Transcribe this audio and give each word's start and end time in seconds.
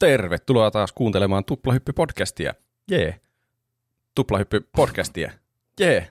Tervetuloa 0.00 0.70
taas 0.70 0.92
kuuntelemaan 0.92 1.44
Tuplahyppy-podcastia. 1.44 2.54
Jee. 2.90 3.20
Tuplahyppy-podcastia. 4.20 5.30
Jee. 5.80 6.10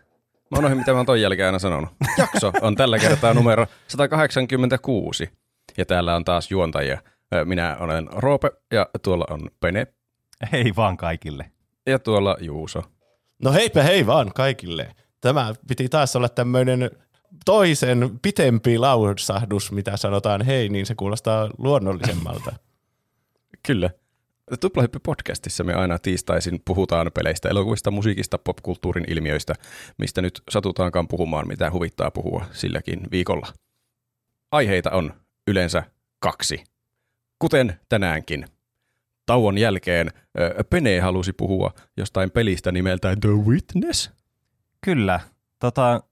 Mä 0.52 0.58
unohdin, 0.58 0.78
mitä 0.78 0.92
mä 0.92 0.98
oon 0.98 1.06
ton 1.06 1.22
jälkeen 1.22 1.46
aina 1.46 1.60
sanonut. 1.60 1.90
Jakso 2.18 2.52
on 2.62 2.76
tällä 2.76 3.00
kertaa 3.00 3.34
numero 3.34 3.66
186. 3.88 5.30
Ja 5.78 5.86
täällä 5.86 6.16
on 6.16 6.26
taas 6.26 6.52
juontajia. 6.52 7.02
Minä 7.46 7.78
olen 7.80 8.10
Roope 8.12 8.52
ja 8.72 8.90
tuolla 9.04 9.26
on 9.30 9.50
Pene. 9.60 9.88
Hei 10.52 10.74
vaan 10.76 10.98
kaikille. 10.98 11.52
Ja 11.88 12.00
tuolla 12.00 12.38
Juuso. 12.40 12.84
No 13.44 13.54
heipä 13.54 13.84
hei 13.84 14.08
vaan 14.08 14.34
kaikille. 14.34 14.96
Tämä 15.22 15.54
piti 15.68 15.90
taas 15.90 16.16
olla 16.16 16.30
tämmöinen 16.30 16.92
toisen 17.46 18.20
pitempi 18.22 18.78
laudsahdus, 18.78 19.72
mitä 19.72 19.98
sanotaan 19.98 20.42
hei, 20.42 20.70
niin 20.70 20.86
se 20.86 20.96
kuulostaa 20.96 21.50
luonnollisemmalta. 21.58 22.52
Kyllä. 23.64 23.90
Tuplahyppy-podcastissa 24.60 25.64
me 25.64 25.74
aina 25.74 26.00
tiistaisin 26.00 26.62
puhutaan 26.66 27.12
peleistä, 27.14 27.50
elokuvista, 27.50 27.92
musiikista, 27.92 28.38
popkulttuurin 28.38 29.06
ilmiöistä, 29.08 29.54
mistä 29.98 30.22
nyt 30.22 30.42
satutaankaan 30.50 31.08
puhumaan, 31.08 31.48
mitä 31.48 31.72
huvittaa 31.72 32.12
puhua 32.12 32.46
silläkin 32.52 33.00
viikolla. 33.12 33.48
Aiheita 34.52 34.92
on 34.92 35.14
yleensä 35.48 35.84
kaksi, 36.20 36.64
kuten 37.40 37.80
tänäänkin. 37.90 38.46
Tauon 39.26 39.58
jälkeen 39.58 40.12
Pene 40.70 41.00
halusi 41.00 41.34
puhua 41.34 41.74
jostain 41.98 42.32
pelistä 42.32 42.72
nimeltään 42.72 43.20
The 43.20 43.30
Witness. 43.30 44.12
Kyllä. 44.82 45.20
Tota, 45.60 46.04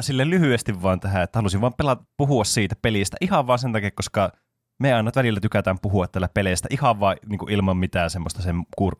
sille 0.00 0.30
lyhyesti 0.30 0.82
vaan 0.82 1.00
tähän, 1.00 1.22
että 1.22 1.38
halusin 1.38 1.60
vaan 1.60 1.74
pelata, 1.74 2.04
puhua 2.16 2.44
siitä 2.44 2.76
pelistä 2.82 3.16
ihan 3.20 3.46
vaan 3.46 3.58
sen 3.58 3.72
takia, 3.72 3.90
koska 3.90 4.32
me 4.78 4.94
aina 4.94 5.10
välillä 5.16 5.40
tykätään 5.40 5.78
puhua 5.82 6.06
tällä 6.06 6.28
peleistä 6.34 6.68
ihan 6.70 7.00
vaan 7.00 7.16
niin 7.28 7.38
kuin 7.38 7.52
ilman 7.52 7.76
mitään 7.76 8.10
semmoista 8.10 8.42
sen 8.42 8.56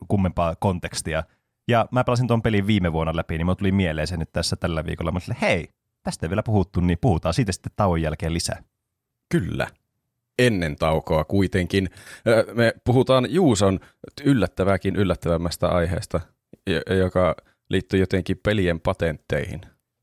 kummempaa 0.07 0.55
kontekstia. 0.55 1.23
Ja 1.67 1.87
mä 1.91 2.03
pelasin 2.03 2.27
tuon 2.27 2.41
pelin 2.41 2.67
viime 2.67 2.93
vuonna 2.93 3.15
läpi, 3.15 3.37
niin 3.37 3.45
mä 3.45 3.55
tuli 3.55 3.71
mieleen 3.71 4.07
se 4.07 4.17
nyt 4.17 4.31
tässä 4.33 4.55
tällä 4.55 4.85
viikolla. 4.85 5.11
Mä 5.11 5.19
olin, 5.27 5.37
hei, 5.41 5.69
tästä 6.03 6.25
ei 6.25 6.29
vielä 6.29 6.43
puhuttu, 6.43 6.79
niin 6.79 6.97
puhutaan 7.01 7.33
siitä 7.33 7.51
sitten 7.51 7.71
tauon 7.75 8.01
jälkeen 8.01 8.33
lisää. 8.33 8.63
Kyllä. 9.29 9.67
Ennen 10.39 10.75
taukoa 10.75 11.23
kuitenkin. 11.25 11.89
Me 12.53 12.73
puhutaan 12.83 13.27
Juuson 13.29 13.79
yllättäväkin 14.23 14.95
yllättävämmästä 14.95 15.67
aiheesta, 15.67 16.19
joka 16.99 17.35
liittyy 17.69 17.99
jotenkin 17.99 18.39
pelien 18.43 18.79
patentteihin. 18.79 19.61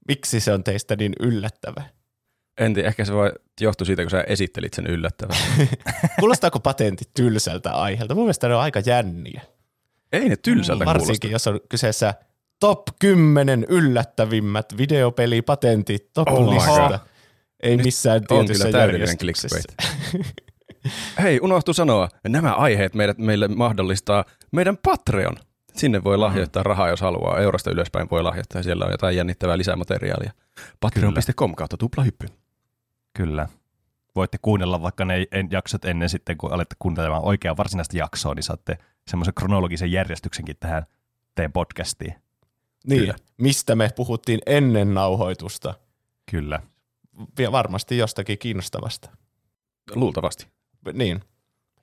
Miksi 0.08 0.40
se 0.40 0.52
on 0.52 0.64
teistä 0.64 0.96
niin 0.96 1.12
yllättävä? 1.20 1.82
En 2.58 2.74
tiedä, 2.74 2.88
ehkä 2.88 3.04
se 3.04 3.12
voi 3.12 3.32
johtua 3.60 3.84
siitä, 3.84 4.02
kun 4.02 4.10
sä 4.10 4.20
esittelit 4.20 4.74
sen 4.74 4.86
yllättävän. 4.86 5.36
Kuulostaako 6.20 6.60
patentit 6.60 7.10
tylsältä 7.14 7.70
aiheelta? 7.72 8.14
Mun 8.14 8.24
mielestä 8.24 8.48
ne 8.48 8.54
on 8.54 8.60
aika 8.60 8.80
jänniä. 8.86 9.42
Ei 10.12 10.28
ne 10.28 10.36
tylsältä 10.36 10.84
Varsinkin, 10.84 11.30
kuulosta. 11.30 11.50
jos 11.50 11.54
on 11.54 11.60
kyseessä 11.68 12.14
top 12.60 12.82
10 12.98 13.66
yllättävimmät 13.68 14.76
videopelipatentit 14.76 16.12
top 16.12 16.28
oh 16.28 16.54
lista. 16.54 16.98
Ei 17.62 17.76
missään 17.76 18.20
Nyt 18.20 18.28
tietyssä 18.28 18.64
on 18.64 18.70
kyllä 18.70 18.78
täydellinen 18.78 19.18
clickbait. 19.18 19.64
Hei, 21.22 21.40
unohtu 21.42 21.74
sanoa, 21.74 22.08
nämä 22.28 22.52
aiheet 22.52 22.94
meidät, 22.94 23.18
meille 23.18 23.48
mahdollistaa 23.48 24.24
meidän 24.50 24.76
Patreon. 24.76 25.36
Sinne 25.76 26.04
voi 26.04 26.18
lahjoittaa 26.18 26.62
mm. 26.62 26.66
rahaa, 26.66 26.88
jos 26.88 27.00
haluaa. 27.00 27.40
Eurosta 27.40 27.70
ylöspäin 27.70 28.08
voi 28.10 28.22
lahjoittaa. 28.22 28.62
Siellä 28.62 28.84
on 28.84 28.90
jotain 28.90 29.16
jännittävää 29.16 29.58
lisämateriaalia. 29.58 30.32
Patreon.com 30.80 31.54
kautta 31.54 31.76
tuplahyppy. 31.76 32.26
Kyllä. 33.14 33.48
Voitte 34.16 34.38
kuunnella 34.42 34.82
vaikka 34.82 35.04
ne 35.04 35.26
jaksot 35.50 35.84
ennen 35.84 36.08
sitten, 36.08 36.36
kun 36.38 36.52
alette 36.52 36.76
kuuntelemaan 36.78 37.24
oikeaa 37.24 37.56
varsinaista 37.56 37.96
jaksoa, 37.96 38.34
niin 38.34 38.42
saatte 38.42 38.78
semmoisen 39.08 39.34
kronologisen 39.34 39.92
järjestyksenkin 39.92 40.56
tähän 40.60 40.86
teidän 41.34 41.52
podcastiin. 41.52 42.14
Niin, 42.86 43.00
Kyllä. 43.00 43.14
mistä 43.36 43.74
me 43.74 43.90
puhuttiin 43.96 44.40
ennen 44.46 44.94
nauhoitusta. 44.94 45.74
Kyllä. 46.30 46.60
Ja 47.38 47.52
varmasti 47.52 47.98
jostakin 47.98 48.38
kiinnostavasta. 48.38 49.10
Luultavasti. 49.94 50.46
Niin. 50.92 51.20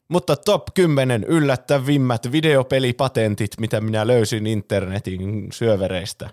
Mutta 0.07 0.35
top 0.35 0.63
10 0.73 1.23
yllättävimmät 1.23 2.31
videopelipatentit, 2.31 3.51
mitä 3.59 3.81
minä 3.81 4.07
löysin 4.07 4.47
internetin 4.47 5.47
syövereistä. 5.51 6.29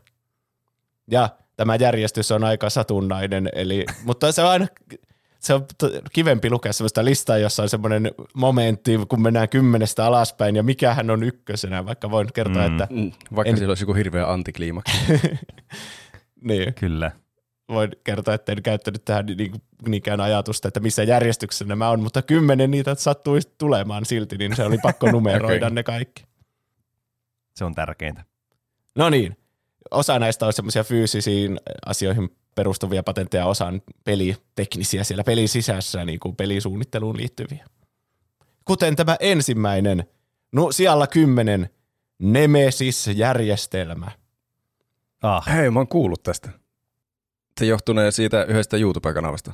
Ja 1.10 1.28
tämä 1.58 1.76
järjestys 1.76 2.32
on 2.32 2.44
aika 2.44 2.70
satunnainen, 2.70 3.48
eli, 3.52 3.86
mutta 4.04 4.32
se 4.32 4.42
on 4.42 4.50
aina 4.50 4.66
se 5.38 5.54
on 5.54 5.66
kivempi 6.12 6.50
lukea 6.50 6.72
sellaista 6.72 7.04
listaa, 7.04 7.38
jossa 7.38 7.62
on 7.62 7.68
semmoinen 7.68 8.10
momentti, 8.34 8.98
kun 9.08 9.22
mennään 9.22 9.48
kymmenestä 9.48 10.06
alaspäin, 10.06 10.56
ja 10.56 10.62
mikähän 10.62 11.10
on 11.10 11.22
ykkösenä, 11.22 11.86
vaikka 11.86 12.10
voin 12.10 12.28
kertoa, 12.34 12.68
mm. 12.68 12.72
että... 12.72 12.94
Mm, 12.94 13.12
vaikka 13.36 13.50
en... 13.50 13.56
sillä 13.58 13.70
olisi 13.70 13.82
joku 13.82 13.94
hirveä 13.94 14.32
antikliimaksi. 14.32 14.98
niin. 16.48 16.74
Kyllä. 16.74 17.10
Voin 17.68 17.90
kertoa, 18.04 18.34
että 18.34 18.52
en 18.52 18.62
käyttänyt 18.62 19.04
tähän 19.04 19.26
niin, 19.26 19.52
niinkään 19.86 20.20
ajatusta, 20.20 20.68
että 20.68 20.80
missä 20.80 21.02
järjestyksessä 21.02 21.64
nämä 21.64 21.90
on, 21.90 22.02
mutta 22.02 22.22
kymmenen 22.22 22.70
niitä 22.70 22.94
sattui 22.94 23.40
tulemaan 23.58 24.04
silti, 24.04 24.38
niin 24.38 24.56
se 24.56 24.64
oli 24.64 24.78
pakko 24.78 25.10
numeroida 25.12 25.66
okay. 25.66 25.74
ne 25.74 25.82
kaikki. 25.82 26.24
Se 27.56 27.64
on 27.64 27.74
tärkeintä. 27.74 28.24
No 28.94 29.10
niin, 29.10 29.36
osa 29.90 30.18
näistä 30.18 30.46
on 30.46 30.52
semmoisia 30.52 30.84
fyysisiin 30.84 31.60
asioihin 31.86 32.36
perustuvia 32.54 33.02
patentteja, 33.02 33.46
osa 33.46 33.66
on 33.66 33.82
peliteknisiä 34.04 35.04
siellä 35.04 35.24
pelin 35.24 35.48
sisässä, 35.48 36.04
niin 36.04 36.20
kuin 36.20 36.36
pelisuunnitteluun 36.36 37.16
liittyviä. 37.16 37.66
Kuten 38.64 38.96
tämä 38.96 39.16
ensimmäinen, 39.20 40.04
no 40.52 40.72
siellä 40.72 41.06
kymmenen, 41.06 41.70
Nemesis-järjestelmä. 42.18 44.10
Ah. 45.22 45.46
Hei, 45.46 45.70
mä 45.70 45.78
oon 45.78 45.88
kuullut 45.88 46.22
tästä. 46.22 46.50
Se 47.60 47.66
johtunee 47.66 48.10
siitä 48.10 48.44
yhdestä 48.44 48.76
YouTube-kanavasta. 48.76 49.52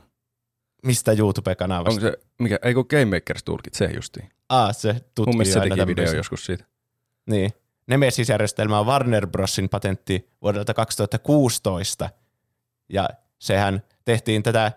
Mistä 0.87 1.13
YouTube-kanavasta? 1.13 1.91
Onko 1.91 2.01
se, 2.01 2.19
mikä, 2.39 2.59
ei 2.63 2.75
kun 2.75 2.87
Game 2.91 3.17
Makers 3.17 3.45
Toolkit, 3.45 3.75
se 3.75 3.85
justiin. 3.85 4.31
Ah, 4.49 4.77
se 4.77 4.93
tutkii 4.93 5.27
Mun 5.27 5.37
mielestä 5.37 5.63
se 5.63 5.69
teki 5.69 5.87
video 5.87 6.13
joskus 6.13 6.47
siitä. 6.47 6.65
Niin. 7.27 7.53
Nemesis-järjestelmä 7.87 8.79
on 8.79 8.87
Warner 8.87 9.27
Brosin 9.27 9.69
patentti 9.69 10.31
vuodelta 10.43 10.75
2016, 10.75 12.11
ja 12.89 13.09
sehän 13.39 13.83
tehtiin 14.05 14.43
tätä 14.43 14.73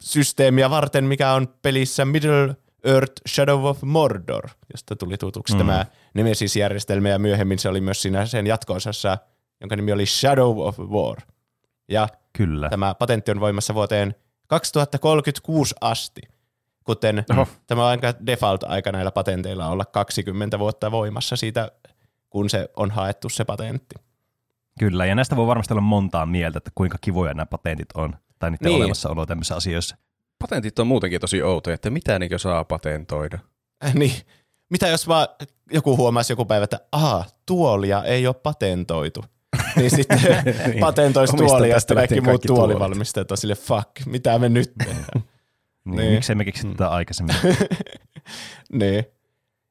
systeemiä 0.00 0.70
varten, 0.70 1.04
mikä 1.04 1.32
on 1.32 1.48
pelissä 1.62 2.04
Middle 2.04 2.56
Earth 2.84 3.12
Shadow 3.28 3.64
of 3.64 3.82
Mordor, 3.82 4.48
josta 4.72 4.96
tuli 4.96 5.16
tutuksi 5.16 5.54
mm. 5.54 5.58
tämä 5.58 5.86
Nemesis-järjestelmä, 6.14 7.08
ja 7.08 7.18
myöhemmin 7.18 7.58
se 7.58 7.68
oli 7.68 7.80
myös 7.80 8.02
siinä 8.02 8.26
sen 8.26 8.46
jatko-osassa, 8.46 9.18
jonka 9.60 9.76
nimi 9.76 9.92
oli 9.92 10.06
Shadow 10.06 10.58
of 10.58 10.78
War. 10.78 11.18
Ja 11.88 12.08
Kyllä. 12.32 12.68
tämä 12.68 12.94
patentti 12.94 13.30
on 13.30 13.40
voimassa 13.40 13.74
vuoteen 13.74 14.14
2036 14.46 15.74
asti, 15.80 16.20
kuten 16.84 17.24
Oho. 17.30 17.48
tämä 17.66 17.82
on 17.82 17.88
aika 17.88 18.14
default-aika 18.26 18.92
näillä 18.92 19.10
patenteilla 19.10 19.68
olla 19.68 19.84
20 19.84 20.58
vuotta 20.58 20.90
voimassa 20.90 21.36
siitä 21.36 21.72
kun 22.36 22.50
se 22.50 22.68
on 22.76 22.90
haettu 22.90 23.28
se 23.28 23.44
patentti. 23.44 23.94
Kyllä, 24.78 25.06
ja 25.06 25.14
näistä 25.14 25.36
voi 25.36 25.46
varmasti 25.46 25.74
olla 25.74 25.80
montaa 25.80 26.26
mieltä, 26.26 26.58
että 26.58 26.70
kuinka 26.74 26.98
kivoja 27.00 27.34
nämä 27.34 27.46
patentit 27.46 27.88
on, 27.94 28.14
tai 28.38 28.50
niiden 28.50 28.64
niin. 28.64 28.76
olemassaolo 28.76 29.26
tämmöisissä 29.26 29.56
asioissa. 29.56 29.96
Patentit 30.38 30.78
on 30.78 30.86
muutenkin 30.86 31.20
tosi 31.20 31.42
outoja, 31.42 31.74
että 31.74 31.90
mitä 31.90 32.18
niinkö 32.18 32.38
saa 32.38 32.64
patentoida. 32.64 33.38
Äh, 33.84 33.94
niin, 33.94 34.12
mitä 34.70 34.88
jos 34.88 35.08
vaan 35.08 35.28
joku 35.72 35.96
huomasi 35.96 36.32
joku 36.32 36.44
päivä, 36.44 36.64
että 36.64 36.80
aha, 36.92 37.24
tuolia 37.46 38.04
ei 38.04 38.26
ole 38.26 38.34
patentoitu. 38.34 39.24
niin 39.76 39.90
sitten 39.90 40.20
niin. 40.66 40.80
patentoisi 40.80 41.36
tuolia 41.36 41.74
ja 41.74 41.80
sitten 41.80 41.96
kaikki 41.96 42.20
muut 42.20 42.42
tuolivalmistajat 42.46 43.30
on 43.30 43.36
sille 43.36 43.54
fuck, 43.54 43.90
mitä 44.06 44.38
me 44.38 44.48
nyt 44.48 44.72
tehdään. 44.84 45.06
niin, 45.84 45.96
niin. 45.96 46.12
Miksei 46.12 46.34
me 46.34 46.44
keksitä 46.44 46.72
tätä 46.72 46.88
aikaisemmin? 46.88 47.36
niin. 48.80 49.04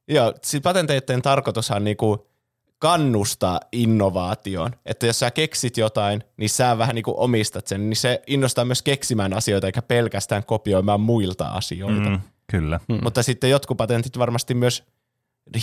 Joo, 0.07 0.33
siis 0.43 0.63
patenteiden 0.63 1.21
tarkoitushan 1.21 1.83
niinku 1.83 2.34
kannustaa 2.79 3.59
innovaatioon. 3.71 4.71
Että 4.85 5.05
jos 5.05 5.19
sä 5.19 5.31
keksit 5.31 5.77
jotain, 5.77 6.23
niin 6.37 6.49
sä 6.49 6.77
vähän 6.77 6.95
niin 6.95 7.03
kuin 7.03 7.17
omistat 7.17 7.67
sen, 7.67 7.89
niin 7.89 7.97
se 7.97 8.21
innostaa 8.27 8.65
myös 8.65 8.81
keksimään 8.81 9.33
asioita 9.33 9.67
eikä 9.67 9.81
pelkästään 9.81 10.45
kopioimaan 10.45 11.01
muilta 11.01 11.47
asioita. 11.47 12.09
Mm, 12.09 12.19
kyllä. 12.51 12.79
Mm. 12.87 12.99
Mutta 13.03 13.23
sitten 13.23 13.49
jotkut 13.49 13.77
patentit 13.77 14.19
varmasti 14.19 14.53
myös 14.53 14.83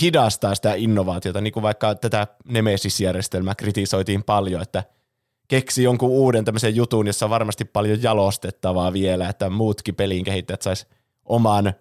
hidastaa 0.00 0.54
sitä 0.54 0.74
innovaatiota, 0.74 1.40
niin 1.40 1.52
kuin 1.52 1.62
vaikka 1.62 1.94
tätä 1.94 2.26
Nemesis-järjestelmää 2.48 3.54
kritisoitiin 3.54 4.22
paljon, 4.22 4.62
että 4.62 4.84
keksi 5.48 5.82
jonkun 5.82 6.10
uuden 6.10 6.44
tämmöisen 6.44 6.76
jutun, 6.76 7.06
jossa 7.06 7.26
on 7.26 7.30
varmasti 7.30 7.64
paljon 7.64 8.02
jalostettavaa 8.02 8.92
vielä, 8.92 9.28
että 9.28 9.50
muutkin 9.50 9.94
pelin 9.94 10.24
kehittäjät 10.24 10.62
sais 10.62 10.86
oman 11.24 11.72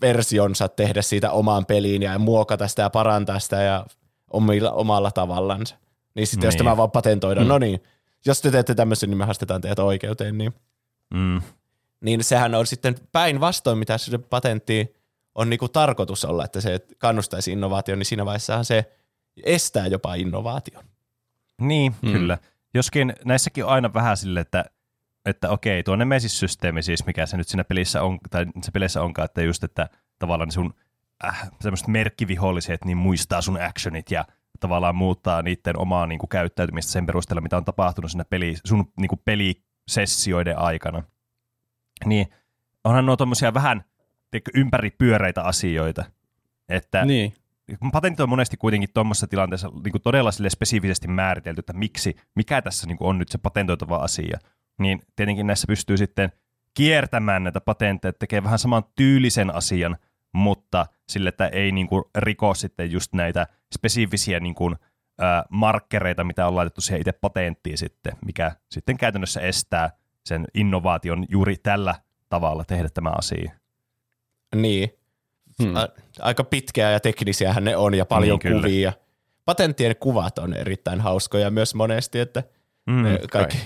versionsa 0.00 0.68
tehdä 0.68 1.02
siitä 1.02 1.30
omaan 1.30 1.66
peliin 1.66 2.02
ja 2.02 2.18
muokata 2.18 2.68
sitä 2.68 2.82
ja 2.82 2.90
parantaa 2.90 3.38
sitä 3.38 3.62
ja 3.62 3.86
omilla, 4.32 4.70
omalla 4.72 5.10
tavallansa. 5.10 5.76
Niin 6.14 6.26
sitten 6.26 6.40
niin. 6.40 6.46
jos 6.46 6.56
tämä 6.56 6.76
vaan 6.76 6.90
patentoidaan, 6.90 7.46
mm. 7.46 7.48
no 7.48 7.58
niin, 7.58 7.82
jos 8.26 8.42
te 8.42 8.50
teette 8.50 8.74
tämmöisen, 8.74 9.10
niin 9.10 9.18
me 9.18 9.24
haastetaan 9.24 9.60
teidät 9.60 9.78
oikeuteen, 9.78 10.38
niin, 10.38 10.54
mm. 11.14 11.42
niin 12.00 12.24
sehän 12.24 12.54
on 12.54 12.66
sitten 12.66 12.94
päinvastoin, 13.12 13.78
mitä 13.78 13.98
se 13.98 14.18
patentti 14.18 14.96
on 15.34 15.50
niinku 15.50 15.68
tarkoitus 15.68 16.24
olla, 16.24 16.44
että 16.44 16.60
se 16.60 16.80
kannustaisi 16.98 17.52
innovaatioon, 17.52 17.98
niin 17.98 18.06
siinä 18.06 18.26
vaiheessahan 18.26 18.64
se 18.64 18.92
estää 19.44 19.86
jopa 19.86 20.14
innovaation. 20.14 20.84
Niin, 21.60 21.94
mm. 22.02 22.12
kyllä. 22.12 22.38
Joskin 22.74 23.14
näissäkin 23.24 23.64
on 23.64 23.70
aina 23.70 23.94
vähän 23.94 24.16
sille, 24.16 24.40
että, 24.40 24.64
että 25.26 25.50
okei, 25.50 25.82
tuo 25.82 25.96
Nemesis-systeemi 25.96 26.82
siis, 26.82 27.06
mikä 27.06 27.26
se 27.26 27.36
nyt 27.36 27.48
siinä 27.48 27.64
pelissä 27.64 28.02
on, 28.02 28.18
tai 28.30 28.46
se 28.62 28.70
pelissä 28.70 29.02
onkaan, 29.02 29.24
että 29.24 29.42
just, 29.42 29.64
että 29.64 29.88
tavallaan 30.18 30.52
sun 30.52 30.74
äh, 31.24 31.50
semmoiset 31.60 31.88
merkkiviholliset 31.88 32.84
niin 32.84 32.96
muistaa 32.96 33.40
sun 33.40 33.62
actionit 33.62 34.10
ja 34.10 34.24
tavallaan 34.60 34.96
muuttaa 34.96 35.42
niiden 35.42 35.78
omaa 35.78 36.06
niin 36.06 36.18
kuin, 36.18 36.28
käyttäytymistä 36.28 36.92
sen 36.92 37.06
perusteella, 37.06 37.40
mitä 37.40 37.56
on 37.56 37.64
tapahtunut 37.64 38.10
siinä 38.10 38.24
peli, 38.24 38.56
sun 38.64 38.92
niin 39.00 39.08
kuin, 39.08 39.20
pelisessioiden 39.24 40.58
aikana. 40.58 41.02
Niin 42.04 42.26
onhan 42.84 43.06
nuo 43.06 43.16
tommosia 43.16 43.54
vähän 43.54 43.84
tiedätkö, 44.30 44.50
ympäripyöreitä 44.54 45.42
asioita. 45.42 46.04
Että 46.68 47.04
Niin. 47.04 47.34
patentit 47.92 48.20
on 48.20 48.28
monesti 48.28 48.56
kuitenkin 48.56 48.90
tuommoisessa 48.94 49.26
tilanteessa 49.26 49.68
niin 49.68 49.92
kuin 49.92 50.02
todella 50.02 50.32
sille 50.32 50.50
spesifisesti 50.50 51.08
määritelty, 51.08 51.60
että 51.60 51.72
miksi, 51.72 52.16
mikä 52.34 52.62
tässä 52.62 52.86
niin 52.86 52.98
kuin 52.98 53.08
on 53.08 53.18
nyt 53.18 53.28
se 53.28 53.38
patentoitava 53.38 53.96
asia. 53.96 54.38
Niin 54.78 55.00
tietenkin 55.16 55.46
näissä 55.46 55.66
pystyy 55.66 55.96
sitten 55.96 56.32
kiertämään 56.74 57.44
näitä 57.44 57.60
patentteja, 57.60 58.12
tekee 58.12 58.44
vähän 58.44 58.58
saman 58.58 58.84
tyylisen 58.96 59.54
asian, 59.54 59.96
mutta 60.32 60.86
sille, 61.08 61.28
että 61.28 61.46
ei 61.48 61.72
niin 61.72 61.86
kuin 61.86 62.04
riko 62.18 62.54
sitten 62.54 62.92
just 62.92 63.12
näitä 63.12 63.46
spesifisiä 63.74 64.40
niin 64.40 64.54
kuin, 64.54 64.76
ää, 65.18 65.44
markkereita, 65.50 66.24
mitä 66.24 66.46
on 66.46 66.56
laitettu 66.56 66.80
siihen 66.80 67.00
itse 67.00 67.12
patenttiin 67.12 67.78
sitten, 67.78 68.12
mikä 68.26 68.52
sitten 68.70 68.96
käytännössä 68.96 69.40
estää 69.40 69.90
sen 70.24 70.44
innovaation 70.54 71.26
juuri 71.28 71.56
tällä 71.56 71.94
tavalla 72.28 72.64
tehdä 72.64 72.88
tämä 72.94 73.12
asia. 73.18 73.52
Niin. 74.54 74.90
Hmm. 75.62 75.76
A- 75.76 75.88
aika 76.20 76.44
pitkää 76.44 76.90
ja 76.90 77.00
teknisiähän 77.00 77.64
ne 77.64 77.76
on 77.76 77.94
ja 77.94 78.06
paljon 78.06 78.38
Niin, 78.44 78.52
kyllä. 78.52 78.60
kuvia. 78.62 78.92
Patenttien 79.44 79.96
kuvat 79.96 80.38
on 80.38 80.54
erittäin 80.54 81.00
hauskoja 81.00 81.50
myös 81.50 81.74
monesti, 81.74 82.18
että 82.20 82.42
Mm, 82.86 83.02
ne 83.02 83.18
kaikki 83.30 83.58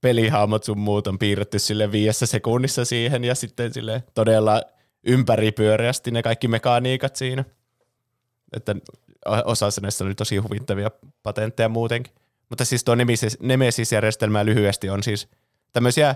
pelihahmot 0.00 0.64
sun 0.64 0.78
muut 0.78 1.06
on 1.06 1.18
piirretty 1.18 1.58
sille 1.58 1.92
viidessä 1.92 2.26
sekunnissa 2.26 2.84
siihen 2.84 3.24
ja 3.24 3.34
sitten 3.34 3.72
sille 3.72 4.04
todella 4.14 4.62
ympäripyöreästi 5.06 6.10
ne 6.10 6.22
kaikki 6.22 6.48
mekaniikat 6.48 7.16
siinä. 7.16 7.44
Että 8.52 8.74
osa 9.44 9.66
näistä 9.82 10.04
oli 10.04 10.14
tosi 10.14 10.36
huvittavia 10.36 10.90
patentteja 11.22 11.68
muutenkin. 11.68 12.12
Mutta 12.48 12.64
siis 12.64 12.84
tuo 12.84 12.94
Nemesis- 12.94 13.36
Nemesis-järjestelmä 13.42 14.44
lyhyesti 14.44 14.90
on 14.90 15.02
siis 15.02 15.28
tämmöisiä, 15.72 16.14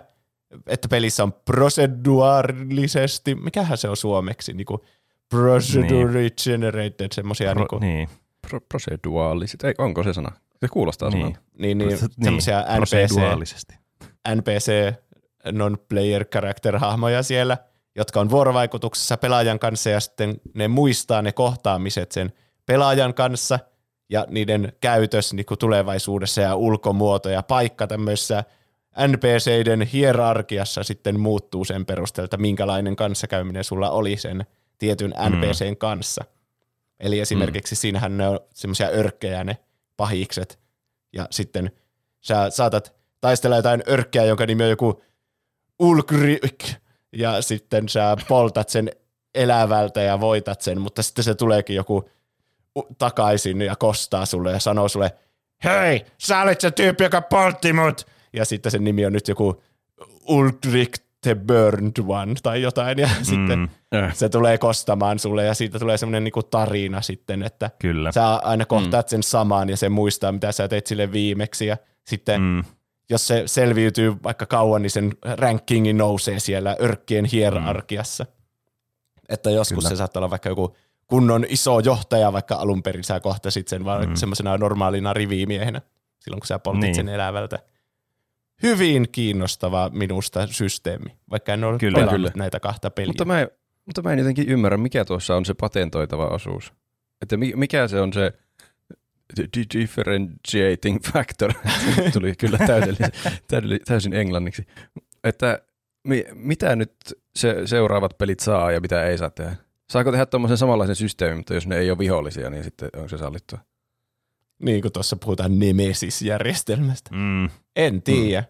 että 0.67 0.89
pelissä 0.89 1.23
on 1.23 1.33
proceduaalisesti, 1.33 3.35
mikähän 3.35 3.79
se 3.79 3.89
on 3.89 3.97
suomeksi, 3.97 4.53
niinku 4.53 4.85
procedure 5.31 6.31
generated, 6.45 7.09
semmoisia 7.15 7.53
Pro, 7.53 7.61
niinku, 7.61 7.79
niin. 7.79 8.09
Pro- 8.49 8.61
proceduaaliset, 8.61 9.65
ei, 9.65 9.75
onko 9.79 10.03
se 10.03 10.13
sana? 10.13 10.33
Se 10.61 10.69
kuulostaa 10.69 11.11
Niin. 11.11 11.21
sanalta. 11.21 11.41
niin, 11.59 11.79
niin, 11.79 11.89
Niin, 11.89 11.99
semmoisia 12.25 12.61
NPC, 12.61 12.77
proseduaalisesti. 12.77 13.75
NPC, 14.35 14.95
non-player 15.53 16.25
character-hahmoja 16.25 17.23
siellä, 17.23 17.59
jotka 17.99 18.21
on 18.21 18.31
vuorovaikutuksessa 18.31 19.17
pelaajan 19.17 19.59
kanssa 19.59 19.91
ja 19.91 20.01
sitten 20.01 20.41
ne 20.55 20.69
muistaa 20.69 21.23
ne 21.23 21.33
kohtaamiset 21.33 22.13
sen 22.13 22.33
pelaajan 22.67 23.15
kanssa 23.15 23.59
ja 24.09 24.27
niiden 24.29 24.73
käytös 24.81 25.33
niin 25.33 25.47
kuin 25.47 25.59
tulevaisuudessa 25.59 26.41
ja 26.41 26.55
ulkomuoto 26.55 27.29
ja 27.29 27.43
paikka 27.43 27.87
tämmöisessä 27.87 28.45
NPCiden 29.07 29.83
hierarkiassa 29.83 30.83
sitten 30.83 31.21
muuttuu 31.21 31.65
sen 31.65 31.87
perusteella, 31.87 32.25
että 32.25 32.37
minkälainen 32.37 32.97
kanssakäyminen 32.97 33.65
sulla 33.65 33.91
oli 33.91 34.17
sen 34.17 34.47
tietyn 34.79 35.15
NPCn 35.29 35.77
kanssa. 35.77 36.25
Eli 37.01 37.21
esimerkiksi 37.21 37.75
mm. 37.75 37.79
siinähän 37.79 38.17
ne 38.17 38.29
on 38.29 38.41
semmoisia 38.55 38.89
örkkejä 38.89 39.45
ne 39.45 39.57
pahikset 39.97 40.59
ja 41.13 41.27
sitten 41.31 41.71
sä 42.21 42.51
saatat 42.51 42.95
taistella 43.21 43.57
jotain 43.57 43.83
örkkeä, 43.89 44.25
jonka 44.25 44.47
nimi 44.47 44.63
on 44.63 44.71
joku 44.71 45.03
Ulgrik, 45.79 46.65
ja 47.13 47.43
sitten 47.43 47.89
sä 47.89 48.17
poltat 48.29 48.69
sen 48.69 48.91
elävältä 49.35 50.03
ja 50.03 50.21
voitat 50.21 50.61
sen, 50.61 50.81
mutta 50.81 51.03
sitten 51.03 51.25
se 51.25 51.35
tuleekin 51.35 51.77
joku 51.77 52.11
takaisin 52.99 53.63
ja 53.63 53.77
kostaa 53.77 54.27
sulle 54.27 54.53
ja 54.53 54.59
sanoo 54.59 54.89
sulle, 54.89 55.13
hei, 55.65 56.05
sä 56.19 56.41
olit 56.41 56.61
se 56.61 56.71
tyyppi, 56.71 57.05
joka 57.05 57.21
poltti 57.21 57.73
mut! 57.73 58.07
Ja 58.33 58.45
sitten 58.45 58.73
sen 58.73 58.85
nimi 58.85 59.07
on 59.07 59.13
nyt 59.13 59.29
joku 59.29 59.63
Ulgrik 60.29 60.99
the 61.23 61.35
Burned 61.35 62.05
One 62.09 62.35
tai 62.43 62.63
jotain, 62.63 62.99
ja 62.99 63.07
mm. 63.19 63.25
sitten 63.25 63.71
Äh. 63.95 64.15
se 64.15 64.29
tulee 64.29 64.59
kostamaan 64.59 65.19
sulle, 65.19 65.45
ja 65.45 65.55
siitä 65.55 65.79
tulee 65.79 65.99
semmoinen 65.99 66.25
niinku 66.25 66.43
tarina 66.43 67.03
sitten, 67.03 67.43
että 67.43 67.71
Kyllä. 67.79 68.13
sä 68.13 68.35
aina 68.37 68.65
kohtaat 68.65 69.09
sen 69.09 69.23
saman, 69.23 69.69
ja 69.69 69.77
se 69.77 69.89
muistaa, 69.89 70.33
mitä 70.33 70.53
sä 70.53 70.69
teit 70.69 70.87
sille 70.87 71.13
viimeksi, 71.13 71.67
ja 71.67 71.77
sitten 72.07 72.41
Mm, 72.41 72.65
jos 73.11 73.27
se 73.27 73.43
selviytyy 73.47 74.17
vaikka 74.23 74.47
kauan, 74.47 74.83
niin 74.83 74.91
sen 74.91 75.13
rankingi 75.23 75.93
nousee 75.93 76.41
siellä 76.41 76.77
örkkien 76.81 77.25
hierarkiassa. 77.25 78.27
Että 79.29 79.51
joskus 79.51 79.85
Kyllä. 79.85 79.89
se 79.89 79.97
saattaa 79.97 80.21
olla 80.21 80.31
vaikka 80.31 80.49
joku 80.49 80.77
kunnon 81.07 81.45
iso 81.49 81.81
johtaja, 81.81 82.33
vaikka 82.33 82.55
alun 82.55 82.83
perin 82.83 83.05
sä 83.05 83.21
kohtasit 83.21 83.69
sen 83.69 83.85
vaan 83.85 84.09
mm. 84.09 84.15
semmoisena 84.15 84.59
normaalina 84.59 85.13
rivimiehenä, 85.13 85.81
silloin 86.21 86.41
kun 86.41 86.47
sä 86.47 86.59
poltit 86.59 86.83
Niin. 86.83 86.95
sen 86.95 87.09
elävältä. 87.09 87.59
Hyvin 88.63 89.09
kiinnostava 89.13 89.91
minusta 89.93 90.47
systeemi, 90.47 91.17
vaikka 91.31 91.53
en 91.53 91.65
ole 91.65 91.79
Kyllä. 91.79 92.07
Kyllä. 92.07 92.31
näitä 92.37 92.61
kahta 92.61 92.91
peliä. 92.91 93.09
Mutta 93.09 93.25
mä, 93.25 93.41
en, 93.41 93.49
mutta 93.87 94.03
mä 94.03 94.13
en 94.13 94.19
jotenkin 94.19 94.49
ymmärrä, 94.49 94.77
mikä 94.77 95.05
tuossa 95.05 95.37
on 95.37 95.45
se 95.45 95.55
patentoitava 95.55 96.27
osuus. 96.27 96.73
Että 97.23 97.37
mi, 97.37 97.53
mikä 97.57 97.89
se 97.89 98.01
on 98.01 98.13
se 98.13 98.33
differentiating 99.75 100.99
factor. 101.13 101.53
Tuli 102.13 102.35
kyllä 102.39 102.59
täydellisen, 102.59 103.11
täysin 103.87 104.13
englanniksi. 104.15 104.67
Että 105.25 105.63
mi, 106.05 106.25
mitä 106.35 106.77
nyt 106.77 106.93
se, 107.37 107.57
seuraavat 107.67 108.19
pelit 108.19 108.41
saa 108.41 108.73
ja 108.73 108.81
mitä 108.81 109.05
ei 109.05 109.19
saa 109.19 109.31
tehdä? 109.31 109.57
Saako 109.91 110.11
tehdä 110.11 110.27
tuommoisen 110.27 110.59
samanlaisen 110.59 110.97
systeemin, 110.97 111.37
mutta 111.37 111.55
jos 111.55 111.67
ne 111.67 111.77
ei 111.79 111.91
ole 111.91 111.99
vihollisia, 111.99 112.51
niin 112.51 112.65
sitten 112.65 112.89
onko 112.97 113.09
se 113.09 113.19
sallittua? 113.19 113.59
Niin 114.63 114.83
kuin 114.83 114.93
tuossa 114.93 115.17
puhutaan 115.17 115.59
Nemesis-järjestelmästä. 115.59 117.11
mm, 117.13 117.49
En 117.77 118.03
tiedä. 118.03 118.45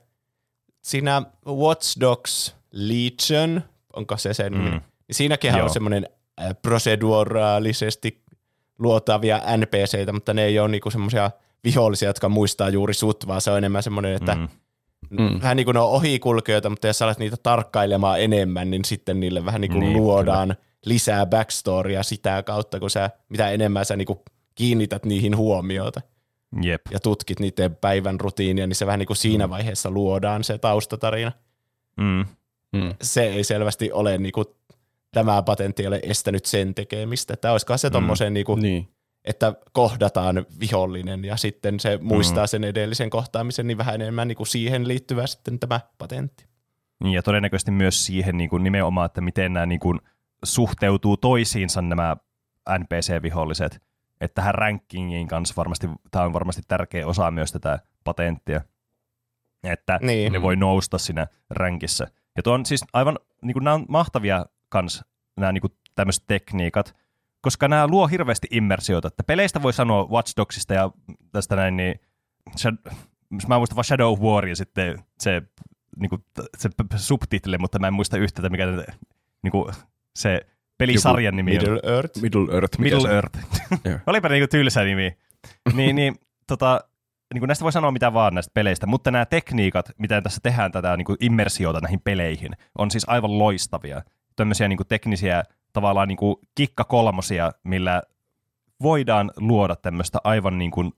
Siinä 0.83 1.23
Watch 1.47 2.01
Dogs 2.01 2.57
Legion, 2.73 3.63
onko 3.97 4.17
se 4.17 4.35
sen 4.35 4.53
Mm. 4.53 4.59
mm. 4.59 4.65
nimi? 4.65 4.81
Siinäkin 5.11 5.55
on 5.55 5.71
semmoinen 5.71 6.07
äh, 6.41 6.49
proseduraalisesti 6.63 8.23
luotavia 8.79 9.41
NPCitä, 9.57 10.13
mutta 10.13 10.35
ne 10.35 10.45
ei 10.45 10.59
ole 10.59 10.69
niinku 10.69 10.91
semmoisia 10.91 11.31
vihollisia, 11.65 12.09
jotka 12.09 12.29
muistaa 12.29 12.69
juuri 12.69 12.95
sut, 12.95 13.27
vaan 13.27 13.41
se 13.41 13.51
on 13.51 13.59
enemmän 13.59 13.83
semmoinen, 13.83 14.15
että 14.15 14.35
mm, 14.35 14.49
Mm. 15.11 15.23
mm. 15.23 15.41
vähän 15.43 15.57
niin 15.57 15.65
kuin 15.65 15.75
ne 15.75 15.81
on 15.81 15.91
ohikulkijoita, 15.91 16.71
mutta 16.71 16.87
jos 16.87 16.99
sä 16.99 17.05
alat 17.05 17.19
niitä 17.19 17.37
tarkkailemaan 17.43 18.21
enemmän, 18.21 18.71
niin 18.71 18.85
sitten 18.85 19.21
niille 19.21 19.45
vähän 19.45 19.61
niin 19.61 19.71
kuin 19.71 19.81
Niin, 19.81 19.97
luodaan 19.97 20.49
kyllä. 20.49 20.61
lisää 20.87 21.27
backstorya 21.27 22.03
sitä 22.03 22.43
kautta, 22.43 22.81
kun 22.81 22.91
sä, 22.91 23.11
mitä 23.29 23.51
enemmän 23.51 23.85
sä 23.85 23.97
niin 23.97 24.07
kuin 24.07 24.19
kiinnität 24.55 25.05
niihin 25.05 25.37
huomiota 25.37 26.01
jep. 26.63 26.81
ja 26.91 27.01
tutkit 27.01 27.41
niiden 27.41 27.77
päivän 27.77 28.21
rutiinia, 28.21 28.67
niin 28.67 28.77
se 28.77 28.87
vähän 28.87 28.99
niin 28.99 29.07
kuin 29.07 29.17
siinä 29.17 29.51
vaiheessa 29.51 29.91
luodaan 29.91 30.45
se 30.45 30.59
taustatarina. 30.59 31.33
Mm, 31.97 32.25
Mm. 32.73 32.95
Se 33.03 33.23
ei 33.25 33.45
selvästi 33.45 33.93
ole, 33.93 34.19
niin 34.19 34.33
kuin, 34.33 34.47
tämä 35.13 35.43
patentti 35.43 35.83
ei 35.83 35.87
ole 35.87 36.01
estänyt 36.03 36.45
sen 36.47 36.75
tekemistä. 36.75 37.35
Että 37.35 37.53
olisikohan 37.53 37.79
se 37.79 37.91
tommosen, 37.91 38.35
niin 38.35 38.47
kuin, 38.47 38.63
Niin. 38.63 38.89
että 39.25 39.55
kohdataan 39.73 40.47
vihollinen 40.61 41.25
ja 41.25 41.37
sitten 41.37 41.81
se 41.81 41.99
muistaa 42.03 42.47
sen 42.47 42.65
edellisen 42.65 43.11
kohtaamisen, 43.11 43.67
niin 43.67 43.79
vähän 43.79 43.95
enemmän 43.95 44.29
niin 44.29 44.37
kuin 44.37 44.47
siihen 44.47 44.89
liittyvä 44.89 45.27
sitten 45.27 45.59
tämä 45.59 45.81
patentti. 45.99 46.45
Niin, 47.03 47.13
ja 47.15 47.23
todennäköisesti 47.23 47.71
myös 47.71 48.07
siihen 48.07 48.37
niin 48.39 48.51
kuin 48.51 48.63
nimenomaan, 48.65 49.07
että 49.07 49.21
miten 49.21 49.53
nämä 49.53 49.67
niin 49.67 49.81
kuin 49.81 50.01
suhteutuu 50.45 51.17
toisiinsa 51.17 51.83
nämä 51.83 52.17
NPC-viholliset. 52.79 53.81
Että 54.21 54.35
tähän 54.35 54.55
rankingin 54.55 55.29
kanssa 55.29 55.55
varmasti, 55.57 55.89
tämä 56.11 56.25
on 56.25 56.33
varmasti 56.33 56.63
tärkeä 56.69 57.07
osa 57.07 57.31
myös 57.31 57.53
tätä 57.53 57.79
patenttia. 58.05 58.61
Että 59.65 59.99
Niin. 60.03 60.33
ne 60.33 60.43
voi 60.43 60.57
nousta 60.57 60.99
siinä 60.99 61.27
rankissa. 61.51 62.07
Ja 62.37 62.43
tuo 62.43 62.53
on 62.55 62.67
siis 62.67 62.85
aivan, 62.93 63.19
niin 63.43 63.53
kuin 63.53 63.65
nämä 63.65 63.75
on 63.75 63.85
mahtavia 63.89 64.47
kans, 64.69 65.05
nämä 65.37 65.53
niin 65.53 65.61
kuin 65.61 65.73
tämmöiset 65.95 66.25
tekniikat, 66.27 66.97
koska 67.41 67.69
nämä 67.69 67.87
luo 67.87 68.07
hirveästi 68.07 68.49
immersiota. 68.51 69.09
Että 69.09 69.25
peleistä 69.25 69.63
voi 69.63 69.73
sanoa 69.73 70.05
Watch 70.05 70.33
Dogsista 70.37 70.75
ja 70.75 70.91
tästä 71.33 71.57
näin, 71.57 71.77
niin 71.77 72.01
Shad- 72.51 72.93
mä 73.49 73.59
muistan 73.59 73.77
vaan 73.77 73.85
Shadow 73.85 74.13
of 74.13 74.21
War 74.21 74.47
ja 74.47 74.57
sitten 74.57 75.05
se, 75.21 75.43
niin 75.97 76.11
kuin, 76.11 76.25
se 76.57 76.71
subtitle, 76.97 77.59
mutta 77.59 77.79
mä 77.79 77.87
en 77.87 77.95
muista 77.95 78.17
yhtä, 78.17 78.49
mikä 78.49 78.67
niin 79.43 79.53
kuin, 79.53 79.75
se 80.17 80.47
pelisarjan 80.79 81.37
nimi 81.37 81.59
on. 81.59 81.63
Middle 81.63 81.81
Earth. 81.95 82.21
Middle 82.23 82.55
Earth. 82.55 82.79
Middle 82.79 83.01
se 83.01 83.09
on? 83.09 83.15
Earth. 83.15 83.39
Joo. 83.85 83.99
Olipa 84.07 84.29
niinku 84.29 84.49
tylsä 84.51 84.85
nimi. 84.85 85.17
niin, 85.75 85.97
niin, 85.97 86.15
tota, 86.47 86.81
niin 87.35 87.41
kuin 87.41 87.49
näistä 87.49 87.63
voi 87.63 87.73
sanoa 87.73 87.91
mitä 87.91 88.13
vaan 88.13 88.35
näistä 88.35 88.51
peleistä, 88.55 88.87
mutta 88.87 89.11
nämä 89.11 89.27
tekniikat, 89.27 89.91
mitä 89.99 90.23
tässä 90.23 90.41
tehdään 90.43 90.73
tätä 90.73 90.97
niin 90.97 91.05
kuin 91.05 91.17
immersiota 91.21 91.81
näihin 91.81 92.01
peleihin, 92.01 92.53
on 92.79 92.91
siis 92.91 93.05
aivan 93.09 93.39
loistavia. 93.39 94.03
Tämmöisiä 94.39 94.69
niin 94.69 94.77
kuin 94.77 94.87
teknisiä 94.87 95.43
tavallaan 95.73 96.09
niin 96.09 96.17
kuin 96.17 96.37
kikka 96.55 96.85
kolmosia, 96.85 97.53
millä 97.65 98.03
voidaan 98.83 99.31
luoda 99.37 99.77
tämmöistä 99.77 100.19
aivan, 100.25 100.59
niin 100.59 100.71
kuin, 100.71 100.93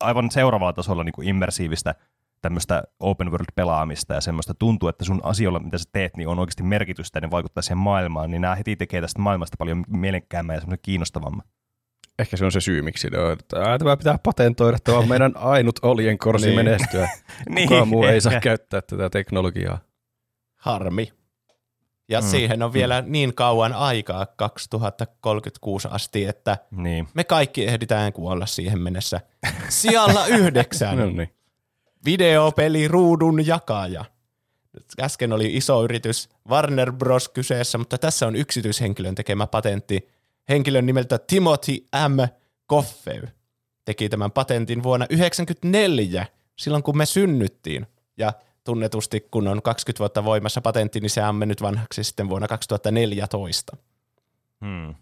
aivan 0.00 0.30
seuraavalla 0.30 0.72
tasolla 0.72 1.04
niin 1.04 1.12
kuin 1.12 1.28
immersiivistä 1.28 1.94
tämmöistä 2.42 2.82
open 3.00 3.30
world-pelaamista 3.30 4.14
ja 4.14 4.20
semmoista 4.20 4.54
tuntuu, 4.54 4.88
että 4.88 5.04
sun 5.04 5.20
asioilla, 5.22 5.58
mitä 5.58 5.78
sä 5.78 5.84
teet, 5.92 6.16
niin 6.16 6.28
on 6.28 6.38
oikeasti 6.38 6.62
merkitystä 6.62 7.16
ja 7.16 7.20
ne 7.20 7.30
vaikuttaa 7.30 7.62
siihen 7.62 7.78
maailmaan, 7.78 8.30
niin 8.30 8.42
nämä 8.42 8.54
heti 8.54 8.76
tekee 8.76 9.00
tästä 9.00 9.22
maailmasta 9.22 9.56
paljon 9.58 9.84
mielekkäämmän 9.88 10.54
ja 10.54 10.60
semmoinen 10.60 10.82
kiinnostavamman. 10.82 11.46
Ehkä 12.18 12.36
se 12.36 12.44
on 12.44 12.52
se 12.52 12.60
syy, 12.60 12.82
miksi 12.82 13.10
ne 13.10 13.18
on, 13.18 13.32
että 13.32 13.78
tämä 13.78 13.96
pitää 13.96 14.18
patentoida, 14.22 14.78
tämä 14.84 14.98
on 14.98 15.08
meidän 15.08 15.32
ainut 15.54 15.78
oljen 15.82 16.18
korsi 16.18 16.46
niin. 16.46 16.56
menestyä. 16.56 17.08
niin, 17.48 17.68
Kukaan 17.68 17.88
muu 17.88 18.04
ei 18.04 18.20
saa 18.20 18.40
käyttää 18.40 18.82
tätä 18.82 19.10
teknologiaa. 19.10 19.78
Harmi. 20.56 21.12
Ja 22.08 22.20
mm. 22.20 22.26
siihen 22.26 22.62
on 22.62 22.72
vielä 22.72 23.02
mm. 23.02 23.12
niin 23.12 23.34
kauan 23.34 23.72
aikaa 23.72 24.26
2036 24.26 25.88
asti, 25.90 26.24
että 26.24 26.58
niin. 26.70 27.08
me 27.14 27.24
kaikki 27.24 27.66
ehditään 27.66 28.12
kuolla 28.12 28.46
siihen 28.46 28.80
mennessä. 28.80 29.20
Sijalla 29.68 30.26
yhdeksän. 30.26 30.98
no 30.98 31.06
niin. 31.06 31.34
Videopeli 32.04 32.88
ruudun 32.88 33.46
jakaja. 33.46 34.04
Äsken 35.00 35.32
oli 35.32 35.56
iso 35.56 35.84
yritys 35.84 36.28
Warner 36.48 36.92
Bros. 36.92 37.28
kyseessä, 37.28 37.78
mutta 37.78 37.98
tässä 37.98 38.26
on 38.26 38.36
yksityishenkilön 38.36 39.14
tekemä 39.14 39.46
patentti. 39.46 40.08
Henkilön 40.48 40.86
nimeltä 40.86 41.18
Timothy 41.18 41.86
M. 42.08 42.20
Coffey 42.70 43.28
teki 43.86 44.08
tämän 44.08 44.32
patentin 44.32 44.82
vuonna 44.82 45.06
1994, 45.06 46.26
silloin 46.56 46.82
kun 46.82 46.96
me 46.96 47.06
synnyttiin. 47.06 47.86
Ja 48.16 48.32
tunnetusti, 48.66 49.28
kun 49.30 49.48
on 49.48 49.62
20 49.62 49.98
vuotta 49.98 50.24
voimassa 50.24 50.60
patentti, 50.60 51.00
niin 51.00 51.10
se 51.10 51.22
on 51.22 51.34
mennyt 51.34 51.62
vanhaksi 51.62 52.04
sitten 52.04 52.28
vuonna 52.28 52.48
2014. 52.48 53.76
Hmm. 54.60 54.94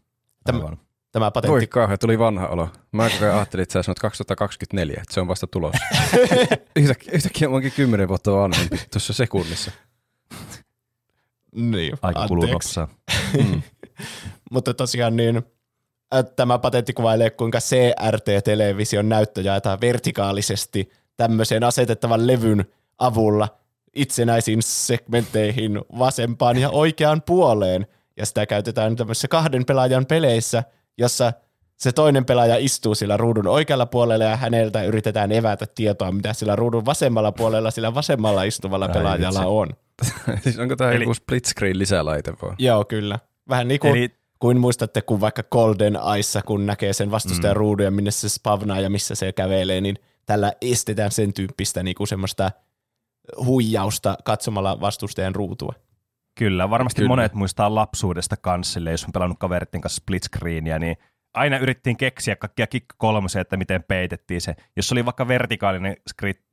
Tämä, 0.44 0.76
tämä 1.12 1.30
patentti... 1.30 1.52
Voi 1.52 1.66
kauhean, 1.66 1.98
tuli 1.98 2.18
vanha 2.18 2.46
olo. 2.46 2.68
Mä 2.92 3.10
koko 3.10 3.24
ajan 3.24 3.36
ajattelin, 3.36 3.62
että 3.62 3.72
sä 3.72 3.82
sanot 3.82 3.98
2024, 3.98 4.94
että 5.02 5.14
se 5.14 5.20
on 5.20 5.28
vasta 5.28 5.46
tulossa. 5.46 5.84
yhtäkkiä, 6.76 7.12
yhtäkkiä 7.12 7.48
mä 7.48 7.54
oonkin 7.54 7.72
kymmenen 7.72 8.08
vuotta 8.08 8.32
vanhempi 8.32 8.80
tuossa 8.92 9.12
sekunnissa. 9.12 9.70
Niin, 11.54 11.94
Aika 12.02 12.28
kuluu 12.28 12.46
nopsaa. 12.46 12.88
Mm. 13.38 13.62
Mutta 14.52 14.74
tosiaan 14.74 15.16
niin, 15.16 15.42
tämä 16.36 16.58
patentti 16.58 16.92
kuvailee, 16.92 17.30
kuinka 17.30 17.58
CRT-television 17.58 19.08
näyttö 19.08 19.40
jaetaan 19.40 19.80
vertikaalisesti 19.80 20.90
tämmöiseen 21.16 21.64
asetettavan 21.64 22.26
levyn 22.26 22.64
avulla 22.98 23.48
itsenäisiin 23.94 24.62
segmentteihin 24.62 25.80
vasempaan 25.98 26.58
ja 26.58 26.70
oikeaan 26.70 27.22
puoleen. 27.22 27.86
Ja 28.16 28.26
sitä 28.26 28.46
käytetään 28.46 28.96
tämmöisissä 28.96 29.28
kahden 29.28 29.64
pelaajan 29.64 30.06
peleissä, 30.06 30.64
jossa 30.98 31.32
se 31.76 31.92
toinen 31.92 32.24
pelaaja 32.24 32.56
istuu 32.58 32.94
sillä 32.94 33.16
ruudun 33.16 33.46
oikealla 33.46 33.86
puolella 33.86 34.24
ja 34.24 34.36
häneltä 34.36 34.82
yritetään 34.84 35.32
evätä 35.32 35.66
tietoa, 35.74 36.12
mitä 36.12 36.32
sillä 36.32 36.56
ruudun 36.56 36.84
vasemmalla 36.86 37.32
puolella 37.32 37.70
sillä 37.70 37.94
vasemmalla 37.94 38.42
istuvalla 38.42 38.86
Ai 38.86 38.92
pelaajalla 38.92 39.38
vitsi. 39.40 39.48
on. 39.50 39.68
siis 40.42 40.58
onko 40.58 40.76
tämä 40.76 40.92
Eli- 40.92 41.04
joku 41.04 41.14
split 41.14 41.44
screen 41.44 41.78
lisälaite 41.78 42.32
vai? 42.42 42.54
Joo, 42.58 42.84
kyllä. 42.84 43.18
Vähän 43.48 43.68
niin 43.68 43.80
kuin, 43.80 43.96
Eli 43.96 44.10
kuin 44.38 44.60
muistatte, 44.60 45.02
kun 45.02 45.20
vaikka 45.20 45.42
Golden 45.42 45.96
Aissa, 45.96 46.42
kun 46.42 46.66
näkee 46.66 46.92
sen 46.92 47.10
vastustajan 47.10 47.56
Mm. 47.56 47.58
ruudun 47.58 47.84
ja 47.84 47.90
minne 47.90 48.10
se 48.10 48.28
spavnaa 48.28 48.80
ja 48.80 48.90
missä 48.90 49.14
se 49.14 49.32
kävelee, 49.32 49.80
niin 49.80 49.96
tällä 50.26 50.52
estetään 50.60 51.10
sen 51.10 51.32
tyyppistä 51.32 51.82
niin 51.82 51.94
kuin 51.94 52.08
semmoista 52.08 52.50
huijausta 53.44 54.16
katsomalla 54.24 54.80
vastustajan 54.80 55.34
ruutua. 55.34 55.74
Kyllä, 56.38 56.70
varmasti 56.70 56.98
Kyllä. 57.00 57.08
Monet 57.08 57.34
muistaa 57.34 57.74
lapsuudesta 57.74 58.36
kanssa, 58.36 58.80
jos 58.90 59.04
on 59.04 59.12
pelannut 59.12 59.38
kaveritten 59.38 59.80
kanssa 59.80 60.00
split 60.00 60.22
screenia, 60.22 60.78
niin 60.78 60.96
aina 61.34 61.58
yritettiin 61.58 61.96
keksiä 61.96 62.36
kaikkia 62.36 62.66
kikka 62.66 62.94
kolmosia, 62.98 63.40
että 63.40 63.56
miten 63.56 63.82
peitettiin 63.82 64.40
se. 64.40 64.54
Jos 64.76 64.92
oli 64.92 65.04
vaikka 65.04 65.28
vertikaalinen 65.28 65.96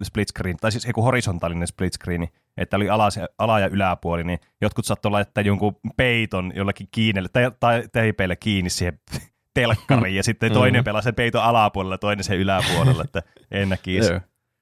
split 0.04 0.28
screen, 0.28 0.58
tai 0.58 0.72
siis 0.72 0.86
joku 0.86 1.02
horisontaalinen 1.02 1.68
split 1.68 1.94
screen, 1.94 2.28
että 2.58 2.78
oli 2.78 2.90
ala, 2.90 3.10
ala- 3.38 3.60
ja 3.60 3.68
yläpuoli, 3.68 4.24
niin 4.24 4.40
jotkut 4.62 4.86
saattoi 4.86 5.12
laittaa 5.12 5.44
jonkun 5.44 5.76
peiton 5.98 6.52
jollakin 6.56 6.88
kiinelle, 6.92 7.30
tai, 7.34 7.52
tai 7.60 7.84
teipeille 7.92 8.36
kiinni 8.36 8.70
siihen 8.70 9.00
telkkariin, 9.54 10.16
ja 10.16 10.24
sitten 10.24 10.52
toinen 10.52 10.84
pelaa 10.84 11.02
sen 11.02 11.16
peiton 11.16 11.44
alapuolella, 11.44 11.98
toinen 11.98 12.24
sen 12.24 12.38
yläpuolella, 12.38 13.04
että 13.04 13.22
en 13.52 13.70
näkisi. 13.70 14.14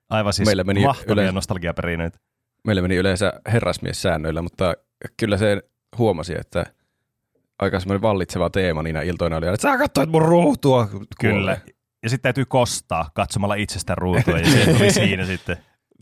Aivan 0.10 0.34
siis 0.34 0.46
Meillä 0.46 0.64
meni 0.64 0.84
mahtavia 0.84 1.14
yleensä- 1.14 1.32
nostalgiaperineitä. 1.36 2.20
Meillä 2.68 2.82
meni 2.82 2.96
yleensä 2.96 3.34
herrasmies-säännöillä, 3.52 4.42
mutta 4.42 4.74
kyllä 5.18 5.38
se 5.38 5.62
huomasi, 5.98 6.34
että 6.40 6.66
aika 7.60 7.80
semmoinen 7.80 8.02
vallitseva 8.02 8.50
teema 8.50 8.84
niinä 8.84 9.02
iltoina 9.02 9.38
oli, 9.38 9.48
että 9.48 9.62
sä 9.72 9.78
katsoit 9.78 10.10
mun 10.10 10.22
ruutua. 10.22 10.88
Kyllä. 11.22 11.34
Kuolee. 11.56 11.62
Ja 12.04 12.10
sitten 12.10 12.24
täytyy 12.24 12.46
kostaa 12.46 13.10
katsomalla 13.14 13.56
itsestä 13.56 13.96
ruutua, 13.96 14.38
ja 14.40 14.50
se 14.52 14.74
tuli 14.74 14.92
siinä 15.04 15.26
sitten. 15.26 15.58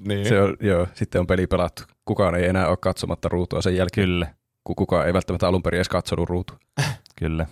Niin. 0.07 0.27
Se 0.27 0.41
on, 0.41 0.57
joo, 0.59 0.87
sitten 0.93 1.21
on 1.21 1.27
peli 1.27 1.47
pelattu. 1.47 1.83
Kukaan 2.05 2.35
ei 2.35 2.45
enää 2.47 2.67
ole 2.67 2.77
katsomatta 2.77 3.29
ruutua 3.29 3.61
sen 3.61 3.75
jälkeen, 3.75 4.07
Kyllä, 4.07 4.27
kun 4.63 4.75
kukaan 4.75 5.07
ei 5.07 5.13
välttämättä 5.13 5.47
alun 5.47 5.63
perin 5.63 5.77
edes 5.77 5.89
katsonut 5.89 6.29
ruutua. 6.29 6.57
kyllä. 7.19 7.45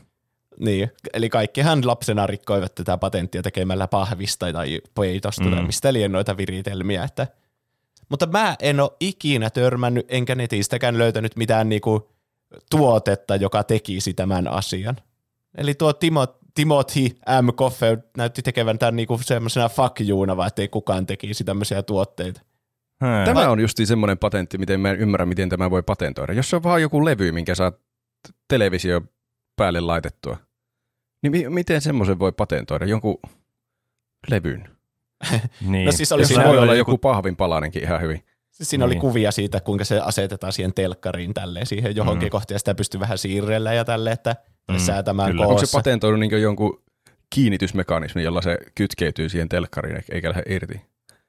Niin, 0.60 0.92
eli 1.14 1.30
kaikkihan 1.30 1.88
lapsena 1.88 2.28
rikkoivat 2.28 2.76
tätä 2.76 2.98
patenttia 2.98 3.44
tekemällä 3.44 3.88
pahvista 3.88 4.54
tai 4.54 4.82
peitosta 4.96 5.44
mm. 5.44 5.52
tai 5.52 5.64
mistä 5.64 5.94
liian 5.94 6.12
noita 6.12 6.38
viritelmiä. 6.38 7.04
Että. 7.04 7.28
Mutta 8.10 8.26
mä 8.26 8.56
en 8.60 8.80
ole 8.80 8.92
ikinä 9.00 9.50
törmännyt, 9.50 10.06
enkä 10.10 10.36
netistäkään 10.36 10.98
löytänyt 10.98 11.36
mitään 11.36 11.70
niinku 11.70 12.12
tuotetta, 12.70 13.36
joka 13.36 13.64
tekisi 13.64 14.14
tämän 14.14 14.48
asian. 14.48 14.96
Eli 15.58 15.74
tuo 15.74 15.94
Timo, 15.94 16.28
Timothy 16.56 17.10
M. 17.42 17.50
Coffey 17.54 17.98
näytti 18.18 18.42
tekevän 18.42 18.80
tämän 18.80 18.96
niinku 18.96 19.20
semmoisena 19.24 19.70
fuck 19.70 20.00
you'na, 20.00 20.38
vaan 20.38 20.48
ettei 20.48 20.68
kukaan 20.68 21.06
tekisi 21.06 21.44
tämmöisiä 21.44 21.84
tuotteita. 21.84 22.42
Hmm. 23.06 23.26
Tämä 23.26 23.50
on 23.50 23.60
justiin 23.60 23.88
semmoinen 23.88 24.18
patentti, 24.18 24.58
miten 24.58 24.80
mä 24.80 24.90
en 24.90 25.00
ymmärrä, 25.00 25.26
miten 25.26 25.50
tämä 25.50 25.72
voi 25.72 25.84
patentoida. 25.84 26.34
Jos 26.34 26.50
se 26.50 26.56
on 26.56 26.64
vaan 26.64 26.82
joku 26.82 27.06
levy, 27.06 27.32
minkä 27.32 27.56
saa 27.56 27.72
televisio 28.48 29.02
päälle 29.56 29.80
laitettua, 29.80 30.38
niin 31.32 31.32
mi- 31.32 31.50
miten 31.56 31.82
semmoisen 31.82 32.20
voi 32.20 32.32
patentoida? 32.32 32.86
Jonkun 32.86 33.18
levyn. 34.30 34.70
niin. 35.62 35.86
No 35.86 35.92
siis 35.92 36.12
oli 36.12 36.26
siinä 36.26 36.42
siinä, 36.42 36.50
voi 36.50 36.58
oli 36.58 36.64
olla 36.64 36.76
joku- 36.76 36.92
joku 36.92 36.98
pahvin 36.98 37.36
palanenkin 37.36 37.84
ihan 37.84 38.02
hyvin. 38.02 38.24
siinä 38.52 38.86
oli 38.86 38.94
Niin. 38.94 39.02
kuvia 39.02 39.32
siitä, 39.32 39.62
kuinka 39.62 39.84
se 39.86 40.00
asetetaan 40.00 40.54
siihen 40.54 40.74
telkkariin 40.74 41.34
tälleen 41.34 41.66
siihen 41.66 41.96
johonkin 41.96 42.28
mm. 42.28 42.32
Kohtaan 42.32 42.56
ja 42.56 42.60
sitä 42.60 42.76
pystyy 42.76 43.00
vähän 43.00 43.18
siirrellä 43.18 43.74
ja 43.74 43.86
tälleen, 43.86 44.14
että 44.14 44.36
mm. 44.72 44.78
Säätämään 44.78 45.32
kyllä. 45.32 45.42
Onko 45.48 45.58
se 45.58 45.62
koossa. 45.62 45.78
patentoinut 45.78 46.20
niin 46.20 46.42
jonkun 46.42 46.84
kiinnitysmekanismi, 47.36 48.24
jolla 48.24 48.42
se 48.42 48.58
kytkeytyy 48.76 49.30
siihen 49.30 49.50
telkkariin 49.50 50.04
eikä 50.12 50.30
lähde 50.30 50.44
irti? 50.50 50.82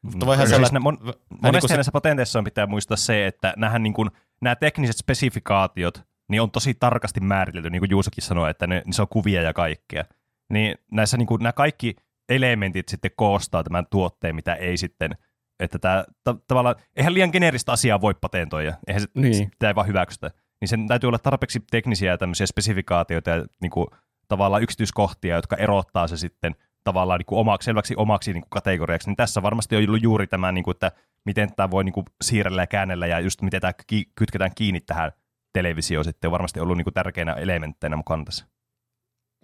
Mutta 0.02 0.26
voihan 0.26 0.48
se 0.48 0.56
olla- 0.56 0.66
siis 0.66 0.72
ne 0.72 0.78
mon- 0.90 1.04
Vähän 1.06 1.14
monesti 1.42 1.64
niin 1.64 1.68
se- 1.68 1.74
näissä 1.74 1.92
patenteissa 1.92 2.38
on 2.38 2.44
pitää 2.44 2.66
muistaa 2.66 2.96
se, 2.96 3.26
että 3.26 3.54
nämähän 3.56 3.82
niin 3.82 3.94
kuin, 3.94 4.10
nämä 4.40 4.56
tekniset 4.56 4.96
spesifikaatiot 4.96 6.02
niin 6.28 6.42
on 6.42 6.50
tosi 6.50 6.74
tarkasti 6.74 7.20
määritelty, 7.20 7.70
niin 7.70 7.80
kuin 7.80 7.90
Juusokin 7.90 8.24
sanoi, 8.24 8.50
että 8.50 8.66
ne, 8.66 8.82
niin 8.84 8.92
se 8.94 9.02
on 9.02 9.08
kuvia 9.08 9.42
ja 9.42 9.52
kaikkea. 9.52 10.04
Niin 10.52 10.78
näissä 10.90 11.16
niin 11.16 11.26
kuin, 11.26 11.42
nämä 11.42 11.52
kaikki 11.52 11.96
elementit 12.28 12.88
sitten 12.88 13.10
koostaa 13.16 13.62
tämän 13.64 13.86
tuotteen, 13.90 14.34
mitä 14.34 14.54
ei 14.54 14.76
sitten, 14.76 15.16
että 15.60 15.78
tämä, 15.78 16.04
ta- 16.24 16.36
tavallaan, 16.48 16.76
eihän 16.96 17.14
liian 17.14 17.30
geneeristä 17.32 17.72
asiaa 17.72 18.00
voi 18.00 18.14
patentoida, 18.20 18.74
eihän 18.86 19.00
se, 19.00 19.08
Niin. 19.14 19.34
sitä 19.34 19.68
ei 19.68 19.74
vaan 19.74 19.86
hyväksytä. 19.86 20.30
Niin 20.60 20.68
sen 20.68 20.88
täytyy 20.88 21.08
olla 21.08 21.18
tarpeeksi 21.18 21.60
teknisiä 21.70 22.10
ja 22.10 22.18
tämmöisiä 22.18 22.46
spesifikaatioita 22.46 23.30
ja 23.30 23.44
niin 23.62 23.70
kuin, 23.70 23.86
tavallaan 24.28 24.62
yksityiskohtia, 24.62 25.36
jotka 25.36 25.56
erottaa 25.56 26.08
se 26.08 26.16
sitten 26.16 26.54
tavallaan 26.84 27.18
niin 27.18 27.26
kuin 27.26 27.38
omaksi, 27.38 27.64
selväksi 27.64 27.94
omaksi 27.96 28.32
niin 28.32 28.42
kuin 28.42 28.50
kategoriaksi. 28.50 29.08
Niin 29.08 29.16
tässä 29.16 29.42
varmasti 29.42 29.76
on 29.76 29.84
ollut 29.88 30.02
juuri 30.02 30.26
tämä, 30.26 30.52
niin 30.52 30.64
kuin, 30.64 30.72
että 30.74 30.92
miten 31.24 31.54
tämä 31.56 31.70
voi 31.70 31.84
niin 31.84 31.92
kuin 31.92 32.06
siirrellä 32.24 32.62
ja 32.62 32.66
käännellä 32.66 33.06
ja 33.06 33.20
just 33.20 33.42
miten 33.42 33.60
tämä 33.60 33.72
ki- 33.86 34.10
kytketään 34.14 34.50
kiinni 34.54 34.80
tähän 34.80 35.12
televisioon 35.56 36.04
sitten 36.04 36.28
on 36.28 36.32
varmasti 36.32 36.60
ollut 36.60 36.76
niin 36.76 36.84
kuin 36.84 36.94
tärkeinä 36.94 37.32
elementteinä 37.32 37.96
mukana 37.96 38.24
tässä. 38.24 38.44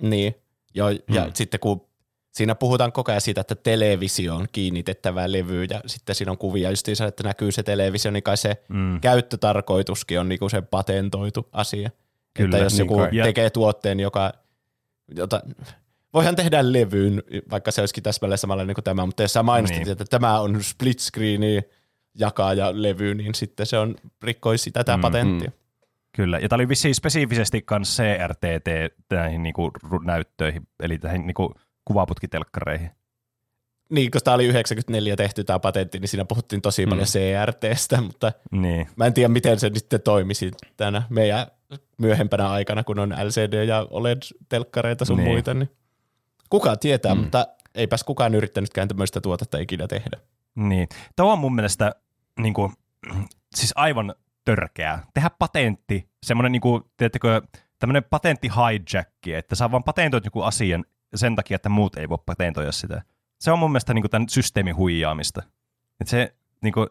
Niin, 0.03 0.35
Joo, 0.75 0.89
ja 0.91 1.25
Mm. 1.27 1.31
sitten 1.35 1.61
kun 1.61 1.87
siinä 2.33 2.55
puhutaan 2.55 2.93
koko 2.93 3.13
ajan 3.13 3.21
siitä, 3.21 3.41
että 3.41 3.55
televisioon 3.55 4.47
kiinnitettävä 4.53 5.33
levy 5.33 5.65
ja 5.65 5.81
sitten 5.87 6.15
siinä 6.15 6.31
on 6.33 6.39
kuvia 6.39 6.71
justiinsa, 6.71 7.07
että 7.07 7.23
näkyy 7.23 7.53
se 7.53 7.63
televisio, 7.63 8.11
niin 8.11 8.23
kai 8.23 8.37
se 8.37 8.63
Mm. 8.69 9.01
käyttötarkoituskin 9.01 10.21
on 10.21 10.29
niinku 10.29 10.49
se 10.49 10.63
patentoitu 10.63 11.49
asia. 11.53 11.91
Kyllä, 12.35 12.49
että 12.57 12.65
jos 12.65 12.73
niin 12.73 12.79
joku 12.81 12.97
kai. 12.97 13.11
Tekee 13.23 13.51
tuotteen, 13.51 14.01
joka, 14.01 14.33
jota, 15.17 15.43
voihan 16.15 16.37
tehdä 16.37 16.73
levyyn, 16.73 17.23
vaikka 17.51 17.71
se 17.71 17.81
olisikin 17.83 18.03
täsmälleen 18.03 18.39
samanlainen 18.39 18.75
kuin 18.75 18.85
tämä, 18.85 19.07
mutta 19.07 19.23
jos 19.23 19.33
sä 19.33 19.43
mainostit, 19.43 19.79
Niin. 19.79 19.93
että 19.93 20.05
tämä 20.05 20.41
on 20.41 20.63
split 20.63 20.99
screeni 20.99 21.63
jakaa 22.19 22.55
ja 22.55 22.83
levy, 22.83 23.15
niin 23.15 23.35
sitten 23.35 23.67
se 23.67 23.79
on 23.79 23.95
rikkoisi 24.23 24.71
tätä 24.71 24.97
Mm, 24.97 25.01
patenttia. 25.01 25.53
Kyllä, 26.17 26.39
ja 26.39 26.49
tämä 26.49 26.57
oli 26.57 26.69
vissiin 26.69 26.95
spesifisesti 26.95 27.65
myös 27.71 27.97
CRTT 27.97 28.69
näihin 29.11 29.43
niinku 29.43 29.71
näyttöihin, 30.05 30.63
eli 30.81 30.99
tähän 30.99 31.27
niinku 31.27 31.55
kuvaputkitelkkareihin. 31.85 32.91
niin, 33.91 34.11
kun 34.11 34.21
tämä 34.25 34.35
oli 34.35 34.47
94 34.47 35.17
tehty 35.17 35.45
tämä 35.45 35.59
patentti, 35.59 35.99
niin 35.99 36.09
siinä 36.09 36.25
puhuttiin 36.25 36.63
tosi 36.63 36.87
paljon 36.87 37.07
CRTstä, 37.07 38.01
mutta 38.01 38.33
Niin. 38.51 38.87
mä 38.97 39.07
en 39.07 39.15
tiedä, 39.15 39.29
miten 39.29 39.61
se 39.61 39.71
sitten 39.75 40.03
toimisi 40.03 40.51
tänä 40.77 41.03
meidän 41.11 41.47
myöhempänä 41.99 42.51
aikana, 42.51 42.85
kun 42.85 42.99
on 42.99 43.13
LCD- 43.13 43.65
ja 43.69 43.87
OLED-telkkareita 43.91 45.05
sun 45.05 45.17
Niin. 45.17 45.29
muita, 45.29 45.55
niin 45.55 45.71
kuka 46.51 46.77
tietää, 46.77 47.15
mm. 47.15 47.21
mutta 47.21 47.47
eipäs 47.75 48.05
kukaan 48.05 48.35
yrittänytkään 48.35 48.89
tämmöistä 48.89 49.21
tuotetta 49.21 49.59
ikinä 49.59 49.87
tehdä. 49.89 50.19
Niin. 50.55 50.89
Tuo 51.17 51.33
on 51.33 51.39
mun 51.39 51.55
mielestä 51.55 51.93
niin 52.41 52.55
kuin, 52.55 52.73
siis 53.57 53.73
aivan 53.77 54.15
törkeää. 54.45 55.05
Tehdä 55.15 55.31
patentti, 55.39 56.09
semmoinen 56.23 56.53
niin 56.53 56.63
kuin, 56.63 56.83
tiedättekö, 56.97 57.43
tämmöinen 57.79 58.05
patentti 58.05 58.49
hijackki, 58.49 59.35
että 59.35 59.55
saa 59.55 59.71
vaan 59.71 59.85
patentoit 59.85 60.25
joku 60.25 60.43
asian 60.43 60.85
sen 61.15 61.37
takia, 61.37 61.55
että 61.55 61.69
muut 61.69 61.97
ei 61.97 62.09
voi 62.09 62.19
patentoida 62.27 62.73
sitä. 62.73 63.03
Se 63.41 63.51
on 63.51 63.59
mun 63.59 63.71
mielestä 63.71 63.95
niin 63.95 64.03
kuin 64.03 64.11
tämän 64.11 64.29
systeemin 64.29 64.77
huijaamista. 64.77 65.43
Että 66.01 66.11
se, 66.11 66.35
niin 66.63 66.73
kuin, 66.73 66.87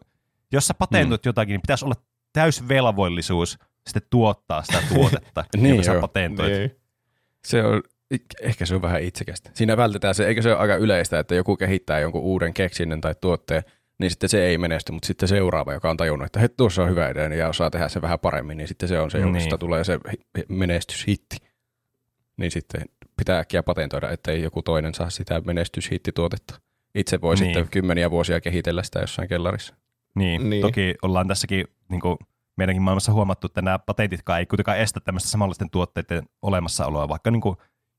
jos 0.51 0.67
sä 0.67 0.73
patentoit 0.73 1.25
mm. 1.25 1.29
jotakin, 1.29 1.53
niin 1.53 1.61
pitäisi 1.61 1.85
olla 1.85 1.95
täysvelvollisuus 2.33 3.59
sitten 3.87 4.09
tuottaa 4.09 4.63
sitä 4.63 4.83
tuotetta, 4.93 5.45
Niin 5.57 5.75
joka 5.75 5.83
sä 5.83 6.01
patentoit. 6.01 6.53
Niin. 6.53 6.75
Se 7.45 7.63
on, 7.63 7.83
ehkä 8.41 8.65
se 8.65 8.75
on 8.75 8.81
vähän 8.81 9.01
itsekästä. 9.01 9.49
Siinä 9.53 9.77
vältetään 9.77 10.15
se, 10.15 10.27
eikö 10.27 10.41
se 10.41 10.49
ole 10.49 10.59
aika 10.59 10.75
yleistä, 10.75 11.19
että 11.19 11.35
joku 11.35 11.57
kehittää 11.57 11.99
jonkun 11.99 12.21
uuden 12.21 12.53
keksinnön 12.53 13.01
tai 13.01 13.15
tuotteen, 13.21 13.63
niin 14.01 14.11
sitten 14.11 14.29
se 14.29 14.45
ei 14.45 14.57
menesty, 14.57 14.91
mutta 14.91 15.07
sitten 15.07 15.29
seuraava, 15.29 15.73
joka 15.73 15.89
on 15.89 15.97
tajunnut, 15.97 16.25
että 16.25 16.39
hei, 16.39 16.49
tuossa 16.49 16.83
on 16.83 16.89
hyvä 16.89 17.09
idea 17.09 17.33
ja 17.35 17.47
osaa 17.49 17.69
tehdä 17.69 17.89
se 17.89 18.01
vähän 18.01 18.19
paremmin, 18.19 18.57
niin 18.57 18.67
sitten 18.67 18.89
se 18.89 18.99
on 18.99 19.11
se, 19.11 19.17
Niin. 19.17 19.35
josta 19.35 19.57
tulee 19.57 19.83
se 19.83 19.99
hi- 20.11 20.25
hi- 20.37 20.45
menestyshitti. 20.49 21.37
Niin 22.37 22.51
sitten 22.51 22.81
pitää 23.17 23.39
äkkiä 23.39 23.63
patentoida, 23.63 24.09
ettei 24.11 24.41
joku 24.43 24.61
toinen 24.61 24.93
saa 24.93 25.09
sitä 25.09 25.41
menestyshittituotetta. 25.45 26.59
Itse 26.95 27.21
voi 27.21 27.35
Niin. 27.35 27.45
sitten 27.45 27.67
kymmeniä 27.69 28.11
vuosia 28.11 28.41
kehitellä 28.41 28.83
sitä 28.83 28.99
jossain 28.99 29.27
kellarissa. 29.29 29.75
Niin, 30.15 30.39
Niin. 30.41 30.49
niin, 30.49 30.61
toki 30.61 30.95
ollaan 31.01 31.27
tässäkin 31.27 31.65
niin 31.89 32.01
kuin 32.01 32.17
meidänkin 32.57 32.81
maailmassa 32.81 33.11
huomattu, 33.13 33.47
että 33.47 33.61
nämä 33.61 33.79
patentitkaan 33.79 34.39
ei 34.39 34.45
kuitenkaan 34.45 34.77
estä 34.77 34.99
tämmöistä 34.99 35.29
samanlaisten 35.29 35.69
tuotteiden 35.69 36.23
olemassaoloa, 36.41 37.09
vaikka 37.09 37.31
niin 37.31 37.41
kuin 37.41 37.55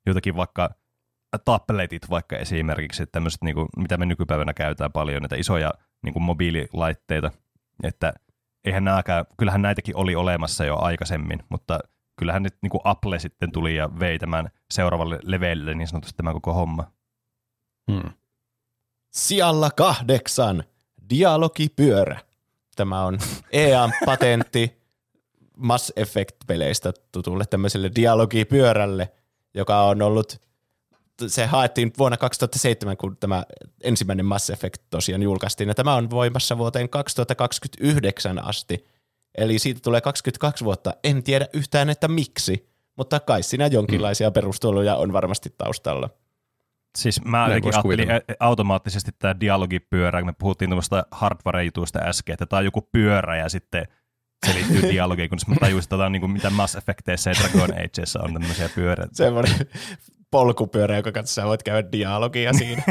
jotakin 0.06 0.36
vaikka 0.36 0.70
tabletit 1.44 2.10
vaikka 2.10 2.36
esimerkiksi, 2.36 3.02
että 3.02 3.12
tämmöiset, 3.12 3.42
niin 3.42 3.54
kuin, 3.54 3.68
mitä 3.76 3.96
me 3.96 4.06
nykypäivänä 4.06 4.54
käytetään 4.54 4.92
paljon, 4.92 5.22
näitä 5.22 5.36
isoja 5.36 5.72
niin 6.02 6.12
kuin 6.12 6.22
mobiililaitteita, 6.22 7.30
että 7.82 8.12
eihän 8.64 8.84
nääkään, 8.84 9.24
kyllähän 9.38 9.62
näitäkin 9.62 9.96
oli 9.96 10.14
olemassa 10.14 10.64
jo 10.64 10.78
aikaisemmin, 10.78 11.42
mutta 11.48 11.80
kyllähän 12.16 12.42
nyt 12.42 12.56
niin 12.62 12.70
kuin 12.70 12.80
Apple 12.84 13.18
sitten 13.18 13.52
tuli 13.52 13.76
ja 13.76 13.90
vei 14.00 14.18
tämän 14.18 14.48
seuraavalle 14.70 15.18
levelille 15.22 15.74
niin 15.74 15.88
sanotusti 15.88 16.16
tämän 16.16 16.34
koko 16.34 16.52
homma. 16.52 16.92
Hmm. 17.92 18.10
Sijalla 19.10 19.70
kahdeksan, 19.70 20.64
dialogipyörä. 21.10 22.20
Tämä 22.76 23.04
on 23.04 23.18
EAN 23.52 23.92
patentti 24.06 24.82
Mass 25.56 25.92
Effect-peleistä 25.96 26.92
tutulle 27.12 27.44
tämmöiselle 27.50 27.90
dialogipyörälle, 27.96 29.12
joka 29.54 29.82
on 29.84 30.02
ollut, 30.02 30.40
se 31.26 31.46
haettiin 31.46 31.92
vuonna 31.98 32.16
2007, 32.16 32.96
kun 32.96 33.16
tämä 33.16 33.44
ensimmäinen 33.84 34.26
Mass 34.26 34.50
Effect 34.50 34.82
tosiaan 34.90 35.22
julkaistiin, 35.22 35.68
ja 35.68 35.74
tämä 35.74 35.94
on 35.94 36.10
voimassa 36.10 36.58
vuoteen 36.58 36.88
2029 36.88 38.44
asti, 38.44 38.86
eli 39.38 39.58
siitä 39.58 39.80
tulee 39.80 40.00
22 40.00 40.64
vuotta. 40.64 40.94
En 41.04 41.22
tiedä 41.22 41.46
yhtään, 41.52 41.90
että 41.90 42.08
miksi, 42.08 42.68
mutta 42.96 43.20
kai 43.20 43.42
siinä 43.42 43.66
jonkinlaisia 43.66 44.30
perusteluja 44.30 44.96
on 44.96 45.12
varmasti 45.12 45.54
taustalla. 45.58 46.10
Siis 46.98 47.24
mä 47.24 47.46
jotenkin 47.46 47.74
ajattelin 47.74 48.08
automaattisesti 48.40 49.10
tämä 49.18 49.40
dialogipyörä, 49.40 50.20
kun 50.20 50.28
me 50.28 50.34
puhuttiin 50.38 50.68
tuommoista 50.68 51.06
hardware-jutuista 51.10 51.98
äsken, 52.02 52.32
että 52.32 52.46
tämä 52.46 52.58
on 52.58 52.64
joku 52.64 52.88
pyörä 52.92 53.36
ja 53.36 53.48
sitten 53.48 53.86
se 54.46 54.54
liittyy 54.54 54.82
dialogiin, 54.92 55.28
kun 55.28 55.38
mä 55.46 55.56
tajusin, 55.60 55.84
että 55.84 55.96
tämä 55.96 56.06
on 56.06 56.12
niin 56.12 56.20
kuin 56.20 56.30
mitä 56.32 56.50
Mass 56.50 56.76
Effecteissä 56.76 57.30
ja 57.30 57.34
Dragon 57.34 57.74
Ageissa 57.84 58.22
on 58.22 58.32
tämmöisiä 58.32 58.68
pyöreitä. 58.68 59.14
semmoinen 59.14 59.54
polkupyörä, 60.32 60.96
joka 60.96 61.12
kanssa 61.12 61.42
sä 61.42 61.48
voit 61.48 61.62
käydä 61.62 61.92
dialogia 61.92 62.52
siinä. 62.52 62.82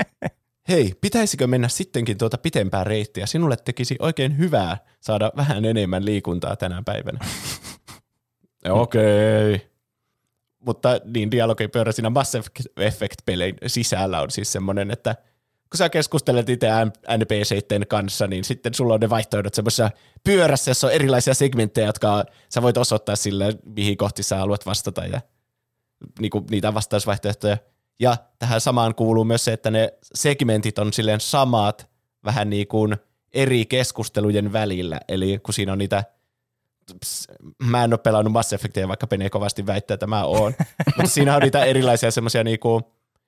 Hei, 0.68 0.94
pitäisikö 1.00 1.46
mennä 1.46 1.68
sittenkin 1.68 2.18
tuota 2.18 2.38
pitempää 2.38 2.84
reittiä? 2.84 3.26
Sinulle 3.26 3.56
tekisi 3.56 3.96
oikein 3.98 4.38
hyvää 4.38 4.78
saada 5.00 5.32
vähän 5.36 5.64
enemmän 5.64 6.04
liikuntaa 6.04 6.56
tänä 6.56 6.82
päivänä. 6.84 7.18
Okei. 8.68 9.54
Okay. 9.54 9.66
Mutta 10.58 11.00
niin 11.14 11.30
dialogipyörä 11.30 11.92
siinä 11.92 12.10
Mass 12.10 12.34
Effect-pelein 12.76 13.56
sisällä 13.66 14.20
on 14.20 14.30
siis 14.30 14.52
semmoinen, 14.52 14.90
että 14.90 15.16
kun 15.70 15.78
sä 15.78 15.88
keskustelet 15.88 16.48
itse 16.48 16.68
NPCiden 17.18 17.86
kanssa, 17.86 18.26
niin 18.26 18.44
sitten 18.44 18.74
sulla 18.74 18.94
on 18.94 19.00
ne 19.00 19.10
vaihtoehdot 19.10 19.54
semmoisessa 19.54 19.90
pyörässä, 20.24 20.70
jossa 20.70 20.86
on 20.86 20.92
erilaisia 20.92 21.34
segmenttejä, 21.34 21.86
jotka 21.86 22.24
sä 22.48 22.62
voit 22.62 22.76
osoittaa 22.76 23.16
sille, 23.16 23.54
mihin 23.76 23.96
kohti 23.96 24.22
sä 24.22 24.36
haluat 24.36 24.66
vastata 24.66 25.06
ja 25.06 25.20
niin 26.18 26.30
kuin 26.30 26.44
niitä 26.50 26.74
vastausvaihtoehtoja. 26.74 27.58
Ja 28.00 28.16
tähän 28.38 28.60
samaan 28.60 28.94
kuuluu 28.94 29.24
myös 29.24 29.44
se, 29.44 29.52
että 29.52 29.70
ne 29.70 29.94
segmentit 30.14 30.78
on 30.78 30.92
silleen 30.92 31.20
samat 31.20 31.90
vähän 32.24 32.50
niin 32.50 32.66
kuin 32.66 32.96
eri 33.32 33.66
keskustelujen 33.66 34.52
välillä. 34.52 35.00
Eli 35.08 35.38
kun 35.42 35.54
siinä 35.54 35.72
on 35.72 35.78
niitä, 35.78 36.04
ps, 37.00 37.26
mä 37.62 37.84
en 37.84 37.92
ole 37.92 37.98
pelannut 37.98 38.32
Mass 38.32 38.52
Effectia, 38.52 38.88
vaikka 38.88 39.06
Pene 39.06 39.30
kovasti 39.30 39.66
väittää, 39.66 39.94
että 39.94 40.06
mä 40.06 40.24
oon, 40.24 40.54
mutta 40.96 41.10
siinä 41.10 41.36
on 41.36 41.42
niitä 41.42 41.64
erilaisia 41.64 42.10
semmoisia 42.10 42.44
niin 42.44 42.58
kuin, 42.58 42.84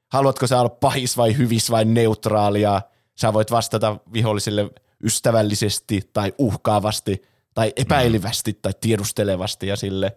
haluatko 0.08 0.46
sä 0.46 0.60
olla 0.60 0.68
pahis 0.68 1.16
vai 1.16 1.36
hyvis 1.36 1.70
vai 1.70 1.84
neutraalia, 1.84 2.82
sä 3.14 3.32
voit 3.32 3.50
vastata 3.50 3.96
viholliselle 4.12 4.70
ystävällisesti 5.04 6.10
tai 6.12 6.34
uhkaavasti 6.38 7.22
tai 7.54 7.72
epäilevästi 7.76 8.58
tai 8.62 8.72
tiedustelevasti 8.80 9.66
ja 9.66 9.76
sille, 9.76 10.16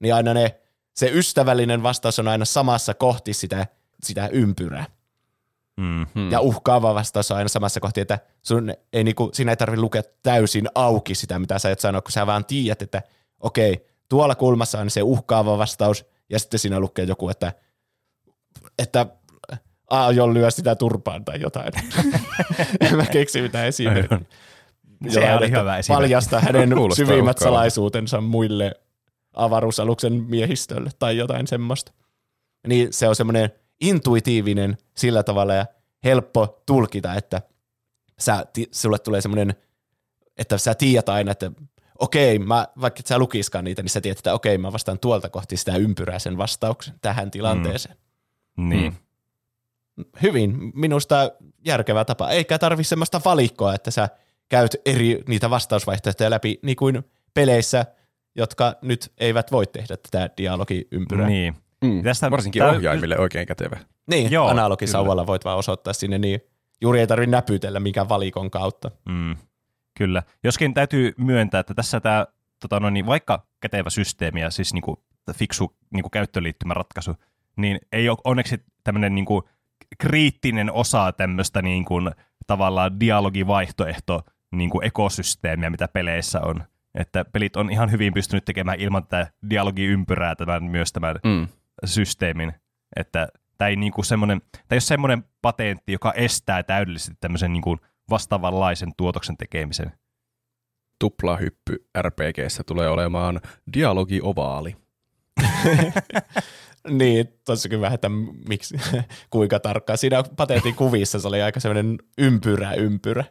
niin 0.00 0.14
aina 0.14 0.34
ne, 0.34 0.60
se 0.94 1.10
ystävällinen 1.12 1.82
vastaus 1.82 2.18
on 2.18 2.28
aina 2.28 2.44
samassa 2.44 2.94
kohti 2.94 3.32
sitä, 3.32 3.66
sitä 4.02 4.28
ympyrää. 4.28 4.86
Mm. 5.76 6.06
Hmm. 6.14 6.30
Ja 6.30 6.40
uhkaava 6.40 6.94
vastaus 6.94 7.30
on 7.30 7.36
aina 7.36 7.48
samassa 7.48 7.80
kohti, 7.80 8.00
että 8.00 8.18
sun 8.42 8.74
ei 8.92 9.04
niinku, 9.04 9.30
siinä 9.32 9.52
ei 9.52 9.56
tarvitse 9.56 9.80
lukea 9.80 10.02
täysin 10.22 10.68
auki 10.74 11.14
sitä, 11.14 11.38
mitä 11.38 11.58
sä 11.58 11.70
et 11.70 11.80
sanoa, 11.80 12.02
kun 12.02 12.12
sä 12.12 12.26
vaan 12.26 12.44
tiedät, 12.44 12.82
että 12.82 13.02
okei, 13.40 13.86
tuolla 14.08 14.34
kulmassa 14.34 14.80
on 14.80 14.90
se 14.90 15.02
uhkaava 15.02 15.58
vastaus, 15.58 16.06
ja 16.30 16.38
sitten 16.38 16.60
siinä 16.60 16.80
lukee 16.80 17.04
joku, 17.04 17.28
että, 17.28 17.52
että 18.78 19.06
aion 19.90 20.34
lyö 20.34 20.50
sitä 20.50 20.74
turpaan 20.74 21.24
tai 21.24 21.40
jotain. 21.40 21.72
en 22.80 22.96
mä 22.96 23.06
keksi 23.06 23.42
mitään 23.42 23.66
esimerkkiä. 23.66 24.20
Se 25.08 25.34
oli 25.34 25.50
hyvä 25.50 25.78
esimerkki. 25.78 26.02
Paljasta 26.02 26.40
hänen 26.40 26.70
syvimmät 26.96 27.38
salaisuutensa 27.38 28.20
muille 28.20 28.72
avaruusaluksen 29.34 30.12
miehistölle 30.12 30.90
tai 30.98 31.16
jotain 31.16 31.46
semmoista. 31.46 31.92
Niin 32.66 32.92
se 32.92 33.08
on 33.08 33.16
semmoinen 33.16 33.50
intuitiivinen 33.80 34.78
sillä 34.96 35.22
tavalla 35.22 35.54
ja 35.54 35.66
helppo 36.04 36.62
tulkita, 36.66 37.14
että 37.14 37.42
sä, 38.18 38.46
ti, 38.52 38.68
sulle 38.70 38.98
tulee 38.98 39.20
semmoinen, 39.20 39.54
että 40.36 40.58
sä 40.58 40.74
tiedät 40.74 41.08
aina, 41.08 41.32
että 41.32 41.50
okei, 41.98 42.38
mä, 42.38 42.68
vaikka 42.80 43.00
et 43.00 43.06
sä 43.06 43.18
lukiskaan 43.18 43.64
niitä, 43.64 43.82
niin 43.82 43.90
sä 43.90 44.00
tiedät, 44.00 44.18
että 44.18 44.34
okei, 44.34 44.58
mä 44.58 44.72
vastaan 44.72 44.98
tuolta 44.98 45.28
kohti 45.28 45.56
sitä 45.56 45.76
ympyrää 45.76 46.18
sen 46.18 46.38
vastauksen 46.38 46.94
tähän 47.00 47.30
tilanteeseen. 47.30 47.96
Niin. 48.56 48.96
Mm. 49.96 50.04
Hyvin, 50.22 50.72
minusta 50.74 51.30
järkevä 51.66 52.04
tapa. 52.04 52.30
Eikä 52.30 52.58
tarvi 52.58 52.84
semmoista 52.84 53.20
valikkoa, 53.24 53.74
että 53.74 53.90
sä 53.90 54.08
käyt 54.48 54.76
eri 54.86 55.22
niitä 55.28 55.50
vastausvaihtoehtoja 55.50 56.30
läpi, 56.30 56.58
niin 56.62 56.76
kuin 56.76 57.04
peleissä, 57.34 57.86
jotka 58.36 58.74
nyt 58.82 59.12
eivät 59.18 59.52
voi 59.52 59.66
tehdä 59.66 59.96
tätä 59.96 60.30
dialogiympyrää. 60.36 61.28
niin. 61.28 61.54
Mm. 61.84 62.02
Tästä- 62.02 62.30
Varsinkin 62.30 62.60
tää- 62.62 62.70
ohjaimille 62.70 63.18
oikein 63.18 63.46
kätevä. 63.46 63.76
Niin, 64.10 64.30
Joo, 64.30 64.48
analogisauvalla 64.48 65.26
voit 65.26 65.44
vaan 65.44 65.58
osoittaa 65.58 65.92
sinne, 65.92 66.18
niin 66.18 66.40
juuri 66.80 67.00
ei 67.00 67.06
tarvitse 67.06 67.30
näpytellä 67.30 67.80
mikään 67.80 68.08
valikon 68.08 68.50
kautta. 68.50 68.90
Mm, 69.08 69.36
kyllä. 69.98 70.22
Joskin 70.44 70.74
täytyy 70.74 71.12
myöntää, 71.18 71.60
että 71.60 71.74
tässä 71.74 72.00
tämä, 72.00 72.26
tota 72.60 72.80
no 72.80 72.90
niin, 72.90 73.06
vaikka 73.06 73.46
kätevä 73.60 73.90
systeemi 73.90 74.40
ja 74.40 74.50
siis 74.50 74.72
niinku, 74.72 75.04
fiksu 75.34 75.76
niinku, 75.92 76.10
käyttöliittymä 76.10 76.74
ratkaisu, 76.74 77.16
niin 77.56 77.78
ei 77.92 78.08
ole 78.08 78.18
onneksi 78.24 78.56
tämmöinen 78.84 79.14
niinku, 79.14 79.48
kriittinen 79.98 80.72
osa 80.72 81.12
tämmöistä 81.12 81.62
niinku, 81.62 81.94
tavallaan 82.46 83.00
dialogivaihtoehto 83.00 84.22
niinku, 84.52 84.80
ekosysteemiä, 84.80 85.70
mitä 85.70 85.88
peleissä 85.88 86.40
on. 86.40 86.64
Että 86.94 87.24
pelit 87.24 87.56
on 87.56 87.70
ihan 87.70 87.90
hyvin 87.90 88.14
pystynyt 88.14 88.44
tekemään 88.44 88.80
ilman 88.80 89.06
tätä 89.06 89.32
dialogiympyrää 89.50 90.34
tämän, 90.34 90.64
myös 90.64 90.92
tämän 90.92 91.16
Mm. 91.24 91.48
systeemin, 91.84 92.52
että 92.96 93.28
tämä 93.58 93.68
ei, 93.68 93.76
niinku 93.76 94.02
semmoinen, 94.02 94.40
tämä 94.40 94.62
ei 94.70 94.74
ole 94.74 94.80
semmoinen 94.80 95.24
patentti, 95.42 95.92
joka 95.92 96.12
estää 96.12 96.62
täydellisesti 96.62 97.14
tämmöisen 97.20 97.52
niinku 97.52 97.76
vastaavanlaisen 98.10 98.92
tuotoksen 98.96 99.36
tekemisen. 99.36 99.92
Tuplahyppy 100.98 101.86
RPGssä 102.00 102.62
tulee 102.66 102.88
olemaan 102.88 103.40
dialogiovaali. 103.74 104.76
Niin, 106.88 107.28
tossakin 107.44 107.80
vähän, 107.80 107.94
että 107.94 108.08
miksi, 108.48 108.76
kuinka 109.30 109.60
tarkkaan. 109.60 109.98
Siinä 109.98 110.22
patentin 110.36 110.74
kuvissa 110.74 111.18
se 111.18 111.28
oli 111.28 111.42
aika 111.42 111.60
semmoinen 111.60 111.98
ympyrä 112.18 112.72
ympyrä. 112.74 113.24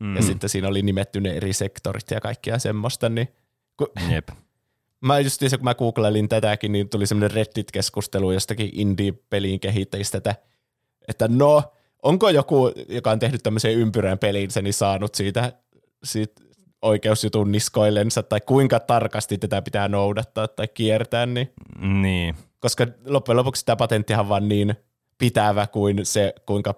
Mm. 0.00 0.16
Ja 0.16 0.22
sitten 0.22 0.50
siinä 0.50 0.68
oli 0.68 0.82
nimetty 0.82 1.20
ne 1.20 1.30
eri 1.30 1.52
sektorit 1.52 2.10
ja 2.10 2.20
kaikkia 2.20 2.58
semmoista. 2.58 3.08
Niin, 3.08 3.28
kun, 3.76 3.88
Jep. 4.10 4.28
mä 5.06 5.18
just 5.18 5.40
kun 5.40 5.64
mä 5.64 5.74
googlailin 5.74 6.28
tätäkin, 6.28 6.72
niin 6.72 6.88
tuli 6.88 7.06
semmoinen 7.06 7.36
Reddit-keskustelu 7.36 8.32
jostakin 8.32 8.70
indie-pelin 8.72 9.60
kehittäjistä, 9.60 10.18
että, 10.18 10.34
että 11.08 11.28
no, 11.28 11.62
onko 12.02 12.28
joku, 12.30 12.72
joka 12.88 13.10
on 13.10 13.18
tehnyt 13.18 13.42
tämmöisen 13.42 13.74
ympyrän 13.74 14.18
pelinsä, 14.18 14.62
niin 14.62 14.74
saanut 14.74 15.14
siitä, 15.14 15.52
siitä 16.04 16.42
oikeusjutun 16.82 17.52
niskoillensa, 17.52 18.22
tai 18.22 18.40
kuinka 18.40 18.80
tarkasti 18.80 19.38
tätä 19.38 19.62
pitää 19.62 19.88
noudattaa 19.88 20.48
tai 20.48 20.68
kiertää, 20.68 21.26
niin, 21.26 21.52
Niin. 22.02 22.34
koska 22.60 22.86
loppujen 23.06 23.36
lopuksi 23.36 23.64
tämä 23.66 23.76
patenttihan 23.76 24.28
vaan 24.28 24.48
niin 24.48 24.74
pitävä 25.18 25.66
kuin 25.66 26.06
se, 26.06 26.34
kuinka 26.46 26.74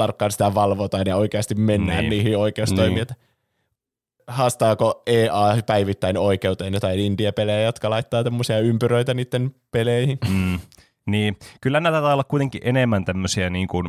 tarkkaan 0.00 0.30
sitä 0.30 0.54
valvotaan 0.54 1.06
ja 1.06 1.16
oikeasti 1.16 1.54
mennään 1.54 1.98
Niin. 1.98 2.10
niihin 2.10 2.38
oikeustoimiin. 2.38 2.94
Niin. 3.08 3.16
Haastaako 4.26 5.02
EA 5.06 5.56
päivittäin 5.66 6.18
oikeuteen 6.18 6.74
jotain 6.74 6.98
indie-pelejä, 6.98 7.60
jotka 7.62 7.90
laittaa 7.90 8.24
tämmöisiä 8.24 8.58
ympyröitä 8.58 9.14
niiden 9.14 9.54
peleihin? 9.70 10.18
Mm. 10.28 10.58
Niin, 11.06 11.36
kyllä 11.60 11.80
näitä 11.80 11.94
taitaa 11.94 12.12
olla 12.12 12.24
kuitenkin 12.24 12.60
enemmän 12.64 13.04
tämmöisiä 13.04 13.50
niin 13.50 13.68
kuin, 13.68 13.88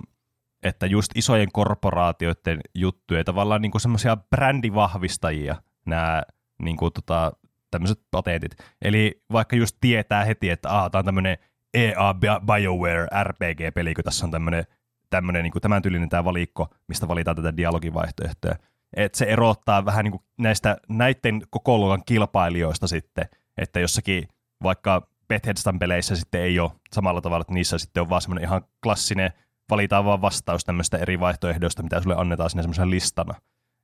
että 0.63 0.85
just 0.85 1.11
isojen 1.15 1.51
korporaatioiden 1.53 2.59
juttuja, 2.75 3.23
tavallaan 3.23 3.61
niin 3.61 3.71
kuin 3.71 3.81
semmoisia 3.81 4.17
brändivahvistajia 4.17 5.55
nämä 5.85 6.23
niin 6.63 6.77
kuin, 6.77 6.93
tota, 6.93 7.31
tämmöiset 7.71 7.99
patentit. 8.11 8.51
Eli 8.81 9.23
vaikka 9.31 9.55
just 9.55 9.77
tietää 9.81 10.25
heti, 10.25 10.49
että 10.49 10.69
ah, 10.79 10.91
tämä 10.91 10.99
on 10.99 11.05
tämmöinen 11.05 11.37
EA 11.73 12.13
Bi- 12.13 12.45
BioWare 12.45 13.07
RPG-peli, 13.23 13.93
kun 13.93 14.03
tässä 14.03 14.25
on 14.25 14.31
tämmöinen, 14.31 14.63
tämmöinen 15.11 15.43
niin 15.43 15.51
kuin 15.51 15.61
tämän 15.61 15.81
tyylinen 15.81 16.09
tämä 16.09 16.25
valikko, 16.25 16.67
mistä 16.87 17.07
valitaan 17.07 17.35
tätä 17.35 17.57
dialogivaihtoehtoja. 17.57 18.55
Että 18.97 19.17
se 19.17 19.25
erottaa 19.25 19.85
vähän 19.85 20.03
niin 20.03 20.11
kuin 20.11 20.23
näistä 20.37 20.77
näiden 20.89 21.41
koko 21.49 21.77
luokan 21.77 22.03
kilpailijoista 22.05 22.87
sitten, 22.87 23.25
että 23.57 23.79
jossakin 23.79 24.27
vaikka 24.63 25.07
Bethesdan 25.27 25.79
peleissä 25.79 26.15
sitten 26.15 26.41
ei 26.41 26.59
ole 26.59 26.71
samalla 26.93 27.21
tavalla, 27.21 27.41
että 27.41 27.53
niissä 27.53 27.77
sitten 27.77 28.01
on 28.01 28.09
vaan 28.09 28.21
semmoinen 28.21 28.43
ihan 28.43 28.61
klassinen, 28.83 29.31
valitaan 29.69 30.05
vaan 30.05 30.21
vastaus 30.21 30.65
tämmöistä 30.65 30.97
eri 30.97 31.19
vaihtoehdoista, 31.19 31.83
mitä 31.83 32.01
sulle 32.01 32.15
annetaan 32.17 32.49
sinne 32.49 32.63
semmoisen 32.63 32.89
listana. 32.89 33.35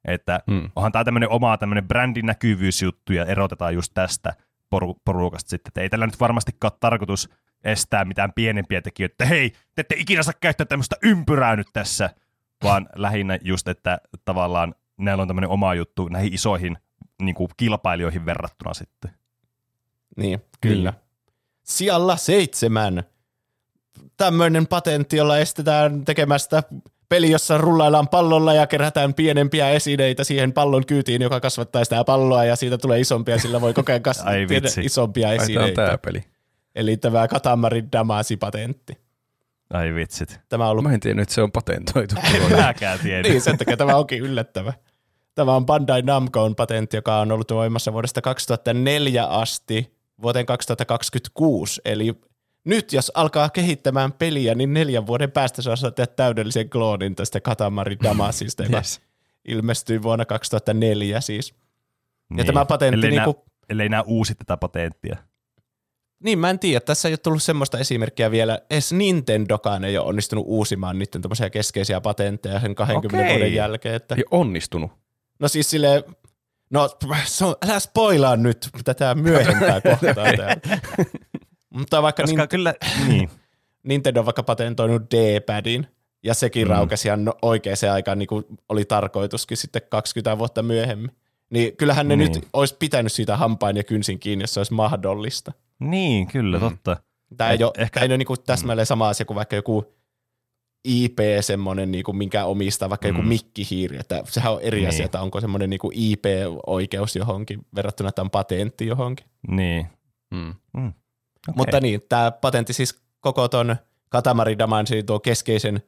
Että 0.06 0.40
Hmm. 0.52 0.70
onhan 0.76 0.92
tämä 0.92 1.04
tämmöinen 1.04 1.30
oma 1.30 1.58
tämmöinen 1.58 1.88
brändin 1.88 2.26
näkyvyysjuttu 2.26 3.13
ja 3.13 3.26
erotetaan 3.26 3.74
just 3.74 3.92
tästä 3.94 4.34
poru- 4.76 5.02
porukasta 5.06 5.50
sitten, 5.50 5.70
että 5.70 5.82
ei 5.82 5.90
tällä 5.90 6.06
nyt 6.06 6.20
varmastikaan 6.20 6.72
ole 6.72 6.78
tarkoitus 6.80 7.30
estää 7.67 8.06
mitään 8.06 8.34
pienempiä 8.34 8.82
tekijöitä, 8.82 9.13
että 9.13 9.25
hei, 9.25 9.49
te 9.49 9.82
ette 9.82 9.95
ikinä 9.97 10.23
saa 10.23 10.34
käyttää 10.41 10.65
tämmöistä 10.65 10.95
ympyrää 11.03 11.56
nyt 11.56 11.67
tässä, 11.73 12.10
vaan 12.63 12.89
lähinnä 12.95 13.39
just, 13.41 13.67
että 13.67 13.97
tavallaan 14.25 14.75
näillä 14.97 15.21
on 15.21 15.27
tämmöinen 15.27 15.49
oma 15.49 15.75
juttu 15.75 16.08
näihin 16.08 16.34
isoihin 16.34 16.77
niin 17.21 17.36
kuin 17.36 17.49
kilpailijoihin 17.58 18.25
verrattuna 18.25 18.73
sitten. 18.73 19.12
Niin, 20.17 20.41
kyllä. 20.62 20.91
Niin. 20.91 21.01
Sijalla 21.63 22.17
seitsemän. 22.17 23.03
Tämmöinen 24.17 24.67
patentti, 24.67 25.17
jolla 25.17 25.38
estetään 25.38 26.06
tekemästä 26.06 26.63
peli, 27.10 27.32
jossa 27.32 27.58
rullaillaan 27.58 28.08
pallolla 28.08 28.53
ja 28.53 28.67
kerätään 28.67 29.13
pienempiä 29.13 29.69
esineitä 29.69 30.23
siihen 30.23 30.53
pallon 30.53 30.86
kyytiin, 30.86 31.21
joka 31.21 31.39
kasvattaa 31.39 31.84
sitä 31.84 32.03
palloa 32.03 32.45
ja 32.45 32.56
siitä 32.56 32.77
tulee 32.77 32.99
isompia, 32.99 33.36
ja 33.36 33.39
sillä 33.39 33.62
voi 33.62 33.73
kokea 33.73 33.95
Ai 33.95 33.99
kasvattaa 33.99 34.84
isompia 34.84 35.30
Ai, 35.30 35.36
esineitä. 35.36 35.86
tää 35.86 35.97
peli. 35.97 36.23
Eli 36.78 36.98
tämä 36.98 37.28
Katamarin 37.28 37.90
Damasi-patentti. 37.92 38.98
Ai 39.74 39.94
vitsit. 39.94 40.40
Tämä 40.50 40.66
on 40.66 40.72
ollut 40.72 40.84
Mä 40.84 40.94
en 40.94 41.00
tiennyt, 41.00 41.24
että 41.24 41.36
se 41.36 41.42
on 41.42 41.52
patentoitu. 41.52 42.16
Mäkään 42.58 43.00
tiedä. 43.00 43.30
niin, 43.30 43.42
sen 43.42 43.58
takia 43.58 43.78
tämä 43.78 43.96
onkin 43.96 44.22
yllättävä. 44.22 44.74
Tämä 45.36 45.56
on 45.56 45.66
Bandai 45.66 46.02
Namcoon 46.02 46.56
patentti, 46.56 46.98
joka 46.98 47.20
on 47.20 47.32
ollut 47.32 47.52
voimassa 47.52 47.94
vuodesta 47.94 48.22
2004 48.22 49.26
asti 49.26 49.94
vuoteen 50.22 50.46
2026. 50.46 51.82
Eli 51.86 52.13
nyt 52.63 52.94
jos 52.94 53.12
alkaa 53.16 53.50
kehittämään 53.50 54.13
peliä, 54.13 54.56
niin 54.56 54.74
neljän 54.74 55.08
vuoden 55.08 55.32
päästä 55.32 55.62
se 55.62 55.70
osaa 55.70 55.92
tehdä 55.92 56.13
täydellisen 56.16 56.70
kloonin 56.70 57.16
tästä 57.16 57.42
Katamari 57.42 57.98
Damasista, 58.04 58.63
joka 58.63 58.78
yes. 58.78 59.02
ilmestyi 59.46 60.02
vuonna 60.02 60.26
2004 60.26 61.22
siis. 61.22 61.54
Niin. 62.30 62.46
tämä 62.46 62.66
patentti 62.66 62.96
ellei, 63.08 63.12
niinku- 63.12 63.44
nää, 63.46 63.66
ellei 63.70 63.90
nää 63.90 64.02
uusi 64.02 64.36
tätä 64.36 64.58
patenttia. 64.58 65.18
Niin, 66.23 66.39
mä 66.39 66.49
en 66.49 66.60
tiedä. 66.60 66.80
Tässä 66.80 67.08
ei 67.08 67.12
ole 67.12 67.17
tullut 67.17 67.43
semmoista 67.43 67.77
esimerkkiä 67.77 68.32
vielä. 68.32 68.60
Edes 68.69 68.93
Nintendokaan 68.93 69.84
ei 69.84 69.97
ole 69.97 70.08
onnistunut 70.08 70.45
uusimaan 70.47 70.99
niiden 70.99 71.51
keskeisiä 71.51 72.01
patentteja 72.01 72.60
sen 72.60 72.75
20 72.75 73.17
Okei. 73.23 73.36
vuoden 73.36 73.53
jälkeen. 73.53 73.95
Että 73.95 74.15
Ei 74.15 74.23
onnistunut. 74.32 74.91
No 75.39 75.47
siis 75.47 75.69
sille, 75.69 76.03
no 76.69 76.89
se 77.25 77.45
on, 77.45 77.56
älä 77.69 77.80
spoilaa 77.80 78.36
nyt 78.36 78.69
tätä 78.84 79.15
myöhempää 79.15 79.82
kohtaa 79.89 80.13
täällä. 80.13 80.56
Mutta 81.69 82.01
vaikka 82.01 82.23
Koska 82.23 82.38
niin, 82.41 82.49
kyllä, 82.49 82.73
niin. 83.08 83.30
Nintendo 83.88 84.19
on 84.19 84.25
vaikka 84.25 84.43
patentoinut 84.43 85.01
D-padin, 85.12 85.88
ja 86.23 86.34
sekin 86.34 86.67
Mm. 86.67 86.71
raukesi 86.71 87.08
ihan 87.08 87.34
oikeaan 87.41 87.77
aikaan, 87.93 88.19
niin 88.19 88.27
kuin 88.27 88.45
oli 88.69 88.86
tarkoituskin 88.86 89.58
sitten 89.58 89.82
20 89.89 90.38
vuotta 90.38 90.63
myöhemmin. 90.63 91.12
Niin 91.49 91.77
kyllähän 91.77 92.08
ne 92.08 92.15
Niin. 92.15 92.32
nyt 92.34 92.47
olisi 92.53 92.75
pitänyt 92.80 93.12
siitä 93.12 93.38
hampain 93.38 93.77
ja 93.77 93.84
kynsin 93.84 94.19
kiinni, 94.19 94.43
jos 94.43 94.53
se 94.53 94.60
olisi 94.60 94.73
mahdollista. 94.73 95.51
Niin, 95.80 96.28
kyllä, 96.28 96.58
Mm. 96.58 96.70
totta. 96.70 96.98
Tämä 97.38 97.50
ei 97.52 97.63
ole, 97.63 97.72
ehkä- 97.78 98.00
ei 98.00 98.08
ole 98.08 98.18
niin 98.18 98.26
kuin 98.26 98.38
täsmälleen 98.46 98.86
sama 98.86 99.10
asia 99.10 99.26
kuin 99.26 99.36
vaikka 99.36 99.56
joku 99.56 99.94
IP 100.84 101.20
semmoinen, 101.42 101.92
niin 101.92 102.04
kuin 102.04 102.18
minkä 102.18 102.46
omistaa 102.46 102.90
vaikka 102.90 103.08
joku 103.08 103.22
Mm. 103.22 103.28
mikkihiiri, 103.28 103.98
että 104.00 104.24
sehän 104.30 104.54
on 104.54 104.62
eri 104.62 104.80
Niin. 104.80 104.90
asia, 104.90 105.06
että 105.06 105.22
onko 105.22 105.42
semmoinen 105.42 105.70
niin 105.70 105.80
kuin 105.80 105.92
IP-oikeus 105.96 107.16
johonkin 107.16 107.60
verrattuna 107.76 108.12
tämän 108.12 108.30
patentti 108.30 108.88
johonkin. 108.88 109.26
Niin. 109.48 109.88
Mm. 110.32 110.50
Okay. 110.78 110.92
Mutta 111.56 111.80
niin, 111.80 112.02
tämä 112.10 112.32
patentti 112.32 112.74
siis 112.74 113.02
koko 113.20 113.48
ton 113.48 113.76
Katamari 114.10 114.58
Damansi 114.60 115.04
tuo 115.04 115.20
keskeisen 115.20 115.82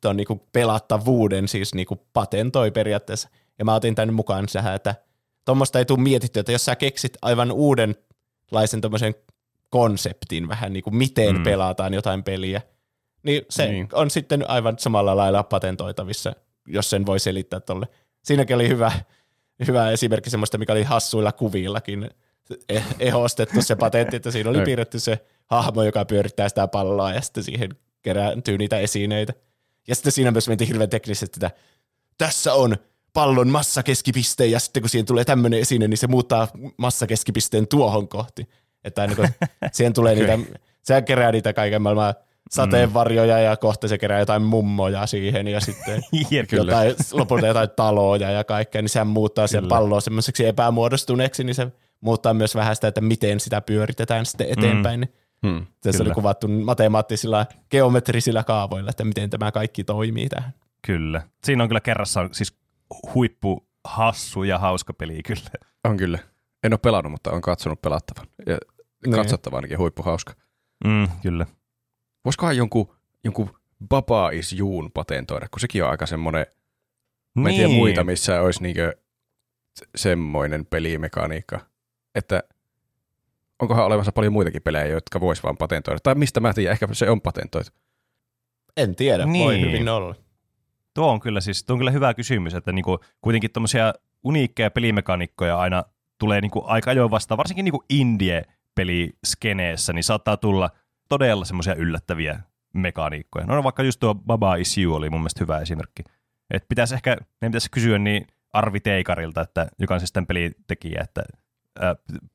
ton 0.00 0.16
niinku 0.16 0.46
pelattavuuden 0.52 1.48
siis 1.48 1.74
niinku 1.74 2.06
patentoi 2.12 2.70
periaatteessa. 2.70 3.28
Ja 3.58 3.64
mä 3.64 3.74
otin 3.74 3.94
tänne 3.94 4.12
mukaan 4.12 4.48
sähän, 4.48 4.74
että 4.74 4.94
tuommoista 5.44 5.78
ei 5.78 5.84
tule 5.84 6.00
mietitty, 6.02 6.40
että 6.40 6.52
jos 6.52 6.64
sä 6.64 6.76
keksit 6.76 7.12
aivan 7.22 7.52
uudenlaisen 8.46 8.80
tommosen 8.80 9.14
konseptin 9.70 10.48
vähän 10.48 10.72
niin 10.72 10.82
kuin 10.82 10.96
miten 10.96 11.36
Mm. 11.36 11.42
pelataan 11.42 11.94
jotain 11.94 12.22
peliä, 12.22 12.62
niin 13.22 13.42
se 13.50 13.66
Niin. 13.68 13.88
on 13.92 14.10
sitten 14.10 14.50
aivan 14.50 14.78
samalla 14.78 15.16
lailla 15.16 15.42
patentoitavissa, 15.42 16.32
jos 16.66 16.90
sen 16.90 17.06
voi 17.06 17.20
selittää 17.20 17.60
tolle. 17.60 17.86
Siinäkin 18.24 18.56
oli 18.56 18.68
hyvä, 18.68 18.92
hyvä 19.66 19.90
esimerkki 19.90 20.30
semmoista, 20.30 20.58
mikä 20.58 20.72
oli 20.72 20.82
hassuilla 20.82 21.32
kuvillakin 21.32 22.10
eh- 22.72 22.82
ehostettu 22.98 23.62
se 23.62 23.76
patentti, 23.76 24.16
että 24.16 24.30
siinä 24.30 24.50
oli 24.50 24.60
piirretty 24.60 24.98
se 25.00 25.26
hahmo, 25.46 25.82
joka 25.82 26.04
pyörittää 26.04 26.48
sitä 26.48 26.68
palloa 26.68 27.12
ja 27.12 27.20
sitten 27.20 27.44
siihen 27.44 27.70
kerääntyy 28.02 28.58
niitä 28.58 28.78
esineitä. 28.78 29.32
Ja 29.88 29.94
sitten 29.94 30.12
siinä 30.12 30.30
myös 30.30 30.48
mentiin 30.48 30.68
hirveän 30.68 30.90
teknisesti, 30.90 31.36
että 31.36 31.50
tässä 32.18 32.54
on 32.54 32.76
pallon 33.16 33.48
massakeskipiste 33.48 34.46
ja 34.46 34.60
sitten 34.60 34.82
kun 34.82 34.90
siihen 34.90 35.06
tulee 35.06 35.24
tämmöinen 35.24 35.60
esine, 35.60 35.88
niin 35.88 35.98
se 35.98 36.06
muuttaa 36.06 36.48
massakeskipisteen 36.76 37.68
tuohon 37.68 38.08
kohti. 38.08 38.48
Että 38.84 39.02
aina 39.02 39.14
kun 39.14 39.28
siihen 39.72 39.92
tulee 39.92 40.14
niitä, 40.14 40.38
sehän 40.82 41.04
kerää 41.04 41.32
niitä 41.32 41.52
kaiken 41.52 41.82
maailman 41.82 42.14
sateenvarjoja 42.50 43.38
ja 43.38 43.56
kohta 43.56 43.88
se 43.88 43.98
kerää 43.98 44.18
jotain 44.18 44.42
mummoja 44.42 45.06
siihen 45.06 45.48
ja 45.48 45.60
sitten 45.60 46.02
Jep, 46.30 46.52
jotain, 46.52 46.94
lopulta 47.12 47.46
jotain 47.46 47.68
taloja 47.76 48.30
ja 48.30 48.44
kaikkea, 48.44 48.82
niin 48.82 48.88
sehän 48.88 49.06
muuttaa 49.06 49.46
sen 49.46 49.68
palloa 49.68 50.00
semmoiseksi 50.00 50.46
epämuodostuneeksi, 50.46 51.44
niin 51.44 51.54
se 51.54 51.66
muuttaa 52.00 52.34
myös 52.34 52.54
vähän 52.54 52.74
sitä, 52.76 52.88
että 52.88 53.00
miten 53.00 53.40
sitä 53.40 53.60
pyöritetään 53.60 54.26
sitten 54.26 54.46
eteenpäin. 54.50 55.00
Mm. 55.42 55.48
Hmm. 55.48 55.66
Tässä 55.80 56.02
oli 56.02 56.04
Kyllä. 56.04 56.14
kuvattu 56.14 56.48
matemaattisilla, 56.48 57.46
geometrisilla 57.70 58.44
kaavoilla, 58.44 58.90
että 58.90 59.04
miten 59.04 59.30
tämä 59.30 59.52
kaikki 59.52 59.84
toimii 59.84 60.28
tähän. 60.28 60.52
Kyllä. 60.86 61.22
Siinä 61.44 61.62
on 61.62 61.68
kyllä 61.68 61.80
kerrassa 61.80 62.28
siis 62.32 62.56
huippu 63.14 63.68
hassu 63.84 64.42
ja 64.42 64.58
hauska 64.58 64.92
peli 64.92 65.22
kyllä. 65.22 65.50
On 65.84 65.96
kyllä. 65.96 66.18
En 66.64 66.72
ole 66.72 66.78
pelannut, 66.78 67.10
mutta 67.12 67.30
on 67.30 67.40
katsonut 67.40 67.82
pelattavan. 67.82 68.26
Ja 68.46 68.58
Niin. 69.06 69.16
katsottavanakin 69.16 69.78
huippuhauska. 69.78 70.34
Mm, 70.84 71.08
kyllä. 71.22 71.46
Voisikohan 72.24 72.56
jonkun, 72.56 72.94
jonkun 73.24 73.50
Baba 73.88 74.30
is 74.30 74.52
Juun 74.52 74.90
patentoida, 74.94 75.48
kun 75.50 75.60
sekin 75.60 75.84
on 75.84 75.90
aika 75.90 76.06
semmoinen, 76.06 76.46
mä 77.34 77.48
en 77.48 77.54
tiedä 77.54 77.68
Niin. 77.68 77.78
muita, 77.78 78.04
missä 78.04 78.40
olisi 78.40 78.62
niinkö 78.62 78.96
se- 79.78 79.86
semmoinen 79.96 80.66
pelimekaniikka, 80.66 81.60
että 82.14 82.42
onkohan 83.62 83.84
olemassa 83.84 84.12
paljon 84.12 84.32
muitakin 84.32 84.62
pelejä, 84.62 84.86
jotka 84.86 85.20
vois 85.20 85.42
vaan 85.42 85.56
patentoida. 85.56 86.00
Tai 86.02 86.14
mistä 86.14 86.40
mä 86.40 86.54
tiedän, 86.54 86.72
ehkä 86.72 86.88
se 86.92 87.10
on 87.10 87.20
patentoitu. 87.20 87.70
En 88.76 88.96
tiedä, 88.96 89.26
niin. 89.26 89.44
voi 89.44 89.54
Niin. 89.56 89.66
hyvin 89.72 89.88
olla. 89.88 90.14
Tuo 90.96 91.12
on 91.12 91.20
kyllä 91.20 91.40
siis, 91.40 91.64
tuo 91.64 91.74
on 91.74 91.78
kyllä 91.78 91.90
hyvä 91.90 92.14
kysymys, 92.14 92.54
että 92.54 92.72
niinku, 92.72 92.98
kuitenkin 93.20 93.50
tuommoisia 93.50 93.94
uniikkeja 94.24 94.70
pelimekaniikkoja 94.70 95.58
aina 95.58 95.84
tulee 96.18 96.40
niinku 96.40 96.64
aika 96.66 96.90
ajoin 96.90 97.10
vastaan, 97.10 97.38
varsinkin 97.38 97.64
niinku 97.64 97.84
indie-peliskeneessä, 97.88 99.92
niin 99.92 100.04
saattaa 100.04 100.36
tulla 100.36 100.70
todella 101.08 101.44
semmoisia 101.44 101.74
yllättäviä 101.74 102.40
mekaniikkoja. 102.74 103.46
No 103.46 103.62
vaikka 103.62 103.82
just 103.82 104.00
tuo 104.00 104.14
Baba 104.14 104.56
Is 104.56 104.78
You 104.78 104.94
oli 104.94 105.10
mun 105.10 105.20
mielestä 105.20 105.44
hyvä 105.44 105.58
esimerkki. 105.58 106.02
Et 106.50 106.64
pitäisi 106.68 106.94
ehkä, 106.94 107.10
meidän 107.10 107.50
pitäisi 107.50 107.70
kysyä 107.70 107.98
niin 107.98 108.26
Arvi 108.52 108.80
Teikarilta, 108.80 109.40
että, 109.40 109.66
joka 109.78 109.94
on 109.94 110.00
siis 110.00 110.12
tämän 110.12 110.26
pelitekijä, 110.26 111.00
että 111.04 111.20
ää, 111.20 111.26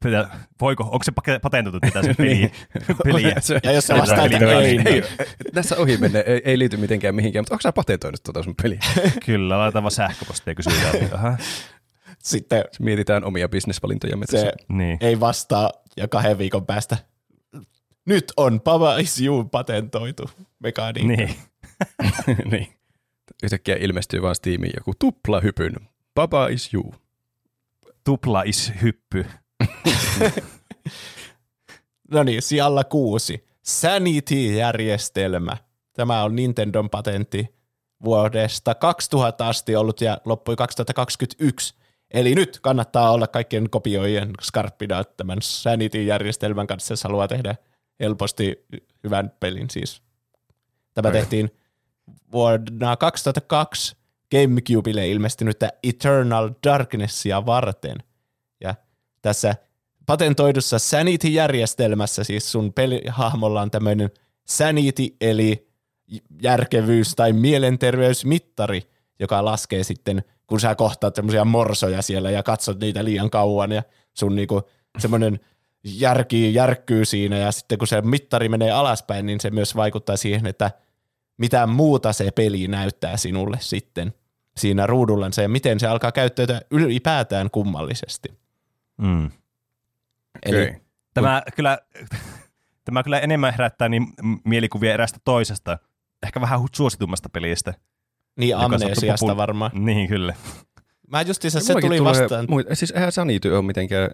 pitä, 0.04 0.30
voiko, 0.62 0.84
onko 0.84 1.04
se 1.04 1.12
patentoitu 1.42 1.80
tätä 1.80 2.04
se 2.04 2.14
peli, 2.14 2.52
peliä? 3.04 3.36
Ja 3.64 3.72
jos 3.72 3.88
sä 3.88 3.94
Tätä 3.94 4.02
vastaat, 4.02 4.32
että 4.32 4.46
ei, 4.46 4.66
ei, 4.66 4.78
niin 4.78 5.04
tässä 5.54 5.78
ohi 5.78 5.98
menne, 5.98 6.24
ei, 6.28 6.42
ei 6.46 6.60
liity 6.60 6.78
mitenkään 6.78 7.16
mihinkään, 7.16 7.42
mutta 7.44 7.54
onko 7.54 7.62
sä 7.62 7.72
patentoinut 7.74 8.24
tuota 8.24 8.44
sun 8.44 8.56
peliä? 8.64 8.80
Kyllä, 9.26 9.58
laitetaan 9.58 9.84
vaan 9.84 9.92
sähköpostia 9.92 10.56
kysytään. 10.56 11.14
Aha, 11.14 11.38
sitten 12.20 12.64
Mietitään 12.80 13.24
omia 13.24 13.50
bisnesvalintojamme 13.50 14.26
tässä. 14.26 14.48
se 14.48 14.74
niin. 14.74 14.98
ei 15.02 15.20
vastaa 15.20 15.72
ja 15.98 16.08
kahden 16.08 16.38
viikon 16.38 16.66
päästä 16.66 16.98
nyt 18.06 18.34
on 18.38 18.62
Baba 18.62 18.98
is 18.98 19.22
you 19.22 19.44
patentoitu 19.44 20.30
mekaniikka. 20.60 21.16
niin. 21.16 21.36
niin. 22.52 22.68
Yhtäkkiä 23.44 23.76
ilmestyy 23.80 24.22
vaan 24.22 24.36
Steamiin 24.36 24.74
joku 24.78 24.94
tuplahypyn. 25.00 25.76
Baba 26.16 26.48
is 26.48 26.74
you. 26.74 26.94
Tupla 28.04 28.44
is 28.44 28.72
hyppy. 28.82 29.26
No 32.12 32.24
niin, 32.24 32.42
sijalla 32.42 32.84
kuusi. 32.84 33.46
Sanity-järjestelmä. 33.64 35.58
Tämä 35.94 36.24
on 36.24 36.36
Nintendon 36.36 36.90
patentti 36.90 37.56
vuodesta 38.04 38.76
2000 38.76 39.48
asti 39.48 39.76
ollut 39.76 40.02
ja 40.02 40.18
loppui 40.26 40.56
2021. 40.56 41.76
Eli 42.12 42.36
nyt 42.36 42.60
kannattaa 42.62 43.12
olla 43.12 43.28
kaikkien 43.28 43.70
kopioijien 43.70 44.32
skarppina 44.42 45.04
tämän 45.04 45.38
Sanity-järjestelmän 45.42 46.68
kanssa, 46.68 46.92
jos 46.92 47.04
haluaa 47.04 47.28
tehdä 47.28 47.56
helposti 48.00 48.66
hyvän 49.04 49.32
pelin 49.40 49.70
siis. 49.70 50.02
Tämä 50.94 51.10
Okei. 51.10 51.22
tehtiin 51.22 51.52
vuonna 52.32 52.98
2002 52.98 53.96
Gamecubelle 54.32 55.08
ilmestynyttä 55.08 55.70
Eternal 55.84 56.50
Darknessia 56.68 57.46
varten. 57.46 57.98
Ja 58.62 58.76
tässä 59.22 59.56
patentoidussa 60.06 60.80
Sanity-järjestelmässä 60.80 62.24
siis 62.24 62.52
sun 62.52 62.74
pelihahmolla 62.74 63.62
on 63.62 63.72
tämmöinen 63.72 64.10
Sanity, 64.48 65.04
eli 65.22 65.72
järkevyys- 66.42 67.16
tai 67.16 67.34
mielenterveysmittari, 67.34 68.82
joka 69.20 69.46
laskee 69.46 69.84
sitten, 69.84 70.24
kun 70.48 70.60
sä 70.60 70.76
kohtaat 70.76 71.16
semmoisia 71.16 71.46
morsoja 71.46 72.02
siellä 72.02 72.32
ja 72.32 72.44
katsot 72.44 72.80
niitä 72.80 73.06
liian 73.06 73.30
kauan 73.30 73.72
ja 73.72 73.84
sun 74.14 74.36
niinku 74.36 74.62
semmoinen 75.00 75.40
järki 75.84 76.54
järkkyy 76.54 77.06
siinä 77.06 77.38
ja 77.38 77.52
sitten 77.52 77.78
kun 77.78 77.88
se 77.88 78.02
mittari 78.02 78.50
menee 78.50 78.72
alaspäin, 78.72 79.26
niin 79.26 79.40
se 79.40 79.50
myös 79.50 79.76
vaikuttaa 79.76 80.18
siihen, 80.18 80.46
että 80.46 80.72
mitä 81.38 81.68
muuta 81.68 82.14
se 82.14 82.32
peli 82.32 82.68
näyttää 82.68 83.18
sinulle 83.18 83.58
sitten 83.60 84.14
siinä 84.58 84.88
ruudullansa 84.88 85.42
ja 85.42 85.50
miten 85.50 85.80
se 85.80 85.88
alkaa 85.88 86.12
käyttäytyä 86.12 86.62
ylipäätään 86.72 87.52
kummallisesti. 87.52 88.30
Mm. 88.98 89.32
Eli 90.46 90.62
Okei. 90.64 90.82
Tämä 91.14 91.42
kyllä, 91.56 91.78
tämä 92.86 93.04
kyllä 93.04 93.20
enemmän 93.20 93.52
herättää 93.54 93.90
niin 93.90 94.08
mielikuvia 94.46 94.94
erästä 94.94 95.20
toisesta, 95.26 95.78
ehkä 96.24 96.42
vähän 96.42 96.60
suositummasta 96.76 97.30
pelistä. 97.30 97.74
niin 98.40 98.58
amnesiasta 98.58 99.26
popul- 99.34 99.38
varmaan. 99.38 99.72
Niin, 99.74 100.08
kyllä. 100.08 100.34
Mä 101.08 101.22
justiinsa 101.22 101.60
se 101.60 101.74
tuli 101.74 101.82
tulee 101.82 102.04
vastaan. 102.04 102.46
Muita, 102.50 102.76
siis 102.76 102.92
eihän 102.92 103.12
Sanity 103.12 103.50
ole 103.50 103.62
mitenkään, 103.62 104.10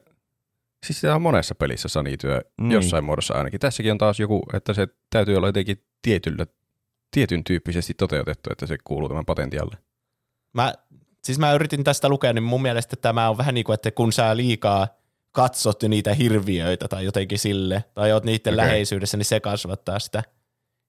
siis 0.86 1.04
on 1.06 1.22
monessa 1.22 1.56
pelissä 1.56 1.88
Sanityä, 1.88 2.42
Niin. 2.62 2.72
jossain 2.72 3.04
muodossa 3.04 3.34
ainakin. 3.34 3.60
Tässäkin 3.60 3.92
on 3.92 3.98
taas 3.98 4.20
joku, 4.20 4.44
että 4.54 4.74
se 4.74 4.88
täytyy 5.10 5.36
olla 5.38 5.48
jotenkin 5.48 5.84
tietyllä, 6.02 6.46
tietyn 7.12 7.44
tyyppisesti 7.44 7.94
toteutettu, 7.94 8.50
että 8.52 8.66
se 8.66 8.78
kuuluu 8.84 9.10
tämän 9.10 9.26
patentin 9.26 9.62
alle. 9.62 9.78
Mä, 10.58 10.74
siis 11.24 11.40
mä 11.40 11.54
yritin 11.54 11.84
tästä 11.84 12.10
lukea, 12.10 12.34
niin 12.34 12.44
mun 12.44 12.62
mielestä 12.62 12.96
tämä 12.96 13.30
on 13.30 13.38
vähän 13.38 13.54
niin 13.56 13.64
kuin, 13.64 13.74
että 13.74 13.92
kun 13.92 14.14
sä 14.14 14.38
liikaa 14.38 14.88
katsot 15.32 15.84
niitä 15.84 16.14
hirviöitä 16.14 16.88
tai 16.88 17.06
jotenkin 17.06 17.40
sille, 17.40 17.84
tai 17.94 18.12
oot 18.12 18.24
niiden 18.24 18.54
okay. 18.54 18.66
läheisyydessä, 18.66 19.18
niin 19.18 19.26
se 19.26 19.40
kasvattaa 19.40 20.00
sitä. 20.00 20.24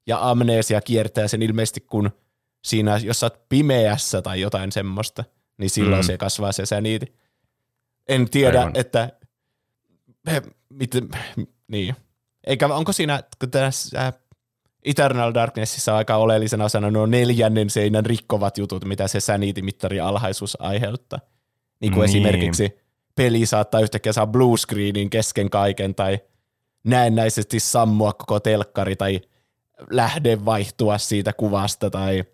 Ja 0.07 0.31
amnesia 0.31 0.81
kiertää 0.81 1.29
sen 1.29 1.43
ilmeisesti, 1.43 1.81
kun 1.81 2.11
siinä, 2.65 3.01
jos 3.05 3.21
sä 3.21 3.27
oot 3.27 3.49
pimeässä 3.49 4.23
tai 4.23 4.41
jotain 4.41 4.73
semmoista, 4.73 5.25
niin 5.59 5.71
silloin 5.71 6.03
Mm. 6.03 6.07
se 6.07 6.19
kasvaa 6.19 6.53
se 6.53 6.67
säniiti. 6.67 7.15
En 8.09 8.31
tiedä, 8.31 8.59
Aivan. 8.61 8.73
Että 8.77 9.13
miten, 10.69 11.09
niin. 11.69 11.97
Eikä, 12.47 12.67
onko 12.67 12.93
siinä, 12.93 13.23
kun 13.39 13.51
tässä 13.51 14.13
Eternal 14.85 15.35
Darknessissa 15.35 15.97
aika 15.97 16.17
oleellisena 16.17 16.65
osana 16.65 16.91
nuo 16.91 17.07
neljännen 17.07 17.71
seinän 17.71 18.07
rikkovat 18.07 18.59
jutut, 18.59 18.85
mitä 18.85 19.09
se 19.09 19.21
sanity-mittari 19.21 20.01
alhaisuus 20.01 20.57
aiheuttaa. 20.61 21.19
Niin 21.81 21.93
kuin 21.93 22.07
Niin. 22.07 22.11
esimerkiksi 22.27 22.79
peli 23.15 23.47
saattaa 23.47 23.81
yhtäkkiä 23.81 24.13
saa 24.13 24.27
blue 24.27 24.57
screenin 24.57 25.11
kesken 25.11 25.51
kaiken 25.51 25.95
tai 25.95 26.19
näennäisesti 26.85 27.61
sammua 27.61 28.13
koko 28.13 28.41
telkkari 28.41 28.97
tai 28.97 29.21
lähde 29.91 30.45
vaihtua 30.45 30.99
siitä 30.99 31.33
kuvasta 31.33 31.91
tai 31.91 32.25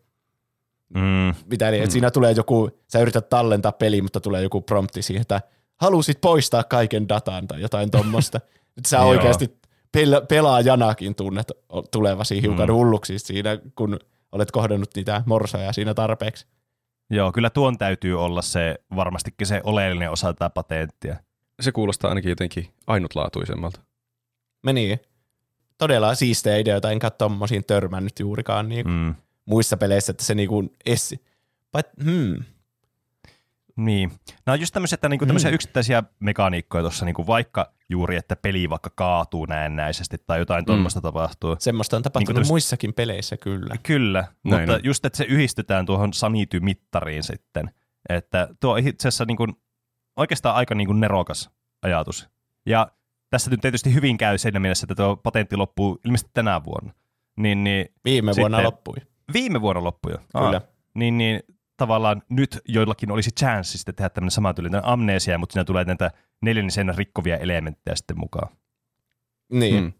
Mm. 0.94 1.34
mitä 1.50 1.70
niin, 1.70 1.82
että 1.82 1.92
siinä 1.92 2.10
tulee 2.10 2.32
joku, 2.32 2.70
sä 2.92 3.00
yrität 3.00 3.28
tallentaa 3.28 3.72
peli, 3.72 4.02
mutta 4.02 4.20
tulee 4.20 4.42
joku 4.42 4.60
prompti 4.60 5.02
siihen, 5.02 5.20
että 5.20 5.40
halusit 5.76 6.20
poistaa 6.20 6.64
kaiken 6.64 7.08
datan 7.08 7.48
tai 7.48 7.60
jotain 7.60 7.90
tommosta. 7.90 8.40
Nyt 8.76 8.86
sä 8.86 9.00
oikeasti 9.00 9.58
pel- 9.96 10.26
pelaajanakin 10.28 11.14
tunnet 11.14 11.52
tulevasi 11.90 12.42
hiukan 12.42 12.68
Mm. 12.68 12.74
hulluksi 12.74 13.18
siinä, 13.18 13.58
kun 13.74 13.98
olet 14.32 14.50
kohdannut 14.50 14.90
niitä 14.96 15.22
morsoja 15.26 15.72
siinä 15.72 15.94
tarpeeksi. 15.94 16.46
Joo, 17.10 17.32
kyllä 17.32 17.50
tuon 17.50 17.78
täytyy 17.78 18.24
olla 18.24 18.42
se 18.42 18.78
varmastikin 18.96 19.46
se 19.46 19.60
oleellinen 19.64 20.10
osa 20.10 20.32
tätä 20.32 20.50
patenttia. 20.50 21.16
Se 21.60 21.72
kuulostaa 21.72 22.08
ainakin 22.08 22.28
jotenkin 22.28 22.68
ainutlaatuisemmalta. 22.86 23.80
Meni 24.62 24.98
todella 25.78 26.14
siistejä 26.14 26.56
ideoita, 26.56 26.90
enkä 26.90 27.10
tommosiin 27.10 27.64
törmännyt 27.64 28.18
juurikaan 28.20 28.68
niin 28.68 28.86
Mm. 28.88 29.14
muissa 29.44 29.76
peleissä, 29.76 30.10
että 30.10 30.24
se 30.24 30.34
niinku 30.34 30.72
essi. 30.86 31.24
But, 31.72 31.86
hmm. 32.04 32.36
Niin. 33.76 34.12
Nämä 34.46 34.54
on 34.54 34.60
just 34.60 34.74
tämmöisiä, 34.74 34.94
että 34.94 35.08
niinku 35.08 35.26
tämmöisiä 35.26 35.50
Mm. 35.50 35.54
yksittäisiä 35.54 36.02
mekaniikkoja 36.20 36.82
tuossa, 36.82 37.04
niinku 37.04 37.26
vaikka 37.26 37.72
juuri, 37.88 38.16
että 38.16 38.36
peli 38.36 38.70
vaikka 38.70 38.90
kaatuu 38.94 39.46
näennäisesti 39.46 40.16
tai 40.26 40.38
jotain 40.38 40.64
tuommoista 40.64 41.00
tapahtuu. 41.00 41.56
Semmoista 41.58 41.96
on 41.96 42.02
tapahtunut 42.02 42.20
Niin 42.20 42.26
kuin 42.26 42.34
tämmöset- 42.34 42.50
muissakin 42.52 42.94
peleissä 42.94 43.36
kyllä. 43.36 43.74
Kyllä, 43.82 44.20
Näin 44.44 44.60
mutta 44.62 44.72
on. 44.74 44.80
just, 44.84 45.04
että 45.04 45.16
se 45.16 45.24
yhdistetään 45.24 45.86
tuohon 45.86 46.12
sanity-mittariin 46.12 47.22
sitten. 47.22 47.70
Että 48.08 48.48
tuo 48.60 48.72
on 48.72 48.78
itse 48.78 49.08
asiassa 49.08 49.24
niin 49.24 49.36
kuin, 49.36 49.52
oikeastaan 50.16 50.54
aika 50.56 50.74
niin 50.74 50.86
kuin 50.86 51.00
nerokas 51.00 51.50
ajatus. 51.82 52.28
Ja 52.66 52.88
tässä 53.30 53.50
nyt 53.50 53.60
tietysti 53.60 53.94
hyvin 53.94 54.16
käy 54.18 54.38
siinä 54.38 54.60
mielessä, 54.60 54.84
että 54.84 54.94
tuo 54.94 55.16
patentti 55.16 55.56
loppuu 55.56 56.00
ilmeisesti 56.04 56.30
tänä 56.34 56.64
vuonna. 56.64 56.92
Niin, 57.36 57.64
niin 57.64 57.86
Viime 58.04 58.32
vuonna 58.36 58.58
Sitten- 58.58 58.64
loppui. 58.66 58.94
viime 59.32 59.60
vuonna 59.60 59.84
loppui 59.84 60.12
jo. 60.12 60.18
Kyllä. 60.38 60.60
Niin, 60.94 61.18
niin 61.18 61.40
tavallaan 61.76 62.22
nyt 62.28 62.60
joillakin 62.68 63.10
olisi 63.10 63.30
chanssi 63.30 63.78
sitten 63.78 63.94
tehdä 63.94 64.08
tämmöinen 64.08 64.30
samantyylinen 64.30 64.84
amnesia, 64.84 65.38
mutta 65.38 65.52
siinä 65.52 65.64
tulee 65.64 65.84
näitä 65.84 66.10
neljännen 66.42 66.70
seinän 66.70 66.98
rikkovia 66.98 67.36
elementtejä 67.36 67.96
sitten 67.96 68.18
mukaan. 68.18 68.48
Niin. 69.52 69.82
Mm. 69.84 69.92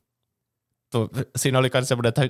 Tu- 0.93 1.11
siinä 1.37 1.59
oli 1.59 1.71
myös 1.75 1.89
semmoinen, 1.89 2.09
että 2.09 2.29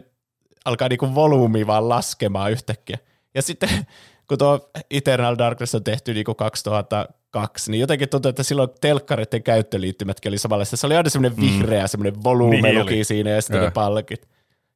alkaa 0.64 0.88
niinku 0.88 1.14
volyymi 1.14 1.66
vaan 1.66 1.88
laskemaan 1.88 2.52
yhtäkkiä. 2.52 2.98
Ja 3.34 3.42
sitten 3.42 3.68
kun 4.28 4.38
tuo 4.38 4.70
Eternal 4.90 5.38
Darkness 5.38 5.74
on 5.74 5.84
tehty 5.84 6.14
niinku 6.14 6.34
2002, 6.34 7.70
niin 7.70 7.80
jotenkin 7.80 8.08
tuntuu, 8.08 8.28
että 8.28 8.42
silloin 8.42 8.68
telkkareiden 8.80 9.42
käyttöliittymätkin 9.42 10.30
oli 10.30 10.38
samanlaista. 10.38 10.76
Se 10.76 10.86
oli 10.86 10.96
aina 10.96 11.10
semmoinen 11.10 11.38
Mm. 11.38 11.42
vihreä, 11.44 11.86
semmoinen 11.86 12.24
volyymi 12.24 12.62
Niin 12.62 13.04
siinä 13.04 13.30
ja 13.30 13.42
sitten 13.42 13.56
Joo. 13.58 13.64
ne 13.66 13.70
palkit. 13.70 14.28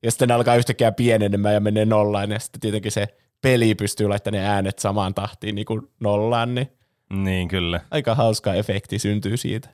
Ja 0.03 0.11
sitten 0.11 0.29
ne 0.29 0.35
alkaa 0.35 0.57
yhtäkkiä 0.57 0.93
pienenemään 0.93 1.55
ja 1.55 1.61
menee 1.61 1.85
nollaan 1.85 2.31
ja 2.31 2.39
sitten 2.39 2.61
tietenkin 2.61 2.93
se 2.93 3.07
peli 3.40 3.74
pystyy 3.74 4.09
laittamaan 4.09 4.42
ne 4.42 4.48
äänet 4.48 4.79
samaan 4.79 5.14
tahtiin 5.14 5.55
niin 5.55 5.66
kuin 5.66 5.83
nollaan, 6.01 6.55
niin 6.55 6.68
Niin, 7.12 7.48
kyllä. 7.48 7.81
aika 7.90 8.14
hauska 8.14 8.55
efekti 8.55 8.98
syntyy 8.98 9.37
siitä. 9.37 9.68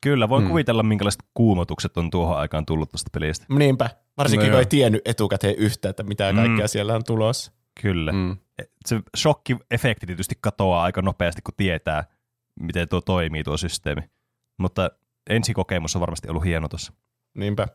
Kyllä, 0.00 0.28
voin 0.28 0.42
Mm. 0.42 0.46
mm. 0.46 0.50
kuvitella, 0.50 0.82
minkälaiset 0.82 1.22
kuumotukset 1.34 1.96
on 1.96 2.10
tuohon 2.10 2.38
aikaan 2.38 2.66
tullut 2.66 2.90
tuosta 2.90 3.10
pelistä. 3.12 3.46
Niinpä, 3.48 3.90
varsinkin 4.16 4.46
No 4.46 4.50
kun 4.52 4.58
ei 4.58 4.66
tiennyt 4.66 5.02
etukäteen 5.08 5.54
yhtään, 5.54 5.90
että 5.90 6.02
mitä 6.02 6.32
Mm. 6.32 6.36
kaikkea 6.36 6.68
siellä 6.68 6.94
on 6.94 7.04
tulossa. 7.04 7.52
Kyllä. 7.82 8.12
Mm. 8.12 8.18
Mm. 8.18 8.36
Se 8.86 9.00
shokki-efekti 9.16 10.06
tietysti 10.06 10.34
katoaa 10.40 10.82
aika 10.82 11.02
nopeasti, 11.02 11.42
kun 11.42 11.54
tietää, 11.56 12.04
miten 12.60 12.88
tuo 12.88 13.00
toimii 13.00 13.44
tuo 13.44 13.56
systeemi. 13.56 14.00
Mutta 14.58 14.90
ensikokemus 15.30 15.96
on 15.96 16.00
varmasti 16.00 16.28
ollut 16.28 16.44
hieno 16.44 16.68
tuossa. 16.68 16.92
Niinpä. 17.34 17.68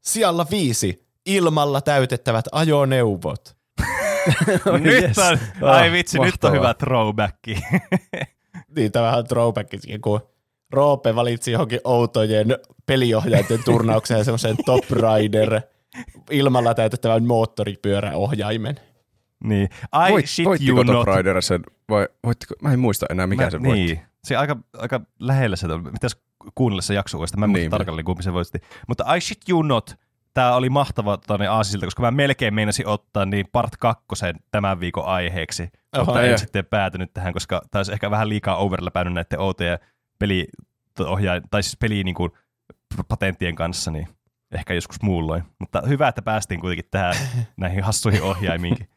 Sijalla 0.00 0.46
viisi. 0.50 1.06
Ilmalla 1.26 1.80
täytettävät 1.80 2.44
ajoneuvot. 2.52 3.56
nyt 4.80 5.02
yes. 5.02 5.18
on, 5.18 5.68
ai 5.68 5.92
vitsi, 5.92 6.18
nyt 6.18 6.24
on 6.24 6.50
mahtavaa. 6.50 6.56
hyvä 6.58 6.74
throwback. 6.74 7.36
Niin, 8.76 8.92
tämähän 8.92 9.18
on 9.18 9.26
throwback 9.26 9.68
siihen, 9.80 10.00
kun 10.00 10.20
Roope 10.72 11.14
valitsi 11.14 11.52
johonkin 11.52 11.80
outojen 11.84 12.46
peliohjainten 12.86 13.64
turnaukseen 13.64 14.24
semmoisen 14.24 14.56
Top 14.66 14.84
Rider 14.90 15.60
ilmalla 16.30 16.74
täytettävän 16.74 17.24
moottoripyöräohjaimen. 17.26 18.80
Niin. 19.44 19.68
I 20.08 20.12
Voit, 20.12 20.26
shit 20.28 20.46
voittiko 20.46 20.72
you 20.72 20.84
Top 20.84 20.94
not. 21.06 21.16
Rider 21.16 21.42
sen, 21.42 21.62
vai 21.88 22.08
voittiko? 22.24 22.54
Mä 22.62 22.72
en 22.72 22.78
muista 22.78 23.06
enää, 23.10 23.26
mikä 23.26 23.44
Mä- 23.44 23.50
se 23.50 23.62
voitti. 23.62 23.84
Niin. 23.86 24.00
Se 24.24 24.36
aika, 24.36 24.56
aika 24.78 25.00
lähellä 25.18 25.56
se 25.56 25.66
oli. 25.66 25.82
Pitäisi 25.92 26.16
kuunnella 26.54 26.82
se 26.82 26.94
jakso 26.94 27.18
uudestaan. 27.18 27.40
Mä 27.40 27.44
en 27.44 27.50
muista 27.50 27.62
Niin, 27.62 27.70
tarkalleen, 27.70 28.04
kumpi 28.04 28.22
se 28.22 28.32
voitti. 28.32 28.58
Mutta 28.88 29.14
I 29.14 29.20
shit 29.20 29.48
you 29.48 29.62
not. 29.62 29.94
Tämä 30.34 30.54
oli 30.54 30.70
mahtava 30.70 31.16
tonne 31.16 31.46
aasisilta, 31.46 31.86
koska 31.86 32.02
mä 32.02 32.10
melkein 32.10 32.54
meinasin 32.54 32.86
ottaa 32.86 33.24
niin 33.24 33.46
part 33.52 33.76
kakkosen 33.76 34.34
tämän 34.50 34.80
viikon 34.80 35.04
aiheeksi. 35.04 35.68
Oho, 35.96 36.04
mutta 36.04 36.22
en 36.22 36.38
sitten 36.38 36.66
päätynyt 36.66 37.12
tähän, 37.12 37.32
koska 37.32 37.62
taisi 37.70 37.92
ehkä 37.92 38.10
vähän 38.10 38.28
liikaa 38.28 38.56
overläpännyt 38.56 39.14
näiden 39.14 39.40
outojen 39.40 39.78
peli 40.18 40.48
tai 41.50 41.62
siis 41.62 41.76
peli 41.76 42.04
niin 42.04 42.14
kuin 42.14 42.30
patenttien 43.08 43.54
kanssa, 43.54 43.90
niin 43.90 44.08
ehkä 44.52 44.74
joskus 44.74 45.02
muulloin. 45.02 45.42
Mutta 45.58 45.82
hyvä, 45.88 46.08
että 46.08 46.22
päästiin 46.22 46.60
kuitenkin 46.60 46.90
tähän 46.90 47.14
näihin 47.56 47.84
hassuihin 47.84 48.22
ohjaimiinkin. 48.22 48.88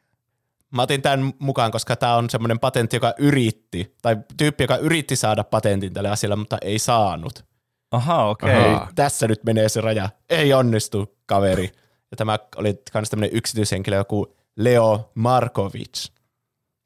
Mä 0.71 0.81
otin 0.81 1.01
tämän 1.01 1.33
mukaan, 1.39 1.71
koska 1.71 1.95
tämä 1.95 2.15
on 2.15 2.29
semmoinen 2.29 2.59
patentti, 2.59 2.95
joka 2.95 3.13
yritti, 3.17 3.95
tai 4.01 4.17
tyyppi, 4.37 4.63
joka 4.63 4.77
yritti 4.77 5.15
saada 5.15 5.43
patentin 5.43 5.93
tälle 5.93 6.09
asialle, 6.09 6.35
mutta 6.35 6.57
ei 6.61 6.79
saanut. 6.79 7.45
Aha, 7.91 8.25
okei. 8.25 8.73
Aa. 8.73 8.89
tässä 8.95 9.27
nyt 9.27 9.43
menee 9.43 9.69
se 9.69 9.81
raja. 9.81 10.09
Ei 10.29 10.53
onnistu, 10.53 11.17
kaveri. 11.33 11.71
Ja 12.11 12.17
tämä 12.17 12.39
oli 12.55 12.81
myös 12.93 13.09
tämmöinen 13.09 13.37
yksityishenkilö, 13.37 13.95
joku 13.95 14.35
Leo 14.55 15.11
Markovic, 15.15 16.07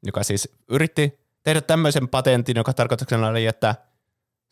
joka 0.06 0.22
siis 0.22 0.48
yritti 0.68 1.18
tehdä 1.42 1.60
tämmöisen 1.60 2.08
patentin, 2.08 2.56
joka 2.56 2.72
tarkoituksena 2.72 3.28
oli, 3.28 3.46
että 3.46 3.74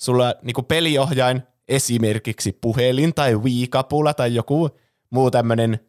sulla 0.01 0.35
niinku 0.43 0.63
peliohjain, 0.63 1.43
esimerkiksi 1.69 2.59
puhelin 2.61 3.15
tai 3.15 3.37
Wii-kapula 3.37 4.15
tai 4.15 4.35
joku 4.35 4.71
muu 5.11 5.31
tämmöinen 5.31 5.81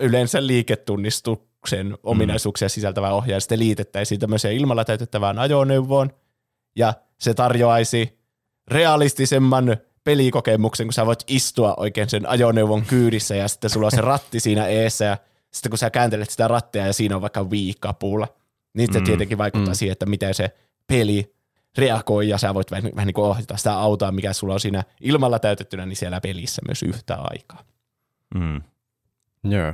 yleensä 0.00 0.46
liiketunnistuksen 0.46 1.98
ominaisuuksia 2.02 2.68
sisältävä 2.68 3.10
ohjain 3.10 3.40
sitten 3.40 3.58
liitettäisiin 3.58 4.20
tämmöiseen 4.20 4.56
ilmalla 4.56 4.84
täytettävään 4.84 5.38
ajoneuvoon, 5.38 6.10
ja 6.76 6.94
se 7.18 7.34
tarjoaisi 7.34 8.18
realistisemman 8.68 9.76
pelikokemuksen, 10.06 10.86
kun 10.86 10.92
sä 10.92 11.06
voit 11.06 11.24
istua 11.28 11.74
oikein 11.76 12.10
sen 12.10 12.28
ajoneuvon 12.28 12.86
kyydissä 12.86 13.36
ja 13.36 13.48
sitten 13.48 13.70
sulla 13.70 13.86
on 13.86 13.90
se 13.90 14.00
ratti 14.00 14.40
siinä 14.40 14.66
eessä 14.66 15.04
ja 15.04 15.16
sitten 15.50 15.70
kun 15.70 15.78
sä 15.78 15.90
kääntelet 15.90 16.30
sitä 16.30 16.48
rattia 16.48 16.86
ja 16.86 16.92
siinä 16.92 17.16
on 17.16 17.22
vaikka 17.22 17.44
Wii-kapula, 17.44 18.28
niin 18.74 18.92
se 18.92 18.98
Mm, 18.98 19.04
tietenkin 19.04 19.38
vaikuttaa 19.38 19.72
mm. 19.72 19.76
siihen, 19.76 19.92
että 19.92 20.06
miten 20.06 20.34
se 20.34 20.56
peli 20.86 21.34
reagoi 21.78 22.28
ja 22.28 22.38
sä 22.38 22.54
voit 22.54 22.70
vähän, 22.70 22.90
vähän 22.94 23.06
niin 23.06 23.14
kuin 23.14 23.24
ohjata 23.24 23.56
sitä 23.56 23.78
autoa, 23.78 24.12
mikä 24.12 24.32
sulla 24.32 24.54
on 24.54 24.60
siinä 24.60 24.84
ilmalla 25.00 25.38
täytettynä, 25.38 25.86
niin 25.86 25.96
siellä 25.96 26.20
pelissä 26.20 26.62
myös 26.66 26.82
yhtä 26.82 27.14
aikaa. 27.20 27.62
Mm. 28.34 28.62
Joo. 29.44 29.72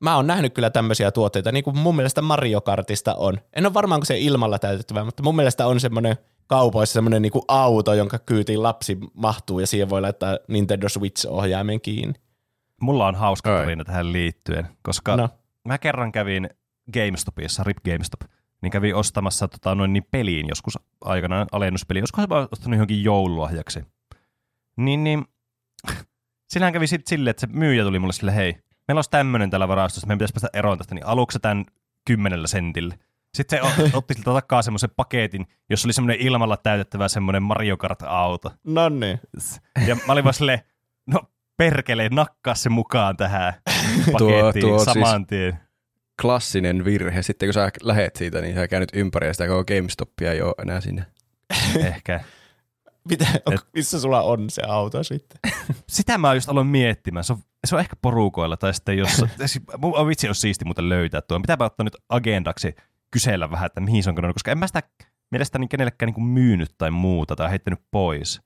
Mä 0.00 0.16
oon 0.16 0.26
nähnyt 0.26 0.54
kyllä 0.54 0.70
tämmöisiä 0.70 1.10
tuotteita, 1.10 1.52
niin 1.52 1.64
kuin 1.64 1.78
mun 1.78 1.96
mielestä 1.96 2.22
Mario 2.22 2.60
Kartista 2.60 3.14
on. 3.14 3.38
En 3.52 3.66
ole 3.66 3.74
varmaan, 3.74 4.00
kun 4.00 4.06
se 4.06 4.18
ilmalla 4.18 4.58
täytettävä, 4.58 5.04
mutta 5.04 5.22
mun 5.22 5.36
mielestä 5.36 5.66
on 5.66 5.80
semmoinen 5.80 6.16
kaupoissa 6.52 6.92
semmoinen 6.92 7.22
niin 7.22 7.32
kuin 7.32 7.42
auto, 7.48 7.94
jonka 7.94 8.18
kyytiin 8.18 8.62
lapsi 8.62 8.98
mahtuu 9.14 9.58
ja 9.60 9.66
siihen 9.66 9.90
voi 9.90 10.00
laittaa 10.00 10.38
Nintendo 10.48 10.88
Switch-ohjaimen 10.88 11.80
kiinni. 11.80 12.14
Mulla 12.80 13.06
on 13.06 13.14
hauska 13.14 13.50
tarina 13.50 13.84
tähän 13.84 14.12
liittyen, 14.12 14.68
koska 14.82 15.16
No. 15.16 15.28
mä 15.64 15.78
kerran 15.78 16.12
kävin 16.12 16.50
GameStopissa, 16.92 17.64
RIP 17.64 17.76
GameStop, 17.84 18.20
niin 18.62 18.70
kävin 18.70 18.94
ostamassa 18.94 19.48
tota, 19.48 19.74
noin 19.74 19.92
niin 19.92 20.06
peliin 20.10 20.48
joskus 20.48 20.78
aikanaan 21.00 21.46
alennuspeli. 21.52 22.00
Olisikohan 22.00 22.28
mä 22.28 22.48
ostanut 22.52 22.76
johonkin 22.76 23.04
joululahjaksi. 23.04 23.80
Niin, 24.76 25.04
niin 25.04 25.24
sillähän 26.52 26.72
kävi 26.72 26.86
sitten 26.86 27.10
silleen, 27.10 27.30
että 27.30 27.40
se 27.40 27.46
myyjä 27.52 27.84
tuli 27.84 27.98
mulle 27.98 28.12
sille, 28.12 28.34
hei, 28.34 28.52
meillä 28.88 28.98
olisi 28.98 29.10
tämmöinen 29.10 29.50
tällä 29.50 29.68
varastossa, 29.68 30.06
meidän 30.06 30.18
pitäisi 30.18 30.32
päästä 30.32 30.58
eroon 30.58 30.78
tästä, 30.78 30.94
niin 30.94 31.06
aluksi 31.06 31.38
tämän 31.38 31.64
kymmenellä 32.06 32.46
sentillä. 32.46 32.94
Sitten 33.34 33.58
se 33.76 33.82
otti 33.96 34.14
siltä 34.14 34.32
takaa 34.32 34.62
semmoisen 34.62 34.90
paketin, 34.96 35.46
jossa 35.70 35.86
oli 35.86 35.92
semmoinen 35.92 36.26
ilmalla 36.26 36.56
täytettävä 36.56 37.08
semmoinen 37.08 37.42
Mario 37.42 37.76
Kart-auto. 37.76 38.52
No 38.64 38.88
niin. 38.88 39.20
Ja 39.86 39.94
mä 40.06 40.12
olin 40.12 40.24
vaan 40.24 40.34
silleen, 40.34 40.60
no 41.06 41.20
perkele, 41.56 42.08
nakkaa 42.12 42.54
se 42.54 42.68
mukaan 42.68 43.16
tähän 43.16 43.54
pakettiin 44.12 44.60
tuo 44.60 44.78
on 44.78 44.84
saman 44.84 45.26
tien. 45.26 45.58
Klassinen 46.22 46.84
virhe. 46.84 47.22
Sitten 47.22 47.46
kun 47.46 47.54
sä 47.54 47.70
lähet 47.82 48.16
siitä, 48.16 48.40
niin 48.40 48.54
sä 48.54 48.68
käynyt 48.68 48.88
ympäri 48.92 49.26
ja 49.26 49.34
sitä 49.34 49.46
koko 49.46 49.64
GameStopia 49.64 50.32
ei 50.32 50.42
ole 50.42 50.54
enää 50.62 50.80
sinne. 50.80 51.06
Ehkä. 51.88 52.20
Mitä, 53.08 53.26
on, 53.46 53.58
missä 53.74 54.00
sulla 54.00 54.22
on 54.22 54.50
se 54.50 54.62
auto 54.66 55.02
sitten? 55.02 55.38
Sitä 55.88 56.18
mä 56.18 56.34
just 56.34 56.48
aloin 56.48 56.66
miettimään. 56.66 57.24
Se 57.24 57.32
on, 57.32 57.38
se 57.64 57.74
on 57.74 57.80
ehkä 57.80 57.96
porukoilla 58.02 58.56
tai 58.56 58.74
sitten 58.74 58.98
jos... 58.98 59.24
siis, 59.46 59.60
mun 59.78 60.08
vitsi, 60.08 60.26
jos 60.26 60.40
siisti 60.40 60.64
muuten 60.64 60.88
löytää 60.88 61.20
tuo. 61.20 61.38
Mitä 61.38 61.56
mä 61.56 61.64
ottaa 61.64 61.84
nyt 61.84 61.96
agendaksi 62.08 62.74
kysellä 63.12 63.50
vähän, 63.50 63.66
että 63.66 63.80
mihin 63.80 64.02
se 64.02 64.10
on 64.10 64.16
kadonnut, 64.16 64.34
koska 64.34 64.50
en 64.50 64.58
mä 64.58 64.66
sitä 64.66 64.82
mielestäni 65.30 65.68
kenellekään 65.68 66.06
niin 66.06 66.14
kuin 66.14 66.24
myynyt 66.24 66.74
tai 66.78 66.90
muuta 66.90 67.36
tai 67.36 67.50
heittänyt 67.50 67.80
pois. 67.90 68.40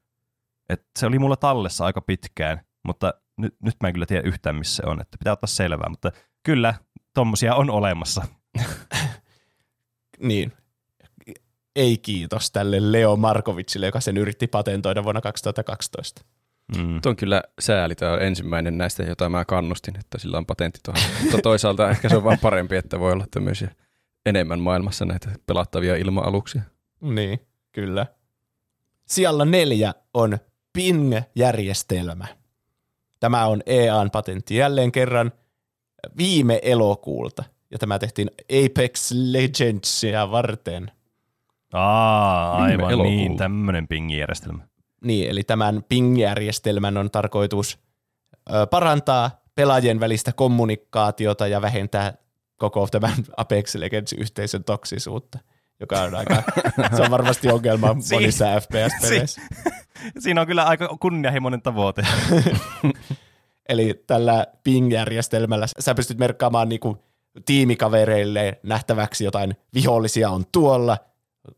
Et 0.68 0.86
se 0.98 1.06
oli 1.06 1.18
mulla 1.18 1.36
tallessa 1.36 1.84
aika 1.84 2.00
pitkään, 2.00 2.60
mutta 2.84 3.14
nyt, 3.36 3.54
nyt 3.62 3.74
mä 3.82 3.88
en 3.88 3.94
kyllä 3.94 4.06
tiedä 4.06 4.28
yhtään, 4.28 4.56
missä 4.56 4.76
se 4.76 4.82
on. 4.86 5.00
Että 5.00 5.18
pitää 5.18 5.32
ottaa 5.32 5.48
selvää, 5.48 5.88
mutta 5.88 6.12
kyllä, 6.42 6.74
tommosia 7.14 7.54
on 7.54 7.70
olemassa. 7.70 8.22
Niin. 10.18 10.52
Ei 11.76 11.98
kiitos 11.98 12.50
tälle 12.50 12.92
Leo 12.92 13.16
Markovitsille, 13.16 13.86
joka 13.86 14.00
sen 14.00 14.16
yritti 14.16 14.46
patentoida 14.46 15.04
vuonna 15.04 15.20
2012. 15.20 16.24
Mm. 16.76 17.00
Tuo 17.00 17.10
on 17.10 17.16
kyllä 17.16 17.42
sääli. 17.60 17.94
Tämä 17.94 18.12
on 18.12 18.22
ensimmäinen 18.22 18.78
näistä, 18.78 19.02
jota 19.02 19.28
mä 19.28 19.44
kannustin, 19.44 19.98
että 19.98 20.18
sillä 20.18 20.38
on 20.38 20.46
patentti 20.46 20.80
tuohon. 20.82 21.02
Mutta 21.22 21.38
toisaalta 21.38 21.90
ehkä 21.90 22.08
se 22.08 22.16
on 22.16 22.24
vaan 22.24 22.38
parempi, 22.38 22.76
että 22.76 23.00
voi 23.00 23.12
olla 23.12 23.26
tämmöisiä 23.30 23.70
enemmän 24.26 24.60
maailmassa 24.60 25.04
näitä 25.04 25.30
pelattavia 25.46 25.96
ilma-aluksia. 25.96 26.62
Niin, 27.00 27.40
kyllä. 27.72 28.06
Sijalla 29.06 29.44
neljä 29.44 29.94
on 30.14 30.38
Ping-järjestelmä. 30.72 32.26
Tämä 33.20 33.46
on 33.46 33.62
EAN 33.66 34.10
patentti 34.10 34.56
jälleen 34.56 34.92
kerran 34.92 35.32
viime 36.16 36.60
elokuulta, 36.62 37.44
ja 37.70 37.78
tämä 37.78 37.98
tehtiin 37.98 38.30
Apex 38.42 39.10
Legendsia 39.14 40.30
varten. 40.30 40.90
Aa, 41.72 42.56
Viime 42.56 42.72
aivan 42.72 42.90
elokuu. 42.92 43.12
niin, 43.12 43.36
tämmöinen 43.36 43.88
pingijärjestelmä. 43.88 44.66
Niin, 45.04 45.30
eli 45.30 45.42
tämän 45.44 45.84
Ping-järjestelmän 45.88 46.96
on 46.96 47.10
tarkoitus 47.10 47.78
parantaa 48.70 49.30
pelaajien 49.54 50.00
välistä 50.00 50.32
kommunikaatiota 50.32 51.46
ja 51.46 51.62
vähentää 51.62 52.14
koko 52.56 52.88
tämän 52.90 53.14
Apex 53.36 53.74
Legends-yhteisön 53.74 54.64
toksisuutta, 54.64 55.38
joka 55.80 56.00
on 56.00 56.14
aika, 56.14 56.42
se 56.96 57.02
on 57.02 57.10
varmasti 57.10 57.48
ongelma 57.48 57.96
monissa 58.12 58.44
FPS-peleissä. 58.60 59.40
Siinä 60.18 60.40
on 60.40 60.46
kyllä 60.46 60.64
aika 60.64 60.96
kunnianhimoinen 61.00 61.62
tavoite. 61.62 62.06
Eli 63.68 64.04
tällä 64.06 64.46
Ping-järjestelmällä 64.64 65.66
sä 65.78 65.94
pystyt 65.94 66.18
merkkaamaan 66.18 66.68
niinku 66.68 67.04
tiimikavereille 67.44 68.60
nähtäväksi 68.62 69.24
jotain 69.24 69.56
vihollisia 69.74 70.30
on 70.30 70.44
tuolla, 70.52 70.98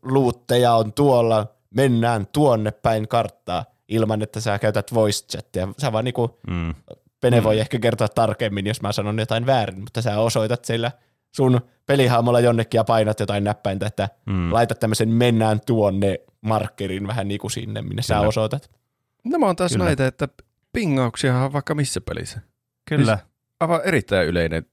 luutteja 0.01 0.73
on 0.73 0.93
tuolla, 0.93 1.47
mennään 1.75 2.27
tuonne 2.27 2.71
päin 2.71 3.07
karttaa 3.07 3.65
ilman, 3.87 4.21
että 4.21 4.39
sä 4.39 4.59
käytät 4.59 4.93
voice 4.93 5.25
chattia. 5.27 5.67
Sä 5.77 5.91
vaan 5.91 6.05
niinku, 6.05 6.39
Mm. 6.47 6.75
Pene 7.21 7.43
voi 7.43 7.59
ehkä 7.59 7.79
kertoa 7.79 8.07
tarkemmin, 8.07 8.67
jos 8.67 8.81
mä 8.81 8.91
sanon 8.91 9.19
jotain 9.19 9.45
väärin, 9.45 9.79
mutta 9.79 10.01
sä 10.01 10.19
osoitat 10.19 10.65
sillä 10.65 10.91
sun 11.35 11.61
pelihahmolla 11.85 12.39
jonnekin 12.39 12.77
ja 12.79 12.83
painat 12.83 13.19
jotain 13.19 13.43
näppäintä, 13.43 13.87
että 13.87 14.09
Mm. 14.25 14.53
laita 14.53 14.75
tämmöisen 14.75 15.09
mennään 15.09 15.61
tuonne 15.65 16.19
markkerin 16.41 17.07
vähän 17.07 17.27
niin 17.27 17.39
kuin 17.39 17.51
sinne, 17.51 17.81
minne 17.81 18.01
sä 18.01 18.13
Kyllä. 18.13 18.27
osoitat. 18.27 18.71
Nämä 19.25 19.47
on 19.49 19.55
taas 19.55 19.71
Kyllä. 19.71 19.85
näitä, 19.85 20.07
että 20.07 20.27
pingauksia 20.73 21.37
on 21.37 21.53
vaikka 21.53 21.75
missä 21.75 22.01
pelissä. 22.01 22.39
Kyllä. 22.89 23.19
Aivan 23.59 23.81
erittäin 23.83 24.27
yleinen 24.27 24.65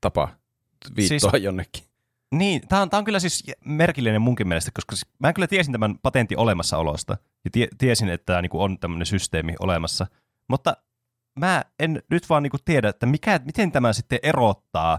tapa 0.00 0.28
viittoa 0.96 1.30
siis... 1.30 1.42
jonnekin. 1.44 1.84
Niin, 2.34 2.68
tämä 2.68 2.82
on, 2.82 2.90
tää 2.90 2.98
on 2.98 3.04
kyllä 3.04 3.20
siis 3.20 3.44
merkillinen 3.64 4.22
munkin 4.22 4.48
mielestä, 4.48 4.70
koska 4.74 4.96
siis, 4.96 5.06
mä 5.18 5.32
kyllä 5.32 5.46
tiesin 5.46 5.72
tämän 5.72 5.98
patentin 5.98 6.38
olemassaolosta 6.38 7.16
ja 7.44 7.50
tie, 7.50 7.68
tiesin, 7.78 8.08
että 8.08 8.26
tämä 8.26 8.42
niinku 8.42 8.62
on 8.62 8.78
tämmöinen 8.78 9.06
systeemi 9.06 9.54
olemassa, 9.60 10.06
mutta 10.48 10.76
mä 11.38 11.64
en 11.78 12.02
nyt 12.10 12.28
vaan 12.28 12.42
niinku 12.42 12.58
tiedä, 12.64 12.88
että 12.88 13.06
mikä, 13.06 13.40
miten 13.44 13.72
tämä 13.72 13.92
sitten 13.92 14.18
erottaa, 14.22 14.98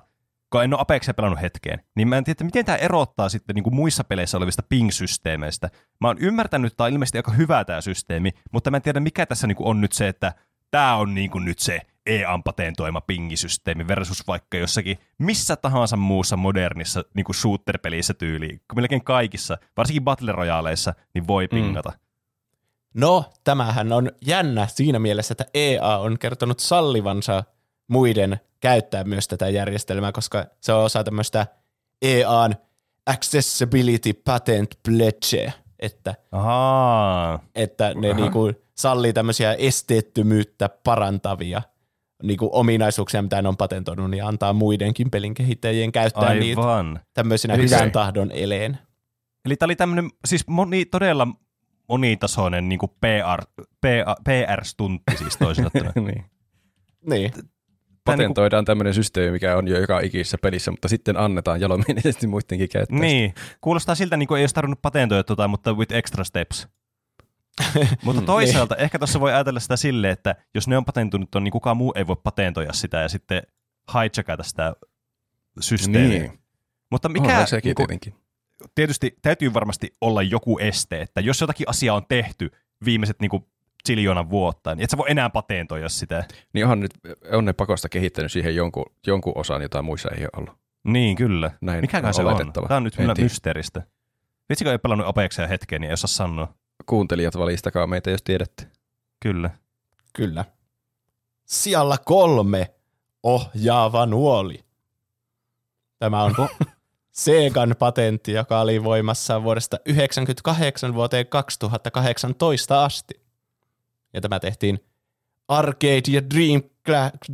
kun 0.49 0.63
en 0.63 0.73
ole 0.73 0.82
Apexia 0.82 1.13
pelannut 1.13 1.41
hetkeen, 1.41 1.79
niin 1.95 2.07
mä 2.07 2.17
en 2.17 2.23
tiedä, 2.23 2.34
että 2.34 2.43
miten 2.43 2.65
tämä 2.65 2.77
erottaa 2.77 3.29
sitten 3.29 3.53
niinku 3.55 3.71
muissa 3.71 4.03
peleissä 4.03 4.38
olevista 4.38 4.63
ping-systeemeistä. 4.69 5.69
Mä 6.01 6.07
oon 6.07 6.17
ymmärtänyt, 6.19 6.71
että 6.71 6.77
tämä 6.77 6.86
on 6.86 6.93
ilmeisesti 6.93 7.17
aika 7.17 7.32
hyvä 7.32 7.65
tämä 7.65 7.82
systeemi, 7.82 8.32
mutta 8.51 8.71
mä 8.71 8.77
en 8.77 8.84
tiedä, 8.84 8.99
mikä 8.99 9.25
tässä 9.25 9.47
niinku 9.47 9.69
on 9.69 9.82
nyt 9.82 9.91
se, 9.91 10.07
että 10.07 10.34
tämä 10.71 10.95
on 10.95 11.13
niinku 11.13 11.39
nyt 11.39 11.59
se 11.59 11.82
EAN 12.05 12.43
patentoima 12.43 13.01
pingisysteemi 13.01 13.88
versus 13.88 14.27
vaikka 14.27 14.57
jossakin 14.57 14.97
missä 15.17 15.55
tahansa 15.55 15.97
muussa 15.97 16.38
modernissa 16.38 17.03
niinku 17.13 17.34
shooter-pelissä 17.34 18.13
tyyliin, 18.13 18.61
melkein 18.75 19.03
kaikissa, 19.03 19.57
varsinkin 19.77 20.03
Battle 20.03 20.32
Royaleissa, 20.32 20.93
niin 21.13 21.27
voi 21.27 21.47
pingata. 21.47 21.93
No, 22.93 23.25
tämähän 23.43 23.91
on 23.93 24.11
jännä 24.25 24.67
siinä 24.67 24.99
mielessä, 24.99 25.33
että 25.33 25.45
EA 25.53 25.97
on 25.97 26.19
kertonut 26.19 26.59
sallivansa 26.59 27.43
muiden 27.87 28.39
käyttää 28.59 29.03
myös 29.03 29.27
tätä 29.27 29.49
järjestelmää, 29.49 30.11
koska 30.11 30.45
se 30.61 30.73
on 30.73 30.83
osa 30.83 31.03
tämmöistä 31.03 31.47
EAN 32.01 32.55
Accessibility 33.05 34.13
Patent 34.13 34.75
Pledge, 34.87 35.53
että, 35.79 36.15
Ahaa. 36.31 37.39
että 37.55 37.93
ne 37.93 38.11
Aha. 38.11 38.19
niinku 38.21 38.51
sallii 38.77 39.13
tämmöisiä 39.13 39.53
esteettömyyttä 39.53 40.69
parantavia 40.83 41.61
niinku 42.23 42.49
ominaisuuksia, 42.53 43.21
mitä 43.21 43.41
ne 43.41 43.47
on 43.47 43.57
patentoinut, 43.57 44.09
niin 44.11 44.25
antaa 44.25 44.53
muidenkin 44.53 45.11
pelin 45.11 45.33
kehittäjien 45.33 45.91
käyttää 45.91 46.33
niitä 46.33 46.61
Aivan. 46.61 46.99
tämmöisenä 47.13 47.53
Eli 47.53 47.63
hyvän 47.63 47.79
se- 47.79 47.89
tahdon 47.89 48.31
eleen. 48.31 48.77
Eli 49.45 49.55
tämä 49.55 49.67
oli 49.67 49.75
tämmöinen 49.75 50.09
siis 50.25 50.47
moni, 50.47 50.85
todella 50.85 51.27
monitasoinen 51.91 52.69
niin 52.69 52.79
PR, 52.79 53.45
PR, 53.81 54.21
PR-stuntti 54.23 55.17
siis 55.17 55.37
toisin 55.37 55.65
niin. 55.95 56.25
Niin, 57.09 57.31
Patentoidaan 58.03 58.65
tämmöinen 58.65 58.93
systeemi, 58.93 59.31
mikä 59.31 59.57
on 59.57 59.67
jo 59.67 59.79
joka 59.79 59.99
ikisessä 59.99 60.37
pelissä, 60.41 60.71
mutta 60.71 60.87
sitten 60.87 61.17
annetaan 61.17 61.61
jalomielisesti 61.61 62.27
muidenkin 62.27 62.69
käyttää. 62.69 62.99
Niin, 62.99 63.33
kuulostaa 63.61 63.95
siltä, 63.95 64.17
niin 64.17 64.27
kuin 64.27 64.37
ei 64.37 64.43
olisi 64.43 64.55
tarvinnut 64.55 64.81
patentoida 64.81 65.23
tota, 65.23 65.47
mutta 65.47 65.73
with 65.73 65.93
extra 65.93 66.23
steps. 66.23 66.67
mutta 68.05 68.21
toisaalta 68.21 68.75
ehkä 68.75 68.99
tuossa 68.99 69.19
voi 69.19 69.33
ajatella 69.33 69.59
sitä 69.59 69.77
silleen, 69.77 70.13
että 70.13 70.35
jos 70.55 70.67
ne 70.67 70.77
on 70.77 70.85
patentoinut 70.85 71.31
ton, 71.31 71.43
niin 71.43 71.51
kukaan 71.51 71.77
muu 71.77 71.93
ei 71.95 72.07
voi 72.07 72.15
patentoida 72.23 72.73
sitä 72.73 72.97
ja 72.97 73.09
sitten 73.09 73.41
hijackata 73.93 74.43
sitä 74.43 74.73
systeemiä. 75.59 76.19
Niin. 76.19 76.39
Mutta 76.91 77.09
Mikä, 77.09 77.27
Onhan 77.27 77.47
sekin 77.47 77.69
niin 77.69 77.75
kuin, 77.75 77.87
tietenkin. 77.87 78.20
Tietysti 78.76 79.16
täytyy 79.22 79.53
varmasti 79.53 79.95
olla 80.01 80.22
joku 80.22 80.59
este, 80.59 81.01
että 81.01 81.22
jos 81.22 81.41
jotakin 81.41 81.70
asiaa 81.70 81.95
on 81.95 82.05
tehty 82.09 82.51
viimeiset 82.86 83.20
niin 83.20 83.30
kuin 83.30 83.45
ziljoonan 83.88 84.30
vuotta, 84.30 84.76
niin 84.76 84.84
et 84.84 84.89
sä 84.89 84.97
voi 84.97 85.12
enää 85.12 85.30
patentoida 85.30 85.89
sitä. 85.89 86.24
Niin 86.53 86.66
onhan 86.66 86.80
nyt, 86.80 86.91
on 87.32 87.45
ne 87.45 87.53
pakosta 87.53 87.89
kehittänyt 87.89 88.32
siihen 88.32 88.55
jonkun, 88.55 88.86
jonkun 89.07 89.34
osan, 89.36 89.62
jota 89.62 89.82
muissa 89.82 90.09
ei 90.09 90.24
ole 90.24 90.30
ollut. 90.38 90.62
Niin, 90.84 91.16
kyllä. 91.16 91.51
Näin 91.62 91.82
Mikäkään 91.82 92.14
se 92.14 92.24
on? 92.24 92.53
Tämä 92.53 92.78
on 92.78 92.84
nyt 92.84 92.95
kyllä 92.95 93.14
mysteeristä. 93.18 93.84
Vitsikö 94.49 94.72
ei 94.72 94.78
pelannut 94.78 95.07
Apexia 95.07 95.47
hetken, 95.47 95.82
niin 95.82 95.89
ei 95.89 95.93
osaa 95.93 96.07
sanoa. 96.07 96.53
Kuuntelijat 96.86 97.38
valistakaa 97.38 97.88
meitä, 97.88 98.12
jos 98.12 98.24
tiedätte. 98.24 98.68
Kyllä. 99.20 99.49
Kyllä. 100.14 100.45
Sijalla 101.45 101.97
kolme 101.97 102.74
ohjaava 103.24 104.05
nuoli. 104.05 104.64
Tämä 105.99 106.24
on 106.24 106.36
Segan 107.12 107.76
patentti, 107.80 108.32
joka 108.32 108.62
oli 108.62 108.84
voimassa 108.84 109.43
vuodesta 109.43 109.78
1998 109.78 110.93
vuoteen 110.93 111.28
2018 111.28 112.86
asti. 112.86 113.22
Ja 114.14 114.22
tämä 114.22 114.39
tehtiin 114.39 114.80
Arcade 115.47 116.01
ja 116.12 116.22
Dream, 116.30 116.62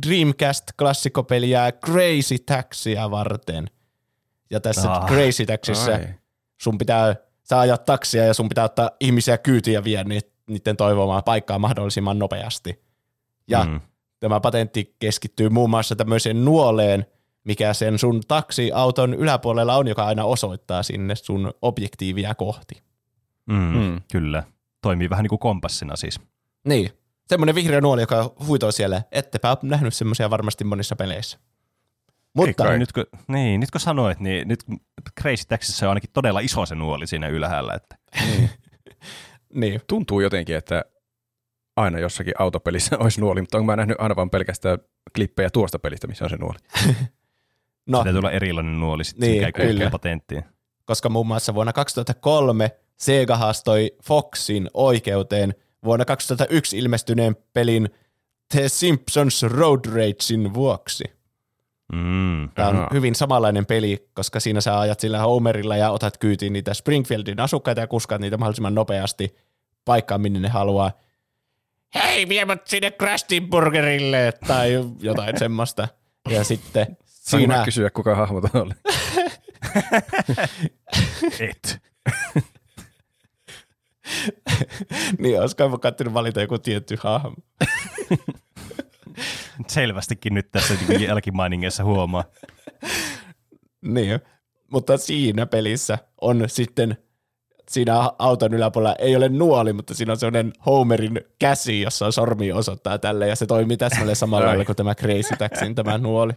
Dreamcast-klassikopeliä 0.06 1.72
Crazy 1.84 2.38
Taxia 2.46 3.10
varten. 3.10 3.70
Ja 4.50 4.60
tässä 4.60 4.92
Ah. 4.92 5.06
Crazy 5.06 5.46
Taxissa 5.46 5.92
Ai. 5.92 6.08
sun 6.60 6.78
pitää, 6.78 7.16
sä 7.42 7.58
ajat 7.58 7.84
taksia 7.84 8.24
ja 8.24 8.34
sun 8.34 8.48
pitää 8.48 8.64
ottaa 8.64 8.90
ihmisiä 9.00 9.38
kyytiin 9.38 9.74
ja 9.74 9.84
viedä 9.84 10.04
niiden 10.48 10.76
toivomaan 10.76 11.24
paikkaa 11.24 11.58
mahdollisimman 11.58 12.18
nopeasti. 12.18 12.82
Ja. 13.48 13.64
Mm. 13.64 13.80
tämä 14.20 14.40
patentti 14.40 14.96
keskittyy 14.98 15.48
muun 15.48 15.70
muassa 15.70 15.96
tämmöiseen 15.96 16.44
nuoleen, 16.44 17.06
mikä 17.44 17.74
sen 17.74 17.98
sun 17.98 18.20
taksiauton 18.28 19.14
yläpuolella 19.14 19.76
on, 19.76 19.88
joka 19.88 20.06
aina 20.06 20.24
osoittaa 20.24 20.82
sinne 20.82 21.14
sun 21.16 21.52
objektiivia 21.62 22.34
kohti. 22.34 22.82
Mm. 23.46 23.78
Mm. 23.78 24.00
Kyllä. 24.12 24.42
Toimii 24.82 25.10
vähän 25.10 25.22
niin 25.22 25.28
kuin 25.28 25.38
kompassina 25.38 25.96
siis. 25.96 26.20
Niin. 26.64 26.90
Semmoinen 27.26 27.54
vihreä 27.54 27.80
nuoli, 27.80 28.00
joka 28.00 28.34
huitoo 28.46 28.72
siellä. 28.72 29.02
Ettepä 29.12 29.50
ole 29.50 29.58
nähnyt 29.62 29.94
semmoisia 29.94 30.30
varmasti 30.30 30.64
monissa 30.64 30.96
peleissä. 30.96 31.38
Mutta. 32.34 32.66
Ja 32.66 32.78
nyt 32.78 32.92
kun, 32.92 33.06
niin, 33.28 33.60
nyt 33.60 33.70
kun 33.70 33.80
sanoit, 33.80 34.20
niin 34.20 34.48
nyt 34.48 34.64
Crazy 35.20 35.44
Taxissä 35.48 35.86
on 35.86 35.88
ainakin 35.88 36.10
todella 36.12 36.40
iso 36.40 36.66
se 36.66 36.74
nuoli 36.74 37.06
siinä 37.06 37.28
ylhäällä. 37.28 37.74
Että. 37.74 37.96
niin. 39.54 39.80
Tuntuu 39.86 40.20
jotenkin, 40.20 40.56
että 40.56 40.84
aina 41.76 41.98
jossakin 41.98 42.34
autopelissä 42.38 42.98
olisi 42.98 43.20
nuoli, 43.20 43.40
mutta 43.40 43.58
onko 43.58 43.66
mä 43.66 43.76
nähnyt 43.76 44.00
aina 44.00 44.16
vaan 44.16 44.30
pelkästään 44.30 44.78
klippejä 45.14 45.50
tuosta 45.50 45.78
pelistä, 45.78 46.06
missä 46.06 46.24
on 46.24 46.30
se 46.30 46.36
nuoli. 46.36 46.58
No, 47.88 47.98
Se 47.98 48.04
täytyy 48.04 48.18
olla 48.18 48.30
erilainen 48.30 48.80
nuoli 48.80 49.04
sitten 49.04 49.28
Niin, 49.30 49.52
kyllä. 49.52 49.68
kyllä. 49.72 49.90
patenttiin. 49.90 50.44
koska 50.84 51.08
muun 51.08 51.26
muassa 51.26 51.54
vuonna 51.54 51.72
2003 51.72 52.70
Sega 52.96 53.36
haastoi 53.36 53.90
Foxin 54.04 54.70
oikeuteen 54.74 55.54
vuonna 55.84 56.04
2001 56.04 56.78
ilmestyneen 56.78 57.36
pelin 57.52 57.90
The 58.54 58.68
Simpsons 58.68 59.42
Road 59.42 59.80
Ragein 59.86 60.54
vuoksi. 60.54 61.04
Mm. 61.92 62.48
Tämä 62.54 62.68
on 62.68 62.76
Ahaa. 62.76 62.88
hyvin 62.92 63.14
samanlainen 63.14 63.66
peli, 63.66 64.08
koska 64.14 64.40
siinä 64.40 64.60
sä 64.60 64.80
ajat 64.80 65.00
sillä 65.00 65.18
Homerilla 65.18 65.76
ja 65.76 65.90
otat 65.90 66.18
kyytiin 66.18 66.52
niitä 66.52 66.74
Springfieldin 66.74 67.40
asukkaita 67.40 67.80
ja 67.80 67.86
kuskaat 67.86 68.20
niitä 68.20 68.36
mahdollisimman 68.36 68.74
nopeasti 68.74 69.36
paikkaan, 69.84 70.20
minne 70.20 70.40
ne 70.40 70.48
haluaa. 70.48 70.92
Hei, 71.94 72.28
vie 72.28 72.44
mut 72.44 72.66
sinne 72.66 72.90
Krusty 72.90 73.40
Burgerille 73.40 74.32
tai 74.46 74.84
jotain 75.00 75.38
semmoista. 75.38 75.88
Ja 76.28 76.44
sitten 76.44 76.96
siinä, 77.30 77.56
mä 77.56 77.64
kysyä, 77.64 77.90
kuka 77.90 78.14
hahmo 78.14 78.40
tuo 78.40 78.62
oli? 78.62 78.74
Et. 81.48 81.82
niin 85.18 85.40
olisiko 85.40 85.68
mä 85.68 85.78
kattinut 85.78 86.14
valita 86.14 86.40
joku 86.40 86.58
tietty 86.58 86.96
hahmo. 87.00 87.36
Selvästikin 89.68 90.34
nyt 90.34 90.50
tässä 90.50 90.74
niin 90.88 91.02
jälkimainingeissa 91.02 91.84
huomaa. 91.84 92.24
Niin, 93.80 94.20
mutta 94.72 94.96
siinä 94.96 95.46
pelissä 95.46 95.98
on 96.20 96.44
sitten 96.46 96.96
siinä 97.70 98.10
auton 98.18 98.54
yläpuolella 98.54 98.96
ei 98.98 99.16
ole 99.16 99.28
nuoli, 99.28 99.72
mutta 99.72 99.94
siinä 99.94 100.12
on 100.12 100.18
sellainen 100.18 100.52
Homerin 100.66 101.20
käsi, 101.38 101.80
jossa 101.80 102.06
on 102.06 102.12
sormi 102.12 102.52
osoittaa 102.52 102.98
tälle, 102.98 103.28
ja 103.28 103.36
se 103.36 103.46
toimii 103.46 103.76
täsmälleen 103.76 104.16
samalla 104.16 104.44
Ai. 104.44 104.48
lailla 104.48 104.64
kuin 104.64 104.76
tämä 104.76 104.94
Crazy 104.94 105.36
Taxin 105.38 105.74
tämä 105.74 105.98
nuoli. 105.98 106.32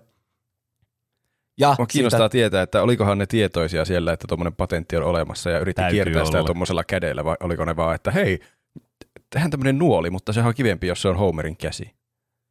Ja 1.57 1.75
Mua 1.77 1.85
kiinnostaa 1.87 2.29
tietää, 2.29 2.61
että 2.61 2.81
olikohan 2.83 3.17
ne 3.17 3.25
tietoisia 3.25 3.85
siellä, 3.85 4.13
että 4.13 4.27
tuommoinen 4.27 4.55
patentti 4.55 4.97
on 4.97 5.03
olemassa 5.03 5.49
ja 5.49 5.59
yritti 5.59 5.81
Täytyy 5.81 5.95
kiertää 6.03 6.25
sitä 6.25 6.37
olla. 6.37 6.45
tuommoisella 6.45 6.83
kädellä, 6.83 7.25
vai 7.25 7.35
oliko 7.43 7.65
ne 7.65 7.75
vaan, 7.75 7.95
että 7.95 8.11
hei, 8.11 8.39
tehdään 9.29 9.51
tämmöinen 9.51 9.77
nuoli, 9.77 10.09
mutta 10.09 10.33
sehän 10.33 10.47
on 10.47 10.53
kivempi, 10.55 10.87
jos 10.87 11.01
se 11.01 11.07
on 11.07 11.17
Homerin 11.17 11.57
käsi. 11.57 11.91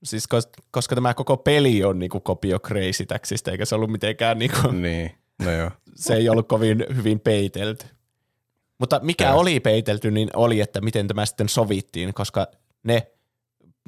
Siis 0.05 0.24
kos- 0.34 0.62
koska 0.70 0.94
tämä 0.94 1.14
koko 1.14 1.36
peli 1.36 1.84
on 1.84 1.98
niinku 1.98 2.20
kopio 2.20 2.59
Crazy 2.59 3.07
Taxista, 3.07 3.51
eikä 3.51 3.64
se 3.64 3.74
ollut 3.74 3.90
mitenkään 3.90 4.38
niinku, 4.38 4.68
Niin, 4.70 5.11
no 5.44 5.51
joo. 5.51 5.70
se 5.94 6.14
ei 6.14 6.28
ollut 6.28 6.48
kovin 6.48 6.84
hyvin 6.96 7.20
peitelty. 7.20 7.86
Mutta 8.78 9.01
mikä 9.03 9.24
Joo. 9.28 9.38
oli 9.40 9.61
peitelty, 9.61 10.11
niin 10.11 10.30
oli, 10.36 10.61
että 10.61 10.80
miten 10.80 11.09
tämä 11.09 11.26
sitten 11.26 11.48
sovittiin, 11.48 12.14
koska 12.14 12.46
ne 12.82 13.07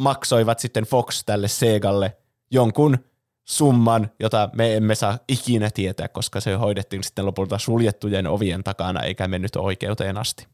maksoivat 0.01 0.59
sitten 0.59 0.85
Fox 0.85 1.23
tälle 1.27 1.49
Segalle 1.49 2.17
jonkun 2.51 2.99
summan, 3.45 4.11
jota 4.21 4.51
me 4.53 4.77
emme 4.77 4.95
saa 4.95 5.19
ikinä 5.29 5.71
tietää, 5.71 6.09
koska 6.09 6.41
se 6.41 6.55
hoidettiin 6.55 7.05
sitten 7.05 7.27
lopulta 7.27 7.59
suljettujen 7.59 8.27
ovien 8.27 8.65
takana, 8.65 9.03
eikä 9.03 9.29
mennyt 9.29 9.57
oikeuteen 9.57 10.19
asti. 10.19 10.47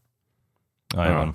Aivan. 0.97 1.35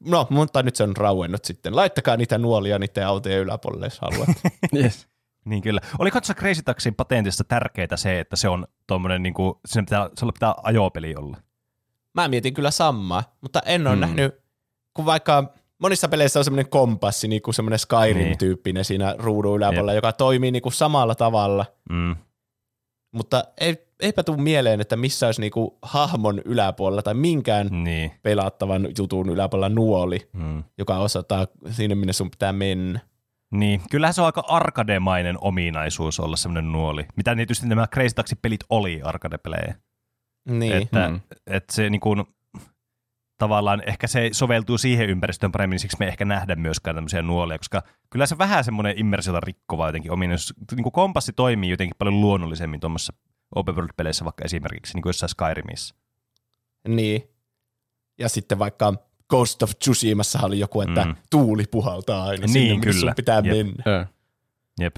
No, 0.00 0.26
mutta 0.30 0.62
nyt 0.62 0.76
se 0.76 0.82
on 0.82 0.96
rauennut 0.96 1.44
sitten. 1.44 1.76
Laittakaa 1.76 2.16
niitä 2.16 2.38
nuolia 2.38 2.78
niiden 2.78 3.06
autojen 3.06 3.40
yläpuolelle, 3.40 3.86
jos 3.86 4.00
haluat. 4.00 4.28
Yes. 4.74 5.08
Niin 5.44 5.62
kyllä. 5.62 5.80
Oliko 5.98 6.20
tuossa 6.20 6.34
Crazy 6.34 6.62
Taxin 6.62 6.94
patentissa 6.94 7.44
tärkeää 7.44 7.96
se, 7.96 8.20
että 8.20 8.36
se 8.36 8.48
on 8.48 8.66
tuommoinen, 8.86 9.22
niin 9.22 9.34
kuin, 9.34 9.54
siinä 9.66 9.84
pitää, 9.84 10.10
se 10.14 10.26
pitää 10.26 10.54
ajopeli 10.62 11.14
olla? 11.16 11.36
Mä 12.14 12.28
mietin 12.28 12.54
kyllä 12.54 12.70
samaa, 12.70 13.36
mutta 13.40 13.60
en 13.66 13.86
ole 13.86 13.94
mm. 13.94 14.00
nähnyt, 14.00 14.34
kun 14.94 15.04
vaikka 15.04 15.54
monissa 15.82 16.08
peleissä 16.08 16.40
on 16.40 16.44
semmoinen 16.44 16.70
kompassi, 16.70 17.28
niin 17.28 17.42
kuin 17.42 17.54
semmoinen 17.54 17.78
Skyrim-tyyppinen 17.78 18.84
siinä 18.84 19.14
ruudun 19.18 19.56
yläpuolella, 19.56 19.92
joka 19.92 20.12
toimii 20.12 20.50
niin 20.50 20.62
kuin 20.62 20.72
samalla 20.72 21.14
tavalla, 21.14 21.66
Mm. 21.90 22.16
mutta 23.14 23.44
ei, 23.60 23.76
eipä 24.00 24.22
tule 24.22 24.36
mieleen, 24.36 24.80
että 24.80 24.96
missä 24.96 25.26
olisi 25.26 25.40
niin 25.40 25.50
kuin 25.50 25.70
hahmon 25.82 26.42
yläpuolella 26.44 27.02
tai 27.02 27.14
minkään 27.14 27.68
Niin. 27.84 28.10
pelattavan 28.22 28.88
jutun 28.98 29.28
yläpuolella 29.28 29.68
nuoli, 29.74 30.28
Mm. 30.32 30.64
joka 30.78 30.96
osoittaa 30.98 31.46
sinne, 31.70 31.94
minne 31.94 32.12
sun 32.12 32.30
pitää 32.30 32.52
mennä. 32.52 33.00
Niin, 33.50 33.80
kyllähän 33.90 34.14
se 34.14 34.20
on 34.20 34.26
aika 34.26 34.44
arkademainen 34.48 35.36
ominaisuus 35.40 36.20
olla 36.20 36.36
semmoinen 36.36 36.72
nuoli. 36.72 37.06
Mitä 37.16 37.36
tietysti 37.36 37.66
nämä 37.66 37.86
Crazy 37.86 38.14
Taxi-pelit 38.14 38.60
oli 38.70 39.00
arkadepelejä. 39.04 39.74
Niin. 40.48 40.72
Että, 40.72 41.08
Mm. 41.08 41.20
että 41.46 41.74
se 41.74 41.90
niin 41.90 42.00
kuin, 42.00 42.24
tavallaan 43.38 43.82
ehkä 43.86 44.06
se 44.06 44.28
soveltuu 44.32 44.78
siihen 44.78 45.10
ympäristöön 45.10 45.52
paremmin, 45.52 45.74
niin 45.74 45.80
siksi 45.80 45.96
me 46.00 46.04
ei 46.04 46.08
ehkä 46.08 46.24
nähdä 46.24 46.56
myöskään 46.56 46.96
tämmöisiä 46.96 47.22
nuolia, 47.22 47.58
koska 47.58 47.82
kyllä 48.10 48.26
se 48.26 48.38
vähän 48.38 48.64
semmoinen 48.64 48.98
immersiota 48.98 49.40
rikkova 49.40 49.86
jotenkin 49.88 50.12
ominaisuus. 50.12 50.54
Niin 50.72 50.82
kuin 50.82 50.92
kompassi 50.92 51.32
toimii 51.32 51.70
jotenkin 51.70 51.96
paljon 51.98 52.20
luonnollisemmin 52.20 52.80
tuommoissa 52.80 53.12
open 53.54 53.74
world-peleissä 53.74 54.24
vaikka 54.24 54.44
esimerkiksi 54.44 54.94
niin 54.94 55.02
kuin 55.02 55.08
jossain 55.10 55.30
Skyrimissa. 55.30 55.94
Niin. 56.88 57.22
Ja 58.18 58.28
sitten 58.28 58.58
vaikka 58.58 58.94
Ghost 59.30 59.62
of 59.62 59.70
Tsushimassa 59.78 60.38
oli 60.42 60.58
joku, 60.58 60.80
että 60.80 61.04
Mm. 61.04 61.14
tuuli 61.30 61.64
puhaltaa 61.70 62.24
aina 62.24 62.40
Niin, 62.46 62.50
sinne, 62.52 62.80
kyllä. 62.80 63.00
sun 63.00 63.12
pitää 63.16 63.42
Jep. 63.44 63.56
mennä. 63.56 64.06
Jep. 64.80 64.96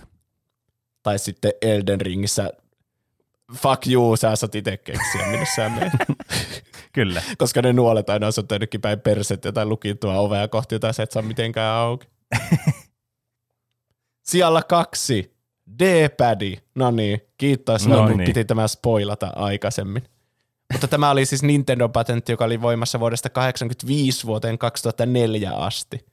Tai 1.03 1.19
sitten 1.19 1.53
Elden 1.63 2.01
Ringissä 2.01 2.53
fuck 3.57 3.87
you, 3.87 4.17
sä 4.17 4.37
saat 4.37 4.55
itse 4.55 4.77
keksiä, 4.77 5.27
minne 5.31 5.47
sä 5.57 5.69
menet. 5.69 5.93
Kyllä. 6.93 7.23
Koska 7.39 7.63
ne 7.63 7.73
nuolet 7.73 8.11
aina 8.11 8.27
on 8.27 8.33
jonnekin 8.51 8.81
päin 8.81 9.01
persettä 9.01 9.53
tai 9.53 9.67
lukittua 9.67 10.19
ovea 10.19 10.49
kohti, 10.49 10.75
jota 10.75 10.93
sä 10.93 11.03
et 11.03 11.11
saa 11.11 11.23
mitenkään 11.23 11.75
auki. 11.75 12.09
Siellä 14.23 14.63
kaksi. 14.63 15.39
D-padi. 15.79 16.57
No 16.75 16.91
niin, 16.91 17.21
kiitos. 17.39 17.87
No 17.87 18.09
niin. 18.09 18.25
piti 18.25 18.45
tämä 18.45 18.69
spoilata 18.69 19.33
aikaisemmin. 19.37 20.03
Mutta 20.73 20.89
tämä 20.89 21.11
oli 21.11 21.27
siis 21.27 21.43
Nintendo-patentti, 21.43 22.33
joka 22.33 22.45
oli 22.45 22.63
voimassa 22.63 23.01
vuodesta 23.01 23.29
1985 23.29 24.27
vuoteen 24.27 24.59
2004 24.59 25.53
asti. 25.53 26.07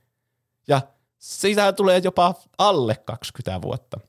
Ja 0.68 0.82
siitä 1.18 1.74
tulee 1.74 2.02
jopa 2.04 2.34
alle 2.58 2.96
20 3.06 3.62
vuotta. 3.62 4.00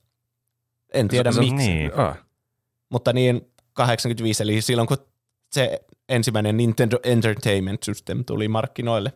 En 0.93 1.09
tiedä 1.09 1.33
Se- 1.33 1.35
se- 1.35 1.41
miksi. 1.41 1.57
Niin. 1.57 1.99
Ah, 1.99 2.19
Mutta 2.89 3.13
niin 3.13 3.53
85, 3.73 4.43
eli 4.43 4.61
silloin 4.61 4.89
kun 4.89 4.97
se 5.53 5.81
ensimmäinen 6.09 6.57
Nintendo 6.57 6.99
Entertainment 7.03 7.83
System 7.83 8.25
tuli 8.25 8.49
markkinoille. 8.49 9.13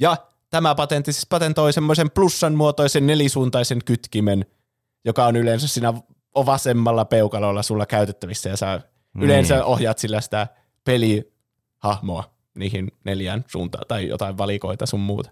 Ja 0.00 0.16
tämä 0.50 0.74
patentti 0.74 1.12
siis 1.12 1.26
patentoi 1.26 1.72
semmoisen 1.72 2.10
plussan 2.10 2.54
muotoisen 2.54 3.06
nelisuuntaisen 3.06 3.84
kytkimen, 3.84 4.46
joka 5.04 5.26
on 5.26 5.36
yleensä 5.36 5.68
siinä 5.68 5.94
vasemmalla 6.34 7.04
peukalolla 7.04 7.62
sulla 7.62 7.86
käytettävissä 7.86 8.48
ja 8.48 8.56
sä 8.56 8.80
Niin. 9.14 9.24
yleensä 9.24 9.64
ohjaat 9.64 9.98
sillä 9.98 10.20
sitä 10.20 10.46
pelihahmoa 10.84 12.34
niihin 12.54 12.92
neljään 13.04 13.44
suuntaan 13.46 13.84
tai 13.88 14.08
jotain 14.08 14.38
valikoita 14.38 14.86
sun 14.86 15.00
muuta. 15.00 15.30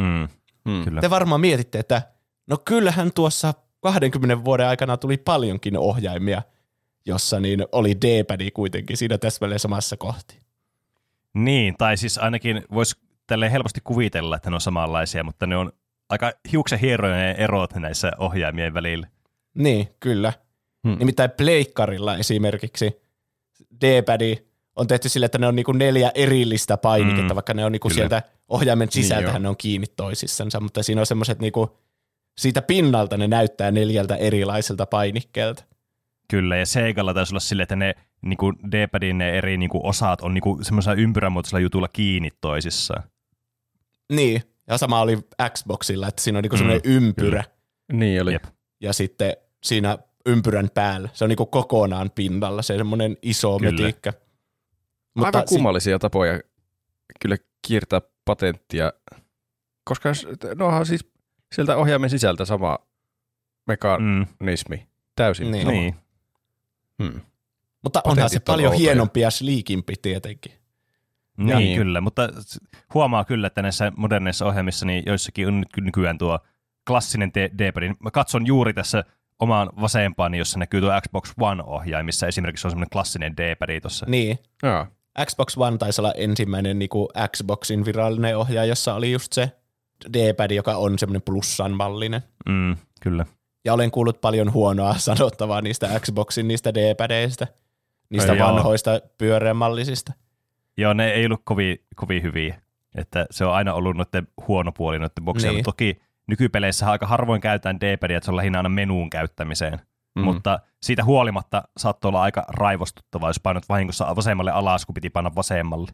Mm. 0.00 0.28
hmm. 0.68 0.84
Kyllä. 0.84 1.00
Te 1.00 1.10
varmaan 1.10 1.40
mietitte, 1.40 1.78
että 1.78 2.02
no 2.46 2.58
kyllähän 2.64 3.12
tuossa 3.14 3.54
20 3.80 4.44
vuoden 4.44 4.66
aikana 4.66 4.96
tuli 4.96 5.16
paljonkin 5.16 5.78
ohjaimia, 5.78 6.42
jossa 7.06 7.40
niin 7.40 7.64
oli 7.72 7.94
D-padi 7.94 8.50
kuitenkin 8.50 8.96
siinä 8.96 9.18
täsmälleen 9.18 9.58
samassa 9.58 9.96
kohti. 9.96 10.38
Niin, 11.34 11.74
tai 11.78 11.96
siis 11.96 12.18
ainakin 12.18 12.64
voisi 12.74 12.96
tälle 13.26 13.52
helposti 13.52 13.80
kuvitella, 13.84 14.36
että 14.36 14.50
ne 14.50 14.54
on 14.54 14.60
samanlaisia, 14.60 15.24
mutta 15.24 15.46
ne 15.46 15.56
on 15.56 15.72
aika 16.08 16.32
hiuksen 16.52 16.78
hieroja 16.78 17.14
ne 17.14 17.30
erot 17.30 17.74
näissä 17.74 18.12
ohjaimien 18.18 18.74
välillä. 18.74 19.06
Niin, 19.54 19.88
kyllä. 20.00 20.32
Hmm. 20.88 20.96
Nimittäin 20.98 21.30
pleikkarilla 21.30 22.16
esimerkiksi 22.16 23.00
D-padi 23.80 24.36
on 24.76 24.86
tehty 24.86 25.08
sille, 25.08 25.26
että 25.26 25.38
ne 25.38 25.46
on 25.46 25.56
niinku 25.56 25.72
neljä 25.72 26.10
erillistä 26.14 26.76
painiketta, 26.76 27.34
Mm, 27.34 27.34
vaikka 27.34 27.54
ne 27.54 27.64
on 27.64 27.72
niinku 27.72 27.88
kyllä. 27.88 27.98
sieltä 27.98 28.22
ohjaimen 28.48 28.88
Niin 28.94 29.04
sisältähän 29.04 29.42
ne 29.42 29.48
on 29.48 29.56
kiinni 29.56 29.86
toisissansa, 29.96 30.60
mutta 30.60 30.82
siinä 30.82 31.00
on 31.00 31.06
semmoiset 31.06 31.38
niinku, 31.38 31.78
siitä 32.38 32.62
pinnalta 32.62 33.16
ne 33.16 33.28
näyttää 33.28 33.70
neljältä 33.70 34.16
erilaiselta 34.16 34.86
painikkeelta. 34.86 35.64
Kyllä, 36.32 36.56
ja 36.56 36.66
Seigalla 36.66 37.14
taisi 37.14 37.32
olla 37.32 37.40
silleen, 37.40 37.62
että 37.62 37.76
ne 37.76 37.94
niin 38.22 38.38
D-padin 38.72 39.18
ne 39.18 39.38
eri 39.38 39.56
niin 39.56 39.70
kuin 39.70 39.86
osat 39.86 40.20
on 40.20 40.34
niin 40.34 40.64
semmoisella 40.64 40.94
ympyränmuotoisella 41.00 41.60
jutulla 41.60 41.88
kiinni 41.88 42.28
toisissaan. 42.40 43.02
Niin, 44.12 44.42
ja 44.68 44.78
sama 44.78 45.00
oli 45.00 45.18
Xboxilla, 45.54 46.08
että 46.08 46.22
siinä 46.22 46.38
on 46.38 46.42
niinku 46.42 46.56
Mm, 46.56 46.58
semmoinen 46.58 46.82
ympyrä, 46.84 47.44
Niin 47.92 48.22
oli. 48.22 48.32
Jep. 48.32 48.44
ja 48.80 48.92
sitten 48.92 49.32
siinä 49.64 49.98
ympyrän 50.26 50.68
päällä, 50.74 51.08
se 51.12 51.24
on 51.24 51.28
niinku 51.28 51.46
kokonaan 51.46 52.10
pinnalla, 52.14 52.62
se 52.62 52.76
semmoinen 52.76 53.16
iso 53.22 53.58
Kyllä. 53.58 53.70
mötikkä. 53.72 54.12
Mutta 55.14 55.38
Aivan 55.38 55.48
si- 55.48 55.54
kummallisia 55.54 55.98
tapoja 55.98 56.40
kyllä 57.20 57.36
kiertää 57.66 58.00
patenttia, 58.24 58.92
koska 59.84 60.08
jos- 60.08 60.26
nohan 60.54 60.86
siis 60.86 61.06
sieltä 61.54 61.76
ohjaimen 61.76 62.10
sisältä 62.10 62.44
sama 62.44 62.78
mekanismi. 63.66 64.76
Mm, 64.76 64.82
Täysin 65.16 65.50
Niin. 65.50 65.62
sama. 65.62 65.72
niin. 65.72 65.94
Hmm. 67.02 67.20
Mutta 67.82 68.00
onhan 68.04 68.16
se 68.16 68.22
patentit 68.40 68.48
on 68.48 68.52
paljon 68.52 68.72
outoja. 68.72 68.78
hienompi 68.88 69.20
ja 69.20 69.30
sliikimpi 69.30 69.94
tietenkin. 70.02 70.52
Niin, 71.36 71.58
Niin. 71.58 71.78
kyllä, 71.78 72.00
mutta 72.00 72.28
huomaa 72.94 73.24
kyllä, 73.24 73.46
että 73.46 73.62
näissä 73.62 73.92
moderneissa 73.96 74.46
ohjelmissa 74.46 74.86
niin 74.86 75.02
joissakin 75.06 75.48
on 75.48 75.60
nyt 75.60 75.68
nykyään 75.80 76.18
tuo 76.18 76.38
klassinen 76.86 77.30
D- 77.34 77.50
D-pad. 77.58 77.94
Mä 78.00 78.10
katson 78.10 78.46
juuri 78.46 78.74
tässä 78.74 79.04
omaan 79.38 79.70
vasempaani, 79.80 80.38
jossa 80.38 80.58
näkyy 80.58 80.80
tuo 80.80 80.90
Xbox 81.00 81.32
One-ohjain, 81.40 82.06
missä 82.06 82.26
esimerkiksi 82.26 82.66
on 82.66 82.70
semmoinen 82.70 82.90
klassinen 82.90 83.36
D-pad 83.36 83.80
tuossa. 83.80 84.06
Niin, 84.08 84.38
Joo. 84.62 84.86
Xbox 85.26 85.56
One 85.58 85.78
taisi 85.78 86.00
olla 86.00 86.12
ensimmäinen 86.16 86.78
niin 86.78 86.88
kuin 86.88 87.08
Xboxin 87.36 87.84
virallinen 87.84 88.38
ohjaaja, 88.38 88.68
jossa 88.68 88.94
oli 88.94 89.12
just 89.12 89.32
se 89.32 89.50
D-pad, 90.12 90.50
joka 90.50 90.76
on 90.76 90.98
semmoinen 90.98 91.22
plussan 91.22 91.72
mallinen. 91.72 92.20
Mm, 92.48 92.76
kyllä. 93.00 93.26
Ja 93.64 93.74
olen 93.74 93.90
kuullut 93.90 94.20
paljon 94.20 94.52
huonoa 94.52 94.94
sanottavaa 95.08 95.60
niistä 95.60 96.00
Xboxin 96.00 96.48
niistä 96.48 96.74
D-padeista, 96.74 97.46
niistä 98.10 98.32
joo. 98.32 98.46
vanhoista 98.46 99.00
pyöreämallisista. 99.18 100.12
Joo, 100.76 100.92
ne 100.92 101.10
ei 101.10 101.26
ollut 101.26 101.40
kovin, 101.44 101.78
kovin 101.96 102.22
hyviä. 102.22 102.62
Että 102.94 103.26
se 103.30 103.44
on 103.44 103.54
aina 103.54 103.74
ollut 103.74 103.96
noiden 103.96 104.28
huono 104.48 104.72
puoli 104.72 104.98
noiden 104.98 105.24
bokseilla. 105.24 105.56
Niin. 105.56 105.64
Toki 105.64 106.00
nykypeleissä 106.26 106.90
aika 106.90 107.06
harvoin 107.06 107.40
käytetään 107.40 107.80
D-padia, 107.80 108.16
että 108.16 108.24
se 108.24 108.30
on 108.30 108.36
lähinnä 108.36 108.58
aina 108.58 108.68
menuun 108.68 109.10
käyttämiseen. 109.10 109.80
Mm. 110.14 110.24
Mutta 110.24 110.60
siitä 110.82 111.04
huolimatta 111.04 111.62
saattoi 111.76 112.08
olla 112.08 112.22
aika 112.22 112.44
raivostuttavaa, 112.48 113.28
jos 113.28 113.40
painat 113.40 113.68
vahingossa 113.68 114.16
vasemmalle 114.16 114.50
alas, 114.50 114.86
kun 114.86 114.94
piti 114.94 115.10
painaa 115.10 115.34
vasemmalle. 115.34 115.90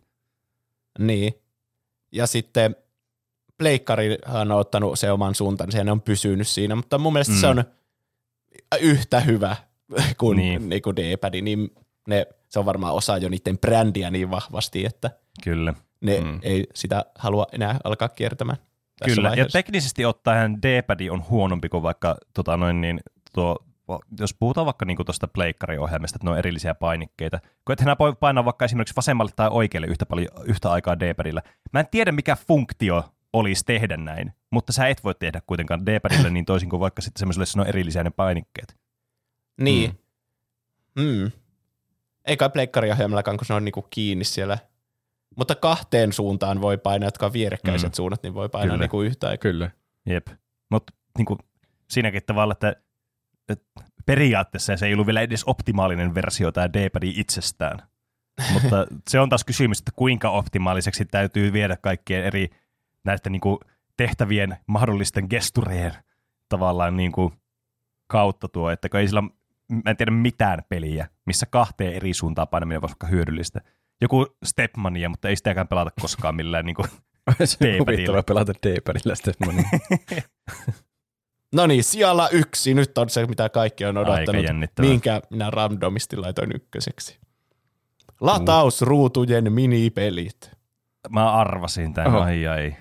Niin. 0.98 1.34
Ja 2.12 2.26
sitten 2.26 2.76
Pleikkarihan 3.58 4.52
on 4.52 4.58
ottanut 4.58 4.98
se 4.98 5.10
oman 5.12 5.34
suuntansa 5.34 5.78
ja 5.78 5.84
ne 5.84 5.92
on 5.92 6.00
pysynyt 6.00 6.48
siinä, 6.48 6.76
mutta 6.76 6.98
mun 6.98 7.12
mielestä 7.12 7.34
Mm. 7.34 7.40
se 7.40 7.46
on 7.46 7.64
yhtä 8.80 9.20
hyvä 9.20 9.56
kuin, 10.18 10.36
Niin. 10.36 10.58
niin. 10.60 10.68
niin 10.68 10.82
kuin 10.82 10.96
D-pad, 10.96 11.40
niin 11.42 11.70
ne, 12.08 12.26
se 12.48 12.58
on 12.58 12.64
varmaan 12.66 12.94
osa 12.94 13.16
jo 13.18 13.28
niiden 13.28 13.58
brändiä 13.58 14.10
niin 14.10 14.30
vahvasti, 14.30 14.84
että 14.86 15.10
Kyllä. 15.44 15.74
ne 16.00 16.20
Mm. 16.20 16.38
ei 16.42 16.66
sitä 16.74 17.04
halua 17.18 17.46
enää 17.52 17.76
alkaa 17.84 18.08
kiertämään. 18.08 18.58
Kyllä, 19.04 19.28
ja 19.28 19.30
vaiheessa. 19.30 19.58
teknisesti 19.58 20.04
ottaen 20.04 20.62
D-pad 20.62 21.08
on 21.10 21.24
huonompi 21.30 21.68
kuin 21.68 21.82
vaikka 21.82 22.16
tota 22.34 22.56
noin, 22.56 22.80
niin, 22.80 23.00
tuo, 23.32 23.56
jos 24.20 24.34
puhutaan 24.34 24.64
vaikka 24.64 24.84
niin 24.84 24.98
tuosta 25.06 25.28
pleikkariohjelmasta, 25.28 26.16
että 26.16 26.24
ne 26.26 26.30
on 26.30 26.38
erillisiä 26.38 26.74
painikkeita. 26.74 27.40
Kun 27.64 27.72
et 27.72 27.80
enää 27.80 27.96
voi 27.98 28.14
painaa 28.20 28.44
vaikka 28.44 28.64
esimerkiksi 28.64 28.96
vasemmalle 28.96 29.32
tai 29.36 29.48
oikealle 29.50 29.86
yhtä, 29.86 30.06
paljon, 30.06 30.28
yhtä 30.44 30.70
aikaa 30.70 31.00
D-padilla. 31.00 31.42
Mä 31.72 31.80
en 31.80 31.86
tiedä, 31.90 32.12
mikä 32.12 32.36
funktio 32.36 33.04
olisi 33.32 33.62
tehdä 33.66 33.96
näin, 33.96 34.32
mutta 34.50 34.72
sä 34.72 34.88
et 34.88 35.04
voi 35.04 35.14
tehdä 35.14 35.40
kuitenkaan 35.46 35.86
D-padille 35.86 36.30
niin 36.30 36.44
toisin 36.44 36.70
kuin 36.70 36.80
vaikka 36.80 37.02
sitten 37.02 37.18
semmoiselle, 37.18 37.42
jossa 37.42 37.60
on 37.60 37.66
erillisiä 37.66 38.04
ne 38.04 38.10
painikkeet. 38.10 38.76
Niin. 39.60 39.98
Mm. 40.96 41.02
Mm. 41.04 41.30
Ei 42.24 42.36
kai 42.36 42.50
pleikkariohjelmallakaan, 42.50 43.36
kun 43.36 43.46
se 43.46 43.54
on 43.54 43.64
niinku 43.64 43.86
kiinni 43.90 44.24
siellä. 44.24 44.58
Mutta 45.36 45.54
kahteen 45.54 46.12
suuntaan 46.12 46.60
voi 46.60 46.78
painaa, 46.78 47.06
jotka 47.06 47.26
on 47.26 47.32
vierekkäiset 47.32 47.92
Mm. 47.92 47.94
suunnat, 47.96 48.22
niin 48.22 48.34
voi 48.34 48.48
painaa 48.48 48.74
Kyllä. 48.74 48.82
niinku 48.82 49.02
yhtä 49.02 49.28
aikaa. 49.28 49.42
Kyllä. 49.42 49.70
Jep. 50.06 50.26
Mutta 50.70 50.92
niin 51.18 51.38
siinäkin 51.90 52.22
tavalla, 52.26 52.52
että, 52.52 52.76
että 53.48 53.64
periaatteessa 54.06 54.76
se 54.76 54.86
ei 54.86 54.92
ollut 54.94 55.06
vielä 55.06 55.20
edes 55.20 55.44
optimaalinen 55.46 56.14
versio 56.14 56.52
tämä 56.52 56.72
D-pad 56.72 57.02
itsestään. 57.02 57.78
Mutta 58.52 58.86
se 59.10 59.20
on 59.20 59.28
taas 59.28 59.44
kysymys, 59.44 59.78
että 59.78 59.92
kuinka 59.96 60.30
optimaaliseksi 60.30 61.04
täytyy 61.04 61.52
viedä 61.52 61.76
kaikkien 61.76 62.24
eri 62.24 62.50
näistä 63.04 63.30
niin 63.30 63.40
kuin 63.40 63.58
tehtävien 63.96 64.56
mahdollisten 64.66 65.26
gesturejen 65.30 65.92
tavallaan 66.48 66.96
niin 66.96 67.12
kuin 67.12 67.32
kautta 68.06 68.48
tuo, 68.48 68.70
että 68.70 68.88
kun 68.88 69.00
ei 69.00 69.08
sillä, 69.08 69.22
mä 69.68 69.90
en 69.90 69.96
tiedä 69.96 70.10
mitään 70.12 70.62
peliä, 70.68 71.08
missä 71.26 71.46
kahteen 71.50 71.94
eri 71.94 72.14
suuntaan 72.14 72.48
painaminen 72.48 72.80
olisi 72.82 72.92
vaikka 72.94 73.06
hyödyllistä. 73.06 73.60
Joku 74.00 74.26
Stepmania, 74.44 75.08
mutta 75.08 75.28
ei 75.28 75.36
sitäkään 75.36 75.68
pelata 75.68 75.90
koskaan 76.00 76.36
millään 76.36 76.66
niin 76.66 76.76
kuin 76.76 76.88
D-padilla. 77.64 78.22
pelata 78.22 78.52
D-padilla 78.66 79.14
sitten. 79.14 79.34
No 81.52 81.66
niin, 81.66 81.84
sijalla 81.84 82.28
yksi. 82.28 82.74
Nyt 82.74 82.98
on 82.98 83.10
se, 83.10 83.26
mitä 83.26 83.48
kaikki 83.48 83.84
on 83.84 83.96
odottanut. 83.96 84.44
Minkä 84.80 85.20
minä 85.30 85.50
randomisti 85.50 86.16
laitoin 86.16 86.50
ykköseksi. 86.54 87.18
Latausruutujen 88.20 89.52
minipelit. 89.52 90.50
Mä 91.10 91.32
arvasin 91.32 91.94
tämän, 91.94 92.14
Oho. 92.14 92.24
ai 92.24 92.46
ai. 92.46 92.76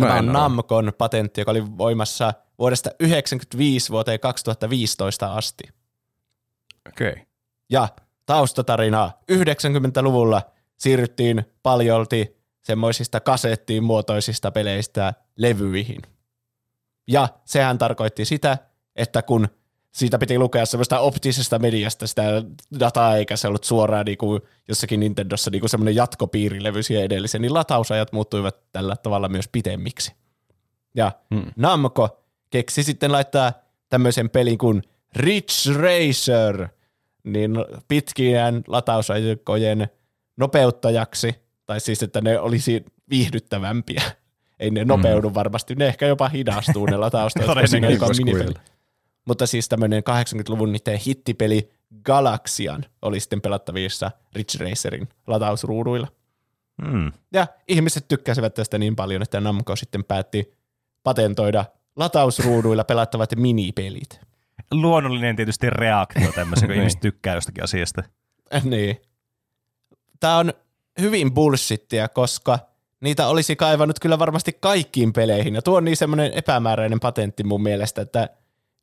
Tämä 0.00 0.14
on. 0.14 0.26
Namcon 0.26 0.92
patentti, 0.98 1.40
joka 1.40 1.50
oli 1.50 1.78
voimassa 1.78 2.34
vuodesta 2.58 2.90
1995 2.90 3.90
vuoteen 3.90 4.20
2015 4.20 5.34
asti. 5.34 5.64
Okei. 6.88 7.12
Okay. 7.12 7.24
Ja 7.70 7.88
taustatarina 8.26 9.12
90-luvulla 9.32 10.42
siirryttiin 10.76 11.44
paljolti 11.62 12.36
semmoisista 12.62 13.20
kasettiin 13.20 13.84
muotoisista 13.84 14.50
peleistä 14.50 15.14
levyihin. 15.36 16.02
Ja 17.06 17.28
sehän 17.44 17.78
tarkoitti 17.78 18.24
sitä, 18.24 18.58
että 18.96 19.22
kun 19.22 19.48
siitä 19.94 20.18
piti 20.18 20.38
lukea 20.38 20.66
semmoista 20.66 20.98
optisesta 20.98 21.58
mediasta 21.58 22.06
sitä 22.06 22.22
dataa, 22.80 23.16
eikä 23.16 23.36
se 23.36 23.48
ollut 23.48 23.64
suoraan 23.64 24.06
niin 24.06 24.18
kuin 24.18 24.42
jossakin 24.68 25.00
Nintendossa 25.00 25.50
niin 25.50 25.60
kuin 25.60 25.70
semmoinen 25.70 25.94
jatkopiirilevy 25.94 26.82
siihen 26.82 27.04
edelliseen, 27.04 27.42
niin 27.42 27.54
latausajat 27.54 28.12
muuttuivat 28.12 28.56
tällä 28.72 28.96
tavalla 28.96 29.28
myös 29.28 29.48
pitemmiksi. 29.48 30.12
Ja 30.94 31.12
hmm. 31.34 31.44
Namco 31.56 32.24
keksi 32.50 32.82
sitten 32.82 33.12
laittaa 33.12 33.52
tämmöisen 33.88 34.30
pelin 34.30 34.58
kuin 34.58 34.82
Rich 35.16 35.70
Racer, 35.76 36.68
niin 37.24 37.52
pitkien 37.88 38.64
latausaikojen 38.66 39.88
nopeuttajaksi, 40.36 41.34
tai 41.66 41.80
siis 41.80 42.02
että 42.02 42.20
ne 42.20 42.40
olisi 42.40 42.84
viihdyttävämpiä. 43.10 44.02
Ei 44.60 44.70
ne 44.70 44.84
nopeudu 44.84 45.28
mm. 45.28 45.34
varmasti, 45.34 45.74
ne 45.74 45.86
ehkä 45.86 46.06
jopa 46.06 46.28
hidastuu 46.28 46.86
ne 46.86 46.96
lataustajat, 47.04 47.48
Mutta 49.24 49.46
siis 49.46 49.68
tämmöinen 49.68 50.02
80-luvun 50.02 50.72
niiden 50.72 50.98
hittipeli 51.06 51.70
Galaxian 52.04 52.84
oli 53.02 53.20
sitten 53.20 53.40
pelattavissa 53.40 54.10
Rich 54.32 54.60
Racerin 54.60 55.08
latausruuduilla. 55.26 56.08
Mm. 56.82 57.12
Ja 57.32 57.46
ihmiset 57.68 58.08
tykkäsivät 58.08 58.54
tästä 58.54 58.78
niin 58.78 58.96
paljon, 58.96 59.22
että 59.22 59.40
Namco 59.40 59.76
sitten 59.76 60.04
päätti 60.04 60.54
patentoida 61.02 61.64
latausruuduilla 61.96 62.84
pelattavat 62.84 63.36
minipelit. 63.36 64.20
Luonnollinen 64.70 65.36
tietysti 65.36 65.70
reaktio 65.70 66.32
tämmöisen, 66.34 66.68
kun 66.68 66.72
niin. 66.72 66.80
ihmiset 66.80 67.00
tykkää 67.00 67.34
jostakin 67.34 67.64
asiasta. 67.64 68.02
Niin. 68.64 69.00
Tämä 70.20 70.38
on 70.38 70.52
hyvin 71.00 71.34
bullshittia, 71.34 72.08
koska 72.08 72.58
niitä 73.00 73.26
olisi 73.26 73.56
kaivannut 73.56 74.00
kyllä 74.00 74.18
varmasti 74.18 74.56
kaikkiin 74.60 75.12
peleihin. 75.12 75.54
Ja 75.54 75.62
tuo 75.62 75.76
on 75.76 75.84
niin 75.84 75.96
semmoinen 75.96 76.32
epämääräinen 76.32 77.00
patentti 77.00 77.44
mun 77.44 77.62
mielestä, 77.62 78.02
että 78.02 78.28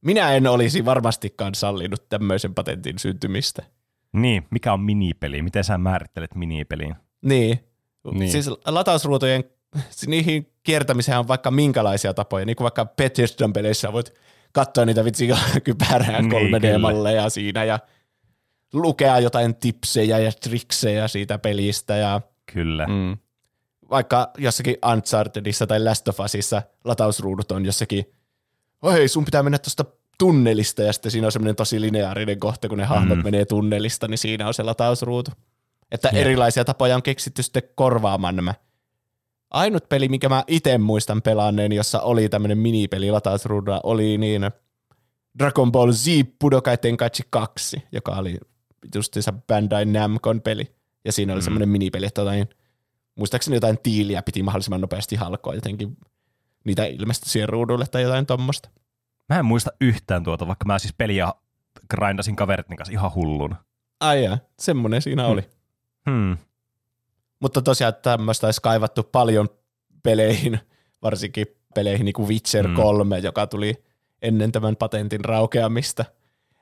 minä 0.01 0.33
en 0.33 0.47
olisi 0.47 0.85
varmastikaan 0.85 1.55
sallinut 1.55 2.09
tämmöisen 2.09 2.53
patentin 2.53 2.99
syntymistä. 2.99 3.63
Niin, 4.13 4.47
mikä 4.49 4.73
on 4.73 4.79
minipeli? 4.79 5.41
Miten 5.41 5.63
sä 5.63 5.77
määrittelet 5.77 6.35
minipeliin? 6.35 6.95
Niin. 7.21 7.59
niin. 8.11 8.31
Siis 8.31 8.49
latausruutujen, 8.65 9.43
niihin 10.07 10.53
kiertämiseen 10.63 11.19
on 11.19 11.27
vaikka 11.27 11.51
minkälaisia 11.51 12.13
tapoja, 12.13 12.45
niin 12.45 12.55
kuin 12.55 12.65
vaikka 12.65 12.85
Bethesdan 12.85 13.53
peleissä 13.53 13.93
voit 13.93 14.13
katsoa 14.51 14.85
niitä 14.85 15.05
vitsi 15.05 15.29
kypärää 15.63 16.21
niin, 16.21 16.31
3D-malleja 16.31 17.29
siinä 17.29 17.63
ja 17.63 17.79
lukea 18.73 19.19
jotain 19.19 19.55
tipsejä 19.55 20.19
ja 20.19 20.31
triksejä 20.31 21.07
siitä 21.07 21.37
pelistä 21.37 21.95
ja 21.95 22.21
Kyllä. 22.53 22.87
Mm. 22.87 23.17
Vaikka 23.89 24.31
jossakin 24.37 24.77
Unchartedissa 24.91 25.67
tai 25.67 25.83
Last 25.83 26.07
of 26.07 26.19
Usissa 26.19 26.61
latausruudut 26.83 27.51
on 27.51 27.65
jossakin, 27.65 28.05
oh 28.81 28.93
hei, 28.93 29.07
sun 29.07 29.25
pitää 29.25 29.43
mennä 29.43 29.57
tuosta 29.57 29.85
tunnelista 30.17 30.81
ja 30.81 30.93
sitten 30.93 31.11
siinä 31.11 31.27
on 31.27 31.31
semmoinen 31.31 31.55
tosi 31.55 31.81
lineaarinen 31.81 32.39
kohta, 32.39 32.69
kun 32.69 32.77
ne 32.77 32.85
hahmot 32.85 33.17
mm. 33.17 33.23
menee 33.23 33.45
tunnelista, 33.45 34.07
niin 34.07 34.17
siinä 34.17 34.47
on 34.47 34.53
se 34.53 34.63
latausruutu. 34.63 35.31
Että 35.91 36.09
yeah. 36.13 36.21
erilaisia 36.21 36.65
tapoja 36.65 36.95
on 36.95 37.03
keksitty 37.03 37.43
sitten 37.43 37.63
korvaamaan 37.75 38.35
nämä 38.35 38.53
ainut 39.51 39.89
peli, 39.89 40.09
mikä 40.09 40.29
mä 40.29 40.43
itse 40.47 40.77
muistan 40.77 41.21
pelanneen, 41.21 41.71
jossa 41.71 42.01
oli 42.01 42.29
tämmöinen 42.29 42.57
minipeli 42.57 43.11
latausruudulla, 43.11 43.79
oli 43.83 44.17
niin 44.17 44.51
Dragon 45.39 45.71
Ball 45.71 45.91
Z 45.91 46.05
Budokai 46.41 46.77
Tenkaichi 46.77 47.23
2, 47.29 47.83
joka 47.91 48.11
oli 48.11 48.37
justiinsa 48.95 49.33
Bandai 49.47 49.85
Namcon 49.85 50.41
peli. 50.41 50.75
Ja 51.05 51.11
siinä 51.11 51.33
oli 51.33 51.41
mm. 51.41 51.43
semmoinen 51.43 51.69
minipeli, 51.69 52.05
että 52.05 52.21
jotain, 52.21 52.49
muistaakseni 53.15 53.57
jotain 53.57 53.77
tiiliä 53.83 54.21
piti 54.21 54.43
mahdollisimman 54.43 54.81
nopeasti 54.81 55.15
halkoa 55.15 55.55
jotenkin 55.55 55.97
niitä 56.63 56.85
ilmestyi 56.85 57.29
siihen 57.29 57.49
ruudulle 57.49 57.85
tai 57.87 58.01
jotain 58.01 58.25
tuommoista. 58.25 58.69
Mä 59.29 59.39
en 59.39 59.45
muista 59.45 59.71
yhtään 59.81 60.23
tuota, 60.23 60.47
vaikka 60.47 60.65
mä 60.65 60.79
siis 60.79 60.93
peliä 60.93 61.33
grindasin 61.89 62.35
kaverin 62.35 62.77
kanssa 62.77 62.93
ihan 62.93 63.15
hullun. 63.15 63.55
Ai 63.99 64.23
jaa, 64.23 64.37
semmoinen 64.59 65.01
siinä 65.01 65.23
hmm. 65.23 65.31
oli. 65.31 65.49
Hmm. 66.09 66.37
Mutta 67.39 67.61
tosiaan 67.61 67.93
tämmöistä 68.01 68.47
olisi 68.47 68.61
kaivattu 68.61 69.03
paljon 69.03 69.49
peleihin, 70.03 70.59
varsinkin 71.01 71.47
peleihin 71.75 72.05
niin 72.05 72.13
kuin 72.13 72.29
Witcher 72.29 72.67
mm. 72.67 72.75
3, 72.75 73.19
joka 73.19 73.47
tuli 73.47 73.83
ennen 74.21 74.51
tämän 74.51 74.75
patentin 74.75 75.25
raukeamista. 75.25 76.05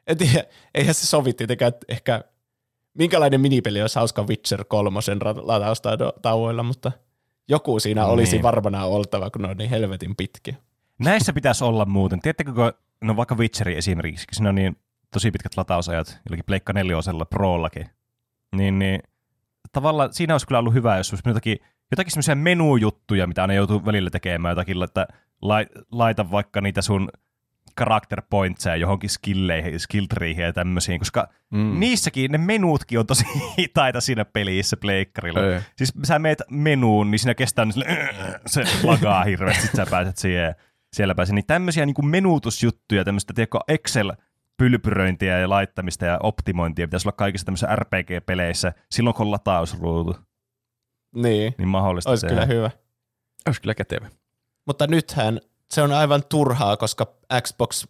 En 0.07 0.17
tiedä, 0.17 0.43
eihän 0.75 0.93
se 0.93 1.07
sovi 1.07 1.33
tietenkään, 1.33 1.69
että 1.69 1.85
ehkä 1.89 2.23
minkälainen 2.93 3.41
minipeli 3.41 3.81
olisi 3.81 3.99
hauska 3.99 4.23
Witcher 4.23 4.65
3 4.65 4.99
lataustauoilla, 5.41 6.63
mutta 6.63 6.91
joku 7.49 7.79
siinä 7.79 8.01
niin. 8.01 8.11
olisi 8.11 8.41
varmana 8.41 8.85
oltava, 8.85 9.29
kun 9.29 9.41
ne 9.41 9.47
on 9.47 9.57
niin 9.57 9.69
helvetin 9.69 10.15
pitkiä. 10.15 10.55
Näissä 10.99 11.33
pitäisi 11.33 11.63
olla 11.63 11.85
muuten. 11.85 12.19
Tiedättekö, 12.19 12.53
kun 12.53 12.73
no 13.01 13.15
vaikka 13.15 13.35
Witcheri 13.35 13.77
esimerkiksi, 13.77 14.27
siinä 14.31 14.49
on 14.49 14.55
niin 14.55 14.77
tosi 15.11 15.31
pitkät 15.31 15.57
latausajat, 15.57 16.19
jollakin 16.29 16.45
Pleikka 16.45 16.73
4 16.73 16.95
Prollakin, 17.29 17.89
niin, 18.55 18.79
niin 18.79 18.99
tavallaan 19.71 20.13
siinä 20.13 20.33
olisi 20.33 20.47
kyllä 20.47 20.59
ollut 20.59 20.73
hyvä, 20.73 20.97
jos 20.97 21.13
olisi 21.13 21.29
jotakin, 21.29 21.57
jotakin 21.91 22.11
semmoisia 22.11 22.35
menujuttuja, 22.35 23.27
mitä 23.27 23.41
aina 23.41 23.53
joutuu 23.53 23.85
välillä 23.85 24.09
tekemään, 24.09 24.51
jotakin, 24.51 24.83
että 24.83 25.07
laita 25.91 26.31
vaikka 26.31 26.61
niitä 26.61 26.81
sun 26.81 27.09
character 27.77 28.21
pointseja 28.29 28.75
johonkin 28.75 29.09
skilleihin, 29.09 29.79
skill 29.79 30.05
treeihin 30.05 30.45
ja 30.45 30.53
tämmöisiin, 30.53 30.99
koska 30.99 31.27
mm. 31.49 31.79
niissäkin 31.79 32.31
ne 32.31 32.37
menuutkin 32.37 32.99
on 32.99 33.07
tosi 33.07 33.25
hitaita 33.59 34.01
siinä 34.01 34.25
pelissä 34.25 34.77
pleikkarilla. 34.77 35.41
Ei. 35.41 35.59
Siis 35.75 35.93
sä 36.07 36.19
meet 36.19 36.41
menuun, 36.49 37.11
niin 37.11 37.19
siinä 37.19 37.35
kestää 37.35 37.65
niin 37.65 37.73
sille, 37.73 37.87
se 38.45 38.63
lagaa 38.83 39.23
hirveästi, 39.23 39.61
sit 39.61 39.75
sä 39.75 39.85
pääset 39.89 40.17
siihen, 40.17 40.55
siellä 40.93 41.15
pääset. 41.15 41.35
Niin 41.35 41.47
tämmöisiä 41.47 41.85
niin 41.85 42.05
menuutusjuttuja, 42.05 43.05
tämmöistä, 43.05 43.33
tiedätkö, 43.33 43.59
Excel 43.67 44.11
pylpyröintiä 44.57 45.39
ja 45.39 45.49
laittamista 45.49 46.05
ja 46.05 46.19
optimointia 46.23 46.87
pitäisi 46.87 47.07
olla 47.07 47.15
kaikissa 47.15 47.45
tämmöisissä 47.45 47.75
RPG-peleissä 47.75 48.73
silloin, 48.91 49.13
kun 49.13 49.25
on 49.25 49.31
latausruutu. 49.31 50.17
Niin. 51.15 51.53
Niin 51.57 51.67
mahdollista 51.67 52.09
Olisi 52.09 52.27
kyllä 52.27 52.45
hyvä. 52.45 52.71
Olisi 53.47 53.61
kyllä 53.61 53.75
kätevä. 53.75 54.09
Mutta 54.65 54.87
nythän 54.87 55.39
se 55.71 55.81
on 55.81 55.91
aivan 55.91 56.23
turhaa, 56.29 56.77
koska 56.77 57.13
Xbox 57.41 57.85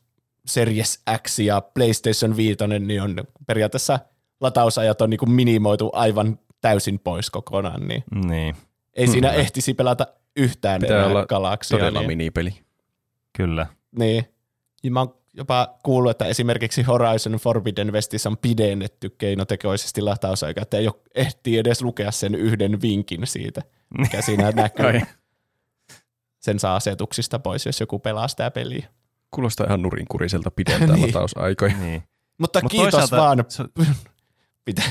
Series 0.45 1.03
X 1.27 1.39
ja 1.39 1.61
PlayStation 1.61 2.37
5 2.37 2.57
niin 2.79 3.01
on 3.01 3.15
periaatteessa 3.47 3.99
latausajat 4.41 5.01
on 5.01 5.09
niin 5.09 5.17
kuin 5.17 5.31
minimoitu 5.31 5.89
aivan 5.93 6.39
täysin 6.61 6.99
pois 6.99 7.29
kokonaan. 7.29 7.87
Niin, 7.87 8.03
niin. 8.25 8.55
Ei 8.93 9.05
hmm. 9.05 9.11
siinä 9.11 9.31
ehtisi 9.31 9.73
pelata 9.73 10.07
yhtään 10.35 10.81
Pitää 10.81 11.05
olla 11.05 11.25
galaksia. 11.25 11.77
todella 11.77 11.99
niin. 11.99 12.07
minipeli. 12.07 12.53
Kyllä. 13.37 13.67
Niin. 13.97 14.25
Ja 14.83 14.91
mä 14.91 14.99
oon 14.99 15.15
jopa 15.33 15.77
kuullut, 15.83 16.11
että 16.11 16.25
esimerkiksi 16.25 16.83
Horizon 16.83 17.33
Forbidden 17.33 17.93
Westissä 17.93 18.29
on 18.29 18.37
pidennetty 18.37 19.09
keinotekoisesti 19.09 20.01
latausaika, 20.01 20.61
että 20.61 20.77
ei 20.77 20.87
ole 20.87 21.01
ehtii 21.15 21.57
edes 21.57 21.81
lukea 21.81 22.11
sen 22.11 22.35
yhden 22.35 22.81
vinkin 22.81 23.27
siitä, 23.27 23.61
mikä 23.97 24.21
siinä 24.21 24.51
näkyy. 24.55 25.01
Sen 26.39 26.59
saa 26.59 26.75
asetuksista 26.75 27.39
pois, 27.39 27.65
jos 27.65 27.79
joku 27.79 27.99
pelaa 27.99 28.27
sitä 28.27 28.51
peliä. 28.51 28.87
Kuulostaa 29.31 29.67
ihan 29.67 29.81
nurinkuriselta 29.81 30.51
pidentää 30.51 30.95
niin. 30.95 31.07
latausaikoja. 31.07 31.77
Niin. 31.77 32.03
Mutta 32.39 32.61
Mut 32.61 32.71
kiitos 32.71 33.11
vaan. 33.11 33.45
Se... 33.47 33.63
Pitä. 34.65 34.81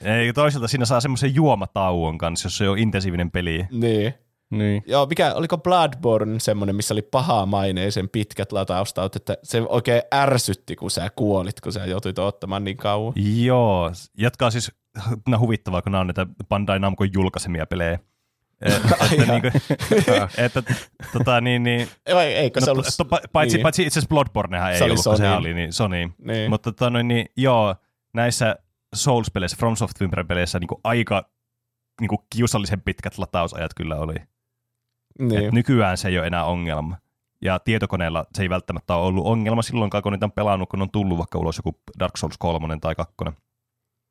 Ei, 0.00 0.32
toisaalta 0.32 0.68
siinä 0.68 0.84
saa 0.84 1.00
semmoisen 1.00 1.34
juomatauon 1.34 2.18
kanssa, 2.18 2.46
jos 2.46 2.58
se 2.58 2.68
on 2.68 2.78
intensiivinen 2.78 3.30
peli. 3.30 3.66
Niin. 3.70 4.14
Niin. 4.50 4.82
Joo, 4.86 5.06
mikä, 5.06 5.34
oliko 5.34 5.58
Bloodborne 5.58 6.40
semmoinen, 6.40 6.76
missä 6.76 6.94
oli 6.94 7.02
paha 7.02 7.46
maineisen 7.46 8.08
pitkät 8.08 8.52
lataustaut, 8.52 9.16
että 9.16 9.36
se 9.42 9.62
oikein 9.68 10.02
ärsytti, 10.14 10.76
kun 10.76 10.90
sä 10.90 11.10
kuolit, 11.16 11.60
kun 11.60 11.72
sä 11.72 11.86
joutuit 11.86 12.18
ottamaan 12.18 12.64
niin 12.64 12.76
kauan. 12.76 13.12
Joo, 13.16 13.92
jatkaa 14.18 14.50
siis 14.50 14.72
no, 15.28 15.38
huvittavaa, 15.38 15.82
kun 15.82 15.92
nämä 15.92 16.00
on 16.00 16.06
näitä 16.06 16.26
Bandai 16.48 16.78
Namco 16.78 17.04
julkaisemia 17.04 17.66
pelejä. 17.66 17.98
että, 18.62 19.32
niin 19.32 19.42
kuin, 19.42 19.52
että 20.38 20.62
tota, 21.12 21.40
niin, 21.40 21.62
niin, 21.62 21.88
Vai, 22.14 22.26
eikö 22.26 22.60
no, 22.60 22.64
se 22.64 22.70
ollut... 22.70 22.86
To, 22.96 23.04
paitsi, 23.32 23.56
niin. 23.56 23.62
paitsi 23.62 23.82
itse 23.82 23.98
asiassa 23.98 24.08
Bloodbornehan 24.08 24.72
ei 24.72 24.78
se 24.78 24.84
ollut, 24.84 24.98
Sony. 24.98 25.16
se 25.16 25.30
oli 25.30 25.54
niin, 25.54 25.72
Sony. 25.72 26.10
Niin. 26.18 26.50
Mutta 26.50 26.72
tota, 26.72 26.90
niin, 26.90 27.08
niin, 27.08 27.26
joo, 27.36 27.76
näissä 28.14 28.56
Souls-peleissä, 28.96 29.56
From 29.56 29.76
Software-peleissä 29.76 30.58
niin 30.58 30.80
aika 30.84 31.30
niin 32.00 32.08
kuin 32.08 32.18
kiusallisen 32.34 32.80
pitkät 32.80 33.18
latausajat 33.18 33.74
kyllä 33.74 33.96
oli. 33.96 34.14
Niin. 35.18 35.44
Et 35.44 35.52
nykyään 35.52 35.96
se 35.96 36.08
ei 36.08 36.18
ole 36.18 36.26
enää 36.26 36.44
ongelma. 36.44 36.96
Ja 37.42 37.58
tietokoneella 37.58 38.26
se 38.34 38.42
ei 38.42 38.50
välttämättä 38.50 38.94
ole 38.94 39.06
ollut 39.06 39.26
ongelma 39.26 39.62
silloin, 39.62 39.90
kun 40.02 40.12
niitä 40.12 40.26
on 40.26 40.32
pelannut, 40.32 40.68
kun 40.68 40.82
on 40.82 40.90
tullut 40.90 41.18
vaikka 41.18 41.38
ulos 41.38 41.56
joku 41.56 41.80
Dark 41.98 42.16
Souls 42.16 42.38
3 42.38 42.78
tai 42.80 42.94
2. 42.94 43.14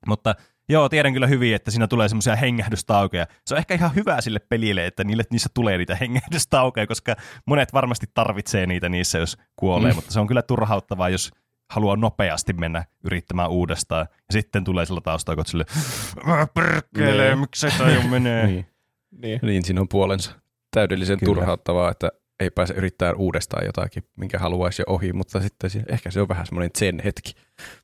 Mutta 0.08 0.36
joo, 0.70 0.90
tiedän 0.90 1.14
kyllä 1.14 1.28
hyvin, 1.28 1.56
että 1.56 1.72
siinä 1.72 1.88
tulee 1.88 2.10
semmoisia 2.10 2.36
hengähdystaukeja. 2.36 3.28
Se 3.46 3.54
on 3.54 3.58
ehkä 3.58 3.74
ihan 3.74 3.96
hyvä 3.96 4.22
sille 4.22 4.40
pelille, 4.40 4.86
että 4.86 5.04
niille, 5.04 5.24
niissä 5.32 5.50
tulee 5.54 5.78
niitä 5.78 5.96
hengähdystaukeja, 5.96 6.88
koska 6.88 7.16
monet 7.46 7.74
varmasti 7.74 8.06
tarvitsee 8.14 8.66
niitä 8.66 8.90
niissä, 8.90 9.18
jos 9.18 9.38
kuolee. 9.56 9.92
Mm. 9.92 9.96
Mutta 9.96 10.12
se 10.14 10.20
on 10.20 10.28
kyllä 10.28 10.42
turhauttavaa, 10.42 11.10
jos 11.10 11.32
haluaa 11.70 11.96
nopeasti 11.96 12.54
mennä 12.54 12.86
yrittämään 13.04 13.50
uudestaan. 13.50 14.08
Ja 14.12 14.34
sitten 14.34 14.64
tulee 14.64 14.86
sillä 14.86 15.02
taustalla, 15.02 15.42
että 15.42 15.52
sille, 15.52 15.66
perkele, 16.54 17.28
niin. 17.28 17.40
miksi 17.40 17.70
se 17.70 18.08
menee. 18.10 18.48
niin. 18.48 18.66
Niin. 19.22 19.40
niin, 19.42 19.64
siinä 19.64 19.82
on 19.82 19.88
puolensa 19.88 20.32
täydellisen 20.72 21.20
Kyllä. 21.20 21.34
turhauttavaa, 21.34 21.92
että 21.92 22.12
ei 22.40 22.50
pääse 22.50 22.74
yrittää 22.74 23.14
uudestaan 23.14 23.66
jotakin, 23.66 24.04
minkä 24.16 24.40
haluaisi 24.40 24.82
jo 24.82 24.94
ohi, 24.94 25.14
mutta 25.14 25.42
sitten 25.42 25.70
ehkä 25.90 26.12
se 26.12 26.22
on 26.22 26.28
vähän 26.28 26.46
semmoinen 26.46 26.72
zen 26.78 27.02
hetki. 27.04 27.34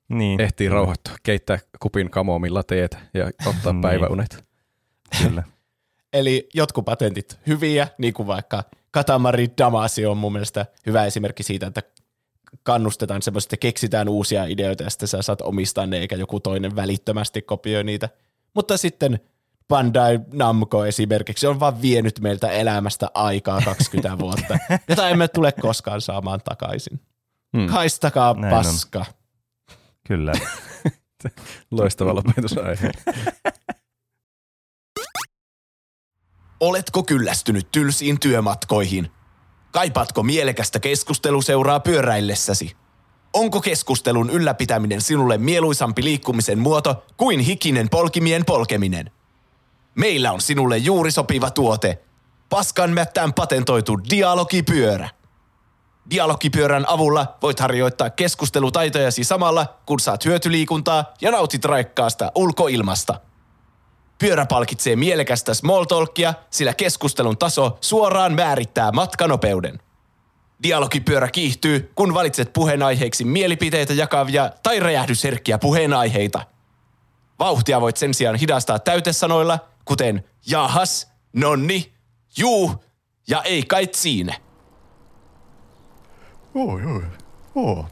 Niin. 0.10 0.42
Ehtii 0.42 0.70
rauhoittua, 0.70 1.14
keittää 1.24 1.60
kupin 1.80 2.10
kamomilla 2.10 2.64
teet 2.64 2.98
ja 3.14 3.26
ottaa 3.46 3.74
Niin. 3.74 3.82
päiväunet. 3.82 4.46
Kyllä. 5.24 5.44
Eli 6.14 6.50
jotkut 6.54 6.86
patentit 6.86 7.40
hyviä, 7.48 7.88
niin 7.98 8.14
kuin 8.14 8.28
vaikka 8.28 8.64
Katamari 8.92 9.48
Damasi 9.58 10.06
on 10.06 10.18
mun 10.18 10.32
mielestä 10.34 10.66
hyvä 10.86 11.06
esimerkki 11.06 11.44
siitä, 11.44 11.68
että 11.68 11.82
kannustetaan 12.64 13.22
semmoista, 13.22 13.48
että 13.48 13.62
keksitään 13.62 14.10
uusia 14.10 14.46
ideoita 14.46 14.84
ja 14.84 14.90
sitten 14.90 15.08
sä 15.08 15.22
saat 15.22 15.42
omistaa 15.42 15.86
ne, 15.86 15.98
eikä 15.98 16.16
joku 16.16 16.40
toinen 16.40 16.76
välittömästi 16.76 17.42
kopioi 17.42 17.84
niitä. 17.84 18.10
Mutta 18.54 18.78
sitten 18.78 19.20
Bandai 19.72 20.20
Namco 20.34 20.86
esimerkiksi 20.86 21.48
on 21.48 21.60
vaan 21.60 21.82
vienyt 21.82 22.20
meiltä 22.20 22.52
elämästä 22.52 23.08
aikaa 23.14 23.62
20 23.66 24.18
vuotta, 24.24 24.58
jota 24.88 25.10
emme 25.10 25.28
tule 25.28 25.52
koskaan 25.52 26.02
saamaan 26.02 26.42
takaisin. 26.46 27.00
Hmm. 27.58 27.68
Kaistakaa 27.68 28.34
Näin 28.34 28.54
on. 28.54 28.64
paska. 28.64 29.06
Kyllä. 30.08 30.32
Loistava 31.72 32.16
lopetusaihe. 32.16 32.92
Oletko 36.60 37.04
kyllästynyt 37.04 37.72
tylsiin 37.72 38.20
työmatkoihin? 38.20 39.12
Kaipaatko 39.72 40.24
mielekästä 40.24 40.80
keskusteluseuraa 40.80 41.80
pyöräillessäsi? 41.80 42.76
Onko 43.34 43.62
keskustelun 43.62 44.30
ylläpitäminen 44.30 45.02
sinulle 45.02 45.38
mieluisampi 45.38 46.04
liikkumisen 46.04 46.60
muoto 46.60 47.06
kuin 47.18 47.40
hikinen 47.40 47.90
polkimien 47.90 48.46
polkeminen? 48.46 49.12
Meillä 49.96 50.32
on 50.32 50.42
sinulle 50.42 50.78
juuri 50.78 51.12
sopiva 51.12 51.52
tuote. 51.52 52.02
Paskan 52.50 52.92
mättään 52.92 53.34
patentoitu 53.34 54.00
dialogipyörä. 54.10 55.10
Dialogipyörän 56.10 56.90
avulla 56.90 57.38
voit 57.42 57.60
harjoittaa 57.60 58.10
keskustelutaitojasi 58.10 59.24
samalla, 59.24 59.66
kun 59.86 60.00
saat 60.00 60.26
hyötyliikuntaa 60.26 61.14
ja 61.22 61.32
nautit 61.32 61.66
raikkaasta 61.66 62.32
ulkoilmasta– 62.36 63.20
Pyörä 64.22 64.46
palkitsee 64.46 64.96
mielekästä 64.96 65.54
small 65.54 65.84
talkia, 65.84 66.34
sillä 66.50 66.74
keskustelun 66.74 67.38
taso 67.38 67.78
suoraan 67.82 68.34
määrittää 68.34 68.92
matkanopeuden. 68.92 69.80
Dialogipyörä 70.64 71.28
kiihtyy, 71.28 71.92
kun 71.96 72.14
valitset 72.14 72.54
puheenaiheeksi 72.54 73.24
mielipiteitä 73.24 73.94
jakavia 73.94 74.50
tai 74.64 74.80
räjähdysherkkiä 74.80 75.58
puheenaiheita. 75.58 76.42
Vauhtia 77.40 77.82
voit 77.82 77.98
sen 77.98 78.14
sijaan 78.14 78.36
hidastaa 78.36 78.80
täytesanoilla, 78.80 79.60
kuten 79.92 80.24
jahas, 80.48 81.12
nonni, 81.34 81.94
juu 82.38 82.84
ja 83.28 83.42
ei 83.42 83.64
kait 83.64 83.96
siinä. 83.96 84.36
Oi, 86.56 86.86
oi, 86.86 87.04
oo. 87.56 87.86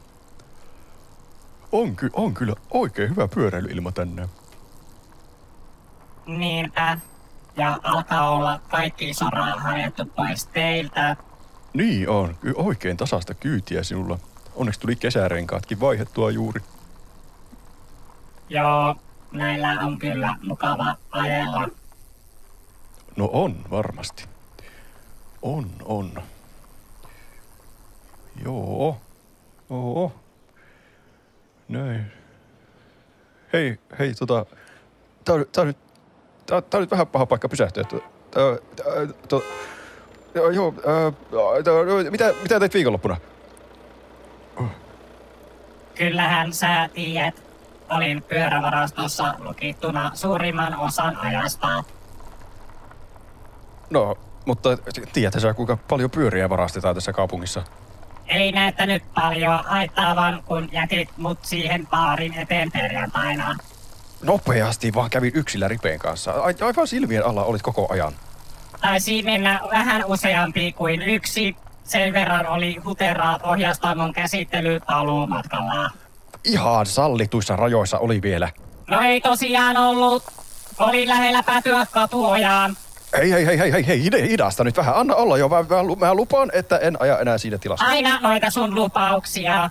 On, 1.72 1.96
ky- 1.96 2.10
on 2.12 2.34
kyllä 2.34 2.54
oikein 2.70 3.10
hyvä 3.10 3.28
pyöräilyilma 3.28 3.92
tänään. 3.92 4.28
Niinpä. 6.26 6.98
Ja 7.56 7.78
alkaa 7.82 8.30
olla 8.30 8.60
kaikki 8.68 9.14
soraa 9.14 9.56
harjattu 9.56 10.04
pois 10.04 10.46
teiltä. 10.46 11.16
Niin 11.74 12.08
on, 12.08 12.36
Ky- 12.40 12.54
oikein 12.56 12.96
tasasta 12.96 13.34
kyytiä 13.34 13.82
sinulla. 13.82 14.18
Onneksi 14.54 14.80
tuli 14.80 14.96
kesärenkaatkin 14.96 15.80
vaihettua 15.80 16.30
juuri. 16.30 16.60
Joo, 18.48 18.96
näillä 19.32 19.70
on 19.80 19.98
kyllä 19.98 20.36
mukava 20.42 20.96
ajella. 21.10 21.68
No 23.20 23.30
on, 23.32 23.56
varmasti. 23.70 24.24
On, 25.42 25.70
on. 25.84 26.22
Joo. 28.44 29.00
Oo. 29.70 30.12
Näin. 31.68 32.12
Hei, 33.52 33.78
hei, 33.98 34.14
tota... 34.14 34.46
Tää 35.24 35.34
on, 35.34 35.44
tää 35.52 35.62
on 35.62 35.66
nyt... 35.66 35.76
Tää, 36.46 36.62
tää 36.62 36.78
on 36.78 36.82
nyt 36.82 36.90
vähän 36.90 37.06
paha 37.06 37.26
paikka 37.26 37.48
pysähtyä. 37.48 37.84
Tää, 37.84 38.00
tää, 38.30 38.84
tää, 39.28 39.40
joo, 40.34 40.50
joo, 40.50 40.74
ää, 40.86 41.12
tää, 41.62 42.10
mitä, 42.10 42.34
mitä 42.42 42.60
teit 42.60 42.74
viikonloppuna? 42.74 43.16
Kyllähän 45.94 46.52
sä 46.52 46.88
tiedät, 46.94 47.42
olin 47.90 48.22
pyörävarastossa 48.22 49.34
lukittuna 49.38 50.10
suurimman 50.14 50.76
osan 50.76 51.16
ajasta. 51.16 51.84
No, 53.90 54.16
mutta 54.46 54.76
tiedätkö 55.12 55.40
sä, 55.40 55.54
kuinka 55.54 55.76
paljon 55.88 56.10
pyöriä 56.10 56.48
varastetaan 56.48 56.94
tässä 56.94 57.12
kaupungissa? 57.12 57.62
Ei 58.26 58.52
näyttänyt 58.52 59.02
paljon 59.14 59.64
haittaavan, 59.64 60.42
kun 60.46 60.68
jätit 60.72 61.08
mut 61.16 61.38
siihen 61.44 61.86
baarin 61.86 62.34
eteen 62.34 62.72
perjantaina. 62.72 63.56
Nopeasti 64.22 64.94
vaan 64.94 65.10
kävin 65.10 65.32
yksillä 65.34 65.68
ripeen 65.68 65.98
kanssa. 65.98 66.32
Ai- 66.32 66.54
Aivan 66.60 66.86
silmien 66.88 67.26
alla 67.26 67.44
olit 67.44 67.62
koko 67.62 67.86
ajan. 67.92 68.12
Taisi 68.80 69.22
mennä 69.22 69.60
vähän 69.70 70.04
useampi 70.06 70.72
kuin 70.72 71.02
yksi. 71.02 71.56
Sen 71.84 72.12
verran 72.12 72.46
oli 72.46 72.76
huteraa 72.84 73.38
ohjastamon 73.42 74.12
käsittely 74.12 74.80
paluumatkalla. 74.86 75.90
Ihan 76.44 76.86
sallituissa 76.86 77.56
rajoissa 77.56 77.98
oli 77.98 78.22
vielä. 78.22 78.50
No 78.86 79.00
ei 79.00 79.20
tosiaan 79.20 79.76
ollut. 79.76 80.22
Oli 80.78 81.08
lähellä 81.08 81.42
päätyä 81.42 81.86
katuojaan. 81.92 82.76
Hei, 83.16 83.30
hei, 83.30 83.46
hei, 83.46 83.58
hei, 83.58 83.72
hei, 83.72 83.86
hei, 83.86 84.28
hidasta 84.28 84.64
nyt 84.64 84.76
vähän. 84.76 84.96
Anna 84.96 85.14
olla 85.14 85.38
jo. 85.38 85.48
Mä, 85.48 85.56
mä, 85.56 86.06
mä 86.06 86.14
lupaan, 86.14 86.50
että 86.52 86.78
en 86.78 87.02
aja 87.02 87.18
enää 87.18 87.38
siinä 87.38 87.58
tilassa. 87.58 87.84
Aina 87.84 88.20
noita 88.20 88.50
sun 88.50 88.74
lupauksia. 88.74 89.70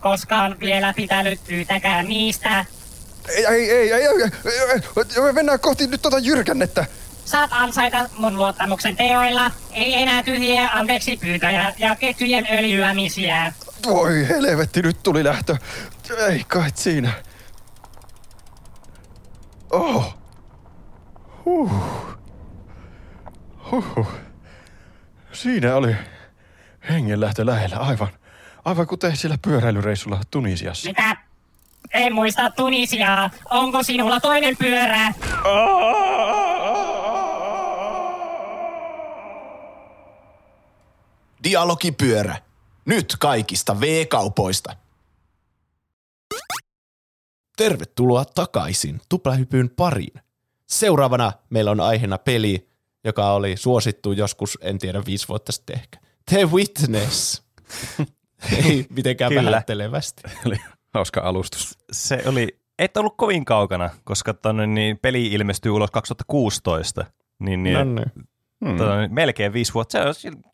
Koskaan 0.00 0.56
vielä 0.60 0.94
pitänyt 0.96 1.40
yhtäkään 1.48 2.06
niistä. 2.08 2.64
Ei, 3.28 3.46
ei, 3.46 3.70
ei, 3.70 3.92
ei, 3.92 4.06
ei, 4.06 4.06
ei, 4.06 4.80
ei, 5.16 5.22
me 5.22 5.32
mennään 5.32 5.60
kohti 5.60 5.86
nyt 5.86 6.02
tota 6.02 6.18
jyrkännettä. 6.18 6.86
Saat 7.24 7.50
ansaita 7.52 8.08
mun 8.16 8.36
luottamuksen 8.36 8.96
teoilla. 8.96 9.50
Ei 9.72 9.94
enää 9.94 10.22
tyhjiä 10.22 10.70
anteeksi 10.74 11.16
pyytäjä 11.16 11.74
ja 11.78 11.96
ketjujen 11.96 12.46
öljyämisiä. 12.52 13.52
Voi 13.86 14.28
helvetti, 14.28 14.82
nyt 14.82 15.02
tuli 15.02 15.24
lähtö. 15.24 15.56
Ei 16.28 16.44
kai 16.48 16.70
siinä. 16.74 17.12
Oh. 19.70 20.16
Huh. 21.44 21.70
Huh. 23.70 24.06
Siinä 25.32 25.76
oli 25.76 25.96
hengenlähtö 26.88 27.46
lähellä, 27.46 27.76
aivan. 27.76 28.08
Aivan 28.64 28.86
kuten 28.86 29.16
siellä 29.16 29.38
pyöräilyreissulla 29.42 30.20
Tunisiassa. 30.30 30.88
Mitä? 30.88 31.16
En 31.94 32.14
muista 32.14 32.50
Tunisiaa. 32.50 33.30
Onko 33.50 33.82
sinulla 33.82 34.20
toinen 34.20 34.56
pyörä? 34.56 35.12
Dialogipyörä. 41.44 42.36
Nyt 42.84 43.16
kaikista 43.18 43.80
V-kaupoista. 43.80 44.76
Tervetuloa 47.56 48.24
takaisin 48.24 49.00
tuplahypyn 49.08 49.70
pariin. 49.70 50.22
Seuraavana 50.66 51.32
meillä 51.50 51.70
on 51.70 51.80
aiheena 51.80 52.18
peli, 52.18 52.69
joka 53.04 53.32
oli 53.32 53.56
suosittu 53.56 54.12
joskus, 54.12 54.58
en 54.60 54.78
tiedä, 54.78 55.02
viisi 55.06 55.28
vuotta 55.28 55.52
sitten 55.52 55.76
ehkä. 55.76 55.98
The 56.30 56.50
Witness. 56.50 57.42
Ei 58.66 58.86
mitenkään 58.90 59.32
Kyllä. 59.32 59.50
vähättelevästi. 59.50 60.22
Oli 60.46 60.56
hauska 60.94 61.20
alustus. 61.20 61.78
Se 61.92 62.22
oli, 62.26 62.60
et 62.78 62.96
ollut 62.96 63.14
kovin 63.16 63.44
kaukana, 63.44 63.90
koska 64.04 64.34
tonne, 64.34 64.66
niin 64.66 64.98
peli 64.98 65.26
ilmestyi 65.26 65.70
ulos 65.70 65.90
2016. 65.90 67.04
Niin, 67.38 67.62
niin, 67.62 67.74
No 67.74 67.84
niin. 67.84 68.12
Hmm. 68.64 69.14
melkein 69.14 69.52
viisi 69.52 69.74
vuotta. 69.74 70.12
Se 70.14 70.28
sil- 70.28 70.50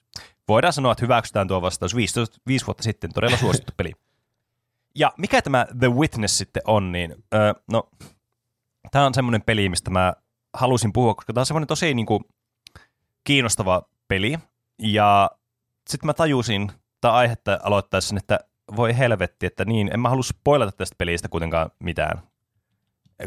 voidaan 0.49 0.73
sanoa, 0.73 0.93
että 0.93 1.05
hyväksytään 1.05 1.49
tuo 1.49 1.63
vastaus. 1.63 1.97
15, 1.97 2.39
viisi 2.47 2.67
vuotta 2.67 2.83
sitten 2.83 3.13
todella 3.15 3.37
suosittu 3.37 3.73
peli. 3.77 3.93
Ja 4.95 5.13
mikä 5.19 5.43
tämä 5.43 5.67
The 5.79 5.89
Witness 5.93 6.39
sitten 6.39 6.63
on, 6.67 6.93
niin 6.93 7.15
öö, 7.35 7.53
no, 7.71 7.89
tämä 8.91 9.07
on 9.07 9.15
semmoinen 9.15 9.43
peli, 9.43 9.69
mistä 9.69 9.91
mä 9.91 10.13
halusin 10.55 10.93
puhua, 10.93 11.15
koska 11.15 11.33
tämä 11.33 11.43
on 11.43 11.47
semmoinen 11.47 11.67
tosi 11.69 11.95
niin 11.95 12.07
kuin, 12.07 12.25
kiinnostava 13.27 13.83
peli. 14.09 14.39
Ja 14.79 15.31
sitten 15.89 16.07
mä 16.07 16.15
tajusin, 16.15 16.73
tai 17.01 17.13
aihetta 17.13 17.59
aloittaessa, 17.63 18.17
että 18.17 18.39
voi 18.77 18.99
helvetti, 18.99 19.47
että 19.47 19.65
niin, 19.65 19.91
en 19.93 20.01
mä 20.01 20.09
halua 20.09 20.23
spoilata 20.23 20.73
tästä 20.73 20.95
pelistä 20.99 21.29
kuitenkaan 21.29 21.71
mitään. 21.79 22.23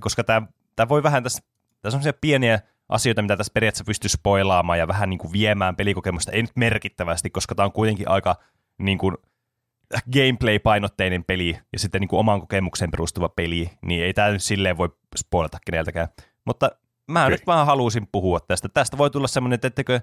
Koska 0.01 0.23
tämä, 0.23 0.89
voi 0.89 1.03
vähän 1.03 1.23
tässä, 1.23 1.43
tässä 1.81 1.97
on 1.97 2.13
pieniä 2.21 2.59
asioita, 2.89 3.21
mitä 3.21 3.37
tässä 3.37 3.53
periaatteessa 3.53 3.83
pystyy 3.83 4.09
spoilaamaan 4.09 4.79
ja 4.79 4.87
vähän 4.87 5.09
niin 5.09 5.17
kuin 5.17 5.31
viemään 5.31 5.75
pelikokemusta, 5.75 6.31
ei 6.31 6.41
nyt 6.41 6.55
merkittävästi, 6.55 7.29
koska 7.29 7.55
tämä 7.55 7.65
on 7.65 7.71
kuitenkin 7.71 8.09
aika 8.09 8.35
niin 8.77 8.97
kuin 8.97 9.17
gameplay-painotteinen 10.13 11.23
peli 11.23 11.59
ja 11.73 11.79
sitten 11.79 12.01
niin 12.01 12.09
kuin 12.09 12.19
oman 12.19 12.39
kokemukseen 12.39 12.91
perustuva 12.91 13.29
peli, 13.29 13.69
niin 13.81 14.03
ei 14.03 14.13
tämä 14.13 14.29
nyt 14.29 14.43
silleen 14.43 14.77
voi 14.77 14.89
spoilata 15.17 15.57
keneltäkään. 15.65 16.07
Mutta 16.45 16.71
mä 17.09 17.25
Okei. 17.25 17.31
nyt 17.31 17.47
vaan 17.47 17.65
halusin 17.65 18.07
puhua 18.11 18.39
tästä. 18.39 18.69
Tästä 18.69 18.97
voi 18.97 19.09
tulla 19.09 19.27
semmoinen, 19.27 19.55
että 19.55 19.67
ettekö 19.67 19.99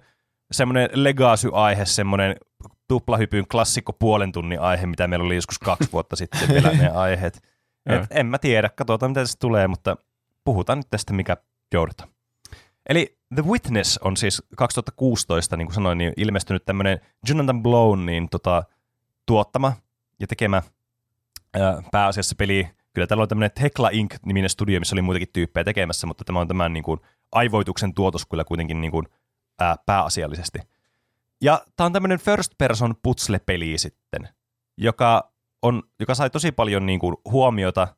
semmoinen 0.53 0.89
legacy-aihe, 0.93 1.85
semmoinen 1.85 2.37
tuplahypyn 2.89 3.49
klassikko 3.49 3.93
puolen 3.93 4.33
tunnin 4.33 4.61
aihe, 4.61 4.87
mitä 4.87 5.07
meillä 5.07 5.25
oli 5.25 5.35
joskus 5.35 5.59
kaksi 5.59 5.93
vuotta 5.93 6.17
sitten 6.21 6.49
vielä 6.49 6.71
ne 6.71 6.89
aiheet. 6.89 7.43
Et 7.87 8.07
en 8.11 8.27
mä 8.27 8.39
tiedä, 8.39 8.69
katsotaan 8.69 9.11
mitä 9.11 9.21
tästä 9.21 9.41
tulee, 9.41 9.69
mutta 9.69 9.97
puhutaan 10.45 10.79
nyt 10.79 10.91
tästä, 10.91 11.13
mikä 11.13 11.37
joudutaan. 11.73 12.09
Eli 12.89 13.19
The 13.35 13.45
Witness 13.45 13.99
on 13.99 14.17
siis 14.17 14.43
2016, 14.57 15.57
niin 15.57 15.67
kuin 15.67 15.75
sanoin, 15.75 15.99
niin 15.99 16.13
ilmestynyt 16.17 16.65
tämmöinen 16.65 17.01
Jonathan 17.29 17.63
Blown 17.63 18.07
niin 18.07 18.29
tota, 18.29 18.63
tuottama 19.27 19.73
ja 20.21 20.27
tekemä 20.27 20.63
ää, 21.55 21.83
pääasiassa 21.93 22.35
peli. 22.39 22.69
Kyllä 22.97 23.07
täällä 23.07 23.23
on 23.23 23.29
tämmöinen 23.29 23.51
Tekla 23.61 23.89
Inc-niminen 23.89 24.49
studio, 24.51 24.79
missä 24.81 24.95
oli 24.95 25.03
muitakin 25.03 25.29
tyyppejä 25.33 25.65
tekemässä, 25.65 26.07
mutta 26.07 26.25
tämä 26.25 26.41
on 26.41 26.49
tämän 26.49 26.73
niin 26.73 26.83
kuin, 26.83 27.01
aivoituksen 27.33 27.95
tuotos 27.95 28.27
kyllä 28.27 28.45
kuitenkin 28.45 28.81
niin 28.81 28.91
kuin, 28.91 29.07
ää, 29.61 29.77
pääasiallisesti. 29.87 30.59
Ja 31.41 31.65
tämä 31.77 31.87
on 31.87 31.93
tämmöinen 31.93 32.19
first 32.19 32.53
person 32.59 32.95
putsle-peli 33.03 33.79
sitten, 33.79 34.29
joka, 34.77 35.33
on, 35.63 35.83
joka 36.01 36.15
sai 36.15 36.31
tosi 36.31 36.53
paljon 36.53 36.87
niin 36.87 37.01
kuin, 37.01 37.17
huomiota 37.31 37.89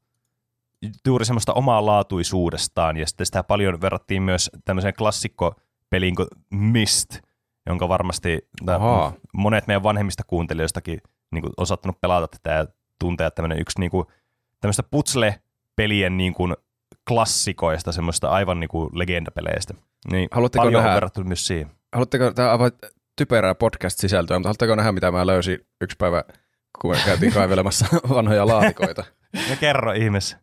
juuri 1.06 1.24
semmoista 1.24 1.52
omaa 1.52 1.86
laatuisuudestaan, 1.86 2.96
ja 2.96 3.06
sitten 3.06 3.26
sitä 3.26 3.42
paljon 3.42 3.80
verrattiin 3.80 4.22
myös 4.22 4.50
tämmöiseen 4.64 4.94
klassikkopeliin 4.94 6.14
kuin 6.14 6.28
Mist, 6.50 7.18
jonka 7.66 7.88
varmasti 7.88 8.48
Ahaa. 8.66 9.12
monet 9.32 9.66
meidän 9.66 9.82
vanhemmista 9.82 10.22
kuuntelijoistakin 10.26 11.00
niin 11.30 11.42
kuin, 11.42 11.52
on 11.56 11.66
saattanut 11.66 12.00
pelata 12.00 12.28
tätä 12.28 12.50
ja 12.56 12.66
tuntea 12.98 13.30
tämmöinen 13.30 13.60
yksi 13.60 13.80
niin 13.80 13.90
kuin, 13.90 14.06
tämmöistä 14.60 14.82
putsle-pelien 14.82 16.16
niin 16.16 16.34
kuin, 16.34 16.56
klassikoista, 17.08 17.92
semmoista 17.92 18.28
aivan 18.28 18.60
niin 18.60 18.68
kuin, 18.68 18.90
legendapeleistä. 18.92 19.74
Niin 20.12 20.28
Haluatteko 20.32 20.62
paljon 20.64 20.78
on 20.80 20.84
nähdä- 20.84 20.94
verrattu 20.94 21.24
myös 21.24 21.46
siihen. 21.46 21.70
Haluatteko, 21.92 22.30
tämä 22.32 22.48
on 22.48 22.52
aivan 22.52 22.70
typerää 23.16 23.54
podcast-sisältöä, 23.54 24.38
mutta 24.38 24.48
haluatteko 24.48 24.74
nähdä, 24.74 24.92
mitä 24.92 25.10
mä 25.10 25.26
löysin 25.26 25.66
yksi 25.80 25.96
päivä, 25.96 26.24
kun 26.80 26.90
me 26.90 26.96
käytiin 27.04 27.32
kaivelemassa 27.32 27.86
vanhoja 28.14 28.46
laatikoita? 28.46 29.04
Ja 29.50 29.56
kerro 29.56 29.92
ihmeessä. 29.92 30.38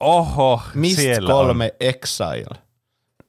Oho, 0.00 0.62
Mist 0.74 0.96
siellä 0.96 1.32
3 1.32 1.72
Exile. 1.80 2.58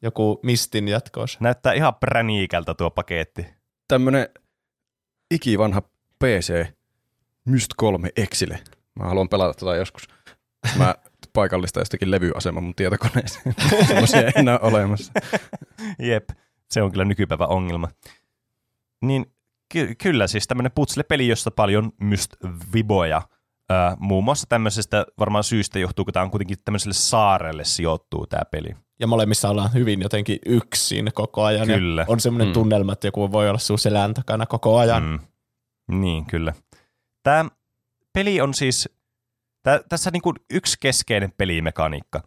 Joku 0.01 0.39
Mistin 0.43 0.87
jatkoosa. 0.87 1.37
on. 1.39 1.43
Näyttää 1.43 1.73
ihan 1.73 1.95
präniikältä 1.95 2.73
tuo 2.73 2.89
paketti. 2.91 3.45
Tämmönen 3.87 4.27
ikivanha 5.31 5.81
PC 6.23 6.65
Myst 7.45 7.71
3 7.77 8.09
Exile. 8.15 8.59
Mä 8.99 9.05
haluan 9.05 9.29
pelata 9.29 9.53
tätä 9.53 9.75
joskus. 9.75 10.07
Mä 10.77 10.95
paikallista 11.33 11.79
jostakin 11.79 12.11
levyasema 12.11 12.61
mun 12.61 12.75
tietokoneeseen. 12.75 13.55
Semmoisia 13.87 14.21
ei 14.21 14.31
enää 14.35 14.59
ole 14.59 14.69
olemassa. 14.73 15.11
Jep, 15.99 16.29
se 16.71 16.81
on 16.81 16.91
kyllä 16.91 17.05
nykypäivän 17.05 17.49
ongelma. 17.49 17.87
Niin 19.01 19.25
ky- 19.73 19.95
kyllä 19.95 20.27
siis 20.27 20.47
tämmöinen 20.47 20.71
putsle-peli, 20.75 21.27
jossa 21.27 21.51
paljon 21.51 21.91
myst 22.01 22.35
viboja. 22.73 23.21
Ää, 23.69 23.97
muun 23.99 24.23
muassa 24.23 24.47
tämmöisestä 24.49 25.05
varmaan 25.19 25.43
syystä 25.43 25.79
johtuu, 25.79 26.05
kun 26.05 26.13
tämä 26.13 26.23
on 26.23 26.31
kuitenkin 26.31 26.57
tämmöiselle 26.65 26.93
saarelle 26.93 27.63
sijoittuu 27.65 28.27
tämä 28.27 28.41
peli. 28.51 28.69
Ja 28.99 29.07
molemmissa 29.07 29.49
ollaan 29.49 29.73
hyvin 29.73 30.01
jotenkin 30.01 30.39
yksin 30.45 31.11
koko 31.13 31.43
ajan. 31.43 31.69
ja 31.69 31.75
Kyllä. 31.77 32.05
On 32.07 32.19
semmoinen 32.19 32.47
Mm. 32.47 32.53
tunnelma, 32.53 32.93
että 32.93 33.07
joku 33.07 33.31
voi 33.31 33.49
olla 33.49 33.59
sun 33.59 33.79
selän 33.79 34.13
takana 34.13 34.45
koko 34.45 34.77
ajan. 34.77 35.03
Mm. 35.03 35.19
Niin, 36.01 36.25
kyllä. 36.25 36.53
Tämä 37.23 37.45
peli 38.13 38.41
on 38.41 38.53
siis, 38.53 38.89
tä, 39.63 39.81
tässä 39.89 40.11
niin 40.11 40.21
kuin 40.21 40.35
yksi 40.49 40.77
keskeinen 40.79 41.31
pelimekaniikka. 41.37 42.23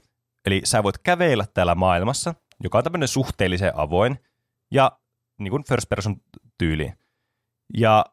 Eli 0.47 0.61
sä 0.65 0.83
voit 0.83 0.99
kävellä 0.99 1.45
täällä 1.55 1.75
maailmassa, 1.75 2.35
joka 2.63 2.79
on 2.79 2.85
tämmöinen 2.85 3.09
suhteellisen 3.09 3.73
avoin 3.77 4.19
ja 4.71 4.93
niin 5.39 5.51
kuin 5.51 5.65
first 5.69 5.89
person 5.89 6.17
tyyli. 6.59 6.93
Ja 7.77 8.05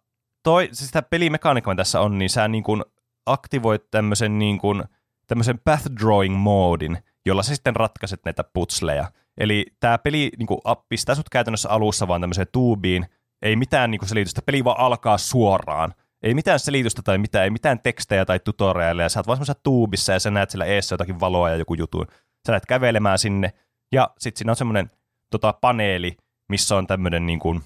toi, 0.44 0.70
siis 0.72 0.92
tämä 0.92 1.02
pelimekaniikka 1.02 1.72
mitä 1.72 1.80
tässä 1.80 2.02
on, 2.02 2.18
niin 2.18 2.30
sä 2.30 2.48
niin 2.48 2.64
kuin 2.64 2.84
aktivoit 3.26 3.92
tämmöisen, 3.92 4.40
niin 4.40 4.58
kuin, 4.58 4.84
tämmöisen 5.28 5.60
path 5.60 5.86
drawing 6.00 6.38
moodin, 6.38 6.98
jolla 7.26 7.44
sä 7.44 7.56
sitten 7.56 7.76
ratkaiset 7.76 8.20
näitä 8.26 8.44
putsleja. 8.44 9.12
Eli 9.38 9.66
tämä 9.80 9.98
peli 9.98 10.32
niin 10.38 10.48
kuin, 10.48 10.60
pistää 10.90 11.16
sut 11.16 11.30
käytännössä 11.30 11.70
alussa 11.70 12.08
vaan 12.08 12.22
tämmöiseen 12.22 12.48
tuubiin, 12.52 13.06
ei 13.42 13.56
mitään 13.56 13.92
niin 13.92 14.00
kuin 14.00 14.10
selitystä, 14.10 14.42
peli 14.42 14.64
vaan 14.64 14.80
alkaa 14.80 15.18
suoraan. 15.18 15.94
Ei 16.24 16.34
mitään 16.34 16.60
selitystä 16.60 17.02
tai 17.02 17.18
mitään, 17.18 17.44
ei 17.44 17.50
mitään 17.50 17.80
tekstejä 17.80 18.26
tai 18.26 18.40
tutorialeja, 18.40 19.10
sä 19.10 19.20
oot 19.20 19.28
vaan 19.28 19.38
semmoisessa 19.38 19.62
tuubissa 19.64 20.14
ja 20.14 20.20
sä 20.20 20.32
näet 20.32 20.50
siellä 20.50 20.66
eessä 20.66 20.94
jotakin 20.94 21.20
valoa 21.20 21.50
ja 21.50 21.56
joku 21.56 21.74
jutun. 21.74 22.08
Sä 22.48 22.52
lähdet 22.52 22.66
kävelemään 22.66 23.20
sinne 23.20 23.54
ja 23.92 24.10
sitten 24.20 24.38
siinä 24.38 24.52
on 24.52 24.56
semmoinen 24.56 24.92
tota, 25.30 25.54
paneeli, 25.54 26.18
missä 26.50 26.76
on 26.76 26.88
tämmöinen 26.88 27.26
niin 27.26 27.40
kuin 27.40 27.62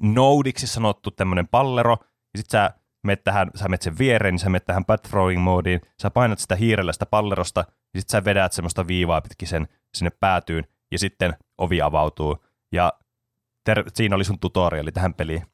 nodiksi 0.00 0.66
sanottu 0.66 1.10
tämmöinen 1.10 1.48
pallero, 1.48 1.96
ja 2.34 2.38
sit 2.38 2.50
sä 2.50 2.70
menet 3.02 3.24
tähän, 3.24 3.50
sä 3.54 3.64
menet 3.64 3.82
sen 3.82 3.98
viereen, 3.98 4.34
niin 4.34 4.40
sä 4.40 4.48
menet 4.48 4.64
tähän 4.64 4.84
path 4.84 5.08
throwing 5.08 5.42
moodiin, 5.42 5.80
sä 6.02 6.10
painat 6.10 6.38
sitä 6.38 6.56
hiirellä 6.56 6.92
sitä 6.92 7.06
pallerosta, 7.06 7.64
ja 7.94 8.00
sit 8.00 8.10
sä 8.10 8.24
vedät 8.24 8.52
semmoista 8.52 8.86
viivaa 8.86 9.20
pitkin 9.20 9.48
sen 9.48 9.68
sinne 9.94 10.10
päätyyn, 10.20 10.64
ja 10.92 10.98
sitten 10.98 11.34
ovi 11.58 11.82
avautuu, 11.82 12.44
ja 12.72 12.92
ter- 13.64 13.90
siinä 13.94 14.16
oli 14.16 14.24
sun 14.24 14.38
tutoriali 14.38 14.92
tähän 14.92 15.14
peliin. 15.14 15.51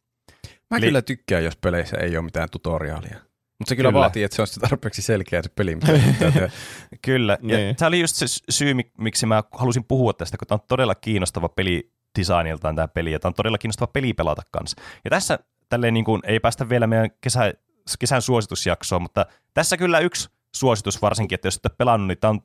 Mä 0.71 0.77
Eli- 0.77 0.87
kyllä 0.87 1.03
tykkään, 1.03 1.45
jos 1.45 1.57
peleissä 1.57 1.97
ei 1.97 2.17
ole 2.17 2.25
mitään 2.25 2.49
tutoriaalia. 2.53 3.19
Mutta 3.59 3.69
se 3.69 3.77
kyllä, 3.77 3.91
Kyllä. 3.91 4.01
vaatii, 4.01 4.23
että 4.23 4.37
se 4.37 4.43
on 4.43 4.47
sitten 4.49 4.69
tarpeeksi 4.71 5.03
selkeä 5.03 5.43
se 5.43 5.49
peli, 5.49 5.75
mitä 5.75 5.93
pitää. 5.93 6.51
Kyllä, 7.03 7.39
ja 7.43 7.57
Niin. 7.57 7.77
tämä 7.77 7.87
oli 7.87 8.01
just 8.01 8.17
se 8.17 8.27
syy, 8.51 8.73
mik- 8.75 8.93
miksi 8.99 9.27
mä 9.27 9.43
halusin 9.53 9.85
puhua 9.85 10.13
tästä, 10.13 10.37
kun 10.37 10.49
tämä 10.49 10.57
on 10.57 10.67
todella 10.69 10.95
kiinnostava 10.95 11.49
peli 11.49 11.93
designiltaan 12.19 12.77
tämä 12.77 12.89
peli, 12.89 13.13
ja 13.13 13.19
tämä 13.19 13.31
on 13.31 13.35
todella 13.35 13.59
kiinnostava 13.59 13.87
peli 13.93 14.13
pelata 14.13 14.43
kanssa. 14.51 14.83
Ja 15.05 15.11
tässä 15.11 15.39
tälleen 15.69 15.95
niin 15.95 16.05
kuin, 16.05 16.23
ei 16.25 16.41
päästä 16.41 16.69
vielä 16.69 16.87
meidän 16.87 17.11
kesä, 17.21 17.55
kesän 17.99 18.23
suositusjaksoon, 18.23 19.03
mutta 19.03 19.27
tässä 19.55 19.77
kyllä 19.77 19.99
yksi 19.99 20.29
suositus 20.57 21.03
varsinkin, 21.03 21.35
että 21.35 21.47
jos 21.47 21.57
et 21.57 21.67
ole 21.67 21.75
pelannut, 21.79 22.09
niin 22.09 22.19
tämä 22.19 22.31
on 22.31 22.41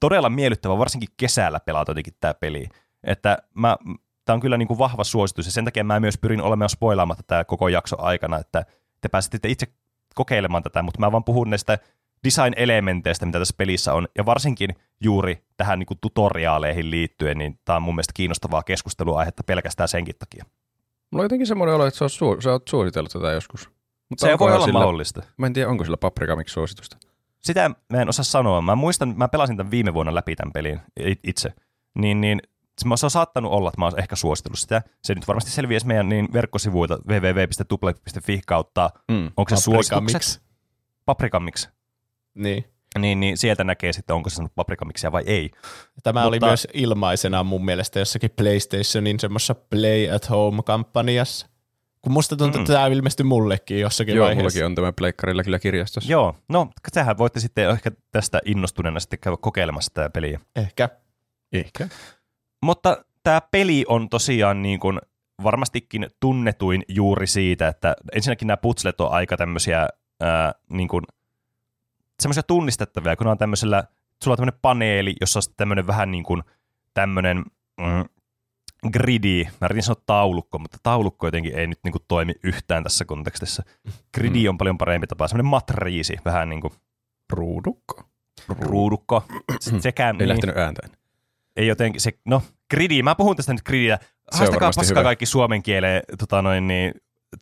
todella 0.00 0.30
miellyttävä, 0.30 0.78
varsinkin 0.78 1.08
kesällä 1.16 1.60
pelata 1.60 1.90
jotenkin 1.90 2.14
tämä 2.20 2.34
peli. 2.34 2.68
Että 3.04 3.38
mä, 3.54 3.76
tämä 4.26 4.34
on 4.34 4.40
kyllä 4.40 4.56
niin 4.56 4.68
kuin 4.68 4.78
vahva 4.78 5.04
suositus, 5.04 5.46
ja 5.46 5.52
sen 5.52 5.64
takia 5.64 5.84
mä 5.84 6.00
myös 6.00 6.18
pyrin 6.18 6.42
olemaan 6.42 6.68
spoilaamatta 6.68 7.22
tämä 7.26 7.44
koko 7.44 7.68
jakso 7.68 7.96
aikana, 7.98 8.38
että 8.38 8.64
te 9.00 9.08
pääsette 9.08 9.48
itse 9.48 9.66
kokeilemaan 10.14 10.62
tätä, 10.62 10.82
mutta 10.82 11.00
mä 11.00 11.12
vaan 11.12 11.24
puhun 11.24 11.50
näistä 11.50 11.78
design-elementeistä, 12.24 13.26
mitä 13.26 13.38
tässä 13.38 13.54
pelissä 13.58 13.94
on, 13.94 14.08
ja 14.18 14.26
varsinkin 14.26 14.70
juuri 15.00 15.44
tähän 15.56 15.78
niin 15.78 15.86
kuin 15.86 15.98
tutoriaaleihin 16.00 16.90
liittyen, 16.90 17.38
niin 17.38 17.58
tämä 17.64 17.76
on 17.76 17.82
mun 17.82 17.94
mielestä 17.94 18.12
kiinnostavaa 18.14 18.62
keskusteluaihetta 18.62 19.42
pelkästään 19.42 19.88
senkin 19.88 20.14
takia. 20.18 20.44
Mulla 21.10 21.22
on 21.22 21.24
jotenkin 21.24 21.46
semmoinen 21.46 21.74
olo, 21.74 21.86
että 21.86 21.98
sä 21.98 22.04
oot, 22.04 22.36
su- 22.36 22.42
sä 22.42 22.50
oot 22.50 22.68
suositellut 22.68 23.12
tätä 23.12 23.32
joskus. 23.32 23.70
Mutta 24.08 24.26
Se 24.26 24.38
voi 24.38 24.52
olla 24.52 24.64
sillä, 24.64 24.78
mahdollista. 24.78 25.22
Mä 25.36 25.46
en 25.46 25.52
tiedä, 25.52 25.68
onko 25.68 25.84
sillä 25.84 25.96
Paprika 25.96 26.36
miksi 26.36 26.52
suositusta. 26.52 26.96
Sitä 27.40 27.70
mä 27.92 28.02
en 28.02 28.08
osaa 28.08 28.24
sanoa. 28.24 28.62
Mä 28.62 28.74
muistan, 28.74 29.14
mä 29.16 29.28
pelasin 29.28 29.56
tämän 29.56 29.70
viime 29.70 29.94
vuonna 29.94 30.14
läpi 30.14 30.36
tämän 30.36 30.52
pelin 30.52 30.80
itse. 31.24 31.52
Niin, 31.98 32.20
niin 32.20 32.40
se 32.96 33.06
on 33.06 33.10
saattanut 33.10 33.52
olla, 33.52 33.68
että 33.68 33.80
mä 33.80 33.84
oon 33.84 33.98
ehkä 33.98 34.16
suositellut 34.16 34.58
sitä. 34.58 34.82
Se 35.02 35.14
nyt 35.14 35.28
varmasti 35.28 35.50
selviäisi 35.50 35.86
meidän 35.86 36.08
niin 36.08 36.28
verkkosivuilta 36.32 36.98
www.tuple.fi 37.08 38.40
kautta, 38.46 38.90
Mm. 39.08 39.30
onko 39.36 39.48
se 39.48 39.54
Paprika 39.54 39.56
suositukset? 39.60 40.14
mix. 40.22 40.40
Paprikamiksi. 41.04 41.68
Niin. 42.34 42.64
Niin, 42.98 43.20
niin 43.20 43.38
sieltä 43.38 43.64
näkee 43.64 43.92
sitten, 43.92 44.16
onko 44.16 44.30
se 44.30 44.34
sanonut 44.34 44.54
paprikamiksia 44.54 45.12
vai 45.12 45.22
ei. 45.26 45.50
Tämä 46.02 46.20
Mutta- 46.20 46.28
oli 46.28 46.40
myös 46.40 46.68
ilmaisena 46.74 47.44
mun 47.44 47.64
mielestä 47.64 47.98
jossakin 47.98 48.30
PlayStationin 48.36 49.20
semmoisessa 49.20 49.54
Play 49.54 50.10
at 50.14 50.30
Home-kampanjassa. 50.30 51.46
Kun 52.02 52.12
musta 52.12 52.36
tuntuu, 52.36 52.58
Mm. 52.58 52.62
että 52.62 52.72
tämä 52.72 52.86
ilmestyi 52.86 53.24
mullekin 53.24 53.80
jossakin 53.80 54.14
Joo, 54.16 54.24
vaiheessa. 54.26 54.42
mullakin 54.42 54.64
on 54.66 54.74
tämä 54.74 54.92
pleikkarilla 54.92 55.42
kyllä 55.42 55.58
kirjastossa. 55.58 56.12
Joo, 56.12 56.36
no 56.48 56.68
tähän 56.92 57.18
voitte 57.18 57.40
sitten 57.40 57.70
ehkä 57.70 57.90
tästä 58.10 58.40
innostuneena 58.44 59.00
sitten 59.00 59.18
käydä 59.18 59.36
kokeilemassa 59.40 59.94
tätä 59.94 60.10
peliä. 60.10 60.40
Ehkä. 60.56 60.88
Ehkä. 61.52 61.88
Mutta 62.66 63.04
tämä 63.22 63.40
peli 63.50 63.84
on 63.88 64.08
tosiaan 64.08 64.62
niin 64.62 64.80
kuin 64.80 65.00
varmastikin 65.42 66.06
tunnetuin 66.20 66.82
juuri 66.88 67.26
siitä, 67.26 67.68
että 67.68 67.96
ensinnäkin 68.12 68.46
nämä 68.48 68.56
putslet 68.56 69.00
on 69.00 69.12
aika 69.12 69.36
tämmöisiä 69.36 69.88
ää, 70.20 70.52
niin 70.70 70.88
kuin, 70.88 71.04
semmoisia 72.22 72.42
tunnistettavia, 72.42 73.16
kun 73.16 73.26
on 73.26 73.38
tämmöisellä, 73.38 73.84
sulla 74.24 74.32
on 74.32 74.36
tämmöinen 74.36 74.58
paneeli, 74.62 75.14
jossa 75.20 75.38
on 75.38 75.54
tämmöinen 75.56 75.86
vähän 75.86 76.10
niin 76.10 76.24
kuin 76.24 76.42
tämmöinen 76.94 77.44
mm, 77.80 78.04
gridi, 78.92 79.44
mä 79.44 79.64
yritin 79.66 79.82
sanoa 79.82 80.02
taulukko, 80.06 80.58
mutta 80.58 80.78
taulukko 80.82 81.26
jotenkin 81.26 81.54
ei 81.58 81.66
nyt 81.66 81.78
niin 81.84 81.92
kuin 81.92 82.04
toimi 82.08 82.32
yhtään 82.42 82.82
tässä 82.82 83.04
kontekstissa. 83.04 83.62
Gridi 84.14 84.48
on 84.48 84.58
paljon 84.58 84.78
parempi 84.78 85.06
tapa, 85.06 85.28
semmoinen 85.28 85.50
matriisi, 85.50 86.16
vähän 86.24 86.48
niin 86.48 86.60
kuin 86.60 86.72
Ruudukko. 87.32 88.02
ruudukko. 88.48 89.24
Sekään, 89.80 90.16
Ei 90.16 90.18
niin, 90.18 90.28
lähtenyt 90.28 90.56
äänteen. 90.56 90.90
ei 91.56 91.66
jotenkin, 91.66 92.00
se, 92.00 92.12
no 92.24 92.42
gridi, 92.70 93.02
mä 93.02 93.14
puhun 93.14 93.36
tästä 93.36 93.52
nyt 93.52 93.62
gridiä. 93.62 93.98
On 94.32 94.38
Haastakaa 94.38 94.70
paskaa 94.76 94.84
hyvä. 94.94 95.02
kaikki 95.02 95.26
suomen 95.26 95.62
kieleen 95.62 96.02
tota 96.18 96.42
noin, 96.42 96.66
niin, 96.66 96.92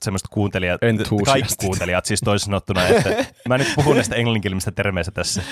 semmoista 0.02 0.28
kuuntelijat, 0.32 0.82
Enthusiastit. 0.82 1.26
kaikki 1.26 1.54
kuuntelijat 1.60 2.06
siis 2.06 2.20
toisin 2.24 2.44
sanottuna, 2.44 2.86
että 2.88 3.10
mä 3.48 3.58
nyt 3.58 3.72
puhun 3.74 3.94
näistä 3.96 4.14
englanninkielisistä 4.14 4.70
termeistä 4.70 5.12
tässä. 5.12 5.42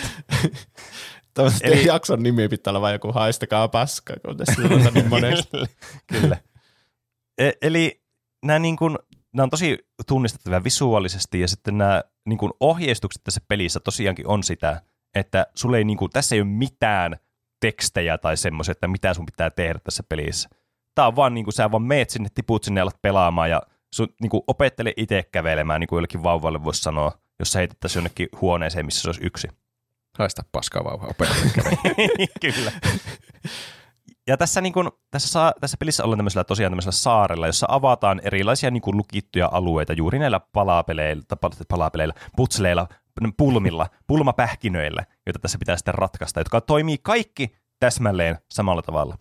Toivottavasti 1.35 1.69
Eli- 1.69 1.87
jakson 1.87 2.23
nimi 2.23 2.49
pitää 2.49 2.71
olla 2.71 2.81
vain 2.81 2.93
joku 2.93 3.13
haistakaa 3.13 3.69
paskaa, 3.69 4.17
kun 4.27 4.37
tässä 4.37 4.55
sanotaan 4.63 4.95
niin 4.95 5.09
monesti. 5.09 5.57
kyllä. 6.13 6.37
E- 7.39 7.53
eli 7.63 8.03
nämä, 8.45 8.59
niin 8.59 8.77
kuin, 8.77 8.99
nämä 9.35 9.45
on 9.45 9.51
tosi 9.51 9.79
tunnistettavia 10.07 10.65
visuaalisesti 10.65 11.41
ja 11.41 11.49
sitten 11.49 11.79
nämä 11.79 12.03
niin 12.29 12.39
kuin 12.39 12.53
ohjeistukset 12.61 13.25
tässä 13.25 13.41
pelissä 13.49 13.81
tosiaankin 13.81 14.27
on 14.27 14.43
sitä, 14.43 14.83
että 15.15 15.47
sulle 15.55 15.79
ei, 15.79 15.85
niin 15.85 15.97
kuin, 15.97 16.11
tässä 16.11 16.35
ei 16.35 16.41
ole 16.41 16.49
mitään 16.49 17.17
tekstejä 17.63 18.19
tai 18.19 18.37
semmoisia, 18.37 18.73
että 18.73 18.89
mitä 18.89 19.15
sun 19.15 19.27
pitää 19.27 19.51
tehdä 19.51 19.79
tässä 19.85 20.03
pelissä. 20.09 20.49
Tämä 20.95 21.09
on 21.09 21.17
vaan 21.17 21.35
niin 21.35 21.45
kuin, 21.45 21.55
sä 21.55 21.71
vaan 21.71 21.83
meet 21.83 22.11
sinne, 22.11 22.29
tiput 22.35 22.65
sinne 22.65 22.81
alat 22.81 23.03
pelaamaan 23.03 23.51
ja 23.51 23.63
sun 23.95 24.09
niin 24.21 24.31
kuin, 24.31 24.43
opettele 24.47 24.93
itse 24.97 25.23
kävelemään, 25.33 25.81
niin 25.81 25.89
kuin 25.89 25.97
jollekin 25.97 26.23
vauvalle 26.23 26.65
voisi 26.65 26.83
sanoa, 26.83 27.13
jos 27.39 27.53
sä 27.53 27.59
heitettäisiin 27.59 28.01
jonnekin 28.01 28.29
huoneeseen, 28.41 28.87
missä 28.87 29.03
se 29.03 29.09
olisi 29.09 29.25
yksin. 29.25 29.51
Haista 30.19 30.43
paskaa 30.53 30.83
opetella 30.83 31.45
kävelemään. 31.55 32.29
Kyllä. 32.41 32.73
Ja 34.27 34.37
tässä, 34.37 34.61
niin 34.61 34.73
kun, 34.73 34.93
tässä, 35.11 35.29
saa, 35.29 35.53
tässä 35.61 35.77
pelissä 35.77 36.05
ollaan 36.05 36.19
tämmöisellä 36.19 36.45
tosiaan 36.45 36.73
tämmöisellä 36.73 36.93
saarella, 36.93 37.47
jossa 37.47 37.67
avataan 37.71 38.21
erilaisia 38.25 38.71
niin 38.71 38.81
kuin 38.81 38.97
lukittuja 38.97 39.49
alueita 39.53 39.93
juuri 39.93 40.19
näillä 40.19 40.41
palapeleillä, 40.53 41.23
palapeleillä, 41.69 42.15
putsleilla, 42.37 42.89
pulmilla, 43.37 43.87
pulmapähkinöillä, 44.07 45.05
joita 45.27 45.39
tässä 45.39 45.59
pitää 45.59 45.77
sitten 45.77 45.95
ratkaista, 45.95 46.41
jotka 46.41 46.61
toimii 46.61 46.99
kaikki 47.03 47.55
täsmälleen 47.81 48.39
samalla 48.51 48.83
tavalla. 48.83 49.17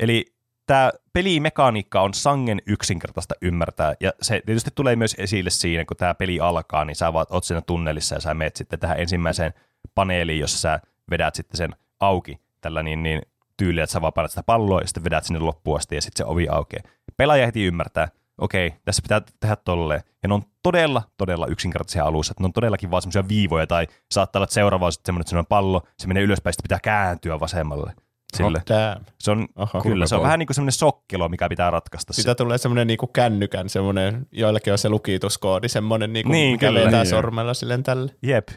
Eli 0.00 0.34
tämä 0.66 0.92
pelimekaniikka 1.12 2.00
on 2.00 2.14
sangen 2.14 2.62
yksinkertaista 2.66 3.34
ymmärtää, 3.42 3.94
ja 4.00 4.12
se 4.22 4.42
tietysti 4.46 4.70
tulee 4.74 4.96
myös 4.96 5.14
esille 5.18 5.50
siinä, 5.50 5.84
kun 5.84 5.96
tämä 5.96 6.14
peli 6.14 6.40
alkaa, 6.40 6.84
niin 6.84 6.96
sä 6.96 7.12
vaan 7.12 7.26
oot 7.30 7.44
siinä 7.44 7.60
tunnelissa 7.60 8.14
ja 8.14 8.20
sä 8.20 8.34
meet 8.34 8.56
sitten 8.56 8.78
tähän 8.78 9.00
ensimmäiseen 9.00 9.54
paneeliin, 9.94 10.40
jossa 10.40 10.58
sä 10.58 10.80
vedät 11.10 11.34
sitten 11.34 11.56
sen 11.56 11.70
auki 12.00 12.40
tällä 12.60 12.82
niin, 12.82 13.02
niin 13.02 13.22
tyyliä, 13.56 13.84
että 13.84 13.92
sä 13.92 14.02
vaan 14.02 14.28
sitä 14.28 14.42
palloa 14.42 14.80
ja 14.80 14.86
sitten 14.86 15.04
vedät 15.04 15.24
sinne 15.24 15.40
loppuun 15.40 15.76
asti 15.76 15.94
ja 15.94 16.02
sitten 16.02 16.26
se 16.26 16.30
ovi 16.30 16.48
aukeaa. 16.48 16.82
Pelaaja 17.16 17.46
heti 17.46 17.64
ymmärtää, 17.64 18.08
okei, 18.38 18.66
okay, 18.66 18.78
tässä 18.84 19.02
pitää 19.02 19.22
tehdä 19.40 19.56
tolleen. 19.56 20.00
Ja 20.22 20.28
ne 20.28 20.34
on 20.34 20.42
todella, 20.62 21.02
todella 21.16 21.46
yksinkertaisia 21.46 22.04
alussa. 22.04 22.32
Että 22.32 22.42
ne 22.42 22.46
on 22.46 22.52
todellakin 22.52 22.90
vaan 22.90 23.02
semmoisia 23.02 23.28
viivoja 23.28 23.66
tai 23.66 23.86
saattaa 24.10 24.38
olla, 24.40 24.44
että 24.44 24.54
seuraava 24.54 24.86
on 24.86 24.92
sitten 24.92 25.06
semmoinen, 25.06 25.28
semmoinen 25.28 25.48
pallo, 25.48 25.82
se 25.98 26.06
menee 26.08 26.22
ylöspäin, 26.22 26.52
sitten 26.52 26.62
pitää 26.62 26.80
kääntyä 26.80 27.40
vasemmalle. 27.40 27.92
Sille. 28.36 28.62
Oh. 28.70 29.02
Se 29.18 29.30
on, 29.30 29.48
Oho. 29.56 29.82
kyllä, 29.82 30.06
se 30.06 30.14
on 30.14 30.22
vähän 30.22 30.38
niin 30.38 30.46
kuin 30.46 30.54
semmoinen 30.54 30.72
sokkelo, 30.72 31.28
mikä 31.28 31.48
pitää 31.48 31.70
ratkaista. 31.70 32.12
Sitä 32.12 32.34
tulee 32.34 32.58
semmoinen 32.58 32.86
niinku 32.86 33.06
kännykän, 33.06 33.68
semmoinen, 33.68 34.26
joillakin 34.32 34.72
on 34.72 34.78
se 34.78 34.88
lukituskoodi, 34.88 35.68
semmoinen, 35.68 36.12
niinku, 36.12 36.32
Niin, 36.32 36.52
mikä 36.52 36.66
kyllä. 36.66 36.84
vetää 36.84 37.02
Niin, 37.02 37.10
sormella 37.10 37.54
silleen 37.54 37.82
tälle. 37.82 38.14
Jep, 38.22 38.48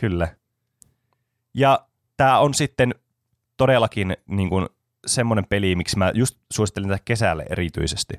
kyllä. 0.00 0.28
Ja 1.54 1.86
tämä 2.16 2.38
on 2.38 2.54
sitten 2.54 2.94
todellakin 3.56 4.16
niin 4.26 4.48
kuin 4.48 4.68
semmoinen 5.06 5.46
peli, 5.48 5.74
miksi 5.76 5.98
mä 5.98 6.12
just 6.14 6.38
suosittelen 6.52 6.88
tätä 6.88 7.02
kesälle 7.04 7.46
erityisesti 7.50 8.14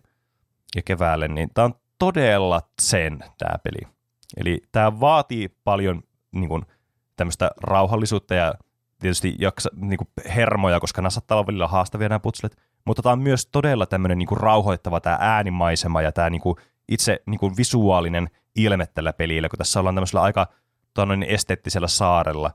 ja 0.76 0.82
keväälle, 0.82 1.28
niin 1.28 1.50
tämä 1.54 1.66
on 1.66 1.74
todella 2.00 2.62
sen 2.82 3.20
tämä 3.38 3.58
peli. 3.64 3.94
Eli 4.38 4.62
tämä 4.72 5.00
vaatii 5.00 5.50
paljon 5.64 6.04
niin 6.32 6.50
kuin, 6.50 6.66
tämmöistä 7.16 7.52
rauhallisuutta 7.64 8.36
ja 8.36 8.54
tietysti 9.00 9.36
jaksa, 9.40 9.70
niin 9.76 9.98
kuin 9.98 10.08
hermoja, 10.36 10.80
koska 10.80 11.02
nämä 11.02 11.10
saattaa 11.10 11.38
olla 11.38 11.48
välillä 11.48 11.68
haastavia 11.68 12.10
nämä 12.10 12.20
putslet, 12.20 12.58
mutta 12.86 13.02
tämä 13.02 13.14
on 13.14 13.22
myös 13.22 13.46
todella 13.46 13.86
tämmöinen 13.86 14.18
niin 14.18 14.28
kuin 14.28 14.40
rauhoittava 14.40 15.02
tämä 15.02 15.18
äänimaisema 15.20 16.02
ja 16.02 16.12
tämä 16.12 16.30
niin 16.30 16.42
kuin 16.42 16.56
itse 16.88 17.20
niin 17.26 17.40
kuin 17.40 17.58
visuaalinen 17.58 18.30
ilme 18.56 18.88
tällä 18.88 19.14
pelillä, 19.14 19.50
kun 19.50 19.58
tässä 19.58 19.80
ollaan 19.80 19.96
tämmöisellä 19.96 20.22
aika 20.22 20.48
tuonnoin 20.94 21.24
esteettisellä 21.24 21.88
saarella. 21.88 22.52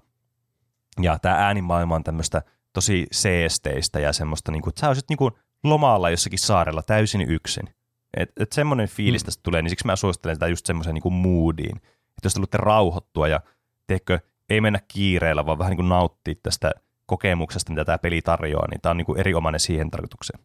Ja 1.02 1.18
tämä 1.18 1.34
äänimaailma 1.34 1.94
on 1.94 2.04
tämmöistä 2.04 2.42
tosi 2.72 3.06
seesteistä 3.12 4.00
ja 4.00 4.12
semmoista, 4.12 4.52
niin 4.52 4.62
kuin, 4.62 4.70
että 4.70 4.80
sä 4.80 4.88
olisit 4.88 5.08
niin 5.08 5.16
kuin 5.16 5.34
lomalla 5.64 6.10
jossakin 6.10 6.38
saarella 6.38 6.82
täysin 6.82 7.20
yksin. 7.30 7.68
Et, 8.16 8.32
et 8.40 8.52
semmoinen 8.52 8.88
fiilis 8.88 9.24
tästä 9.24 9.42
tulee, 9.42 9.62
niin 9.62 9.70
siksi 9.70 9.86
mä 9.86 9.96
suosittelen 9.96 10.36
sitä 10.36 10.46
just 10.46 10.66
semmoiseen 10.66 10.94
niin 10.94 11.12
moodiin. 11.12 11.76
Että 11.76 12.24
jos 12.24 12.34
te 12.34 12.38
haluatte 12.38 12.56
rauhoittua 12.56 13.28
ja 13.28 13.40
teekö, 13.86 14.18
ei 14.50 14.60
mennä 14.60 14.80
kiireellä, 14.88 15.46
vaan 15.46 15.58
vähän 15.58 15.70
niin 15.70 15.76
kuin 15.76 15.88
nauttia 15.88 16.34
tästä 16.42 16.70
kokemuksesta, 17.06 17.72
mitä 17.72 17.84
tämä 17.84 17.98
peli 17.98 18.22
tarjoaa, 18.22 18.68
niin 18.70 18.80
tämä 18.80 18.90
on 18.90 18.96
niin 18.96 19.06
kuin 19.06 19.20
erinomainen 19.20 19.60
siihen 19.60 19.90
tarkoitukseen. 19.90 20.40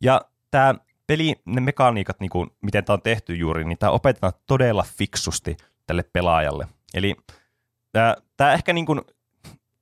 Ja 0.00 0.20
tämä 0.50 0.74
peli, 1.06 1.34
ne 1.44 1.60
mekaniikat, 1.60 2.20
niin 2.20 2.30
kuin, 2.30 2.50
miten 2.60 2.84
tämä 2.84 2.94
on 2.94 3.02
tehty 3.02 3.36
juuri, 3.36 3.64
niin 3.64 3.78
tämä 3.78 3.90
opetetaan 3.90 4.32
todella 4.46 4.84
fiksusti 4.98 5.56
tälle 5.86 6.02
pelaajalle. 6.02 6.68
Eli 6.94 7.16
tämä, 7.92 8.16
tämä 8.36 8.52
ehkä 8.52 8.72
niin 8.72 8.86
kuin, 8.86 9.00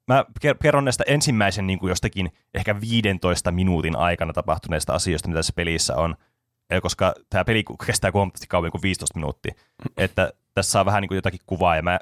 mä 0.09 0.24
ker- 0.46 0.57
kerron 0.62 0.84
näistä 0.84 1.05
ensimmäisen 1.07 1.66
niin 1.66 1.78
kuin 1.78 1.88
jostakin 1.88 2.32
ehkä 2.55 2.80
15 2.80 3.53
minuutin 3.53 3.96
aikana 3.96 4.32
tapahtuneista 4.32 4.94
asioista, 4.94 5.28
mitä 5.28 5.38
tässä 5.38 5.53
pelissä 5.57 5.96
on, 5.96 6.16
koska 6.82 7.14
tämä 7.30 7.44
peli 7.44 7.64
kestää 7.86 8.11
huomattavasti 8.14 8.46
kauemmin 8.46 8.72
kuin 8.72 8.82
15 8.82 9.18
minuuttia. 9.18 9.55
Että 9.96 10.32
tässä 10.55 10.70
saa 10.70 10.84
vähän 10.84 11.03
niin 11.03 11.09
kuin 11.09 11.16
jotakin 11.16 11.40
kuvaa, 11.46 11.76
ja 11.76 11.82
mä 11.82 11.98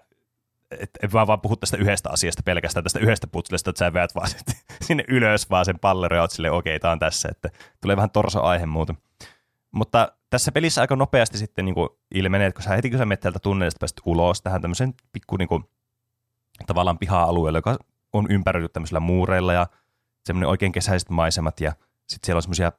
et, 0.71 0.91
et 1.03 1.13
vaan, 1.13 1.27
vaan 1.27 1.41
puhu 1.41 1.57
tästä 1.57 1.77
yhdestä 1.77 2.11
asiasta 2.11 2.43
pelkästään, 2.43 2.85
tästä 2.85 2.99
yhdestä 2.99 3.27
putslesta, 3.27 3.71
että 3.71 3.79
sä 3.79 3.93
veät 3.93 4.15
vaan 4.15 4.29
sitten 4.29 4.55
sinne 4.87 5.05
ylös 5.09 5.51
vaan 5.51 5.65
sen 5.65 5.79
palleron 5.79 6.17
ja 6.17 6.23
oot 6.23 6.31
silleen, 6.31 6.53
okei, 6.53 6.77
okay, 6.77 6.81
tää 6.81 6.93
on 6.93 6.99
tässä, 6.99 7.29
että 7.33 7.49
tulee 7.81 7.97
vähän 7.97 8.11
torso-aihe 8.11 8.67
muuten. 8.67 8.99
Mutta 9.73 10.13
tässä 10.31 10.53
pelissä 10.53 10.81
aika 10.81 10.97
nopeasti 10.97 11.39
sitten 11.39 11.65
niin 11.65 11.75
kuin 11.75 11.89
ilmenee, 12.15 12.47
että 12.47 12.57
kun 12.57 12.65
sä 12.65 12.77
heti 12.77 12.91
kun 12.91 12.99
sä 12.99 13.07
menet 13.07 13.21
täältä 13.21 13.39
tunnelista 13.39 13.87
ulos 14.05 14.43
tähän 14.43 14.63
tämmöisen 14.63 14.95
pikku 15.13 15.37
niin 15.37 15.49
kuin, 15.49 15.65
tavallaan 16.67 16.99
piha-alueelle, 16.99 17.59
joka 17.59 17.77
on 18.13 18.27
ympäröity 18.31 18.69
tämmöisillä 18.69 19.01
muureilla 19.01 19.53
ja 19.53 19.67
semmoinen 20.25 20.49
oikein 20.49 20.73
kesäiset 20.73 21.11
maisemat 21.11 21.61
ja 21.61 21.73
sitten 22.09 22.27
siellä 22.27 22.39
on 22.39 22.43
semmoisia, 22.43 22.73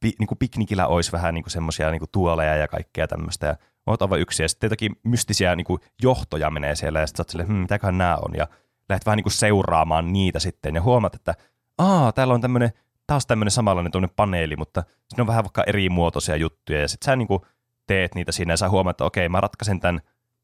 pi, 0.00 0.12
niin 0.18 0.26
kuin 0.26 0.38
piknikillä 0.38 0.86
olisi 0.86 1.12
vähän 1.12 1.34
niin 1.34 1.44
kuin 1.44 1.52
semmoisia 1.52 1.90
niin 1.90 1.98
kuin 1.98 2.10
tuoleja 2.12 2.56
ja 2.56 2.68
kaikkea 2.68 3.08
tämmöistä 3.08 3.46
ja 3.46 3.56
oot 3.86 4.02
aivan 4.02 4.20
yksin 4.20 4.44
ja 4.44 4.48
sitten 4.48 4.66
jotakin 4.66 4.96
mystisiä 5.02 5.56
niin 5.56 5.64
kuin 5.64 5.80
johtoja 6.02 6.50
menee 6.50 6.76
siellä 6.76 7.00
ja 7.00 7.06
sitten 7.06 7.24
sä 7.32 7.38
oot 7.38 7.48
hm, 7.48 7.52
mitäköhän 7.52 7.98
nämä 7.98 8.16
on? 8.16 8.34
Ja 8.36 8.48
lähdet 8.88 9.06
vähän 9.06 9.16
niin 9.16 9.24
kuin 9.24 9.32
seuraamaan 9.32 10.12
niitä 10.12 10.38
sitten 10.38 10.74
ja 10.74 10.82
huomaat, 10.82 11.14
että 11.14 11.34
aa, 11.78 12.12
täällä 12.12 12.34
on 12.34 12.40
tämmöinen, 12.40 12.70
taas 13.06 13.26
tämmöinen 13.26 13.50
samanlainen 13.50 13.92
tuonne 13.92 14.08
paneeli, 14.16 14.56
mutta 14.56 14.84
siinä 15.08 15.22
on 15.22 15.26
vähän 15.26 15.44
vaikka 15.44 15.64
eri 15.66 15.88
muotoisia 15.88 16.36
juttuja. 16.36 16.80
Ja 16.80 16.88
sitten 16.88 17.06
sä 17.06 17.16
niin 17.16 17.28
kuin 17.28 17.40
teet 17.86 18.14
niitä 18.14 18.32
siinä 18.32 18.52
ja 18.52 18.56
sä 18.56 18.68
huomaat, 18.68 18.94
että 18.94 19.04
okei, 19.04 19.28
mä 19.28 19.40
ratkaisen 19.40 19.80
tämän 19.80 20.00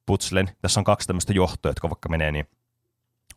putslen, 0.07 0.51
tässä 0.62 0.80
on 0.80 0.84
kaksi 0.84 1.07
tämmöistä 1.07 1.32
johtoa, 1.32 1.70
jotka 1.70 1.91
vaikka 1.91 2.09
menee 2.09 2.32
niin 2.32 2.47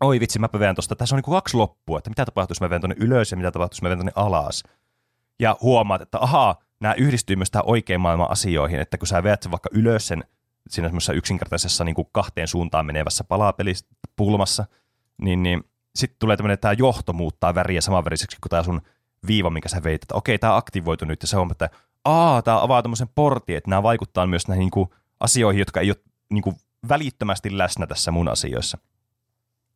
oi 0.01 0.19
vitsi, 0.19 0.39
mä 0.39 0.49
veän 0.59 0.75
tosta, 0.75 0.95
tässä 0.95 1.15
on 1.15 1.21
niin 1.25 1.33
kaksi 1.33 1.57
loppua, 1.57 1.97
että 1.97 2.09
mitä 2.09 2.25
tapahtuu, 2.25 2.51
jos 2.51 2.61
mä 2.61 2.69
veän 2.69 2.81
tuonne 2.81 2.95
ylös 2.99 3.31
ja 3.31 3.37
mitä 3.37 3.51
tapahtuu, 3.51 3.75
jos 3.75 3.81
mä 3.81 3.89
veän 3.89 3.99
tuonne 3.99 4.11
alas. 4.15 4.63
Ja 5.39 5.57
huomaat, 5.61 6.01
että 6.01 6.17
ahaa, 6.21 6.55
nämä 6.79 6.93
yhdistyy 6.93 7.35
myös 7.35 7.51
tähän 7.51 7.67
oikean 7.67 8.01
maailman 8.01 8.31
asioihin, 8.31 8.79
että 8.79 8.97
kun 8.97 9.07
sä 9.07 9.23
veät 9.23 9.43
sen 9.43 9.51
vaikka 9.51 9.69
ylös 9.73 10.07
sen 10.07 10.23
siinä 10.69 10.87
semmoisessa 10.87 11.13
yksinkertaisessa 11.13 11.83
niin 11.83 11.95
kuin 11.95 12.07
kahteen 12.11 12.47
suuntaan 12.47 12.85
menevässä 12.85 13.23
palapulmassa, 13.23 14.65
niin, 15.21 15.43
niin 15.43 15.63
sitten 15.95 16.19
tulee 16.19 16.37
tämmöinen, 16.37 16.53
että 16.53 16.61
tämä 16.61 16.75
johto 16.77 17.13
muuttaa 17.13 17.55
väriä 17.55 17.81
samanväriseksi 17.81 18.37
kuin 18.41 18.49
tämä 18.49 18.63
sun 18.63 18.81
viiva, 19.27 19.49
minkä 19.49 19.69
sä 19.69 19.83
veit, 19.83 20.03
että 20.03 20.15
okei, 20.15 20.39
tämä 20.39 20.55
aktivoitu 20.55 21.05
nyt, 21.05 21.21
ja 21.21 21.27
se 21.27 21.37
on, 21.37 21.51
että 21.51 21.69
aa, 22.05 22.41
tämä 22.41 22.61
avaa 22.61 22.81
tämmöisen 22.81 23.09
portin, 23.15 23.57
että 23.57 23.69
nämä 23.69 23.83
vaikuttaa 23.83 24.27
myös 24.27 24.47
näihin 24.47 24.61
niin 24.61 24.71
kuin, 24.71 24.89
asioihin, 25.19 25.59
jotka 25.59 25.79
ei 25.79 25.89
ole 25.89 25.97
niin 26.29 26.43
kuin, 26.43 26.55
välittömästi 26.89 27.57
läsnä 27.57 27.87
tässä 27.87 28.11
mun 28.11 28.27
asioissa. 28.27 28.77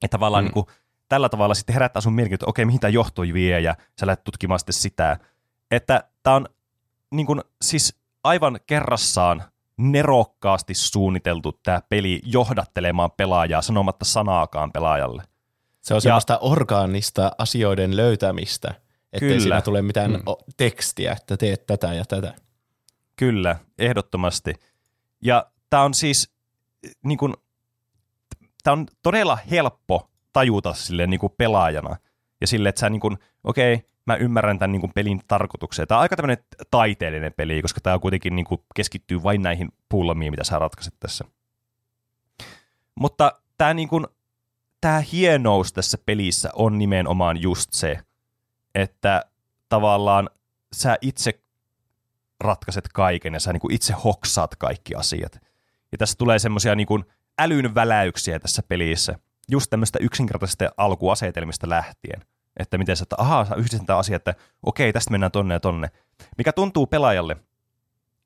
Että 0.01 0.17
tavallaan 0.17 0.43
mm. 0.43 0.45
niin 0.45 0.53
kuin, 0.53 0.65
tällä 1.09 1.29
tavalla 1.29 1.53
sitten 1.53 1.73
herättää 1.73 2.01
sun 2.01 2.13
mielenkiintoa, 2.13 2.45
että 2.45 2.49
okei, 2.49 2.65
mihin 2.65 2.79
tämä 2.79 2.91
johto 2.91 3.21
vie, 3.21 3.59
ja 3.59 3.75
sä 3.99 4.07
lähdet 4.07 4.23
tutkimaan 4.23 4.59
sitten 4.59 4.73
sitä. 4.73 5.19
Että 5.71 6.03
tämä 6.23 6.35
on 6.35 6.45
niin 7.11 7.27
kuin, 7.27 7.41
siis 7.61 7.99
aivan 8.23 8.59
kerrassaan 8.65 9.43
nerokkaasti 9.77 10.73
suunniteltu 10.73 11.51
tämä 11.51 11.81
peli 11.89 12.21
johdattelemaan 12.25 13.11
pelaajaa 13.11 13.61
sanomatta 13.61 14.05
sanaakaan 14.05 14.71
pelaajalle. 14.71 15.23
Se 15.81 15.93
on 15.93 16.01
semmoista 16.01 16.37
orgaanista 16.37 17.31
asioiden 17.37 17.95
löytämistä, 17.95 18.73
ettei 19.13 19.29
Kyllä. 19.29 19.41
siinä 19.41 19.61
tule 19.61 19.81
mitään 19.81 20.11
Mm. 20.11 20.17
mm. 20.17 20.53
tekstiä, 20.57 21.11
että 21.11 21.37
teet 21.37 21.65
tätä 21.65 21.93
ja 21.93 22.05
tätä. 22.05 22.33
Kyllä, 23.15 23.55
ehdottomasti. 23.79 24.53
Ja 25.21 25.45
tämä 25.69 25.83
on 25.83 25.93
siis, 25.93 26.33
niin 27.03 27.17
kuin, 27.17 27.33
tämä 28.65 28.73
on 28.73 28.85
todella 29.03 29.37
helppo 29.51 30.09
tajuta 30.33 30.73
sille 30.73 31.07
niin 31.07 31.19
kuin 31.19 31.33
pelaajana. 31.37 31.95
Ja 32.41 32.47
sille, 32.47 32.69
että 32.69 32.79
sä 32.79 32.89
niin 32.89 32.99
kuin, 32.99 33.17
okei, 33.43 33.85
mä 34.05 34.15
ymmärrän 34.15 34.59
tämän 34.59 34.71
niin 34.71 34.79
kuin 34.79 34.91
pelin 34.95 35.21
tarkoituksen. 35.27 35.87
Tämä 35.87 35.97
on 35.97 36.01
aika 36.01 36.15
tämmöinen 36.15 36.45
taiteellinen 36.71 37.33
peli, 37.33 37.61
koska 37.61 37.81
tämä 37.81 37.99
kuitenkin 37.99 38.35
niin 38.35 38.45
kuin 38.45 38.61
keskittyy 38.75 39.23
vain 39.23 39.41
näihin 39.41 39.69
pulmiin, 39.89 40.31
mitä 40.31 40.43
sä 40.43 40.59
ratkaiset 40.59 40.93
tässä. 40.99 41.25
Mutta 42.95 43.31
tämä, 43.57 43.73
niin 43.73 43.87
kuin, 43.87 44.07
tämä 44.81 44.99
hienous 44.99 45.73
tässä 45.73 45.97
pelissä 46.05 46.49
on 46.53 46.77
nimenomaan 46.77 47.41
just 47.41 47.73
se, 47.73 47.99
että 48.75 49.25
tavallaan 49.69 50.29
sä 50.73 50.97
itse 51.01 51.39
ratkaiset 52.39 52.87
kaiken 52.93 53.33
ja 53.33 53.39
sä 53.39 53.53
niin 53.53 53.61
kuin 53.61 53.73
itse 53.73 53.93
hoksaat 53.93 54.55
kaikki 54.55 54.95
asiat. 54.95 55.39
Ja 55.91 55.97
tässä 55.97 56.17
tulee 56.17 56.39
semmoisia 56.39 56.75
niin 56.75 56.87
kuin 56.87 57.05
älyn 57.39 57.75
väläyksiä 57.75 58.39
tässä 58.39 58.63
pelissä, 58.67 59.19
just 59.51 59.69
tämmöistä 59.69 59.99
yksinkertaisista 60.01 60.69
alkuasetelmista 60.77 61.69
lähtien. 61.69 62.21
että 62.59 62.77
miten 62.77 62.97
sä, 62.97 63.03
että 63.03 63.15
ahaa, 63.19 63.45
sä 63.45 63.55
yhdistät 63.55 63.85
tämä 63.85 63.99
asia, 63.99 64.15
että 64.15 64.33
okei, 64.63 64.93
tästä 64.93 65.11
mennään 65.11 65.31
tonne 65.31 65.53
ja 65.53 65.59
tonne. 65.59 65.89
Mikä 66.37 66.53
tuntuu 66.53 66.87
pelaajalle 66.87 67.37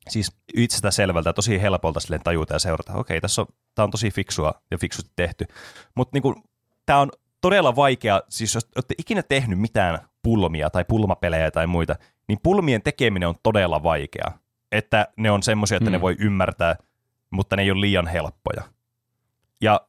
siis 0.08 0.38
itsestä 0.54 0.92
selvältä 0.92 1.34
tosi 1.34 1.62
helpolta 1.62 2.00
silleen 2.00 2.24
tajuta 2.24 2.54
ja 2.54 2.60
seurata. 2.60 2.94
Okei, 2.94 3.22
tässä 3.22 3.42
on, 3.42 3.48
tämä 3.76 3.84
on 3.84 3.92
tosi 3.92 4.12
fiksua 4.12 4.54
ja 4.72 4.78
fiksusti 4.78 5.12
tehty. 5.16 5.46
Mutta 5.96 6.16
niinku, 6.16 6.36
tämä 6.86 7.00
on 7.00 7.12
todella 7.42 7.76
vaikea, 7.76 8.22
siis 8.30 8.56
jos 8.56 8.68
olette 8.76 8.96
ikinä 8.98 9.24
tehnyt 9.24 9.60
mitään 9.60 10.00
pulmia 10.24 10.70
tai 10.70 10.86
pulmapelejä 10.86 11.52
tai 11.52 11.68
muita, 11.68 11.96
niin 12.28 12.40
pulmien 12.44 12.82
tekeminen 12.82 13.30
on 13.30 13.36
todella 13.44 13.84
vaikea. 13.84 14.32
Että 14.72 15.08
ne 15.18 15.32
on 15.32 15.44
semmoisia, 15.44 15.78
että 15.78 15.90
hmm. 15.90 15.92
ne 15.92 16.02
voi 16.02 16.16
ymmärtää, 16.20 16.76
mutta 17.30 17.56
ne 17.56 17.62
ei 17.62 17.72
ole 17.72 17.82
liian 17.82 18.08
helppoja. 18.08 18.64
Ja 19.62 19.82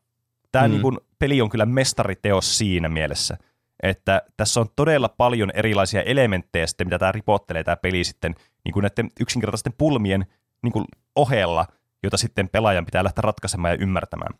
tämä 0.52 0.68
hmm. 0.68 0.82
niin 0.82 0.98
peli 1.18 1.40
on 1.40 1.50
kyllä 1.50 1.66
mestariteos 1.66 2.58
siinä 2.58 2.88
mielessä, 2.88 3.36
että 3.82 4.22
tässä 4.36 4.60
on 4.60 4.66
todella 4.76 5.08
paljon 5.08 5.50
erilaisia 5.54 6.02
elementtejä 6.02 6.66
sitten, 6.66 6.86
mitä 6.86 6.98
tämä 6.98 7.12
ripottelee 7.12 7.64
tämä 7.64 7.76
peli 7.76 8.04
sitten 8.04 8.34
niin 8.64 8.72
kuin 8.72 8.82
näiden 8.82 9.10
yksinkertaisten 9.20 9.72
pulmien 9.78 10.26
niin 10.62 10.72
kuin 10.72 10.84
ohella, 11.16 11.66
jota 12.02 12.16
sitten 12.16 12.48
pelaajan 12.48 12.84
pitää 12.84 13.04
lähteä 13.04 13.22
ratkaisemaan 13.22 13.74
ja 13.74 13.78
ymmärtämään. 13.80 14.34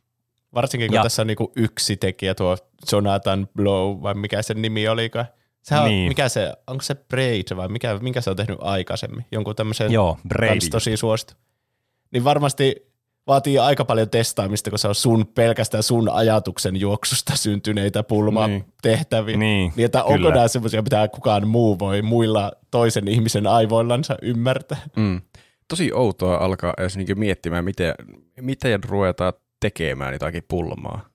Varsinkin 0.55 0.89
kun 0.89 0.97
ja. 0.97 1.03
tässä 1.03 1.23
on 1.23 1.27
niin 1.27 1.37
kuin 1.37 1.53
yksi 1.57 1.97
tekijä, 1.97 2.35
tuo 2.35 2.57
Jonathan 2.93 3.49
Blow, 3.57 4.03
vai 4.03 4.15
mikä 4.15 4.43
sen 4.43 4.63
nimi 4.63 4.89
olikaan. 4.89 5.27
Sehän 5.63 5.85
niin. 5.85 6.03
on, 6.05 6.09
mikä 6.09 6.29
se, 6.29 6.53
onko 6.67 6.83
se 6.83 6.95
Braid 6.95 7.57
vai 7.57 7.69
mikä, 7.69 7.99
minkä 7.99 8.21
se 8.21 8.31
on 8.31 8.37
tehnyt 8.37 8.59
aikaisemmin? 8.61 9.27
Jonkun 9.33 9.57
tämmöisen 9.57 9.93
Joo, 9.93 10.19
Braid. 10.29 10.61
tosi 10.71 10.97
suosittu. 10.97 11.35
Niin 12.11 12.25
varmasti 12.25 12.90
vaatii 13.27 13.59
aika 13.59 13.85
paljon 13.85 14.11
testaamista, 14.11 14.71
kun 14.71 14.79
se 14.79 14.89
on 14.89 14.95
sun 14.95 15.27
pelkästään 15.27 15.83
sun 15.83 16.09
ajatuksen 16.09 16.77
juoksusta 16.77 17.37
syntyneitä 17.37 18.03
pulmatehtäviä. 18.03 19.37
Niin, 19.37 19.59
niin, 19.59 19.73
niin 19.77 19.85
että 19.85 20.03
kyllä. 20.09 20.15
onko 20.15 20.31
nämä 20.31 20.49
semmoisia, 20.49 20.83
mitä 20.83 21.09
kukaan 21.09 21.49
muu 21.49 21.79
voi 21.79 22.03
muilla 22.03 22.53
toisen 22.71 23.09
ihmisen 23.09 23.47
aivoillansa 23.47 24.17
ymmärtää. 24.23 24.79
Mm. 24.97 25.21
Tosi 25.69 25.93
outoa 25.93 26.37
alkaa 26.37 26.75
edes 26.79 26.97
niinku 26.97 27.15
miettimään, 27.17 27.65
miten, 27.65 27.95
miten 28.41 28.85
ruvetaan 28.85 29.33
tekemään 29.61 30.13
jotakin 30.13 30.43
pulmaa. 30.49 31.11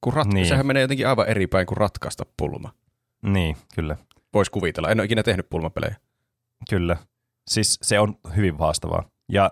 Kun 0.00 0.12
rat- 0.12 0.34
niin. 0.34 0.46
Sehän 0.46 0.66
menee 0.66 0.82
jotenkin 0.82 1.08
aivan 1.08 1.28
eri 1.28 1.46
päin 1.46 1.66
kuin 1.66 1.76
ratkaista 1.76 2.26
pulma. 2.36 2.72
Niin, 3.22 3.56
kyllä. 3.74 3.96
Voisi 4.34 4.50
kuvitella. 4.50 4.90
En 4.90 5.00
ole 5.00 5.04
ikinä 5.04 5.22
tehnyt 5.22 5.50
pulmapelejä. 5.50 5.96
Kyllä. 6.70 6.96
Siis 7.48 7.78
se 7.82 8.00
on 8.00 8.18
hyvin 8.36 8.58
haastavaa. 8.58 9.04
Ja 9.32 9.50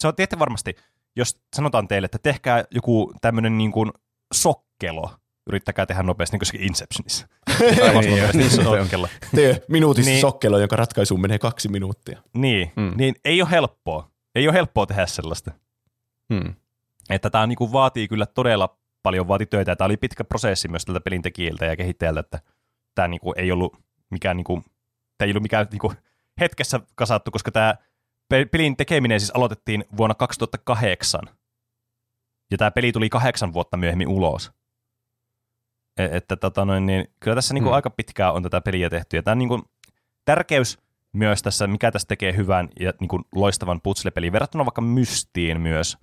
se 0.00 0.08
on 0.08 0.14
tietysti 0.16 0.38
varmasti, 0.38 0.76
jos 1.16 1.40
sanotaan 1.56 1.88
teille, 1.88 2.04
että 2.04 2.18
tehkää 2.22 2.64
joku 2.70 3.12
tämmöinen 3.20 3.58
niin 3.58 3.72
kuin 3.72 3.90
sokkelo, 4.34 5.10
yrittäkää 5.46 5.86
tehdä 5.86 6.02
nopeasti, 6.02 6.36
niin 6.36 6.50
kuin 6.52 6.62
Inceptionissa. 6.62 7.26
niin, 8.34 8.50
sokkelo. 8.50 9.08
Tee 9.34 9.62
minuutissa 9.68 10.10
niin, 10.10 10.20
sokkelo, 10.20 10.58
jonka 10.58 10.76
ratkaisuun 10.76 11.20
menee 11.20 11.38
kaksi 11.38 11.68
minuuttia. 11.68 12.22
Niin, 12.34 12.72
hmm. 12.76 12.92
niin 12.96 13.14
ei 13.24 13.42
ole 13.42 13.50
helppoa. 13.50 14.10
Ei 14.34 14.48
ole 14.48 14.54
helppoa 14.54 14.86
tehdä 14.86 15.06
sellaista. 15.06 15.50
Hmm. 16.34 16.54
Että 17.10 17.30
tämä 17.30 17.46
niin 17.46 17.72
vaatii 17.72 18.08
kyllä 18.08 18.26
todella 18.26 18.78
paljon 19.02 19.28
vaati 19.28 19.46
töitä. 19.46 19.76
Tämä 19.76 19.86
oli 19.86 19.96
pitkä 19.96 20.24
prosessi 20.24 20.68
myös 20.68 20.84
tältä 20.84 21.00
pelintekijältä 21.00 21.64
ja 21.66 21.76
kehittäjältä, 21.76 22.20
että 22.20 22.40
tämä 22.94 23.08
niin 23.08 23.20
kuin 23.20 23.34
ei 23.38 23.52
ollut 23.52 23.78
mikään, 24.10 24.36
niin 24.36 24.44
kuin, 24.44 24.62
tämä 25.18 25.26
ei 25.26 25.30
ollut 25.30 25.42
mikään 25.42 25.66
niin 25.70 25.78
kuin 25.78 25.96
hetkessä 26.40 26.80
kasattu, 26.94 27.30
koska 27.30 27.50
tämä 27.50 27.74
pelin 28.28 28.76
tekeminen 28.76 29.20
siis 29.20 29.30
aloitettiin 29.34 29.84
vuonna 29.96 30.14
2008. 30.14 31.20
Ja 32.50 32.58
tämä 32.58 32.70
peli 32.70 32.92
tuli 32.92 33.08
kahdeksan 33.08 33.52
vuotta 33.52 33.76
myöhemmin 33.76 34.08
ulos. 34.08 34.52
E- 35.96 36.16
että 36.16 36.36
tota 36.36 36.64
noin, 36.64 36.86
niin, 36.86 37.04
kyllä 37.20 37.34
tässä 37.34 37.54
niin 37.54 37.62
kuin 37.62 37.70
hmm. 37.70 37.76
aika 37.76 37.90
pitkään 37.90 38.34
on 38.34 38.42
tätä 38.42 38.60
peliä 38.60 38.90
tehty. 38.90 39.16
Ja 39.16 39.22
tämä 39.22 39.34
niin 39.34 39.48
kuin, 39.48 39.62
tärkeys 40.24 40.78
myös 41.12 41.42
tässä, 41.42 41.66
mikä 41.66 41.90
tässä 41.90 42.08
tekee 42.08 42.36
hyvän 42.36 42.68
ja 42.80 42.92
niin 43.00 43.08
kuin 43.08 43.24
loistavan 43.34 43.80
putslepeliin, 43.80 44.32
verrattuna 44.32 44.64
vaikka 44.64 44.82
Mystiin 44.82 45.60
myös, 45.60 45.98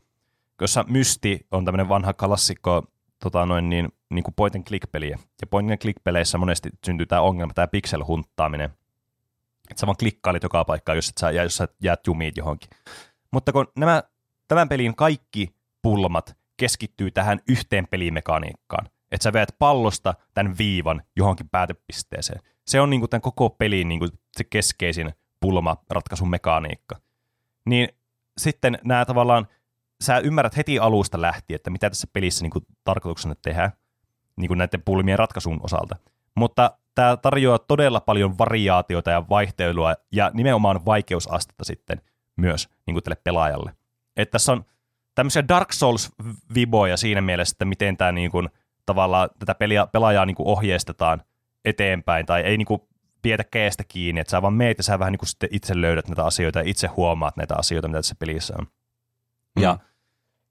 jossa 0.61 0.85
Mysti 0.87 1.47
on 1.51 1.65
tämmöinen 1.65 1.89
vanha 1.89 2.13
klassikko 2.13 2.83
tota 3.23 3.45
noin, 3.45 3.69
niin, 3.69 3.89
niin 4.09 4.23
kuin 4.23 4.33
point 4.35 4.55
and 4.55 4.63
click-peliä. 4.63 5.19
Ja 5.41 5.47
point 5.47 5.71
and 5.71 5.77
click-peleissä 5.77 6.37
monesti 6.37 6.69
syntyy 6.85 7.05
tämä 7.05 7.21
ongelma, 7.21 7.53
tämä 7.53 7.67
pixel-hunttaaminen– 7.67 8.69
että 9.69 9.81
sä 9.81 9.87
vaan 9.87 9.97
klikkailit 9.99 10.43
joka 10.43 10.65
paikkaan, 10.65 10.95
jos, 10.95 11.09
et 11.09 11.17
sä, 11.17 11.31
jos 11.31 11.57
sä 11.57 11.67
jäät 11.83 12.07
jumiit 12.07 12.37
johonkin. 12.37 12.69
Mutta 13.31 13.51
kun 13.51 13.67
nämä, 13.77 14.03
tämän 14.47 14.69
pelin 14.69 14.95
kaikki 14.95 15.55
pulmat 15.81 16.37
keskittyy 16.57 17.11
tähän 17.11 17.39
yhteen 17.47 17.87
pelimekaniikkaan, 17.87 18.85
että 19.11 19.23
sä 19.23 19.33
veät 19.33 19.55
pallosta 19.59 20.13
tämän 20.33 20.57
viivan 20.57 21.03
johonkin 21.15 21.49
päätepisteeseen. 21.49 22.39
Se 22.67 22.81
on 22.81 22.89
niinku 22.89 23.07
tämän 23.07 23.21
koko 23.21 23.49
pelin 23.49 23.87
niinku 23.87 24.07
se 24.37 24.43
keskeisin 24.43 25.13
pulmaratkaisun 25.39 26.29
mekaniikka. 26.29 26.95
Niin 27.65 27.89
sitten 28.37 28.77
nämä 28.83 29.05
tavallaan, 29.05 29.47
sä 30.03 30.17
ymmärrät 30.17 30.57
heti 30.57 30.79
alusta 30.79 31.21
lähtien, 31.21 31.55
että 31.55 31.69
mitä 31.69 31.89
tässä 31.89 32.07
pelissä 32.13 32.43
niinku 32.43 32.59
tarkoituksena 32.83 33.35
tehdään 33.35 33.71
niinku 34.35 34.53
näiden 34.53 34.81
pulmien 34.81 35.19
ratkaisun 35.19 35.59
osalta. 35.63 35.95
Mutta 36.35 36.77
tämä 36.95 37.17
tarjoaa 37.17 37.59
todella 37.59 37.99
paljon 37.99 38.37
variaatioita 38.37 39.11
ja 39.11 39.29
vaihtelua 39.29 39.95
ja 40.11 40.31
nimenomaan 40.33 40.85
vaikeusastetta 40.85 41.63
sitten 41.63 42.01
myös 42.35 42.69
niin 42.87 42.95
kuin 42.95 43.03
tälle 43.03 43.21
pelaajalle. 43.23 43.73
Että 44.17 44.31
tässä 44.31 44.51
on 44.51 44.65
tämmöisiä 45.15 45.47
Dark 45.47 45.69
Souls-viboja 45.73 46.97
siinä 46.97 47.21
mielessä, 47.21 47.53
että 47.53 47.65
miten 47.65 47.97
tämä 47.97 48.11
niin 48.11 48.31
kuin, 48.31 48.49
tavallaan 48.85 49.29
tätä 49.39 49.55
peliä, 49.55 49.87
pelaajaa 49.87 50.25
niin 50.25 50.35
kuin 50.35 50.47
ohjeistetaan 50.47 51.21
eteenpäin 51.65 52.25
tai 52.25 52.41
ei 52.41 52.57
niin 52.57 52.65
kuin 52.65 52.81
pietä 53.21 53.43
keestä 53.43 53.83
kiinni, 53.87 54.21
että 54.21 54.31
sä 54.31 54.41
vaan 54.41 54.53
meet 54.53 54.77
ja 54.77 54.83
sä 54.83 54.99
vähän 54.99 55.11
niin 55.11 55.19
kuin 55.19 55.29
sitten 55.29 55.49
itse 55.51 55.81
löydät 55.81 56.07
näitä 56.07 56.25
asioita 56.25 56.59
ja 56.59 56.65
itse 56.67 56.87
huomaat 56.87 57.37
näitä 57.37 57.55
asioita, 57.57 57.87
mitä 57.87 57.97
tässä 57.97 58.15
pelissä 58.19 58.53
on. 58.59 58.67
Mm. 59.55 59.63
Ja 59.63 59.77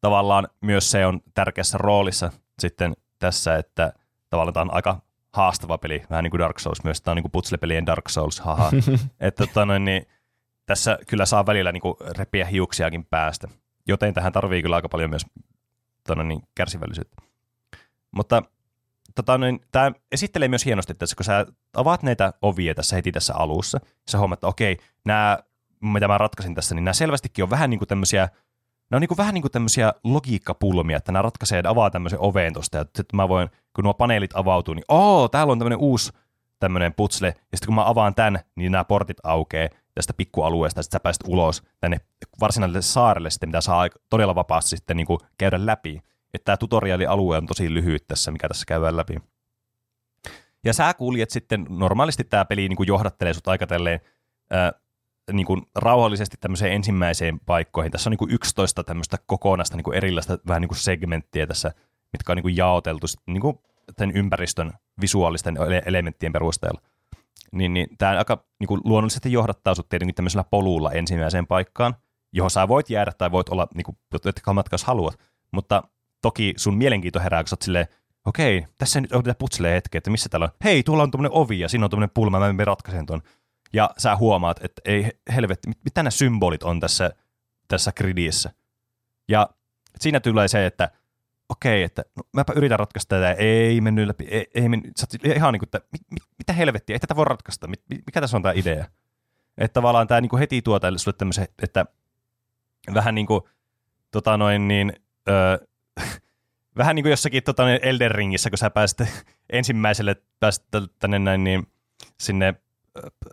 tavallaan 0.00 0.48
myös 0.60 0.90
se 0.90 1.06
on 1.06 1.20
tärkeässä 1.34 1.78
roolissa 1.78 2.32
sitten 2.58 2.92
tässä, 3.18 3.56
että 3.56 3.92
tavallaan 4.30 4.54
tämä 4.54 4.62
on 4.62 4.74
aika 4.74 5.00
haastava 5.32 5.78
peli, 5.78 6.02
vähän 6.10 6.24
niin 6.24 6.30
kuin 6.30 6.38
Dark 6.38 6.58
Souls 6.58 6.84
myös. 6.84 7.02
Tämä 7.02 7.12
on 7.12 7.16
niin 7.16 7.22
kuin 7.22 7.32
putslepelien 7.32 7.86
Dark 7.86 8.08
Souls, 8.08 8.40
haha. 8.40 8.70
että 9.20 9.46
tota 9.46 9.66
noin, 9.66 9.84
niin, 9.84 10.06
tässä 10.66 10.98
kyllä 11.08 11.26
saa 11.26 11.46
välillä 11.46 11.72
niin 11.72 11.80
kuin 11.80 11.94
repiä 12.18 12.46
hiuksiakin 12.46 13.04
päästä, 13.04 13.48
joten 13.86 14.14
tähän 14.14 14.32
tarvii 14.32 14.62
kyllä 14.62 14.76
aika 14.76 14.88
paljon 14.88 15.10
myös 15.10 15.26
tota 16.06 16.24
niin, 16.24 16.42
kärsivällisyyttä. 16.54 17.16
Mutta 18.10 18.42
tota 19.14 19.38
noin, 19.38 19.60
tämä 19.72 19.92
esittelee 20.12 20.48
myös 20.48 20.64
hienosti 20.64 20.94
tässä, 20.94 21.16
kun 21.16 21.24
sä 21.24 21.46
avaat 21.76 22.02
näitä 22.02 22.32
ovia 22.42 22.74
tässä 22.74 22.96
heti 22.96 23.12
tässä 23.12 23.34
alussa, 23.34 23.80
sä 24.10 24.18
huomaat, 24.18 24.36
että 24.36 24.46
okei, 24.46 24.76
nämä, 25.04 25.38
mitä 25.80 26.08
mä 26.08 26.18
ratkaisin 26.18 26.54
tässä, 26.54 26.74
niin 26.74 26.84
nämä 26.84 26.92
selvästikin 26.92 27.42
on 27.42 27.50
vähän 27.50 27.70
niin 27.70 27.78
kuin 27.78 27.88
tämmöisiä 27.88 28.28
ne 28.92 28.96
on 28.96 29.00
niin 29.00 29.08
kuin 29.08 29.18
vähän 29.18 29.34
niin 29.34 29.42
kuin 29.42 29.52
tämmöisiä 29.52 29.92
logiikkapulmia, 30.04 30.96
että 30.96 31.12
nämä 31.12 31.22
ratkaisee 31.22 31.60
ja 31.64 31.70
avaa 31.70 31.90
tämmöisen 31.90 32.20
oveen 32.20 32.52
tuosta, 32.52 32.78
ja 32.78 32.84
sitten 32.84 33.16
mä 33.16 33.28
voin, 33.28 33.48
kun 33.76 33.84
nuo 33.84 33.94
paneelit 33.94 34.30
avautuu, 34.34 34.74
niin 34.74 34.84
oo, 34.88 35.28
täällä 35.28 35.50
on 35.50 35.58
tämmöinen 35.58 35.78
uusi 35.78 36.12
tämmöinen 36.58 36.94
putsle, 36.94 37.28
ja 37.28 37.58
sitten 37.58 37.66
kun 37.66 37.74
mä 37.74 37.88
avaan 37.88 38.14
tämän, 38.14 38.40
niin 38.56 38.72
nämä 38.72 38.84
portit 38.84 39.16
aukeaa 39.22 39.68
tästä 39.94 40.12
pikkualueesta, 40.12 40.78
ja 40.78 40.82
sitten 40.82 40.98
sä 40.98 41.02
pääset 41.02 41.24
ulos 41.26 41.62
tänne 41.80 42.00
varsinaiselle 42.40 42.82
saarelle 42.82 43.30
sitten, 43.30 43.48
mitä 43.48 43.60
saa 43.60 43.88
todella 44.10 44.34
vapaasti 44.34 44.76
sitten 44.76 44.96
niin 44.96 45.06
kuin 45.06 45.18
käydä 45.38 45.66
läpi. 45.66 46.02
Että 46.34 46.44
tämä 46.44 46.56
tutoriaalialue 46.56 47.36
on 47.36 47.46
tosi 47.46 47.74
lyhyt 47.74 48.06
tässä, 48.08 48.30
mikä 48.30 48.48
tässä 48.48 48.64
käydään 48.66 48.96
läpi. 48.96 49.16
Ja 50.64 50.74
sä 50.74 50.94
kuljet 50.94 51.30
sitten, 51.30 51.66
normaalisti 51.68 52.24
tämä 52.24 52.44
peli 52.44 52.68
niin 52.68 52.76
kuin 52.76 52.86
johdattelee 52.86 53.34
sut 53.34 53.48
aika 53.48 53.66
tälleen, 53.66 54.00
niin 55.32 55.46
kuin 55.46 55.62
rauhallisesti 55.74 56.36
tämmöiseen 56.40 56.72
ensimmäiseen 56.72 57.40
paikkoihin. 57.40 57.92
Tässä 57.92 58.10
on 58.10 58.10
niin 58.10 58.18
kuin 58.18 58.34
11 58.34 58.84
tämmöistä 58.84 59.16
kokonaista 59.26 59.76
niin 59.76 59.84
kuin 59.84 59.96
erilaista 59.96 60.38
vähän 60.48 60.60
niin 60.60 60.68
kuin 60.68 60.78
segmenttiä 60.78 61.46
tässä, 61.46 61.72
mitkä 62.12 62.32
on 62.32 62.36
niin 62.36 62.42
kuin 62.42 62.56
jaoteltu 62.56 63.06
niin 63.26 63.40
kuin 63.40 63.58
tämän 63.96 64.16
ympäristön 64.16 64.72
visuaalisten 65.00 65.56
elementtien 65.86 66.32
perusteella. 66.32 66.80
Niin, 67.52 67.74
niin 67.74 67.88
tämä 67.98 68.18
aika 68.18 68.44
niin 68.60 68.68
kuin 68.68 68.80
luonnollisesti 68.84 69.32
johdattaa 69.32 69.74
sinut 69.74 69.88
tietenkin 69.88 70.14
tämmöisellä 70.14 70.44
polulla 70.44 70.92
ensimmäiseen 70.92 71.46
paikkaan, 71.46 71.94
johon 72.32 72.50
sä 72.50 72.68
voit 72.68 72.90
jäädä 72.90 73.12
tai 73.18 73.30
voit 73.32 73.48
olla 73.48 73.68
niin 73.74 73.84
kuin, 73.84 73.96
matka, 74.54 74.74
jos 74.74 74.84
haluat. 74.84 75.18
Mutta 75.50 75.82
toki 76.22 76.54
sun 76.56 76.76
mielenkiinto 76.76 77.20
herää, 77.20 77.42
kun 77.42 77.48
sä 77.48 77.56
silleen, 77.60 77.86
okei, 78.24 78.66
tässä 78.78 79.00
nyt 79.00 79.12
on 79.12 79.22
putselee 79.38 79.74
hetki, 79.74 79.98
että 79.98 80.10
missä 80.10 80.28
täällä 80.28 80.44
on. 80.44 80.50
Hei, 80.64 80.82
tuolla 80.82 81.02
on 81.02 81.10
tuommoinen 81.10 81.38
ovi 81.38 81.60
ja 81.60 81.68
siinä 81.68 81.86
on 81.86 81.90
tuommoinen 81.90 82.14
pulma, 82.14 82.38
mä 82.38 82.52
menen 82.52 82.66
ratkaisen 82.66 83.06
tuon 83.06 83.22
ja 83.72 83.90
sä 83.98 84.16
huomaat, 84.16 84.64
että 84.64 84.82
ei 84.84 85.10
helvetti, 85.34 85.70
mitä 85.84 86.02
nämä 86.02 86.10
symbolit 86.10 86.62
on 86.62 86.80
tässä, 86.80 87.10
tässä 87.68 87.92
gridissä. 87.96 88.50
Ja 89.28 89.48
siinä 90.00 90.20
tulee 90.20 90.48
se, 90.48 90.66
että 90.66 90.90
okei, 91.48 91.82
että 91.82 92.04
no, 92.16 92.22
mäpä 92.32 92.52
yritän 92.56 92.78
ratkaista 92.78 93.16
tätä, 93.16 93.32
ei 93.32 93.80
mennyt 93.80 94.06
läpi, 94.06 94.24
ei, 94.24 94.46
ei 94.54 94.68
mennyt, 94.68 94.96
sä 94.96 95.06
ihan 95.34 95.52
niin 95.52 95.60
kuin, 95.60 95.66
että 95.66 95.80
mit, 95.92 96.02
mit, 96.10 96.22
mitä 96.38 96.52
helvettiä, 96.52 96.94
ei 96.94 97.00
tätä 97.00 97.16
voi 97.16 97.24
ratkaista, 97.24 97.68
mit, 97.68 97.82
mikä 98.06 98.20
tässä 98.20 98.36
on 98.36 98.42
tämä 98.42 98.52
idea? 98.52 98.84
Että 99.58 99.74
tavallaan 99.74 100.06
tämä 100.06 100.20
niin 100.20 100.30
kuin 100.30 100.40
heti 100.40 100.62
tuo 100.62 100.80
tälle 100.80 100.98
sulle 100.98 101.16
tämmöisen, 101.18 101.48
että 101.62 101.86
vähän 102.94 103.14
niin 103.14 103.26
kuin, 103.26 103.40
tota 104.10 104.36
noin 104.36 104.68
niin, 104.68 104.92
öö, 105.28 105.58
vähän 106.76 106.96
niin 106.96 107.04
kuin 107.04 107.10
jossakin 107.10 107.42
tota, 107.42 107.70
Elden 107.70 108.10
Ringissä, 108.10 108.50
kun 108.50 108.58
sä 108.58 108.70
pääsit 108.70 108.98
ensimmäiselle, 109.50 110.16
pääsit 110.40 110.64
tänne 110.98 111.18
näin, 111.18 111.44
niin 111.44 111.66
sinne 112.20 112.54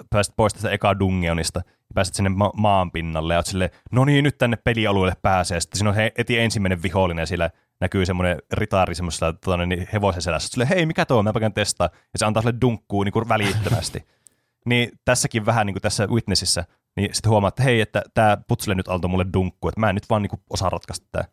pääsit 0.10 0.36
pois 0.38 0.54
tästä 0.54 0.70
eka 0.70 1.00
dungeonista, 1.00 1.60
ja 1.66 1.94
pääsit 1.96 2.16
sinne 2.16 2.30
ma- 2.30 2.52
maan 2.56 2.92
pinnalle, 2.92 3.34
ja 3.34 3.40
oot 3.40 3.46
silleen, 3.46 3.70
no 3.92 4.06
niin, 4.06 4.24
nyt 4.24 4.38
tänne 4.38 4.58
pelialueelle 4.64 5.16
pääsee. 5.22 5.60
Sitten 5.60 5.78
siinä 5.78 5.90
on 5.90 5.96
he, 5.96 6.12
eti 6.18 6.40
ensimmäinen 6.40 6.84
vihollinen, 6.84 7.22
ja 7.22 7.26
siellä 7.26 7.50
näkyy 7.82 8.06
semmoinen 8.06 8.38
ritaari 8.54 8.96
semmoisella 8.96 9.34
tota, 9.34 9.66
niin 9.66 9.88
hevosen 9.94 10.22
selässä. 10.22 10.50
Silleen, 10.50 10.70
hei, 10.70 10.86
mikä 10.86 11.06
tuo, 11.06 11.24
mä 11.24 11.34
käyn 11.40 11.54
testaa. 11.54 11.90
Ja 11.94 12.20
se 12.20 12.26
antaa 12.26 12.42
sille 12.42 12.62
dunkkuu 12.62 13.04
niin 13.04 13.30
välittömästi. 13.30 14.08
niin 14.66 14.92
tässäkin 15.06 15.46
vähän 15.46 15.66
niin 15.66 15.74
kuin 15.74 15.82
tässä 15.82 16.08
Witnessissä, 16.08 16.66
niin 16.96 17.16
sitten 17.16 17.30
huomaa, 17.30 17.48
että 17.48 17.64
hei, 17.64 17.82
että 17.82 18.02
tämä 18.14 18.38
putsle 18.48 18.76
nyt 18.76 18.88
antoi 18.88 19.10
mulle 19.10 19.26
dunkku, 19.34 19.68
että 19.68 19.80
mä 19.80 19.90
en 19.90 19.96
nyt 19.96 20.10
vaan 20.10 20.22
niin 20.22 20.30
kuin 20.30 20.42
osaa 20.50 20.70
ratkaista 20.70 21.08
tämä. 21.12 21.24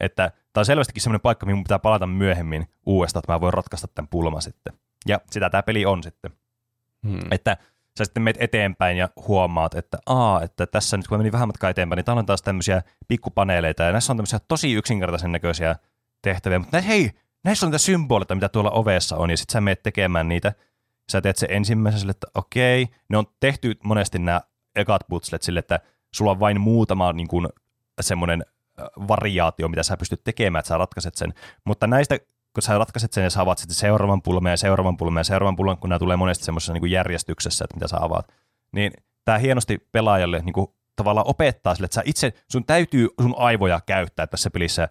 Että 0.00 0.32
tämä 0.52 0.60
on 0.60 0.66
selvästikin 0.66 1.02
semmoinen 1.02 1.20
paikka, 1.20 1.46
mihin 1.46 1.56
mun 1.56 1.64
pitää 1.64 1.78
palata 1.78 2.06
myöhemmin 2.06 2.66
uudestaan, 2.86 3.20
että 3.20 3.32
mä 3.32 3.40
voin 3.40 3.54
ratkaista 3.54 3.88
tämän 3.88 4.08
pulman 4.08 4.42
sitten. 4.42 4.72
Ja 5.06 5.20
sitä 5.30 5.50
tämä 5.50 5.62
peli 5.62 5.86
on 5.86 6.02
sitten. 6.02 6.30
Hmm. 7.08 7.20
Että 7.30 7.56
sä 7.98 8.04
sitten 8.04 8.22
meet 8.22 8.36
eteenpäin 8.40 8.96
ja 8.96 9.08
huomaat, 9.28 9.74
että 9.74 9.98
aa, 10.06 10.42
että 10.42 10.66
tässä 10.66 10.96
nyt 10.96 11.08
kun 11.08 11.16
mä 11.16 11.18
menin 11.18 11.32
vähän 11.32 11.48
matkaa 11.48 11.70
eteenpäin, 11.70 11.96
niin 11.96 12.04
täällä 12.04 12.20
on 12.20 12.26
taas 12.26 12.42
tämmöisiä 12.42 12.82
pikkupaneeleita 13.08 13.82
ja 13.82 13.92
näissä 13.92 14.12
on 14.12 14.16
tämmöisiä 14.16 14.38
tosi 14.48 14.72
yksinkertaisen 14.72 15.32
näköisiä 15.32 15.76
tehtäviä, 16.22 16.58
mutta 16.58 16.80
hei, 16.80 17.10
näissä 17.44 17.66
on 17.66 17.70
niitä 17.70 17.78
symboleita, 17.78 18.34
mitä 18.34 18.48
tuolla 18.48 18.70
ovessa 18.70 19.16
on 19.16 19.30
ja 19.30 19.36
sitten 19.36 19.52
sä 19.52 19.60
meet 19.60 19.82
tekemään 19.82 20.28
niitä. 20.28 20.52
Sä 21.12 21.20
teet 21.20 21.36
se 21.36 21.46
ensimmäiselle, 21.50 22.10
että 22.10 22.26
okei, 22.34 22.88
ne 23.08 23.18
on 23.18 23.26
tehty 23.40 23.74
monesti 23.84 24.18
nämä 24.18 24.40
ekat 24.76 25.02
putslet 25.08 25.42
sille, 25.42 25.58
että 25.58 25.80
sulla 26.14 26.30
on 26.30 26.40
vain 26.40 26.60
muutama 26.60 27.12
niin 27.12 27.28
kuin, 27.28 27.48
semmoinen 28.00 28.44
variaatio, 29.08 29.68
mitä 29.68 29.82
sä 29.82 29.96
pystyt 29.96 30.24
tekemään, 30.24 30.60
että 30.60 30.68
sä 30.68 30.78
ratkaiset 30.78 31.14
sen. 31.14 31.34
Mutta 31.64 31.86
näistä, 31.86 32.18
kun 32.56 32.62
sä 32.62 32.78
ratkaiset 32.78 33.12
sen 33.12 33.24
ja 33.24 33.30
sä 33.30 33.40
avaat 33.40 33.58
sitten 33.58 33.74
seuraavan 33.74 34.22
pulman 34.22 34.50
ja 34.50 34.56
seuraavan 34.56 34.96
pulman 34.96 35.20
ja 35.20 35.24
seuraavan 35.24 35.56
pulman, 35.56 35.78
kun 35.78 35.90
nämä 35.90 35.98
tulee 35.98 36.16
monesti 36.16 36.44
semmoisessa 36.44 36.72
niin 36.72 36.90
järjestyksessä, 36.90 37.64
että 37.64 37.76
mitä 37.76 37.88
sä 37.88 37.96
avaat, 38.00 38.32
niin 38.72 38.92
tämä 39.24 39.38
hienosti 39.38 39.88
pelaajalle 39.92 40.38
niin 40.38 40.52
kuin, 40.52 40.66
tavallaan 40.96 41.26
opettaa 41.26 41.74
sille, 41.74 41.84
että 41.84 41.94
sä 41.94 42.02
itse, 42.04 42.32
sun 42.50 42.64
täytyy 42.64 43.08
sun 43.22 43.34
aivoja 43.38 43.80
käyttää 43.86 44.26
tässä 44.26 44.50
pelissä, 44.50 44.88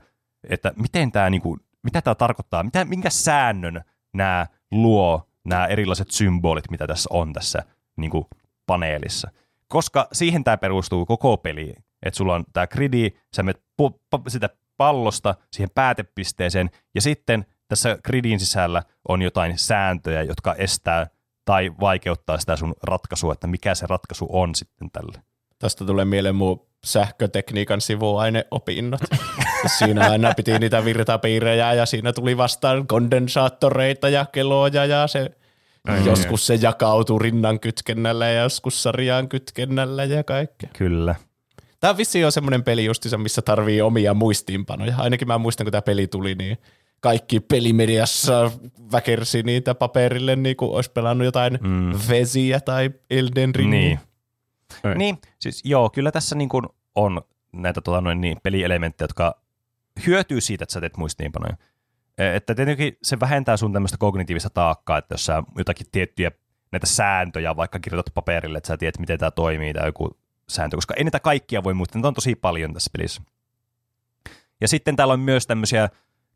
että 0.49 0.73
miten 0.75 1.11
tämä, 1.11 1.29
niin 1.29 1.41
kuin, 1.41 1.59
mitä 1.83 2.01
tämä 2.01 2.15
tarkoittaa, 2.15 2.63
mitä, 2.63 2.85
minkä 2.85 3.09
säännön 3.09 3.81
nämä 4.13 4.47
luo, 4.71 5.27
nämä 5.45 5.65
erilaiset 5.65 6.11
symbolit, 6.11 6.71
mitä 6.71 6.87
tässä 6.87 7.09
on 7.13 7.33
tässä 7.33 7.63
niin 7.97 8.11
kuin, 8.11 8.25
paneelissa. 8.65 9.31
Koska 9.67 10.07
siihen 10.11 10.43
tämä 10.43 10.57
perustuu 10.57 11.05
koko 11.05 11.37
peli, 11.37 11.73
että 12.03 12.17
sulla 12.17 12.35
on 12.35 12.43
tämä 12.53 12.67
gridi, 12.67 13.11
sä 13.35 13.43
menet 13.43 13.63
pu- 13.81 14.21
sitä 14.27 14.49
pallosta 14.77 15.35
siihen 15.51 15.69
päätepisteeseen, 15.75 16.69
ja 16.95 17.01
sitten 17.01 17.45
tässä 17.67 17.97
gridin 18.05 18.39
sisällä 18.39 18.83
on 19.07 19.21
jotain 19.21 19.57
sääntöjä, 19.57 20.23
jotka 20.23 20.55
estää 20.55 21.07
tai 21.45 21.71
vaikeuttaa 21.79 22.37
sitä 22.37 22.55
sun 22.55 22.73
ratkaisua, 22.83 23.33
että 23.33 23.47
mikä 23.47 23.75
se 23.75 23.85
ratkaisu 23.89 24.27
on 24.29 24.55
sitten 24.55 24.91
tälle. 24.91 25.21
Tästä 25.59 25.85
tulee 25.85 26.05
mieleen 26.05 26.35
muu 26.35 26.69
sähkötekniikan 26.85 27.81
sivuaineopinnot. 27.81 29.01
siinä 29.77 30.09
aina 30.09 30.33
piti 30.33 30.59
niitä 30.59 30.85
virtapiirejä 30.85 31.73
ja 31.73 31.85
siinä 31.85 32.13
tuli 32.13 32.37
vastaan 32.37 32.87
kondensaattoreita 32.87 34.09
ja 34.09 34.25
keloja 34.25 34.85
ja 34.85 35.07
se 35.07 35.31
Ai 35.87 36.05
joskus 36.05 36.47
se 36.47 36.55
jakautui 36.55 37.19
rinnan 37.21 37.59
kytkennällä 37.59 38.29
ja 38.29 38.41
joskus 38.41 38.83
sarjaan 38.83 39.29
kytkennällä 39.29 40.03
ja 40.03 40.23
kaikkea. 40.23 40.69
Kyllä. 40.73 41.15
Tämä 41.79 41.91
on 41.91 41.97
vissiin 41.97 42.21
jo 42.21 42.31
semmoinen 42.31 42.63
peli 42.63 42.85
justiinsa, 42.85 43.17
missä 43.17 43.41
tarvii 43.41 43.81
omia 43.81 44.13
muistiinpanoja. 44.13 44.95
Ainakin 44.97 45.27
mä 45.27 45.37
muistan, 45.37 45.65
kun 45.65 45.71
tämä 45.71 45.81
peli 45.81 46.07
tuli, 46.07 46.35
niin 46.35 46.57
kaikki 47.05 47.39
pelimediassa 47.39 48.51
väkersi 48.91 49.43
niitä 49.43 49.75
paperille, 49.75 50.35
niin 50.35 50.55
kuin 50.55 50.71
olisi 50.71 50.91
pelannut 50.91 51.25
jotain 51.25 51.59
mm. 51.61 51.93
Vesiä 52.09 52.59
tai 52.59 52.89
Elden 53.09 53.55
Ringia. 53.55 53.79
Niin. 53.79 53.99
Ei. 54.83 54.95
Niin, 54.95 55.17
siis 55.39 55.61
joo, 55.65 55.89
kyllä 55.89 56.11
tässä 56.11 56.35
niin 56.35 56.49
kuin 56.49 56.65
on 56.95 57.21
näitä 57.53 57.81
tota, 57.81 58.01
noin, 58.01 58.21
niin, 58.21 58.37
pelielementtejä, 58.43 59.03
jotka 59.05 59.41
hyötyy 60.07 60.41
siitä, 60.41 60.63
että 60.63 60.73
sä 60.73 60.79
teet 60.79 60.97
muistiinpanoja. 60.97 61.57
E, 62.17 62.35
Että 62.35 62.55
tietenkin 62.55 62.97
se 63.03 63.19
vähentää 63.19 63.57
sun 63.57 63.73
tämmöistä 63.73 63.97
kognitiivista 63.97 64.49
taakkaa, 64.49 64.97
että 64.97 65.13
jos 65.13 65.25
sä 65.25 65.43
jotakin 65.57 65.87
tiettyjä 65.91 66.31
näitä 66.71 66.87
sääntöjä 66.87 67.55
vaikka 67.55 67.79
kirjoitat 67.79 68.13
paperille, 68.13 68.57
että 68.57 68.67
sä 68.67 68.77
tiedät, 68.77 68.99
miten 68.99 69.19
tämä 69.19 69.31
toimii 69.31 69.73
tai 69.73 69.87
joku 69.87 70.17
sääntö, 70.49 70.77
koska 70.77 70.93
ei 70.93 71.03
niitä 71.03 71.19
kaikkia 71.19 71.63
voi 71.63 71.73
muistaa, 71.73 71.97
niitä 71.99 72.07
on 72.07 72.13
tosi 72.13 72.35
paljon 72.35 72.73
tässä 72.73 72.89
pelissä. 72.97 73.21
Ja 74.61 74.67
sitten 74.67 74.95
täällä 74.95 75.13
on 75.13 75.19
myös 75.19 75.47
tämmöisiä, 75.47 75.89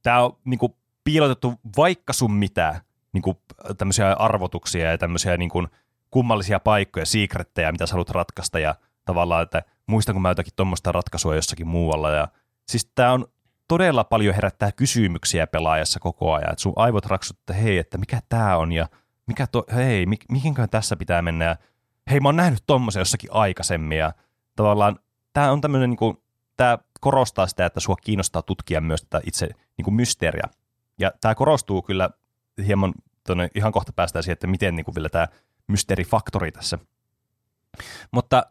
tää 0.04 0.24
on 0.24 0.38
niinku 0.46 0.78
piilotettu 1.04 1.54
vaikka 1.78 2.14
sun 2.14 2.32
mitä, 2.32 2.82
niinku 3.14 3.42
tämmöisiä 3.78 4.14
arvotuksia 4.14 4.92
ja 4.92 4.98
tämmöisiä 4.98 5.38
niinku 5.38 5.68
kummallisia 6.12 6.60
paikkoja, 6.60 7.06
secrettejä, 7.06 7.72
mitä 7.72 7.86
sä 7.86 7.94
haluat 7.94 8.10
ratkaista 8.10 8.60
ja 8.60 8.76
tavallaan, 9.06 9.44
että 9.44 9.64
muistanko 9.88 10.20
mä 10.20 10.30
jotakin 10.30 10.54
tuommoista 10.56 10.92
ratkaisua 10.92 11.36
jossakin 11.36 11.68
muualla. 11.68 12.12
Ja, 12.12 12.28
siis 12.68 12.92
tää 12.96 13.14
on 13.14 13.28
todella 13.68 14.04
paljon 14.04 14.36
herättää 14.36 14.72
kysymyksiä 14.72 15.48
pelaajassa 15.48 16.00
koko 16.00 16.34
ajan, 16.34 16.52
että 16.52 16.62
sun 16.62 16.74
aivot 16.76 17.06
raksut, 17.06 17.40
että 17.40 17.54
hei, 17.54 17.78
että 17.78 17.98
mikä 17.98 18.20
tää 18.30 18.58
on 18.58 18.72
ja 18.72 18.88
mikä 19.26 19.48
to, 19.48 19.64
hei, 19.76 20.06
mi, 20.06 20.16
mihinköhän 20.30 20.70
tässä 20.70 20.96
pitää 20.96 21.22
mennä 21.22 21.46
ja 21.46 21.56
hei, 22.12 22.20
mä 22.20 22.28
oon 22.28 22.36
nähnyt 22.36 22.64
tommosen 22.68 23.02
jossakin 23.02 23.30
aikaisemmin 23.34 23.98
ja 23.98 24.14
tavallaan 24.56 25.00
tää 25.34 25.52
on 25.52 25.62
tämmöinen 25.62 25.90
niinku, 25.90 26.24
tää 26.58 26.78
korostaa 27.00 27.48
sitä, 27.48 27.66
että 27.66 27.80
sua 27.80 27.96
kiinnostaa 27.96 28.42
tutkia 28.42 28.82
myös 28.82 29.02
tätä 29.02 29.22
itse 29.26 29.50
niinku 29.78 29.92
mysteeriä. 29.92 30.44
Ja 31.00 31.12
tämä 31.22 31.36
korostuu 31.36 31.82
kyllä 31.82 32.10
hieman, 32.68 32.94
tonne, 33.28 33.50
ihan 33.56 33.72
kohta 33.72 33.94
päästään 33.94 34.24
siihen, 34.24 34.34
että 34.34 34.48
miten 34.48 34.76
niinku 34.76 34.96
vielä 34.96 35.10
tämä 35.10 35.28
mysteerifaktori 35.68 36.52
tässä. 36.52 36.78
Mutta 38.12 38.46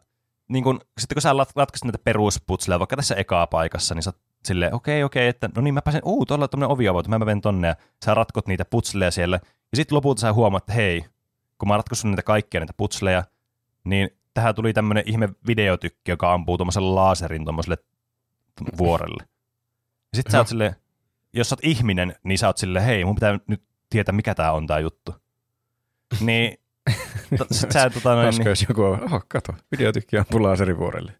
niin 0.47 0.63
kun, 0.63 0.79
sitten 0.97 1.15
kun 1.15 1.21
sä 1.21 1.33
ratkaisit 1.55 1.85
näitä 1.85 1.99
perusputseleja 2.03 2.79
vaikka 2.79 2.95
tässä 2.95 3.15
ekaa 3.15 3.47
paikassa, 3.47 3.95
niin 3.95 4.03
sä 4.03 4.13
silleen, 4.45 4.73
okei, 4.73 5.03
okei, 5.03 5.27
että 5.27 5.49
no 5.55 5.61
niin 5.61 5.73
mä 5.73 5.81
pääsen, 5.81 6.01
uu, 6.05 6.25
tuolla 6.25 6.43
on 6.43 6.49
tämmöinen 6.49 6.71
ovi 6.71 6.87
avautu, 6.87 7.09
mä 7.09 7.19
menen 7.19 7.41
tonne 7.41 7.67
ja 7.67 7.75
sä 8.05 8.13
ratkot 8.13 8.47
niitä 8.47 8.65
putseleja 8.65 9.11
siellä. 9.11 9.39
Ja 9.43 9.75
sitten 9.75 9.95
lopulta 9.95 10.19
sä 10.19 10.33
huomaat, 10.33 10.63
että 10.63 10.73
hei, 10.73 11.05
kun 11.57 11.67
mä 11.67 11.73
oon 11.73 11.79
ratkaissut 11.79 12.09
niitä 12.09 12.23
kaikkia 12.23 12.59
niitä 12.59 12.73
putseleja, 12.77 13.23
niin 13.83 14.09
tähän 14.33 14.55
tuli 14.55 14.73
tämmöinen 14.73 15.03
ihme 15.05 15.29
videotykki, 15.47 16.11
joka 16.11 16.33
ampuu 16.33 16.57
tuommoisella 16.57 16.95
laaserin 16.95 17.43
tuommoiselle 17.43 17.77
vuorelle. 18.77 19.23
Ja 20.11 20.15
sitten 20.15 20.31
sä 20.31 20.37
oot 20.37 20.47
silleen, 20.47 20.75
jos 21.33 21.49
sä 21.49 21.53
oot 21.53 21.63
ihminen, 21.63 22.15
niin 22.23 22.37
sä 22.37 22.47
oot 22.47 22.57
silleen, 22.57 22.85
hei, 22.85 23.05
mun 23.05 23.15
pitää 23.15 23.39
nyt 23.47 23.63
tietää, 23.89 24.15
mikä 24.15 24.35
tää 24.35 24.51
on 24.51 24.67
tää 24.67 24.79
juttu. 24.79 25.15
Niin 26.19 26.57
to, 27.37 27.45
sit 27.51 27.71
sä 27.71 27.89
tota 27.89 28.13
noin, 28.13 28.23
Hauska, 28.23 28.43
niin, 28.43 28.49
jos 28.49 28.65
joku 28.69 28.83
on, 28.83 29.13
oh, 29.13 29.25
kato, 29.27 29.53
videotykki 29.71 30.17
ampuu 30.17 30.43
laaserivuorelle. 30.43 31.13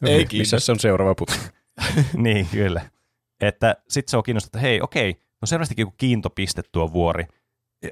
No 0.00 0.08
Ei 0.08 0.24
niin. 0.24 0.38
Missä 0.38 0.58
se 0.58 0.72
on 0.72 0.78
seuraava 0.78 1.14
putsi? 1.14 1.40
niin, 2.14 2.46
kyllä. 2.52 2.90
Että 3.40 3.76
sit 3.88 4.08
se 4.08 4.16
on 4.16 4.22
kiinnostunut, 4.22 4.54
että 4.54 4.68
hei, 4.68 4.80
okei, 4.80 5.16
no 5.40 5.46
selvästikin 5.46 5.82
joku 5.82 5.94
kiintopiste 5.96 6.62
tuo 6.72 6.92
vuori. 6.92 7.24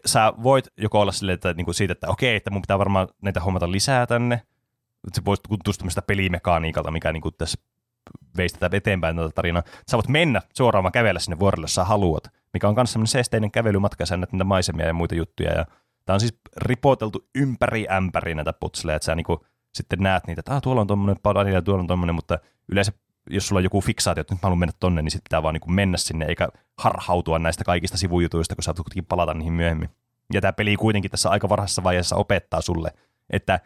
Sä 0.06 0.32
voit 0.42 0.68
joko 0.76 1.00
olla 1.00 1.12
silleen, 1.12 1.34
että 1.34 1.52
niinku 1.52 1.72
siitä, 1.72 1.92
että 1.92 2.08
okei, 2.08 2.36
että 2.36 2.50
mun 2.50 2.62
pitää 2.62 2.78
varmaan 2.78 3.08
näitä 3.22 3.40
hommata 3.40 3.72
lisää 3.72 4.06
tänne. 4.06 4.34
Että 4.34 5.14
Se 5.14 5.24
voisi 5.24 5.42
tuntua 5.48 5.74
tämmöistä 5.78 6.02
pelimekaniikalta, 6.02 6.90
mikä 6.90 7.12
niinku 7.12 7.30
tässä 7.30 7.60
veisi 8.36 8.58
tätä 8.58 8.76
eteenpäin 8.76 9.16
tätä 9.16 9.30
tarinaa. 9.34 9.62
Sä 9.90 9.96
voit 9.96 10.08
mennä 10.08 10.42
suoraan 10.56 10.82
vaan 10.82 10.92
kävellä 10.92 11.20
sinne 11.20 11.38
vuorelle, 11.38 11.64
jos 11.64 11.74
sä 11.74 11.84
haluat, 11.84 12.24
mikä 12.52 12.68
on 12.68 12.74
myös 12.74 12.92
semmoinen 12.92 13.12
seesteinen 13.12 13.50
kävelymatka, 13.50 14.06
sä 14.06 14.16
näet 14.16 14.32
niitä 14.32 14.44
maisemia 14.44 14.86
ja 14.86 14.94
muita 14.94 15.14
juttuja. 15.14 15.52
Ja 15.52 15.66
tää 16.06 16.14
on 16.14 16.20
siis 16.20 16.34
ripoteltu 16.56 17.28
ympäri 17.34 17.86
ämpäri 17.90 18.34
näitä 18.34 18.52
putseleja, 18.52 18.96
että 18.96 19.06
sä 19.06 19.14
niinku 19.14 19.46
sitten 19.74 19.98
näet 19.98 20.26
niitä, 20.26 20.40
että 20.40 20.54
ah, 20.54 20.62
tuolla 20.62 20.80
on 20.80 20.86
tommonen 20.86 21.16
padani 21.22 21.54
ja 21.54 21.62
tuolla 21.62 21.80
on 21.80 21.86
tommonen, 21.86 22.14
mutta 22.14 22.38
yleensä 22.68 22.92
jos 23.30 23.48
sulla 23.48 23.58
on 23.58 23.64
joku 23.64 23.80
fiksaatio, 23.80 24.20
että 24.20 24.34
nyt 24.34 24.42
mä 24.42 24.46
haluan 24.46 24.58
mennä 24.58 24.72
tonne, 24.80 25.02
niin 25.02 25.10
sitten 25.10 25.24
pitää 25.24 25.42
vaan 25.42 25.54
niin 25.54 25.74
mennä 25.74 25.98
sinne, 25.98 26.24
eikä 26.24 26.48
harhautua 26.78 27.38
näistä 27.38 27.64
kaikista 27.64 27.96
sivujutuista, 27.96 28.54
kun 28.54 28.64
sä 28.64 28.74
kuitenkin 28.74 29.06
palata 29.06 29.34
niihin 29.34 29.52
myöhemmin. 29.52 29.90
Ja 30.32 30.40
tämä 30.40 30.52
peli 30.52 30.76
kuitenkin 30.76 31.10
tässä 31.10 31.30
aika 31.30 31.48
varhaisessa 31.48 31.84
vaiheessa 31.84 32.16
opettaa 32.16 32.60
sulle, 32.60 32.92
että 33.30 33.60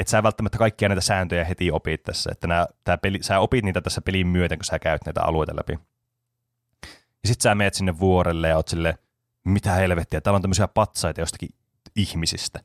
et 0.00 0.08
sä 0.08 0.22
välttämättä 0.22 0.58
kaikkia 0.58 0.88
näitä 0.88 1.00
sääntöjä 1.00 1.44
heti 1.44 1.70
opit 1.70 2.02
tässä, 2.02 2.30
että 2.32 2.46
nää, 2.46 2.66
tää 2.84 2.98
peli, 2.98 3.18
sä 3.22 3.38
opit 3.38 3.64
niitä 3.64 3.80
tässä 3.80 4.00
pelin 4.00 4.26
myöten, 4.26 4.58
kun 4.58 4.64
sä 4.64 4.78
käyt 4.78 5.02
näitä 5.06 5.22
alueita 5.22 5.56
läpi. 5.56 5.78
Ja 6.92 7.26
sit 7.26 7.40
sä 7.40 7.54
meet 7.54 7.74
sinne 7.74 7.98
vuorelle 7.98 8.48
ja 8.48 8.56
oot 8.56 8.68
sille, 8.68 8.98
mitä 9.44 9.72
helvettiä, 9.72 10.20
täällä 10.20 10.36
on 10.36 10.42
tämmöisiä 10.42 10.68
patsaita 10.68 11.20
jostakin 11.20 11.48
ihmisistä. 11.96 12.60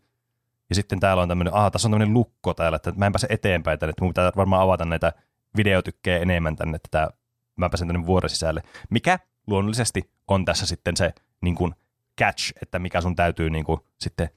Ja 0.69 0.75
sitten 0.75 0.99
täällä 0.99 1.23
on 1.23 1.29
tämmöinen, 1.29 1.53
ah, 1.53 1.71
tässä 1.71 1.87
on 1.87 1.91
tämmöinen 1.91 2.13
lukko 2.13 2.53
täällä, 2.53 2.75
että 2.75 2.93
mä 2.95 3.05
en 3.05 3.11
pääse 3.11 3.27
eteenpäin 3.29 3.79
tänne, 3.79 3.89
että 3.89 4.01
mun 4.01 4.09
pitää 4.09 4.31
varmaan 4.35 4.61
avata 4.61 4.85
näitä 4.85 5.13
videotykkejä 5.57 6.19
enemmän 6.19 6.55
tänne, 6.55 6.75
että 6.75 6.89
tää, 6.91 7.09
mä 7.55 7.69
pääsen 7.69 7.87
tänne 7.87 8.05
vuoren 8.05 8.29
sisälle. 8.29 8.61
Mikä 8.89 9.19
luonnollisesti 9.47 10.11
on 10.27 10.45
tässä 10.45 10.65
sitten 10.65 10.97
se 10.97 11.13
niin 11.41 11.55
kuin 11.55 11.75
catch, 12.19 12.53
että 12.61 12.79
mikä 12.79 13.01
sun 13.01 13.15
täytyy 13.15 13.49
niin 13.49 13.65
kuin, 13.65 13.79
sitten, 13.99 14.29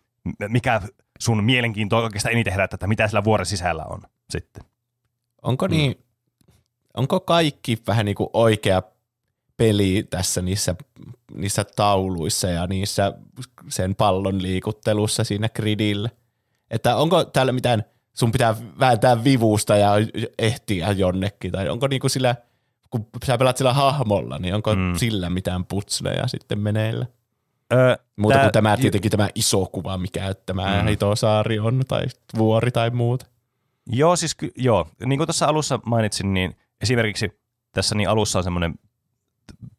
mikä 0.48 0.80
sun 1.18 1.44
mielenkiintoa 1.44 2.02
oikeastaan 2.02 2.32
eniten 2.32 2.52
herättää, 2.52 2.76
että 2.76 2.86
mitä 2.86 3.08
sillä 3.08 3.24
vuoren 3.24 3.46
sisällä 3.46 3.84
on 3.84 4.02
sitten. 4.30 4.64
Onko 5.42 5.66
niin, 5.66 6.04
onko 6.94 7.20
kaikki 7.20 7.82
vähän 7.86 8.06
niin 8.06 8.14
kuin 8.16 8.30
oikea 8.32 8.82
peli 9.56 10.06
tässä 10.10 10.42
niissä 10.42 10.74
niissä 11.34 11.64
tauluissa 11.76 12.48
ja 12.48 12.66
niissä 12.66 13.12
sen 13.68 13.94
pallon 13.94 14.42
liikuttelussa 14.42 15.24
siinä 15.24 15.48
gridillä. 15.48 16.08
Että 16.70 16.96
onko 16.96 17.24
täällä 17.24 17.52
mitään, 17.52 17.84
sun 18.12 18.32
pitää 18.32 18.56
vääntää 18.80 19.24
vivusta 19.24 19.76
ja 19.76 19.92
ehtiä 20.38 20.92
jonnekin, 20.92 21.52
tai 21.52 21.68
onko 21.68 21.86
niinku 21.86 22.08
sillä, 22.08 22.36
kun 22.90 23.06
sä 23.24 23.38
pelaat 23.38 23.56
sillä 23.56 23.72
hahmolla, 23.72 24.38
niin 24.38 24.54
onko 24.54 24.74
mm. 24.74 24.94
sillä 24.96 25.30
mitään 25.30 25.64
putsleja 25.64 26.28
sitten 26.28 26.58
meneillä? 26.58 27.06
Öö, 27.72 27.96
Muuta 28.16 28.34
tää, 28.34 28.44
kuin 28.44 28.52
tämä 28.52 28.76
tietenkin 28.76 29.10
tämä 29.10 29.28
iso 29.34 29.66
kuva, 29.66 29.98
mikä 29.98 30.34
tämä 30.46 30.82
mm. 30.82 30.88
Hitosaari 30.88 31.58
on, 31.58 31.82
tai 31.88 32.06
vuori 32.38 32.70
tai 32.70 32.90
muuta. 32.90 33.26
Joo, 33.86 34.16
siis 34.16 34.34
ky- 34.34 34.52
joo. 34.56 34.88
Niin 35.04 35.18
kuin 35.18 35.26
tuossa 35.26 35.46
alussa 35.46 35.80
mainitsin, 35.86 36.34
niin 36.34 36.56
esimerkiksi 36.80 37.40
tässä 37.72 37.94
niin 37.94 38.08
alussa 38.08 38.38
on 38.38 38.44
semmoinen 38.44 38.74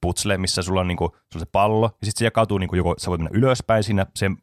putsle, 0.02 0.38
missä 0.38 0.62
sulla 0.62 0.82
on, 0.82 0.88
niin 0.88 0.98
kuin, 0.98 1.12
sulla 1.12 1.36
on 1.36 1.40
se 1.40 1.50
pallo, 1.52 1.86
ja 1.86 2.06
sitten 2.06 2.20
se 2.20 2.26
jakautuu, 2.26 2.58
niin 2.58 2.68
kuin 2.68 2.78
joko 2.78 2.96
sä 2.98 3.10
voit 3.10 3.22
mennä 3.22 3.38
ylöspäin 3.38 3.84
siinä 3.84 4.06
sen 4.16 4.38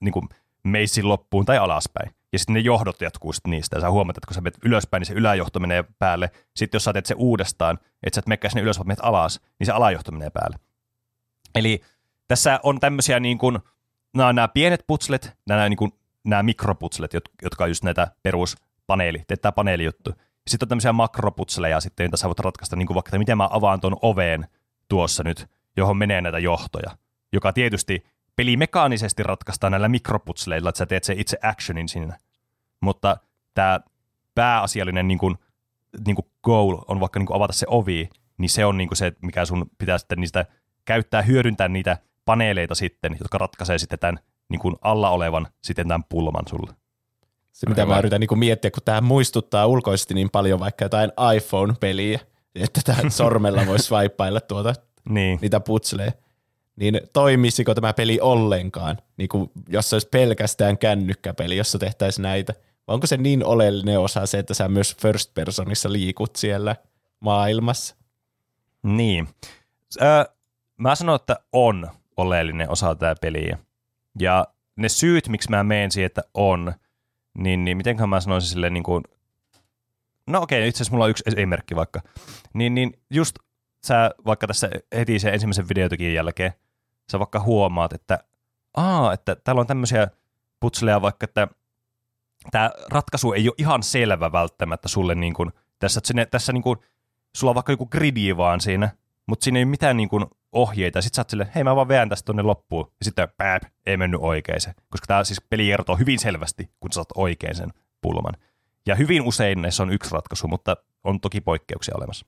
niin 0.00 0.12
kuin 0.12 0.28
meissin 0.64 1.08
loppuun 1.08 1.44
tai 1.44 1.58
alaspäin. 1.58 2.10
Ja 2.32 2.38
sitten 2.38 2.54
ne 2.54 2.60
johdot 2.60 3.00
jatkuu 3.00 3.32
sitten 3.32 3.50
niistä, 3.50 3.76
ja 3.76 3.80
sä 3.80 3.90
huomaat, 3.90 4.16
että 4.16 4.26
kun 4.26 4.34
sä 4.34 4.40
menet 4.40 4.58
ylöspäin, 4.64 5.00
niin 5.00 5.06
se 5.06 5.14
yläjohto 5.14 5.60
menee 5.60 5.84
päälle. 5.98 6.30
Sitten 6.56 6.76
jos 6.76 6.84
sä 6.84 6.92
teet 6.92 7.06
se 7.06 7.14
uudestaan, 7.18 7.78
että 8.02 8.14
sä 8.14 8.18
et 8.18 8.26
mekkää 8.26 8.50
sinne 8.50 8.62
ylös, 8.62 8.78
vaan 8.78 8.86
menet 8.86 9.04
alas, 9.04 9.40
niin 9.58 9.66
se 9.66 9.72
alajohto 9.72 10.12
menee 10.12 10.30
päälle. 10.30 10.56
Eli 11.54 11.80
tässä 12.32 12.60
on 12.62 12.80
tämmöisiä 12.80 13.20
niin 13.20 13.38
kuin, 13.38 13.58
nämä, 14.16 14.32
nämä 14.32 14.48
pienet 14.48 14.84
putslet, 14.86 15.36
nämä, 15.46 15.68
niin 15.68 15.76
kuin, 15.76 15.92
nämä 16.24 16.42
mikroputslet, 16.42 17.14
jotka 17.42 17.64
on 17.64 17.70
just 17.70 17.84
näitä 17.84 18.08
peruspaneeli, 18.22 19.22
tämä 19.40 19.52
paneelijuttu. 19.52 20.10
Sitten 20.48 20.64
on 20.64 20.68
tämmöisiä 20.68 20.92
makroputseleja 20.92 21.80
sitten, 21.80 22.04
joita 22.04 22.16
sä 22.16 22.26
voit 22.26 22.38
ratkaista, 22.38 22.76
niin 22.76 22.86
kuin 22.86 22.94
vaikka, 22.94 23.08
että 23.08 23.18
miten 23.18 23.36
mä 23.36 23.48
avaan 23.50 23.80
tuon 23.80 23.96
oveen 24.02 24.46
tuossa 24.88 25.22
nyt, 25.22 25.46
johon 25.76 25.96
menee 25.96 26.20
näitä 26.20 26.38
johtoja, 26.38 26.96
joka 27.32 27.52
tietysti 27.52 28.04
pelimekaanisesti 28.36 29.22
ratkaistaan 29.22 29.70
näillä 29.70 29.88
mikroputsleilla, 29.88 30.68
että 30.68 30.78
sä 30.78 30.86
teet 30.86 31.04
sen 31.04 31.20
itse 31.20 31.38
actionin 31.42 31.88
sinne. 31.88 32.14
Mutta 32.80 33.16
tämä 33.54 33.80
pääasiallinen 34.34 35.08
niin 35.08 35.18
kuin, 35.18 35.38
niin 36.06 36.16
kuin 36.16 36.26
goal 36.42 36.78
on 36.88 37.00
vaikka 37.00 37.18
niin 37.18 37.26
kuin 37.26 37.36
avata 37.36 37.52
se 37.52 37.66
ovi, 37.68 38.10
niin 38.38 38.50
se 38.50 38.64
on 38.64 38.78
niin 38.78 38.88
kuin 38.88 38.98
se, 38.98 39.12
mikä 39.22 39.44
sun 39.44 39.70
pitää 39.78 39.98
sitten 39.98 40.20
niistä 40.20 40.44
käyttää, 40.84 41.22
hyödyntää 41.22 41.68
niitä 41.68 41.98
paneeleita 42.24 42.74
sitten, 42.74 43.16
jotka 43.20 43.38
ratkaisee 43.38 43.78
sitten 43.78 43.98
tämän 43.98 44.18
niin 44.48 44.60
kuin 44.60 44.76
alla 44.80 45.10
olevan 45.10 45.48
sitten 45.62 45.88
tämän 45.88 46.04
pulman 46.08 46.44
sulle. 46.48 46.72
Se, 47.52 47.68
mitä 47.68 47.86
mä 47.86 47.98
yritän 47.98 48.20
niin 48.20 48.38
miettiä, 48.38 48.70
kun 48.70 48.82
tämä 48.84 49.00
muistuttaa 49.00 49.66
ulkoisesti 49.66 50.14
niin 50.14 50.30
paljon 50.30 50.60
vaikka 50.60 50.84
jotain 50.84 51.10
iPhone-peliä, 51.36 52.20
että 52.54 52.80
tämä 52.84 53.10
sormella 53.20 53.66
voisi 53.66 53.84
swipeilla 53.84 54.40
tuota, 54.40 54.74
niin. 55.08 55.38
niitä 55.42 55.60
putsleja. 55.60 56.12
Niin 56.76 57.00
toimisiko 57.12 57.74
tämä 57.74 57.92
peli 57.92 58.20
ollenkaan, 58.20 58.98
niin 59.16 59.28
kuin, 59.28 59.50
jos 59.68 59.90
se 59.90 59.96
olisi 59.96 60.08
pelkästään 60.08 60.78
kännykkäpeli, 60.78 61.56
jossa 61.56 61.78
tehtäisiin 61.78 62.22
näitä? 62.22 62.54
Vai 62.86 62.94
onko 62.94 63.06
se 63.06 63.16
niin 63.16 63.44
oleellinen 63.44 64.00
osa 64.00 64.26
se, 64.26 64.38
että 64.38 64.54
sä 64.54 64.68
myös 64.68 64.96
first 64.96 65.34
personissa 65.34 65.92
liikut 65.92 66.36
siellä 66.36 66.76
maailmassa? 67.20 67.96
Niin. 68.82 69.28
Öö, 70.02 70.24
mä 70.76 70.94
sanon, 70.94 71.16
että 71.16 71.36
on 71.52 71.90
oleellinen 72.16 72.70
osa 72.70 72.94
tätä 72.94 73.20
peliä. 73.20 73.58
Ja 74.18 74.46
ne 74.76 74.88
syyt, 74.88 75.28
miksi 75.28 75.50
mä 75.50 75.64
menen 75.64 75.90
siihen, 75.90 76.06
että 76.06 76.22
on, 76.34 76.72
niin, 77.38 77.64
niin 77.64 77.76
mitenköhän 77.76 78.08
mä 78.08 78.20
sanoisin 78.20 78.50
silleen 78.50 78.74
niin 78.74 78.84
kuin, 78.84 79.04
no 80.26 80.42
okei, 80.42 80.68
itse 80.68 80.76
asiassa 80.76 80.92
mulla 80.92 81.04
on 81.04 81.10
yksi 81.10 81.24
esimerkki 81.26 81.76
vaikka, 81.76 82.00
niin, 82.54 82.74
niin 82.74 82.92
just 83.10 83.36
sä 83.86 84.10
vaikka 84.26 84.46
tässä 84.46 84.70
heti 84.96 85.18
sen 85.18 85.34
ensimmäisen 85.34 85.68
videotukin 85.68 86.14
jälkeen, 86.14 86.52
sä 87.12 87.18
vaikka 87.18 87.40
huomaat, 87.40 87.92
että 87.92 88.18
aa, 88.76 89.12
että 89.12 89.36
täällä 89.36 89.60
on 89.60 89.66
tämmöisiä 89.66 90.08
putsleja 90.60 91.02
vaikka, 91.02 91.24
että 91.24 91.48
tämä 92.50 92.70
ratkaisu 92.90 93.32
ei 93.32 93.48
ole 93.48 93.54
ihan 93.58 93.82
selvä 93.82 94.32
välttämättä 94.32 94.88
sulle 94.88 95.14
niin 95.14 95.34
kuin, 95.34 95.50
tässä, 95.78 95.98
että 95.98 96.08
sinne, 96.08 96.26
tässä 96.26 96.52
niin 96.52 96.62
kuin, 96.62 96.78
sulla 97.36 97.50
on 97.50 97.54
vaikka 97.54 97.72
joku 97.72 97.86
gridi 97.86 98.36
vaan 98.36 98.60
siinä, 98.60 98.90
mutta 99.26 99.44
siinä 99.44 99.58
ei 99.58 99.64
ole 99.64 99.70
mitään 99.70 99.96
niin 99.96 100.08
kuin 100.08 100.26
ohjeita. 100.52 101.02
Sitten 101.02 101.16
sä 101.16 101.20
oot 101.20 101.30
silleen, 101.30 101.50
hei 101.54 101.64
mä 101.64 101.76
vaan 101.76 101.88
veän 101.88 102.08
tästä 102.08 102.26
tonne 102.26 102.42
loppuun. 102.42 102.86
Ja 103.00 103.04
sitten 103.04 103.28
pääp, 103.36 103.62
ei 103.86 103.96
mennyt 103.96 104.20
oikein 104.22 104.60
se. 104.60 104.72
Koska 104.90 105.06
tämä 105.06 105.24
siis 105.24 105.42
peli 105.50 105.66
kertoo 105.66 105.96
hyvin 105.96 106.18
selvästi, 106.18 106.70
kun 106.80 106.92
sä 106.92 106.94
saat 106.94 107.08
oikein 107.14 107.54
sen 107.54 107.70
pulman. 108.00 108.34
Ja 108.86 108.94
hyvin 108.94 109.22
usein 109.22 109.62
näissä 109.62 109.82
on 109.82 109.92
yksi 109.92 110.10
ratkaisu, 110.12 110.48
mutta 110.48 110.76
on 111.04 111.20
toki 111.20 111.40
poikkeuksia 111.40 111.94
olemassa. 111.96 112.26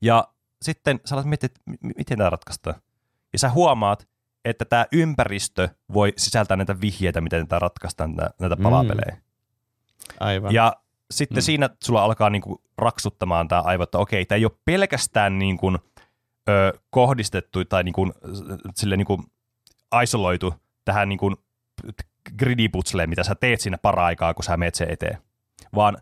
Ja 0.00 0.28
sitten 0.62 1.00
sä 1.04 1.14
alat 1.14 1.26
miettiä, 1.26 1.46
että 1.46 1.60
miten 1.96 2.18
tämä 2.18 2.30
ratkaistaan. 2.30 2.76
Ja 3.32 3.38
sä 3.38 3.50
huomaat, 3.50 4.08
että 4.44 4.64
tämä 4.64 4.86
ympäristö 4.92 5.68
voi 5.92 6.12
sisältää 6.16 6.56
näitä 6.56 6.80
vihjeitä, 6.80 7.20
miten 7.20 7.48
tämä 7.48 7.58
ratkaistaan, 7.58 8.16
näitä 8.40 8.56
palapelejä. 8.62 9.14
Mm. 9.14 9.22
Aivan. 10.20 10.54
Ja 10.54 10.76
sitten 11.10 11.38
mm. 11.38 11.42
siinä 11.42 11.70
sulla 11.84 12.04
alkaa 12.04 12.30
niinku 12.30 12.62
raksuttamaan 12.78 13.48
tämä 13.48 13.60
aivo, 13.60 13.82
että 13.82 13.98
okei, 13.98 14.26
tämä 14.26 14.36
ei 14.36 14.44
ole 14.44 14.58
pelkästään 14.64 15.38
niinku, 15.38 15.72
ö, 16.48 16.80
kohdistettu 16.90 17.64
tai 17.64 17.84
niinku, 17.84 18.12
sille 18.74 18.96
niinku 18.96 19.24
isoloitu 20.02 20.54
tähän 20.84 21.08
niinku 21.08 21.34
gridiputsleen, 22.38 23.08
mitä 23.08 23.24
sä 23.24 23.34
teet 23.34 23.60
siinä 23.60 23.78
para-aikaa, 23.78 24.34
kun 24.34 24.44
sä 24.44 24.56
meet 24.56 24.74
sen 24.74 24.90
eteen, 24.90 25.18
vaan 25.74 25.98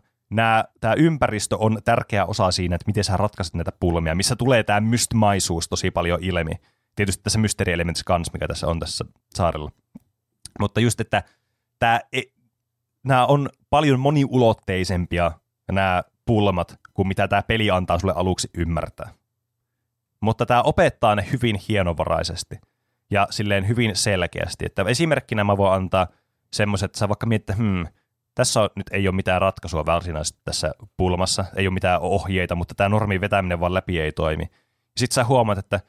tämä 0.79 0.93
ympäristö 0.97 1.57
on 1.57 1.79
tärkeä 1.85 2.25
osa 2.25 2.51
siinä, 2.51 2.75
että 2.75 2.87
miten 2.87 3.03
sä 3.03 3.17
ratkaiset 3.17 3.53
näitä 3.53 3.71
pulmia, 3.79 4.15
missä 4.15 4.35
tulee 4.35 4.63
tämä 4.63 4.79
mystmaisuus 4.79 5.67
tosi 5.67 5.91
paljon 5.91 6.23
ilmi. 6.23 6.51
Tietysti 6.95 7.23
tässä 7.23 7.39
mysteerielementissä 7.39 8.03
kanssa, 8.07 8.33
mikä 8.33 8.47
tässä 8.47 8.67
on 8.67 8.79
tässä 8.79 9.05
saarella. 9.35 9.71
Mutta 10.59 10.79
just, 10.79 11.01
että 11.01 11.23
tämä, 11.79 11.99
e, 12.13 12.21
nämä 13.07 13.25
on 13.25 13.49
paljon 13.69 13.99
moniulotteisempia 13.99 15.31
nämä 15.71 16.03
pulmat 16.25 16.79
kuin 16.93 17.07
mitä 17.07 17.27
tämä 17.27 17.41
peli 17.41 17.71
antaa 17.71 17.99
sulle 17.99 18.13
aluksi 18.15 18.49
ymmärtää. 18.57 19.09
Mutta 20.21 20.45
tämä 20.45 20.61
opettaa 20.61 21.15
ne 21.15 21.27
hyvin 21.31 21.59
hienovaraisesti 21.69 22.59
ja 23.11 23.27
silleen 23.29 23.67
hyvin 23.67 23.95
selkeästi. 23.95 24.65
Että 24.65 24.83
esimerkkinä 24.87 25.43
mä 25.43 25.57
voin 25.57 25.73
antaa 25.73 26.07
semmoiset, 26.53 26.85
että 26.85 26.99
sä 26.99 27.09
vaikka 27.09 27.25
miettii, 27.25 27.55
hmm, 27.55 27.87
tässä 28.35 28.61
on, 28.61 28.69
nyt 28.75 28.87
ei 28.91 29.07
ole 29.07 29.15
mitään 29.15 29.41
ratkaisua 29.41 29.85
varsinaisesti 29.85 30.39
tässä 30.43 30.71
pulmassa, 30.97 31.45
ei 31.55 31.67
ole 31.67 31.73
mitään 31.73 32.01
ohjeita, 32.01 32.55
mutta 32.55 32.75
tämä 32.75 32.89
normin 32.89 33.21
vetäminen 33.21 33.59
vaan 33.59 33.73
läpi 33.73 33.99
ei 33.99 34.11
toimi. 34.11 34.45
Sitten 34.97 35.15
sä 35.15 35.23
huomaat, 35.23 35.57
että 35.57 35.79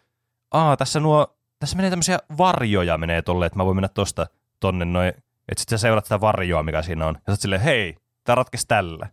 Aa, 0.51 0.77
tässä, 0.77 1.01
nuo, 1.01 1.39
tässä 1.59 1.77
menee 1.77 1.91
tämmöisiä 1.91 2.19
varjoja 2.39 2.99
menee 2.99 3.23
tolle, 3.23 3.47
että 3.47 3.59
mä 3.59 3.65
voin 3.65 3.77
mennä 3.77 3.89
tosta 3.89 4.27
tonne 4.61 4.85
noin, 4.85 5.13
että 5.49 5.61
sitten 5.61 5.79
sä 5.79 5.83
seuraat 5.83 6.05
sitä 6.05 6.21
varjoa, 6.21 6.63
mikä 6.63 6.83
siinä 6.83 7.07
on, 7.07 7.19
ja 7.27 7.35
sä 7.35 7.43
silleen, 7.43 7.61
hei, 7.61 7.97
tää 8.25 8.35
ratkesi 8.35 8.67
tällä. 8.69 9.09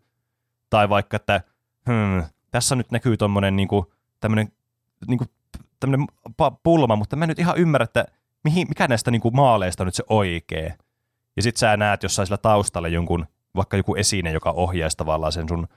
Tai 0.70 0.90
vaikka, 0.90 1.16
että 1.16 1.42
hmm, 1.90 2.24
tässä 2.52 2.76
nyt 2.76 2.92
näkyy 2.92 3.18
tommonen 3.18 3.56
niinku, 3.56 3.94
tämmönen, 4.20 4.52
niinku, 5.08 5.26
tämmönen 5.80 6.08
pulma, 6.64 6.96
mutta 6.96 7.16
mä 7.16 7.26
en 7.26 7.30
nyt 7.30 7.40
ihan 7.40 7.58
ymmärrä, 7.58 7.84
että 7.84 8.06
mihin, 8.44 8.68
mikä 8.68 8.88
näistä 8.88 9.12
niinku 9.12 9.32
maaleista 9.32 9.84
on 9.84 9.88
nyt 9.88 9.96
se 9.96 10.04
oikee. 10.10 10.76
Ja 11.36 11.42
sit 11.42 11.58
sä 11.58 11.78
näet 11.78 12.04
jossain 12.04 12.26
sillä 12.26 12.38
taustalla 12.38 12.88
jonkun, 12.88 13.26
vaikka 13.56 13.78
joku 13.78 13.96
esine, 13.96 14.32
joka 14.32 14.52
ohjaisi 14.52 14.98
tavallaan 14.98 15.32
sen 15.32 15.50
sun 15.50 15.68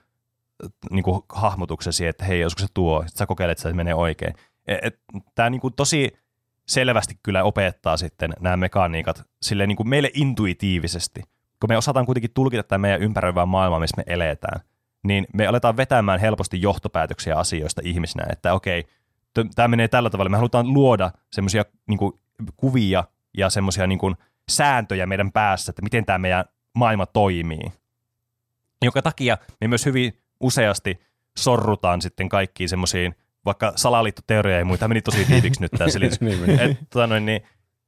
niin 0.91 1.03
kuin 1.03 1.23
hahmotuksesi, 1.29 2.07
että 2.07 2.25
hei, 2.25 2.45
olisiko 2.45 2.61
se 2.61 2.67
tuo, 2.75 3.03
sitten 3.03 3.19
sä 3.19 3.27
kokeilet, 3.27 3.59
että 3.59 3.63
se 3.63 3.73
menee 3.73 3.95
oikein. 3.95 4.35
Tämä 5.35 5.51
niin 5.51 5.61
kuin 5.61 5.75
tosi 5.75 6.19
selvästi 6.69 7.19
kyllä 7.23 7.45
opettaa 7.45 7.97
sitten 7.97 8.32
nämä 8.40 8.57
mekaniikat 8.57 9.23
sille 9.43 9.66
niin 9.66 9.77
kuin 9.77 9.89
meille 9.89 10.11
intuitiivisesti. 10.15 11.23
Kun 11.61 11.69
me 11.69 11.77
osataan 11.77 12.07
kuitenkin 12.07 12.31
tulkita 12.35 12.62
tämä 12.62 12.78
meidän 12.78 13.03
ympäröivää 13.03 13.47
maailmaa, 13.47 13.81
missä 13.81 13.97
me 13.97 14.05
eletään, 14.07 14.61
niin 15.03 15.27
me 15.35 15.47
aletaan 15.47 15.77
vetämään 15.77 16.20
helposti 16.20 16.62
johtopäätöksiä 16.62 17.36
asioista 17.36 17.81
ihmisinä, 17.85 18.27
että 18.32 18.55
okei, 18.55 18.85
tämä 19.55 19.69
menee 19.69 19.89
tällä 19.89 20.11
tavalla. 20.11 20.31
Me 20.31 20.36
halutaan 20.36 20.74
luoda 20.74 21.11
semmoisia 21.32 21.65
niin 21.89 21.99
kuvia 22.57 23.05
ja 23.36 23.51
semmoisia 23.51 23.86
niin 23.86 24.16
sääntöjä 24.51 25.07
meidän 25.07 25.32
päässä, 25.32 25.70
että 25.70 25.82
miten 25.82 26.05
tämä 26.07 26.19
meidän 26.19 26.45
maailma 26.74 27.07
toimii. 27.07 27.73
Jonka 28.82 29.03
takia 29.03 29.39
me 29.61 29.69
myös 29.69 29.86
hyvin 29.86 30.23
useasti 30.40 31.01
sorrutaan 31.39 32.03
sitten 32.03 32.28
kaikkiin 32.28 32.69
semmoisiin, 32.69 33.15
vaikka 33.44 33.73
salaliittoteoria 33.77 34.59
ja 34.59 34.65
muita, 34.65 34.89
meni 34.89 35.02
tosi 35.02 35.24
tiiviksi 35.24 35.60
nyt 35.60 35.73
tämä 35.78 35.90
selitys, 35.98 36.20
niin 36.20 36.60
et, 36.60 36.78
tota 36.90 37.06
noin, 37.06 37.27
niin, 37.27 37.40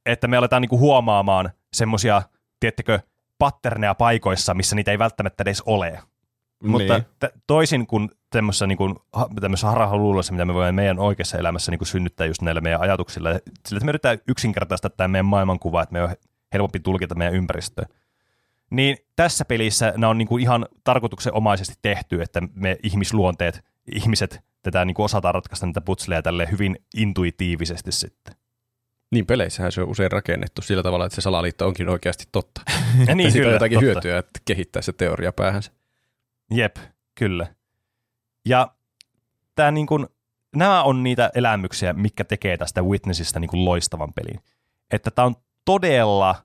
että 0.05 0.27
me 0.27 0.37
aletaan 0.37 0.61
niinku 0.61 0.79
huomaamaan 0.79 1.51
semmoisia, 1.73 2.21
tiettekö, 2.59 2.99
patterneja 3.37 3.95
paikoissa, 3.95 4.53
missä 4.53 4.75
niitä 4.75 4.91
ei 4.91 4.99
välttämättä 4.99 5.43
edes 5.43 5.63
ole. 5.65 5.89
Niin. 5.89 6.71
Mutta 6.71 6.99
t- 7.19 7.33
toisin 7.47 7.87
kuin 7.87 8.09
tämmöisessä, 8.29 8.67
niin 8.67 8.77
kuin, 8.77 8.95
tämmöisessä 9.41 9.67
harhaluulossa, 9.67 10.33
mitä 10.33 10.45
me 10.45 10.53
voimme 10.53 10.71
meidän 10.71 10.99
oikeassa 10.99 11.37
elämässä 11.37 11.71
niin 11.71 11.79
kuin 11.79 11.87
synnyttää 11.87 12.27
just 12.27 12.41
näillä 12.41 12.61
meidän 12.61 12.81
ajatuksilla, 12.81 13.29
sillä 13.29 13.77
että 13.77 13.85
me 13.85 13.89
yritetään 13.89 14.19
yksinkertaista 14.27 14.89
tämä 14.89 15.07
meidän 15.07 15.25
maailmankuva, 15.25 15.83
että 15.83 15.93
me 15.93 16.03
on 16.03 16.15
helpompi 16.53 16.79
tulkita 16.79 17.15
meidän 17.15 17.35
ympäristöä. 17.35 17.85
Niin 18.69 18.97
tässä 19.15 19.45
pelissä 19.45 19.93
nämä 19.97 20.09
on 20.09 20.17
niin 20.17 20.27
kuin 20.27 20.41
ihan 20.41 20.65
tarkoituksenomaisesti 20.83 21.73
tehty, 21.81 22.21
että 22.21 22.41
me 22.53 22.77
ihmisluonteet, 22.83 23.65
ihmiset 23.91 24.43
tätä 24.61 24.85
niin 24.85 24.95
kuin 24.95 25.05
osataan 25.05 25.33
ratkaista 25.33 25.65
niitä 25.65 25.81
putseleja 25.81 26.21
tälle 26.21 26.47
hyvin 26.51 26.75
intuitiivisesti 26.95 27.91
sitten. 27.91 28.35
Niin 29.11 29.25
peleissähän 29.25 29.71
se 29.71 29.81
on 29.81 29.89
usein 29.89 30.11
rakennettu 30.11 30.61
sillä 30.61 30.83
tavalla, 30.83 31.05
että 31.05 31.15
se 31.15 31.21
salaliitto 31.21 31.67
onkin 31.67 31.89
oikeasti 31.89 32.23
totta. 32.31 32.61
Ja 33.07 33.15
niin, 33.15 33.31
siitä 33.31 33.47
on 33.47 33.53
jotakin 33.53 33.75
totta. 33.75 33.85
hyötyä, 33.85 34.17
että 34.17 34.39
kehittää 34.45 34.81
se 34.81 34.93
teoria 34.93 35.31
päähänsä. 35.31 35.71
Jep, 36.51 36.75
kyllä. 37.15 37.47
Ja 38.45 38.71
tää 39.55 39.71
niin 39.71 39.87
kun, 39.87 40.09
nämä 40.55 40.83
on 40.83 41.03
niitä 41.03 41.31
elämyksiä, 41.35 41.93
mikä 41.93 42.23
tekee 42.23 42.57
tästä 42.57 42.81
Witnessistä 42.81 43.39
niin 43.39 43.49
kuin 43.49 43.65
loistavan 43.65 44.13
pelin. 44.13 44.39
Että 44.91 45.11
tämä 45.11 45.25
on 45.25 45.35
todella, 45.65 46.35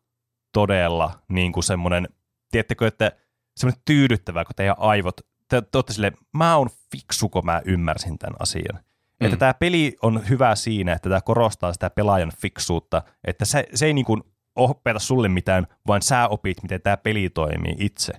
todella 0.52 1.22
niin 1.28 1.52
kuin 1.52 1.64
semmoinen, 1.64 2.08
tiedättekö, 2.50 2.86
että 2.86 3.12
semmoinen 3.56 3.82
tyydyttävää, 3.84 4.44
kun 4.44 4.54
teidän 4.56 4.76
aivot, 4.78 5.20
te, 5.48 5.62
te 5.62 5.78
olette 5.78 5.92
silleen, 5.92 6.16
mä 6.32 6.56
oon 6.56 6.68
fiksu, 6.92 7.28
kun 7.28 7.44
mä 7.44 7.62
ymmärsin 7.64 8.18
tämän 8.18 8.36
asian. 8.38 8.74
Mm. 9.20 9.24
Että 9.26 9.36
tämä 9.36 9.54
peli 9.54 9.96
on 10.02 10.28
hyvä 10.28 10.54
siinä, 10.54 10.92
että 10.92 11.08
tämä 11.08 11.20
korostaa 11.20 11.72
sitä 11.72 11.90
pelaajan 11.90 12.32
fiksuutta, 12.40 13.02
että 13.24 13.44
se, 13.44 13.66
se 13.74 13.86
ei 13.86 13.92
niin 13.92 14.04
kuin 14.04 14.22
opeta 14.56 14.98
sulle 14.98 15.28
mitään, 15.28 15.66
vaan 15.86 16.02
sä 16.02 16.28
opit, 16.28 16.62
miten 16.62 16.82
tämä 16.82 16.96
peli 16.96 17.30
toimii 17.30 17.76
itse. 17.78 18.12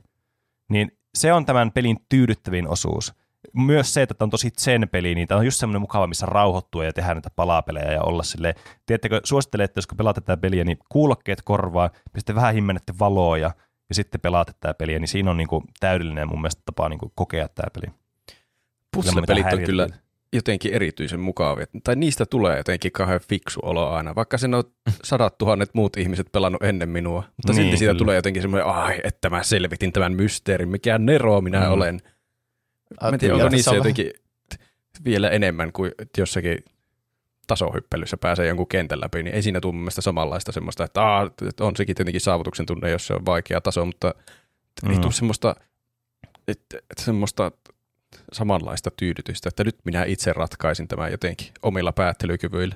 Niin 0.70 0.92
se 1.16 1.34
on 1.34 1.46
tämän 1.46 1.72
pelin 1.72 1.98
tyydyttävin 2.10 2.68
osuus. 2.68 3.14
Myös 3.54 3.94
se, 3.94 4.02
että 4.02 4.14
tämä 4.14 4.26
on 4.26 4.30
tosi 4.30 4.50
zen 4.60 4.90
peli, 4.92 5.16
niin 5.16 5.28
tämä 5.28 5.40
on 5.40 5.46
just 5.46 5.60
semmoinen 5.60 5.82
mukava, 5.82 6.08
missä 6.08 6.26
rauhoittua 6.26 6.86
ja 6.86 6.94
tehdä 6.94 7.14
näitä 7.14 7.30
palapelejä 7.36 7.92
ja 7.92 8.02
olla 8.02 8.24
silleen. 8.24 8.56
Tiedättekö, 8.86 9.22
suosittelen, 9.24 9.66
että 9.66 9.78
jos 9.78 9.88
pelaatte 9.98 10.22
tätä 10.22 10.42
peliä, 10.42 10.64
niin 10.64 10.78
kuulokkeet 10.90 11.42
korvaa, 11.42 11.90
sitten 12.18 12.36
vähän 12.36 12.54
himmennette 12.54 12.94
valoa 13.00 13.38
ja, 13.38 13.52
ja 13.90 13.96
sitten 13.96 14.22
pelaatte 14.22 14.54
tätä 14.60 14.74
peliä, 14.74 15.00
niin 15.00 15.08
siinä 15.08 15.32
on 15.32 15.38
niin 15.38 15.48
kuin 15.48 15.64
täydellinen 15.80 16.28
mun 16.30 16.42
mielestä 16.42 16.62
tapa 16.66 16.90
niin 16.90 17.00
kuin 17.00 17.12
kokea 17.16 17.48
tämä 17.50 17.68
peli. 17.74 17.94
Puzzle-pelit 18.96 19.54
on 19.54 19.62
kyllä 19.64 19.88
jotenkin 20.34 20.74
erityisen 20.74 21.20
mukavia. 21.20 21.66
Tai 21.84 21.96
niistä 21.96 22.26
tulee 22.26 22.58
jotenkin 22.58 22.92
kauhean 22.92 23.20
fiksu 23.30 23.60
olo 23.64 23.90
aina, 23.90 24.16
vaikka 24.16 24.38
sen 24.38 24.54
on 24.54 24.64
sadat 25.04 25.38
tuhannet 25.38 25.70
muut 25.74 25.98
ihmiset 25.98 26.28
pelannut 26.32 26.64
ennen 26.64 26.90
minua. 26.90 27.24
Mutta 27.38 27.54
Niin, 27.54 27.64
silti 27.64 27.78
siitä 27.78 27.92
kyllä. 27.92 28.00
tulee 28.00 28.16
jotenkin 28.16 28.42
semmoinen, 28.42 28.68
ai, 28.68 29.00
että 29.04 29.30
mä 29.30 29.44
selvitin 29.44 29.94
tämän 29.94 30.14
mysteerin, 30.14 30.70
mikä 30.70 30.98
nero 30.98 31.42
minä 31.42 31.66
Mm. 31.66 31.72
olen. 31.72 32.00
Mä 33.02 33.10
en 33.10 33.20
tiedä, 33.20 33.36
onko 33.36 33.50
niissä 33.50 33.76
jotenkin 33.76 34.12
vielä 35.06 35.30
enemmän 35.30 35.72
kuin 35.72 35.92
jossakin 36.18 36.58
tasohyppelyssä 37.48 38.18
pääsee 38.18 38.48
jonkun 38.48 38.68
kentän 38.68 39.02
läpi, 39.02 39.24
niin 39.24 39.36
ei 39.36 39.42
siinä 39.42 39.62
tule 39.62 39.74
mun 39.74 39.82
mielestä 39.82 40.02
samanlaista 40.02 40.52
semmoista, 40.52 40.84
että, 40.84 41.02
aa, 41.02 41.30
että 41.50 41.64
on 41.66 41.76
sekin 41.76 41.96
tietenkin 41.96 42.22
saavutuksen 42.22 42.66
tunne, 42.66 42.90
jos 42.90 43.08
se 43.08 43.14
on 43.14 43.26
vaikea 43.26 43.62
taso, 43.62 43.86
mutta 43.86 44.14
ei 44.90 44.96
Mm. 44.96 45.02
tule 45.02 45.14
semmoista, 45.14 45.56
että, 46.48 46.78
että 46.78 47.04
semmoista 47.04 47.52
samanlaista 48.34 48.92
tyydytystä, 48.92 49.50
että 49.50 49.64
nyt 49.64 49.76
minä 49.86 50.04
itse 50.04 50.34
ratkaisin 50.34 50.88
tämän 50.88 51.12
jotenkin 51.12 51.48
omilla 51.62 51.92
päättelykyvyillä. 51.92 52.76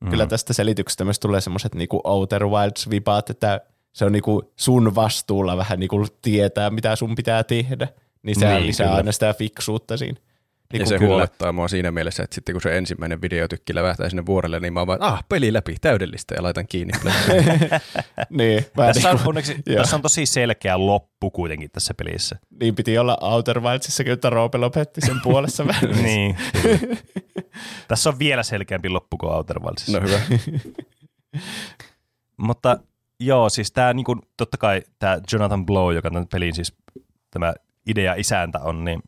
Mm. 0.00 0.10
Kyllä 0.10 0.26
tästä 0.26 0.52
selityksestä 0.52 1.04
myös 1.04 1.18
tulee 1.20 1.40
semmoiset 1.40 1.74
niinku 1.74 2.00
Outer 2.04 2.44
Wilds-vipaat, 2.46 3.30
että 3.30 3.60
se 3.92 4.04
on 4.04 4.12
niinku 4.12 4.52
sun 4.56 4.94
vastuulla 4.94 5.56
vähän 5.56 5.80
niinku 5.80 6.06
tietää, 6.22 6.70
mitä 6.70 6.96
sun 6.96 7.14
pitää 7.14 7.44
tehdä. 7.44 7.88
Niin 8.22 8.40
se 8.40 8.48
Niin, 8.54 8.66
lisää 8.66 8.86
kyllä. 8.86 8.96
aina 8.96 9.12
sitä 9.12 9.34
fiksuutta 9.34 9.96
siinä. 9.96 10.20
Ja 10.72 10.78
Niinku 10.78 10.88
se 10.88 10.98
kyllä. 10.98 11.08
huolettaa 11.08 11.52
mua 11.52 11.68
siinä 11.68 11.90
mielessä, 11.90 12.22
että 12.22 12.34
sitten 12.34 12.52
kun 12.52 12.62
se 12.62 12.78
ensimmäinen 12.78 13.22
videotykki 13.22 13.74
lävähtää 13.74 14.08
sinne 14.08 14.26
vuorelle, 14.26 14.60
niin 14.60 14.72
mä 14.72 14.80
oon 14.80 14.86
vaan, 14.86 15.02
ah, 15.02 15.24
peli 15.28 15.52
läpi, 15.52 15.76
täydellistä, 15.80 16.34
ja 16.34 16.42
laitan 16.42 16.66
kiinni. 16.66 16.92
niin, 18.30 18.64
Tässä 18.76 19.10
on, 19.10 19.14
niinku, 19.16 19.28
onneksi, 19.28 19.56
tässä 19.76 19.96
on 19.96 20.02
tosi 20.02 20.26
selkeä 20.26 20.86
loppu 20.86 21.30
kuitenkin 21.30 21.70
tässä 21.70 21.94
pelissä. 21.94 22.38
niin 22.60 22.74
piti 22.74 22.98
olla 22.98 23.18
Outer 23.20 23.60
Wildsissakin, 23.60 24.12
että 24.12 24.30
Roope 24.30 24.58
lopetti 24.58 25.00
sen 25.00 25.20
puolessa 25.22 25.66
vähän. 25.66 25.90
niin. 26.02 26.36
Tässä 27.88 28.10
on 28.10 28.18
vielä 28.18 28.42
selkeämpi 28.42 28.88
loppu 28.88 29.16
kuin 29.16 29.32
Outer 29.32 29.60
Wildsissa. 29.60 30.00
no 30.00 30.06
hyvä. 30.06 30.20
Mutta 32.36 32.78
joo, 33.20 33.48
siis 33.48 33.72
tämä 33.72 33.92
niinku, 33.92 34.16
totta 34.36 34.56
kai 34.56 34.82
tämä 34.98 35.18
Jonathan 35.32 35.66
Blow, 35.66 35.94
joka 35.94 36.10
tämän 36.10 36.28
pelin 36.32 36.54
siis 36.54 36.74
tämä 37.30 37.54
idea 37.86 38.14
isäntä 38.14 38.58
on, 38.58 38.84
niin 38.84 39.02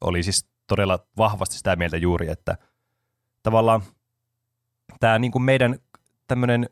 oli 0.00 0.22
siis 0.22 0.51
todella 0.66 0.98
vahvasti 1.16 1.56
sitä 1.56 1.76
mieltä 1.76 1.96
juuri, 1.96 2.28
että 2.28 2.58
tavallaan 3.42 3.82
tämä 5.00 5.18
niinku 5.18 5.38
meidän 5.38 5.78
tämmöinen 6.28 6.68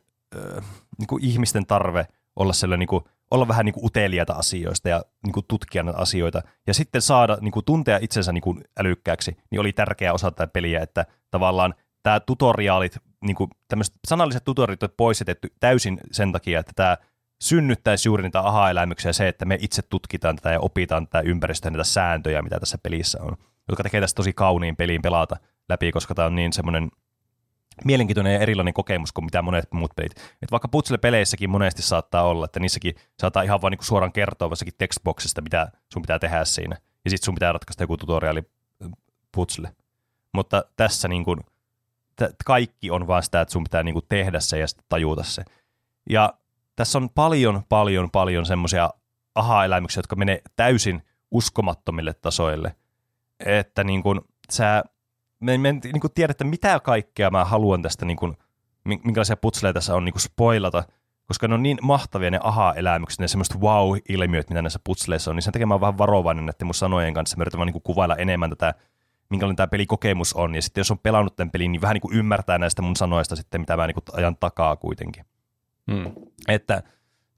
niinku 0.97 1.19
ihmisten 1.21 1.65
tarve 1.65 2.07
olla 2.35 2.53
sellainen 2.53 2.79
niinku, 2.79 3.07
olla 3.31 3.47
vähän 3.47 3.65
niinku 3.65 3.85
uteliaita 3.85 4.33
asioista 4.33 4.89
ja 4.89 5.03
niinku 5.23 5.41
tutkia 5.41 5.83
näitä 5.83 5.99
asioita 5.99 6.41
ja 6.67 6.73
sitten 6.73 7.01
saada 7.01 7.37
niinku 7.41 7.61
tuntea 7.61 7.99
itsensä 8.01 8.31
niinku 8.31 8.59
älykkääksi, 8.79 9.37
niin 9.51 9.59
oli 9.59 9.73
tärkeä 9.73 10.13
osa 10.13 10.31
tätä 10.31 10.47
peliä, 10.47 10.81
että 10.81 11.05
tavallaan 11.31 11.73
tämä 12.03 12.19
tutoriaalit, 12.19 12.97
niinku 13.21 13.49
tämmöiset 13.67 13.95
sanalliset 14.07 14.43
tutoriaalit 14.43 14.83
on 14.83 14.89
poistettu 14.97 15.47
täysin 15.59 15.99
sen 16.11 16.31
takia, 16.31 16.59
että 16.59 16.71
tämä 16.75 16.97
synnyttäisi 17.41 18.09
juuri 18.09 18.23
niitä 18.23 18.39
aha-elämyksiä 18.39 19.13
se, 19.13 19.27
että 19.27 19.45
me 19.45 19.57
itse 19.61 19.81
tutkitaan 19.81 20.35
tätä 20.35 20.51
ja 20.51 20.59
opitaan 20.59 21.07
tätä 21.07 21.29
ympäristöä 21.29 21.67
ja 21.67 21.71
niitä 21.71 21.83
sääntöjä, 21.83 22.41
mitä 22.41 22.59
tässä 22.59 22.77
pelissä 22.83 23.19
on, 23.21 23.37
jotka 23.67 23.83
tekee 23.83 24.01
tästä 24.01 24.15
tosi 24.15 24.33
kauniin 24.33 24.75
peliin 24.75 25.01
pelata 25.01 25.35
läpi, 25.69 25.91
koska 25.91 26.15
tämä 26.15 26.25
on 26.25 26.35
niin 26.35 26.53
semmoinen 26.53 26.91
mielenkiintoinen 27.85 28.33
ja 28.33 28.39
erilainen 28.39 28.73
kokemus 28.73 29.11
kuin 29.11 29.25
mitä 29.25 29.41
monet 29.41 29.71
muut 29.71 29.91
pelit. 29.95 30.35
Et 30.41 30.51
vaikka 30.51 30.67
puzzle-peleissäkin 30.67 31.49
monesti 31.49 31.81
saattaa 31.81 32.23
olla, 32.23 32.45
että 32.45 32.59
niissäkin 32.59 32.95
saattaa 33.19 33.43
ihan 33.43 33.61
vaan 33.61 33.71
niinku 33.71 33.85
suoraan 33.85 34.11
kertoa 34.11 34.49
jossakin 34.49 34.73
textboxista, 34.77 35.41
mitä 35.41 35.71
sun 35.93 36.01
pitää 36.01 36.19
tehdä 36.19 36.45
siinä. 36.45 36.77
Ja 37.05 37.09
sitten 37.09 37.25
sun 37.25 37.35
pitää 37.35 37.51
ratkaista 37.51 37.83
joku 37.83 37.97
tutoriaali 37.97 38.43
puzzle. 39.31 39.75
Mutta 40.33 40.63
tässä 40.75 41.07
niinku, 41.07 41.35
t- 42.15 42.35
kaikki 42.45 42.91
on 42.91 43.07
vaan 43.07 43.23
sitä, 43.23 43.41
että 43.41 43.51
sun 43.51 43.63
pitää 43.63 43.83
niinku 43.83 44.01
tehdä 44.01 44.39
se 44.39 44.59
ja 44.59 44.67
sitten 44.67 44.85
tajuta 44.89 45.23
se. 45.23 45.43
Ja 46.09 46.33
tässä 46.75 46.97
on 46.97 47.09
paljon, 47.09 47.63
paljon, 47.69 48.11
paljon 48.11 48.45
semmoisia 48.45 48.89
aha-elämyksiä, 49.35 49.99
jotka 49.99 50.15
menee 50.15 50.41
täysin 50.55 51.03
uskomattomille 51.31 52.13
tasoille. 52.13 52.75
Että 53.45 53.83
niin 53.83 54.03
kuin, 54.03 54.21
sä, 54.49 54.83
me, 55.39 55.57
me 55.57 55.69
en 55.69 55.81
niin 55.83 56.01
kuin 56.01 56.13
tiedä, 56.13 56.31
että 56.31 56.43
mitä 56.43 56.79
kaikkea 56.79 57.29
mä 57.29 57.45
haluan 57.45 57.81
tästä, 57.81 58.05
niin 58.05 58.17
kuin, 58.17 58.37
minkälaisia 58.83 59.37
putseleita 59.37 59.77
tässä 59.77 59.95
on 59.95 60.05
niin 60.05 60.13
kuin 60.13 60.21
spoilata, 60.21 60.83
koska 61.27 61.47
ne 61.47 61.53
on 61.53 61.63
niin 61.63 61.77
mahtavia 61.81 62.31
ne 62.31 62.39
aha-elämykset, 62.43 63.19
ne 63.19 63.27
semmoiset 63.27 63.57
wow-ilmiöt, 63.57 64.49
mitä 64.49 64.61
näissä 64.61 64.79
putseleissa 64.83 65.31
on, 65.31 65.35
niin 65.35 65.43
sen 65.43 65.53
takia 65.53 65.67
mä 65.67 65.73
oon 65.73 65.81
vähän 65.81 65.97
varovainen 65.97 66.45
näiden 66.45 66.67
mun 66.67 66.73
sanojen 66.73 67.13
kanssa. 67.13 67.37
Mä 67.37 67.43
yritän 67.43 67.57
vaan 67.57 67.67
niin 67.67 67.81
kuvailla 67.81 68.15
enemmän 68.15 68.49
tätä, 68.49 68.73
minkälainen 69.29 69.55
tämä 69.55 69.67
pelikokemus 69.67 70.33
on, 70.33 70.55
ja 70.55 70.61
sitten 70.61 70.81
jos 70.81 70.91
on 70.91 70.99
pelannut 70.99 71.35
tämän 71.35 71.51
pelin, 71.51 71.71
niin 71.71 71.81
vähän 71.81 71.93
niin 71.93 72.01
kuin 72.01 72.15
ymmärtää 72.15 72.57
näistä 72.57 72.81
mun 72.81 72.95
sanoista 72.95 73.35
sitten, 73.35 73.61
mitä 73.61 73.77
mä 73.77 73.87
niin 73.87 73.95
kuin 73.95 74.03
ajan 74.13 74.37
takaa 74.39 74.75
kuitenkin. 74.75 75.25
Mm. 75.87 76.11
Että 76.47 76.83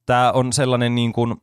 tämä 0.05 0.31
on 0.31 0.53
sellainen 0.53 0.95
niin 0.95 1.13
kuin, 1.13 1.41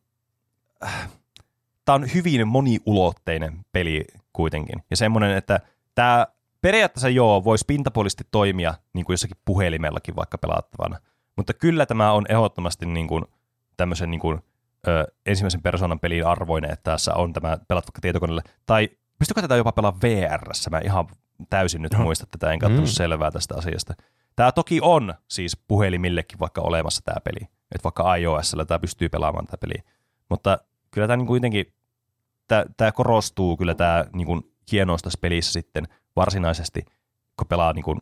tämä 1.84 1.94
on 1.94 2.14
hyvin 2.14 2.48
moniulotteinen 2.48 3.58
peli 3.72 4.04
kuitenkin. 4.32 4.82
Ja 4.90 4.96
semmoinen, 4.96 5.36
että 5.36 5.60
tämä 5.94 6.26
periaatteessa 6.60 7.08
joo, 7.08 7.44
voisi 7.44 7.64
pintapuolisesti 7.66 8.24
toimia 8.30 8.74
niin 8.92 9.04
kuin 9.04 9.14
jossakin 9.14 9.36
puhelimellakin 9.44 10.16
vaikka 10.16 10.38
pelattavana. 10.38 10.98
Mutta 11.36 11.54
kyllä 11.54 11.86
tämä 11.86 12.12
on 12.12 12.24
ehdottomasti 12.28 12.86
niin 12.86 13.08
kuin 13.08 13.24
tämmöisen 13.76 14.10
niin 14.10 14.20
kuin, 14.20 14.38
ö, 14.88 15.04
ensimmäisen 15.26 15.62
persoonan 15.62 16.00
pelin 16.00 16.26
arvoinen, 16.26 16.70
että 16.70 16.90
tässä 16.90 17.14
on 17.14 17.32
tämä 17.32 17.58
pelat 17.68 17.84
vaikka 17.84 18.00
tietokoneelle. 18.00 18.42
Tai 18.66 18.88
pystykö 19.18 19.40
tätä 19.40 19.56
jopa 19.56 19.72
pelaa 19.72 19.96
vr 20.02 20.40
Mä 20.70 20.78
ihan 20.78 21.06
täysin 21.50 21.82
nyt 21.82 21.98
muista 21.98 22.26
tätä, 22.30 22.52
enkä 22.52 22.66
ottanut 22.66 22.88
Mm. 22.88 22.92
selvää 22.92 23.30
tästä 23.30 23.54
asiasta. 23.58 23.94
Tämä 24.36 24.52
toki 24.52 24.78
on 24.82 25.14
siis 25.28 25.56
puhelimillekin 25.68 26.38
vaikka 26.38 26.60
olemassa 26.60 27.02
tämä 27.04 27.20
peli. 27.24 27.40
Että 27.74 27.84
vaikka 27.84 28.16
iOSllä 28.16 28.64
tämä 28.64 28.78
pystyy 28.78 29.08
pelaamaan 29.08 29.46
tämä 29.46 29.58
peli. 29.60 29.74
Mutta 30.30 30.58
kyllä 30.90 31.06
tämä 31.06 31.16
niin 31.16 31.26
kuitenkin, 31.26 31.72
tämä, 32.50 32.64
tämä 32.76 32.92
korostuu 32.92 33.56
kyllä 33.56 33.74
tämä 33.74 34.04
niin 34.12 34.26
kuin 34.26 34.42
hienous 34.72 35.02
tässä 35.02 35.18
pelissä 35.22 35.52
sitten 35.52 35.88
varsinaisesti, 36.16 36.84
kun 37.36 37.46
pelaa 37.48 37.72
niin 37.72 37.82
kuin 37.82 37.98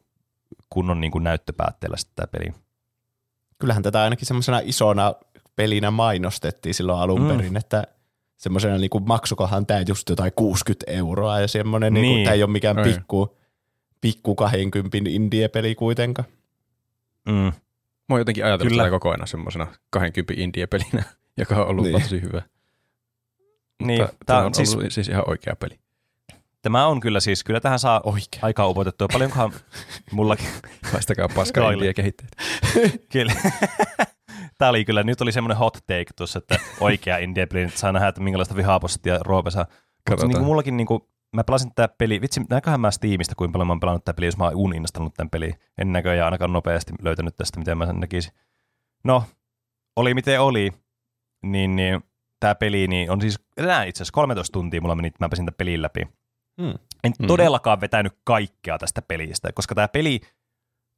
kunnon 0.70 1.00
niin 1.00 1.10
kuin 1.10 1.24
näyttöpäätteellä 1.24 1.96
sitten 1.96 2.16
tämä 2.16 2.26
peli. 2.26 2.54
Kyllähän 3.58 3.82
tätä 3.82 4.02
ainakin 4.02 4.26
semmoisena 4.26 4.60
isona 4.64 5.14
pelinä 5.56 5.90
mainostettiin 5.90 6.74
silloin 6.74 6.98
alun 6.98 7.22
Mm. 7.22 7.28
perin, 7.28 7.56
että 7.56 7.84
semmoisena 8.36 8.78
niin 8.78 8.90
maksukohan 9.06 9.66
tämä 9.66 9.80
just 9.88 10.08
jotain 10.08 10.32
60 10.36 10.90
euroa 10.92 11.40
ja 11.40 11.48
semmoinen, 11.48 11.94
niin. 11.94 12.02
Niin. 12.02 12.14
Niin 12.14 12.24
tämä 12.24 12.34
ei 12.34 12.42
ole 12.42 12.50
mikään 12.50 12.78
Ei. 12.78 12.84
pikku, 12.84 13.36
pikku 14.00 14.34
20 14.34 14.98
indie-peli 15.10 15.74
kuitenkaan. 15.74 16.28
Mm. 17.26 17.32
Mä 17.34 17.52
oon 18.10 18.20
jotenkin 18.20 18.44
ajatellut 18.44 18.70
Kyllä. 18.70 18.82
tätä 18.82 18.90
koko 18.90 19.10
ajan 19.10 19.26
semmoisena 19.26 19.66
20 19.90 20.34
indie-pelinä, 20.36 21.02
joka 21.40 21.56
on 21.56 21.66
ollut 21.68 21.84
niin. 21.84 22.02
tosi 22.02 22.22
hyvä. 22.22 22.42
Niin, 23.82 24.02
Mutta 24.02 24.16
tämä 24.26 24.38
on 24.38 24.46
on 24.46 24.54
siis- 24.54 24.74
ollut 24.76 24.92
siis 24.92 25.08
ihan 25.08 25.24
oikea 25.30 25.56
peli. 25.56 25.78
Tämä 26.62 26.86
on 26.86 27.00
kyllä 27.00 27.20
siis, 27.20 27.44
kyllä 27.44 27.60
tähän 27.60 27.78
saa 27.78 28.00
Oikein. 28.04 28.44
aikaa 28.44 28.66
upotettua. 28.68 29.08
Paljonkohan 29.12 29.52
mullakin, 30.12 30.46
Haistakaa 30.92 31.28
paskaa 31.34 31.62
Roille. 31.64 31.84
indie-kehittäjät. 31.84 32.30
kyllä. 33.12 33.32
Tämä 34.58 34.68
oli 34.68 34.84
kyllä, 34.84 35.02
nyt 35.02 35.20
oli 35.20 35.32
semmoinen 35.32 35.58
hot 35.58 35.74
take 35.74 36.04
tuossa, 36.16 36.38
että 36.38 36.58
oikea 36.80 37.18
indie 37.18 37.46
peli, 37.46 37.64
nyt 37.64 37.76
saa 37.76 37.92
nähdä, 37.92 38.08
että 38.08 38.20
minkälaista 38.20 38.56
vihapostia 38.56 39.18
Roope 39.20 39.50
saa. 39.50 39.66
Mutta 40.10 40.26
niin 40.26 40.36
kuin 40.36 40.46
mullakin 40.46 40.76
niin 40.76 40.86
kuin, 40.86 41.00
mä 41.36 41.44
pelasin 41.44 41.74
tätä 41.74 41.94
peli, 41.98 42.20
vitsi, 42.20 42.40
näköhän 42.50 42.80
mä 42.80 42.90
Steamista, 42.90 43.34
kuinka 43.34 43.52
paljon 43.52 43.66
mä 43.66 43.72
oon 43.72 43.80
pelannut 43.80 44.04
tätä 44.04 44.16
peliä, 44.16 44.26
jos 44.28 44.36
mä 44.36 44.44
oon 44.44 44.56
uninstannut 44.56 45.14
tämän 45.14 45.30
peliin. 45.30 45.54
En 45.78 45.92
näköjään 45.92 46.24
ainakaan 46.24 46.52
nopeasti 46.52 46.92
löytänyt 47.02 47.36
tästä, 47.36 47.58
miten 47.58 47.78
mä 47.78 47.86
sen 47.86 48.00
näkisin. 48.00 48.32
No, 49.04 49.24
oli 49.96 50.14
miten 50.14 50.40
oli, 50.40 50.72
niin, 51.42 51.76
niin 51.76 52.00
tämä 52.40 52.54
peli 52.54 52.88
niin 52.88 53.10
on 53.10 53.20
siis, 53.20 53.40
enää 53.56 53.84
itse 53.84 53.98
asiassa 54.02 54.12
13 54.14 54.52
tuntia 54.52 54.80
mulla 54.80 54.94
meni, 54.94 55.08
että 55.08 55.24
mä 55.24 55.28
pääsin 55.28 55.46
tämän 55.46 55.56
pelin 55.58 55.82
läpi. 55.82 56.02
Hmm. 56.62 56.74
En 57.04 57.12
Mm. 57.18 57.26
todellakaan 57.26 57.80
vetänyt 57.80 58.12
kaikkea 58.24 58.78
tästä 58.78 59.02
pelistä, 59.02 59.52
koska 59.52 59.74
tämä 59.74 59.88
peli 59.88 60.20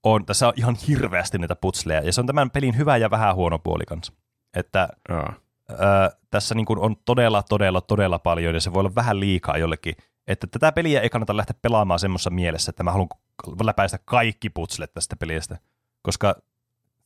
on, 0.04 0.26
tässä 0.26 0.48
on 0.48 0.54
ihan 0.56 0.76
hirveästi 0.88 1.38
näitä 1.38 1.56
putsleja, 1.56 2.00
ja 2.00 2.12
se 2.12 2.20
on 2.20 2.26
tämän 2.26 2.50
pelin 2.50 2.76
hyvä 2.76 2.96
ja 2.96 3.10
vähän 3.10 3.34
huono 3.34 3.58
puoli 3.58 3.84
kanssa. 3.86 4.12
Että 4.54 4.88
Aa. 5.08 5.32
öö, 5.70 5.78
tässä 6.30 6.54
niin 6.54 6.66
kuin 6.66 6.78
on 6.78 6.96
todella, 7.04 7.42
todella, 7.42 7.80
todella 7.80 8.18
paljon, 8.18 8.54
ja 8.54 8.60
se 8.60 8.72
voi 8.72 8.80
olla 8.80 8.94
vähän 8.94 9.20
liikaa 9.20 9.58
jollekin. 9.58 9.94
Että 10.26 10.46
tätä 10.46 10.72
peliä 10.72 11.00
ei 11.00 11.10
kannata 11.10 11.36
lähteä 11.36 11.56
pelaamaan 11.62 12.00
semmoisessa 12.00 12.30
mielessä, 12.30 12.70
että 12.70 12.82
mä 12.82 12.92
haluan 12.92 13.08
läpäistä 13.64 13.98
kaikki 14.04 14.50
putslet 14.50 14.94
tästä 14.94 15.16
pelistä, 15.16 15.58
koska 16.02 16.34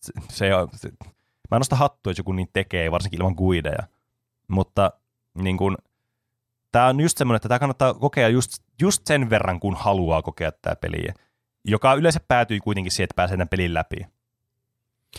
se, 0.01 0.13
se 0.29 0.55
on, 0.55 0.69
se, 0.73 0.89
mä 1.51 1.57
en 1.57 1.61
nosta 1.61 1.77
hattua, 1.77 2.11
että 2.11 2.21
joku 2.21 2.33
niin 2.33 2.49
tekee, 2.53 2.91
varsinkin 2.91 3.21
ilman 3.21 3.35
guideja. 3.35 3.83
Mutta 4.55 4.93
niin 5.35 5.57
kuin, 5.57 5.77
tämä 6.73 6.87
on 6.87 7.01
just 7.01 7.19
semmoinen, 7.19 7.37
että 7.37 7.49
tämä 7.49 7.59
kannattaa 7.59 7.95
kokea 7.95 8.29
just, 8.29 8.53
just 8.83 9.03
sen 9.07 9.31
verran, 9.31 9.61
kun 9.61 9.75
haluaa 9.75 10.23
kokea 10.23 10.53
tämä 10.53 10.77
peliä, 10.77 11.15
joka 11.65 11.95
yleensä 11.95 12.21
päätyy 12.29 12.61
kuitenkin 12.61 12.93
siihen, 12.93 13.05
että 13.05 13.17
pääsee 13.17 13.37
tämän 13.37 13.49
pelin 13.49 13.75
läpi. 13.75 14.07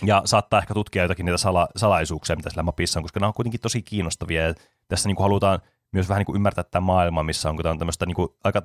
Ja 0.04 0.22
saattaa 0.26 0.60
ehkä 0.60 0.74
tutkia 0.74 1.02
jotakin 1.02 1.26
niitä 1.26 1.38
sala, 1.38 1.68
salaisuuksia, 1.76 2.36
mitä 2.36 2.50
sillä 2.50 2.64
mapissa 2.64 3.00
on, 3.00 3.04
koska 3.04 3.20
nämä 3.20 3.28
on 3.28 3.34
kuitenkin 3.34 3.62
tosi 3.62 3.82
kiinnostavia. 3.82 4.48
Ja 4.48 4.54
tässä 4.88 5.10
niin 5.10 5.16
kuin 5.16 5.24
halutaan 5.24 5.60
myös 5.92 6.10
vähän 6.10 6.20
niin 6.20 6.26
kuin 6.26 6.36
ymmärtää 6.36 6.64
tämä 6.64 6.86
maailma, 6.86 7.24
missä 7.24 7.50
on, 7.50 7.56
kun 7.56 7.64
tämä 7.64 7.72
on 7.72 7.80
tämmöistä 7.80 8.06
niin 8.06 8.16
kuin 8.16 8.30
aika 8.44 8.62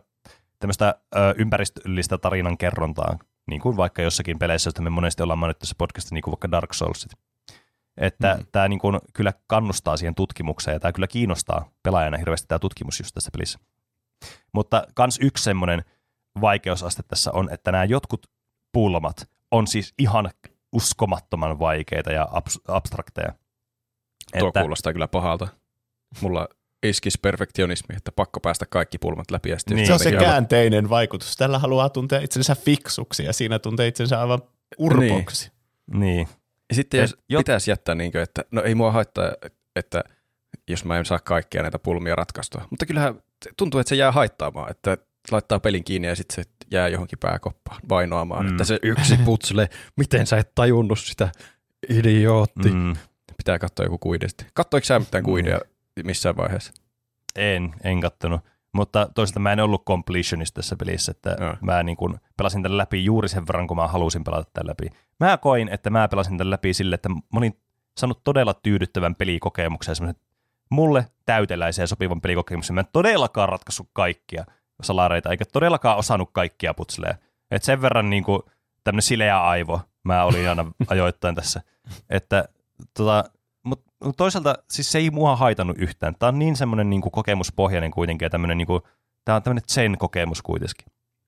tämmöistä 0.59 0.95
ö, 1.17 1.35
ympäristöllistä 1.39 2.19
tarinan 2.19 2.59
kerrontaa, 2.59 3.19
niin 3.47 3.61
kuin 3.61 3.77
vaikka 3.77 4.03
jossakin 4.03 4.39
peleissä, 4.39 4.69
joista 4.69 4.83
me 4.83 4.91
monesti 4.91 5.23
ollaan 5.23 5.39
mainittu 5.39 5.61
tässä 5.61 5.75
podcastissa, 5.79 6.15
niin 6.15 6.23
kuin 6.23 6.33
vaikka 6.33 6.51
Dark 6.51 6.75
Soulsit. 6.75 7.13
Että 7.97 8.35
mm. 8.35 8.47
tämä 8.53 8.69
niin 8.69 8.79
kuin 8.79 8.99
kyllä 9.12 9.33
kannustaa 9.47 9.97
siihen 9.97 10.15
tutkimukseen, 10.15 10.75
ja 10.75 10.81
tämä 10.81 10.93
kyllä 10.93 11.07
kiinnostaa 11.07 11.71
pelaajana 11.83 12.19
hirveästi 12.19 12.49
tämä 12.49 12.59
tutkimus 12.59 13.01
just 13.01 13.15
tässä 13.15 13.31
pelissä. 13.33 13.59
Mutta 14.53 14.87
kans 14.95 15.19
yksi 15.23 15.45
semmoinen 15.45 15.85
vaikeusaste 16.41 17.03
tässä 17.09 17.33
on, 17.33 17.53
että 17.53 17.73
nämä 17.73 17.85
jotkut 17.85 18.27
pulmat 18.73 19.31
on 19.51 19.67
siis 19.67 19.95
ihan 19.99 20.31
uskomattoman 20.73 21.59
vaikeita 21.59 22.12
ja 22.12 22.25
abs- 22.25 22.62
abstrakteja. 22.69 23.33
Tuo 24.39 24.49
Että, 24.49 24.61
kuulostaa 24.61 24.93
kyllä 24.93 25.09
pahalta. 25.09 25.49
Mulla 26.21 26.49
iskisi 26.83 27.19
perfektionismi, 27.23 27.97
että 27.97 28.12
pakko 28.12 28.41
päästä 28.41 28.67
kaikki 28.67 28.99
pulmat 28.99 29.31
läpi. 29.31 29.51
Ja 29.51 29.59
sitten 29.59 29.77
Niin. 29.77 29.87
Se 29.87 29.93
on 29.93 29.99
se 29.99 30.12
käänteinen 30.12 30.91
vaikutus. 30.91 31.37
Tällä 31.37 31.59
haluaa 31.59 31.89
tuntea 31.89 32.21
itsensä 32.21 32.55
fiksuksi 32.55 33.25
ja 33.25 33.33
siinä 33.33 33.59
tuntee 33.59 33.87
itsensä 33.87 34.21
aivan 34.21 34.43
urpoksi. 34.79 35.53
niin, 35.95 36.29
Ja 36.71 36.75
sitten 36.75 37.01
jos 37.01 37.17
jo- 37.29 37.39
pitäisi 37.39 37.71
jättää, 37.71 37.95
niin 37.95 38.13
kuin, 38.13 38.23
että 38.23 38.45
no 38.51 38.63
ei 38.63 38.75
mua 38.75 38.93
haittaa, 38.93 39.33
että 39.77 40.05
jos 40.69 40.85
mä 40.85 40.99
en 40.99 41.05
saa 41.05 41.19
kaikkia 41.19 41.63
näitä 41.63 41.79
pulmia 41.79 42.17
ratkaistua. 42.17 42.67
Mutta 42.71 42.87
kyllähän 42.87 43.23
tuntuu, 43.57 43.81
että 43.81 43.89
se 43.89 43.97
jää 43.97 44.13
haittaamaan, 44.13 44.71
että 44.71 44.97
laittaa 45.31 45.61
pelin 45.61 45.85
kiinni 45.85 46.09
ja 46.09 46.17
sitten 46.17 46.45
se 46.45 46.51
jää 46.71 46.89
johonkin 46.89 47.19
pääkoppaan 47.19 47.81
vainoamaan, 47.89 48.45
Mm. 48.45 48.49
mm. 48.49 48.55
että 48.55 48.65
se 48.65 48.79
yksi 48.83 49.17
putsle, 49.25 49.69
miten 49.97 50.27
sä 50.27 50.37
et 50.39 50.55
tajunnut 50.55 50.99
sitä, 50.99 51.29
idiootti. 51.89 52.71
Mm. 52.71 52.77
mm, 52.79 52.97
Pitää 53.37 53.59
katsoa 53.59 53.87
joku 53.87 53.99
kuidesti. 53.99 54.47
Katsoiko 54.55 54.85
sä 54.85 54.99
mitään 54.99 55.25
kuideja 55.25 55.61
missään 56.05 56.37
vaiheessa? 56.37 56.73
en, 57.37 57.75
en 57.85 58.01
kattonut. 58.01 58.41
Mutta 58.73 59.09
toisaalta 59.15 59.41
mä 59.41 59.53
en 59.53 59.61
ollut 59.61 59.85
completionista 59.85 60.55
tässä 60.55 60.77
pelissä, 60.77 61.11
että 61.11 61.37
Joo. 61.41 61.57
mä 61.61 61.83
niin 61.83 61.97
kun 61.97 62.21
pelasin 62.37 62.63
tämän 62.63 62.79
läpi 62.79 63.05
juuri 63.05 63.29
sen 63.29 63.47
verran, 63.47 63.67
kun 63.67 63.77
mä 63.77 63.89
halusin 63.89 64.25
pelata 64.25 64.51
tämän 64.53 64.69
läpi. 64.69 64.87
Mä 65.21 65.37
koin, 65.37 65.69
että 65.69 65.91
mä 65.91 66.09
pelasin 66.09 66.39
tämän 66.39 66.51
läpi 66.51 66.75
sille, 66.75 66.95
että 66.95 67.09
mä 67.09 67.17
olin 67.37 67.61
saanut 67.97 68.25
todella 68.25 68.55
tyydyttävän 68.55 69.15
pelikokemuksen, 69.15 69.97
semmoisen 69.97 70.23
mulle 70.71 71.07
täyteläisen 71.27 71.83
ja 71.83 71.87
sopivan 71.87 72.21
pelikokemuksen. 72.21 72.75
Mä 72.75 72.81
en 72.81 72.87
todellakaan 72.93 73.49
ratkaissut 73.49 73.89
kaikkia 73.93 74.45
salareita, 74.83 75.31
eikä 75.31 75.45
todellakaan 75.53 75.99
osannut 75.99 76.31
kaikkia 76.33 76.75
putsleja. 76.75 77.15
Et 77.51 77.63
sen 77.63 77.83
verran 77.83 78.11
niin 78.11 78.25
kuin, 78.25 78.43
tämmöinen 78.85 79.03
sileä 79.03 79.43
aivo 79.43 79.81
mä 80.03 80.25
olin 80.25 80.49
aina 80.49 80.65
ajoittain 80.89 81.35
tässä. 81.35 81.61
Että 82.11 82.49
tota, 82.97 83.25
toisaalta 84.16 84.55
siis 84.70 84.93
se 84.93 84.98
ei 84.98 85.10
mua 85.10 85.36
haitannut 85.36 85.78
yhtään. 85.78 86.14
Tämä 86.18 86.28
on 86.28 86.39
niin 86.39 86.56
semmoinen 86.56 86.90
niin 86.90 87.01
kuin 87.02 87.12
kokemuspohjainen 87.12 87.90
kuitenkin 87.90 88.27
ja 88.27 88.31
tämmöinen 88.31 88.59
niin 88.59 88.66
kuin, 88.66 88.82
tämä 89.24 89.36
on 89.36 89.43
tämmöinen 89.43 89.64
zen-kokemus 89.70 90.43
kuitenkin. 90.43 90.86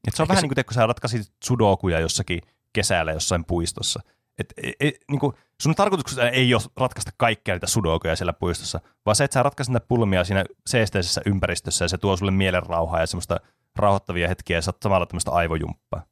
Et 0.09 0.15
se 0.15 0.23
on 0.23 0.25
Eikä 0.25 0.29
vähän 0.29 0.41
se- 0.41 0.47
niin 0.47 0.55
kuin, 0.55 0.65
kun 0.65 0.75
sä 0.75 0.87
ratkaisit 0.87 1.33
sudokuja 1.45 2.01
jossakin 2.01 2.41
kesällä 2.73 3.13
jossain 3.13 3.45
puistossa. 3.45 4.01
Et, 4.39 4.53
e, 4.63 4.71
e, 4.89 4.91
niin 5.11 5.21
kuin, 5.21 5.33
sun 5.63 5.75
tarkoituksena 5.75 6.29
ei 6.29 6.55
ole 6.55 6.63
ratkaista 6.77 7.11
kaikkia 7.17 7.55
niitä 7.55 7.67
sudokuja 7.67 8.17
siellä 8.17 8.33
puistossa, 8.33 8.81
vaan 9.07 9.17
se, 9.17 9.25
että 9.25 9.35
sä 9.35 9.43
ratkaisit 9.43 9.73
niitä 9.75 9.87
pulmia 9.89 10.25
siinä 10.25 10.45
seesteisessä 10.67 11.21
ympäristössä 11.27 11.85
ja 11.85 11.89
se 11.89 11.99
tuo 11.99 12.17
sulle 12.17 12.31
mielenrauhaa 12.33 13.01
ja 13.01 13.07
semmoista 13.07 13.41
rauhoittavia 13.77 14.29
hetkiä 14.29 14.57
ja 14.57 14.63
samalla 14.83 15.07
tämmöistä 15.07 15.31
aivojumppaa. 15.31 16.03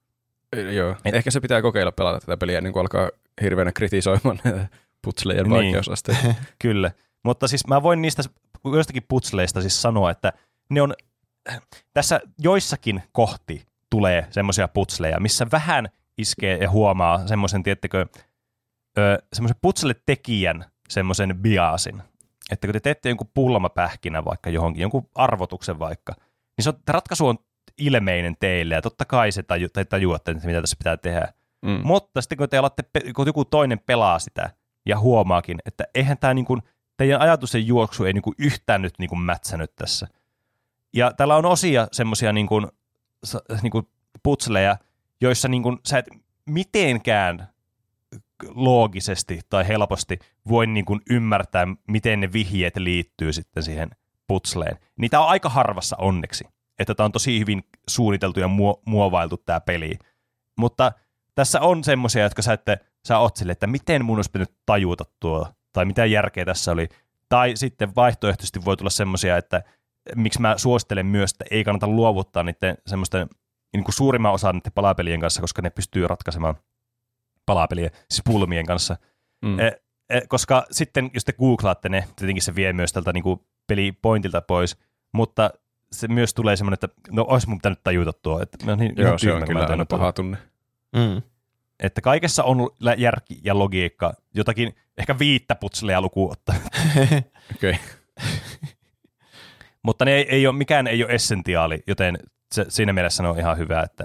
Joo. 0.72 0.90
Et- 0.90 0.98
Et... 1.04 1.14
Ehkä 1.14 1.30
se 1.30 1.40
pitää 1.40 1.62
kokeilla 1.62 1.92
pelata 1.92 2.20
tätä 2.20 2.36
peliä 2.36 2.58
ennen 2.58 2.72
kuin 2.72 2.80
alkaa 2.80 3.10
hirveänä 3.42 3.72
kritisoimaan 3.72 4.40
näitä 4.44 4.66
putslejen 5.04 5.44
Niin. 5.44 5.54
vaikeusasteita. 5.54 6.34
Kyllä, 6.62 6.90
mutta 7.24 7.48
siis 7.48 7.66
mä 7.66 7.82
voin 7.82 8.02
niistä 8.02 8.22
joistakin 8.72 9.02
putsleista 9.08 9.60
siis 9.60 9.82
sanoa, 9.82 10.10
että 10.10 10.32
ne 10.70 10.82
on, 10.82 10.94
tässä 11.92 12.20
joissakin 12.38 13.02
kohti 13.12 13.66
tulee 13.90 14.26
semmoisia 14.30 14.68
putsleja, 14.68 15.20
missä 15.20 15.46
vähän 15.52 15.88
iskee 16.18 16.56
ja 16.56 16.70
huomaa 16.70 17.26
semmoisen, 17.26 17.62
tiettekö, 17.62 18.06
semmoisen 19.32 19.56
putsle-tekijän 19.62 20.64
semmoisen 20.88 21.38
biasin. 21.42 22.02
Että 22.50 22.66
kun 22.66 22.72
te 22.72 22.80
teette 22.80 23.08
jonkun 23.08 23.30
pulmapähkinä 23.34 24.24
vaikka 24.24 24.50
johonkin, 24.50 24.82
jonkun 24.82 25.08
arvotuksen 25.14 25.78
vaikka, 25.78 26.14
niin 26.56 26.62
se 26.64 26.68
on, 26.70 26.76
ratkaisu 26.88 27.26
on 27.26 27.38
ilmeinen 27.78 28.36
teille 28.40 28.74
ja 28.74 28.82
totta 28.82 29.04
kai 29.04 29.32
se 29.32 29.42
taju, 29.42 29.68
tai 29.68 29.84
tajuatte, 29.84 30.30
että 30.30 30.46
mitä 30.46 30.60
tässä 30.60 30.76
pitää 30.78 30.96
tehdä. 30.96 31.32
Mm. 31.62 31.80
Mutta 31.84 32.20
sitten 32.20 32.38
kun 32.38 32.48
te 32.48 32.58
alatte, 32.58 32.82
kun 33.16 33.26
joku 33.26 33.44
toinen 33.44 33.78
pelaa 33.78 34.18
sitä 34.18 34.50
ja 34.86 34.98
huomaakin, 34.98 35.58
että 35.66 35.84
eihän 35.94 36.18
tämä 36.18 36.34
niin 36.34 36.44
kuin, 36.44 36.62
teidän 36.96 37.20
ajatusten 37.20 37.66
juoksu 37.66 38.04
ei 38.04 38.12
niin 38.12 38.22
kuin 38.22 38.34
yhtään 38.38 38.82
nyt 38.82 38.94
niin 38.98 39.08
kuin 39.08 39.20
mätsänyt 39.20 39.76
tässä. 39.76 40.08
Ja 40.94 41.12
täällä 41.12 41.36
on 41.36 41.46
osia 41.46 41.88
semmoisia 41.92 42.32
niin 42.32 42.46
kuin, 42.46 42.66
niin 43.62 43.70
kuin 43.70 43.88
putseleja, 44.22 44.76
joissa 45.20 45.48
niin 45.48 45.62
kuin, 45.62 45.78
sä 45.86 45.98
et 45.98 46.06
mitenkään 46.46 47.48
loogisesti 48.48 49.40
tai 49.50 49.68
helposti 49.68 50.18
voi 50.48 50.66
niin 50.66 50.84
kuin 50.84 51.00
ymmärtää, 51.10 51.66
miten 51.88 52.20
ne 52.20 52.32
vihjeet 52.32 52.76
liittyy 52.76 53.32
sitten 53.32 53.62
siihen 53.62 53.90
putsleen. 54.26 54.78
Niitä 54.96 55.20
on 55.20 55.28
aika 55.28 55.48
harvassa 55.48 55.96
onneksi, 55.96 56.44
että 56.78 56.94
tämä 56.94 57.04
on 57.04 57.12
tosi 57.12 57.38
hyvin 57.38 57.62
suunniteltu 57.88 58.40
ja 58.40 58.46
muo- 58.46 58.82
muovailtu 58.86 59.36
tämä 59.36 59.60
peli. 59.60 59.98
Mutta 60.58 60.92
tässä 61.34 61.60
on 61.60 61.84
semmoisia, 61.84 62.22
jotka 62.22 62.42
sä, 62.42 62.52
ette, 62.52 62.78
sä 63.08 63.18
oot 63.18 63.36
sille, 63.36 63.52
että 63.52 63.66
miten 63.66 64.04
mun 64.04 64.18
olisi 64.18 64.30
pitänyt 64.30 64.54
tajuta 64.66 65.04
tuo, 65.20 65.48
tai 65.72 65.84
mitä 65.84 66.06
järkeä 66.06 66.44
tässä 66.44 66.72
oli. 66.72 66.88
Tai 67.28 67.56
sitten 67.56 67.94
vaihtoehtoisesti 67.96 68.64
voi 68.64 68.76
tulla 68.76 68.90
semmoisia, 68.90 69.36
että 69.36 69.62
miksi 70.16 70.40
mä 70.40 70.58
suosittelen 70.58 71.06
myös, 71.06 71.32
että 71.32 71.44
ei 71.50 71.64
kannata 71.64 71.86
luovuttaa 71.86 72.42
niiden 72.42 72.78
semmoisten 72.86 73.28
niin 73.72 73.84
kuin 73.84 73.94
suurimman 73.94 74.32
osan 74.32 74.54
niiden 74.54 74.72
palapelien 74.72 75.20
kanssa, 75.20 75.40
koska 75.40 75.62
ne 75.62 75.70
pystyy 75.70 76.06
ratkaisemaan 76.06 76.54
palapelien, 77.46 77.90
siis 78.10 78.22
pulmien 78.24 78.66
kanssa. 78.66 78.96
Mm. 79.44 79.58
E, 79.60 79.72
e, 80.10 80.20
koska 80.28 80.66
sitten, 80.70 81.10
jos 81.14 81.24
te 81.24 81.32
googlaatte 81.32 81.88
ne, 81.88 82.04
tietenkin 82.16 82.42
se 82.42 82.54
vie 82.54 82.72
myös 82.72 82.92
tältä 82.92 83.12
niin 83.12 83.22
kuin 83.22 83.40
pelipointilta 83.66 84.40
pois, 84.40 84.76
mutta 85.12 85.50
se 85.92 86.08
myös 86.08 86.34
tulee 86.34 86.56
semmoinen, 86.56 86.74
että 86.74 86.88
no 87.10 87.24
olisi 87.28 87.48
mun 87.48 87.58
pitänyt 87.58 87.82
tajuta 87.82 88.12
tuo. 88.12 88.42
Että, 88.42 88.66
no, 88.66 88.74
niin, 88.74 88.92
Joo, 88.96 89.18
se 89.18 89.32
on 89.32 89.46
kyllä 89.46 89.60
aina 89.60 89.76
tuota. 89.76 89.98
paha 89.98 90.12
tunne. 90.12 90.38
Mm. 90.96 91.22
Että 91.80 92.00
kaikessa 92.00 92.44
on 92.44 92.70
järki 92.96 93.40
ja 93.44 93.58
logiikka, 93.58 94.14
jotakin 94.34 94.74
ehkä 94.98 95.18
viittä 95.18 95.54
putselea 95.54 96.00
lukuun 96.00 96.32
ottaa. 96.32 96.54
Okei. 97.56 97.78
Mutta 99.82 100.04
ne 100.04 100.12
ei, 100.12 100.26
ei 100.28 100.46
ole, 100.46 100.56
mikään 100.56 100.86
ei 100.86 101.04
ole 101.04 101.12
essentiaali, 101.12 101.82
joten 101.86 102.18
se, 102.52 102.66
siinä 102.68 102.92
mielessä 102.92 103.22
ne 103.22 103.28
on 103.28 103.38
ihan 103.38 103.58
hyvä, 103.58 103.82
että, 103.82 104.04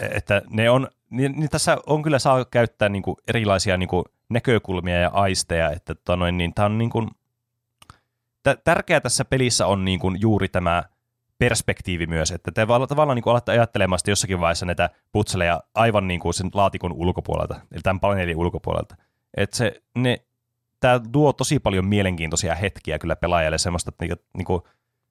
että 0.00 0.42
ne 0.50 0.70
on, 0.70 0.88
niin, 1.10 1.32
niin 1.36 1.50
tässä 1.50 1.78
on 1.86 2.02
kyllä 2.02 2.18
saa 2.18 2.44
käyttää 2.44 2.88
niin 2.88 3.02
kuin 3.02 3.16
erilaisia 3.28 3.76
niin 3.76 3.88
kuin 3.88 4.04
näkökulmia 4.28 5.00
ja 5.00 5.08
aisteja, 5.08 5.70
että 5.70 5.94
tota 5.94 6.16
noin, 6.16 6.38
niin 6.38 6.54
tämä 6.54 6.66
on 6.66 6.78
niin 6.78 6.90
kuin, 6.90 7.10
tä- 8.42 8.56
tärkeää 8.64 9.00
tässä 9.00 9.24
pelissä 9.24 9.66
on 9.66 9.84
niin 9.84 9.98
kuin 9.98 10.20
juuri 10.20 10.48
tämä 10.48 10.82
perspektiivi 11.38 12.06
myös, 12.06 12.30
että 12.30 12.52
te 12.52 12.68
val- 12.68 12.86
tavallaan 12.86 13.16
niin 13.16 13.28
alatte 13.28 13.52
ajattelemaan 13.52 13.98
sitten 13.98 14.12
jossakin 14.12 14.40
vaiheessa 14.40 14.66
näitä 14.66 14.90
putseleja 15.12 15.62
aivan 15.74 16.08
niin 16.08 16.20
kuin 16.20 16.34
sen 16.34 16.50
laatikon 16.54 16.92
ulkopuolelta, 16.92 17.60
eli 17.72 17.80
tämän 17.82 18.00
paneelin 18.00 18.36
ulkopuolelta. 18.36 18.96
Että 19.36 19.56
se, 19.56 19.82
ne, 19.94 20.24
tämä 20.80 21.00
tuo 21.12 21.32
tosi 21.32 21.58
paljon 21.58 21.86
mielenkiintoisia 21.86 22.54
hetkiä 22.54 22.98
kyllä 22.98 23.16
pelaajalle 23.16 23.58
semmoista, 23.58 23.88
että 23.88 24.04
niinku, 24.04 24.24
niinku, 24.36 24.68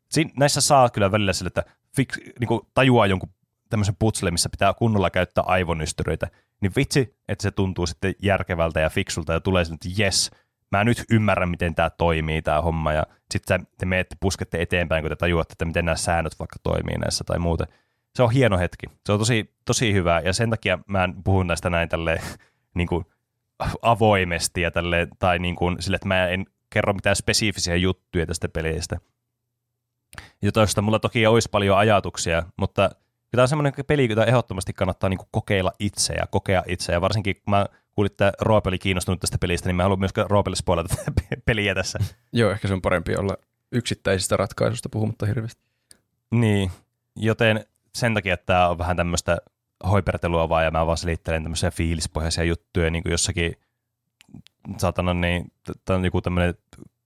Siin, 0.09 0.31
näissä 0.37 0.61
saa 0.61 0.89
kyllä 0.89 1.11
välillä 1.11 1.33
sille, 1.33 1.47
että 1.47 1.63
fix, 1.95 2.17
niin 2.39 2.47
kuin 2.47 2.61
tajuaa 2.73 3.07
jonkun 3.07 3.29
tämmöisen 3.69 3.95
putsle, 3.99 4.31
missä 4.31 4.49
pitää 4.49 4.73
kunnolla 4.73 5.09
käyttää 5.09 5.43
aivonystyröitä, 5.47 6.27
niin 6.61 6.71
vitsi, 6.75 7.17
että 7.27 7.43
se 7.43 7.51
tuntuu 7.51 7.87
sitten 7.87 8.15
järkevältä 8.21 8.79
ja 8.79 8.89
fiksulta 8.89 9.33
ja 9.33 9.39
tulee 9.39 9.65
sille, 9.65 9.75
että 9.75 10.01
jes, 10.01 10.31
mä 10.77 10.83
nyt 10.83 11.03
ymmärrän, 11.11 11.49
miten 11.49 11.75
tämä 11.75 11.89
toimii, 11.89 12.41
tämä 12.41 12.61
homma, 12.61 12.93
ja 12.93 13.03
sitten 13.31 13.67
te 13.77 13.85
menette, 13.85 14.15
puskette 14.19 14.61
eteenpäin, 14.61 15.03
kun 15.03 15.09
te 15.09 15.15
tajuatte, 15.15 15.53
että 15.53 15.65
miten 15.65 15.85
nämä 15.85 15.95
säännöt 15.95 16.39
vaikka 16.39 16.55
toimii 16.63 16.97
näissä 16.97 17.23
tai 17.23 17.39
muuten. 17.39 17.67
Se 18.15 18.23
on 18.23 18.31
hieno 18.31 18.57
hetki. 18.57 18.87
Se 19.05 19.11
on 19.11 19.19
tosi, 19.19 19.53
tosi 19.65 19.93
hyvä, 19.93 20.21
ja 20.25 20.33
sen 20.33 20.49
takia 20.49 20.79
mä 20.87 21.09
puhun 21.23 21.47
näistä 21.47 21.69
näin 21.69 21.89
tälleen 21.89 22.21
niin 22.77 22.87
kuin 22.87 23.05
avoimesti 23.81 24.61
ja 24.61 24.71
tälle, 24.71 25.07
tai 25.19 25.39
niin 25.39 25.55
kuin, 25.55 25.81
sille, 25.81 25.95
että 25.95 26.07
mä 26.07 26.27
en 26.27 26.45
kerro 26.69 26.93
mitään 26.93 27.15
spesifisiä 27.15 27.75
juttuja 27.75 28.25
tästä 28.25 28.49
pelistä. 28.49 28.97
Ja 30.41 30.51
toista 30.51 30.81
mulla 30.81 30.99
toki 30.99 31.27
olisi 31.27 31.49
paljon 31.51 31.77
ajatuksia, 31.77 32.43
mutta 32.57 32.89
tämä 33.31 33.41
on 33.41 33.47
semmoinen 33.47 33.73
peli, 33.87 34.09
jota 34.09 34.25
ehdottomasti 34.25 34.73
kannattaa 34.73 35.09
niin 35.09 35.17
kuin 35.17 35.29
kokeilla 35.31 35.71
itse 35.79 36.13
ja 36.13 36.27
kokea 36.27 36.63
itse. 36.67 36.91
Ja 36.93 37.01
varsinkin 37.01 37.35
kun 37.35 37.51
mä 37.51 37.65
kuulin, 37.95 38.11
että 38.11 38.33
Roope 38.41 38.69
oli 38.69 38.79
kiinnostunut 38.79 39.19
tästä 39.19 39.37
pelistä, 39.37 39.69
niin 39.69 39.75
mä 39.75 39.83
haluan 39.83 39.99
myös 39.99 40.11
Roopelle 40.29 40.55
spoilata 40.55 40.95
tätä 40.95 41.11
peliä 41.45 41.75
tässä. 41.75 41.99
Joo, 42.33 42.51
ehkä 42.51 42.67
se 42.67 42.73
on 42.73 42.81
parempi 42.81 43.15
olla 43.15 43.37
yksittäisistä 43.71 44.37
ratkaisusta 44.37 44.89
puhumatta 44.89 45.25
hirveästi. 45.25 45.61
Niin, 46.31 46.71
joten 47.15 47.65
sen 47.95 48.13
takia, 48.13 48.33
että 48.33 48.45
tämä 48.45 48.69
on 48.69 48.77
vähän 48.77 48.97
tämmöistä 48.97 49.37
hoipertelua 49.89 50.49
vaan, 50.49 50.65
ja 50.65 50.71
mä 50.71 50.85
vaan 50.85 50.97
selittelen 50.97 51.43
tämmöisiä 51.43 51.71
fiilispohjaisia 51.71 52.43
juttuja, 52.43 52.89
niin 52.89 53.03
kuin 53.03 53.11
jossakin, 53.11 53.53
saatana, 54.77 55.13
niin 55.13 55.51
tämä 55.85 55.97
on 55.97 56.05
joku 56.05 56.21
tämmöinen 56.21 56.53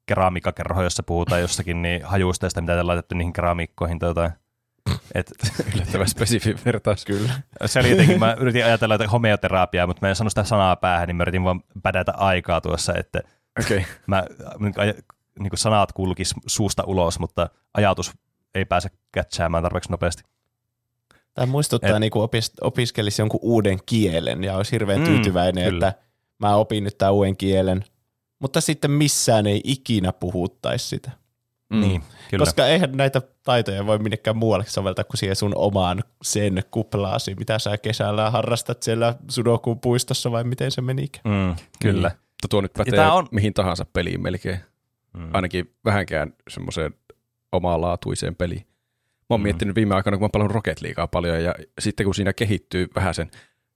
keramiikkakerho, 0.05 0.84
jossa 0.84 1.03
puhutaan 1.03 1.41
jossakin 1.41 1.81
niin 1.81 2.05
hajusteista, 2.05 2.61
mitä 2.61 2.76
te 2.76 2.84
laitettu 2.84 3.15
niihin 3.15 3.34
keramiikkoihin 3.34 3.99
tai 3.99 4.09
jotain. 4.09 4.31
Et, 5.15 5.31
Yllättävän 5.76 6.07
spesifi 6.07 6.55
vertaus. 6.65 7.05
Kyllä. 7.05 7.34
Se 7.65 7.80
oli 7.80 7.89
jotenkin, 7.89 8.19
mä 8.19 8.35
yritin 8.39 8.65
ajatella 8.65 8.95
että 8.95 9.07
homeoterapiaa, 9.07 9.88
mutta 9.88 10.05
mä 10.05 10.09
en 10.09 10.15
sano 10.15 10.30
sitä 10.30 10.43
sanaa 10.43 10.76
päähän, 10.76 11.07
niin 11.07 11.15
mä 11.15 11.23
yritin 11.23 11.43
vaan 11.43 11.64
pädätä 11.84 12.11
aikaa 12.11 12.61
tuossa, 12.61 12.93
että 12.95 13.19
okay. 13.59 13.81
mä, 14.07 14.23
niin 15.39 15.49
kuin 15.49 15.59
sanat 15.59 15.91
kulkis 15.91 16.34
suusta 16.47 16.84
ulos, 16.84 17.19
mutta 17.19 17.49
ajatus 17.73 18.11
ei 18.55 18.65
pääse 18.65 18.89
kätsäämään 19.11 19.64
tarpeeksi 19.64 19.91
nopeasti. 19.91 20.23
Tämä 21.34 21.45
muistuttaa, 21.45 21.89
Et, 21.89 21.99
niin 21.99 22.11
kuin 22.11 22.23
opis, 22.23 22.51
opiskelisi 22.61 23.22
jonkun 23.22 23.39
uuden 23.43 23.80
kielen 23.85 24.43
ja 24.43 24.55
olisi 24.57 24.72
hirveän 24.72 24.99
mm, 24.99 25.05
tyytyväinen, 25.05 25.64
mm, 25.64 25.73
että 25.73 25.93
mä 26.39 26.55
opin 26.55 26.84
nyt 26.84 26.97
tämän 26.97 27.14
uuden 27.14 27.38
kielen, 27.38 27.85
mutta 28.39 28.61
sitten 28.61 28.91
missään 28.91 29.47
ei 29.47 29.61
ikinä 29.64 30.14
puhuttaisi 30.14 30.88
sitä. 30.88 31.11
Mm, 31.69 31.81
niin, 31.81 32.03
kyllä. 32.30 32.45
Koska 32.45 32.68
eihän 32.68 32.91
näitä 32.91 33.22
taitoja 33.44 33.85
voi 33.85 33.99
minnekään 33.99 34.38
muualle 34.38 34.65
soveltaa 34.65 35.03
kuin 35.03 35.18
siihen 35.18 35.35
sun 35.35 35.52
omaan 35.56 36.03
sen 36.22 36.64
kuplaasi, 36.72 37.35
mitä 37.35 37.60
sä 37.60 37.77
kesällä 37.77 38.31
harrastat 38.31 38.84
siellä 38.84 39.15
Sudokun 39.30 39.80
puistossa 39.80 40.31
vai 40.31 40.44
miten 40.44 40.72
se 40.72 40.81
menikään. 40.81 41.23
Mm, 41.26 41.56
kyllä. 41.81 42.07
Niin. 42.07 42.18
Tuo 42.49 42.61
nyt 42.61 42.73
pätee 42.73 43.07
on... 43.07 43.27
mihin 43.31 43.53
tahansa 43.53 43.85
peliin 43.94 44.22
melkein. 44.22 44.60
Mm. 45.18 45.30
Ainakin 45.34 45.73
vähänkään 45.85 46.34
semmoiseen 46.49 46.94
omalaatuiseen 47.52 48.35
peliin. 48.35 48.68
Mä 49.30 49.34
oon 49.34 49.39
mm. 49.39 49.44
miettinyt 49.44 49.76
viime 49.76 49.95
aikoina, 49.95 50.18
kun 50.18 50.26
mä 50.26 50.30
paljon 50.30 50.52
Rocket 50.52 50.81
Leaguea 50.81 51.07
paljon 51.07 51.44
ja 51.44 51.56
sitten 51.80 52.03
kun 52.03 52.15
siinä 52.15 52.34
kehittyy 52.34 52.88
vähän 52.95 53.14
sen, 53.14 53.31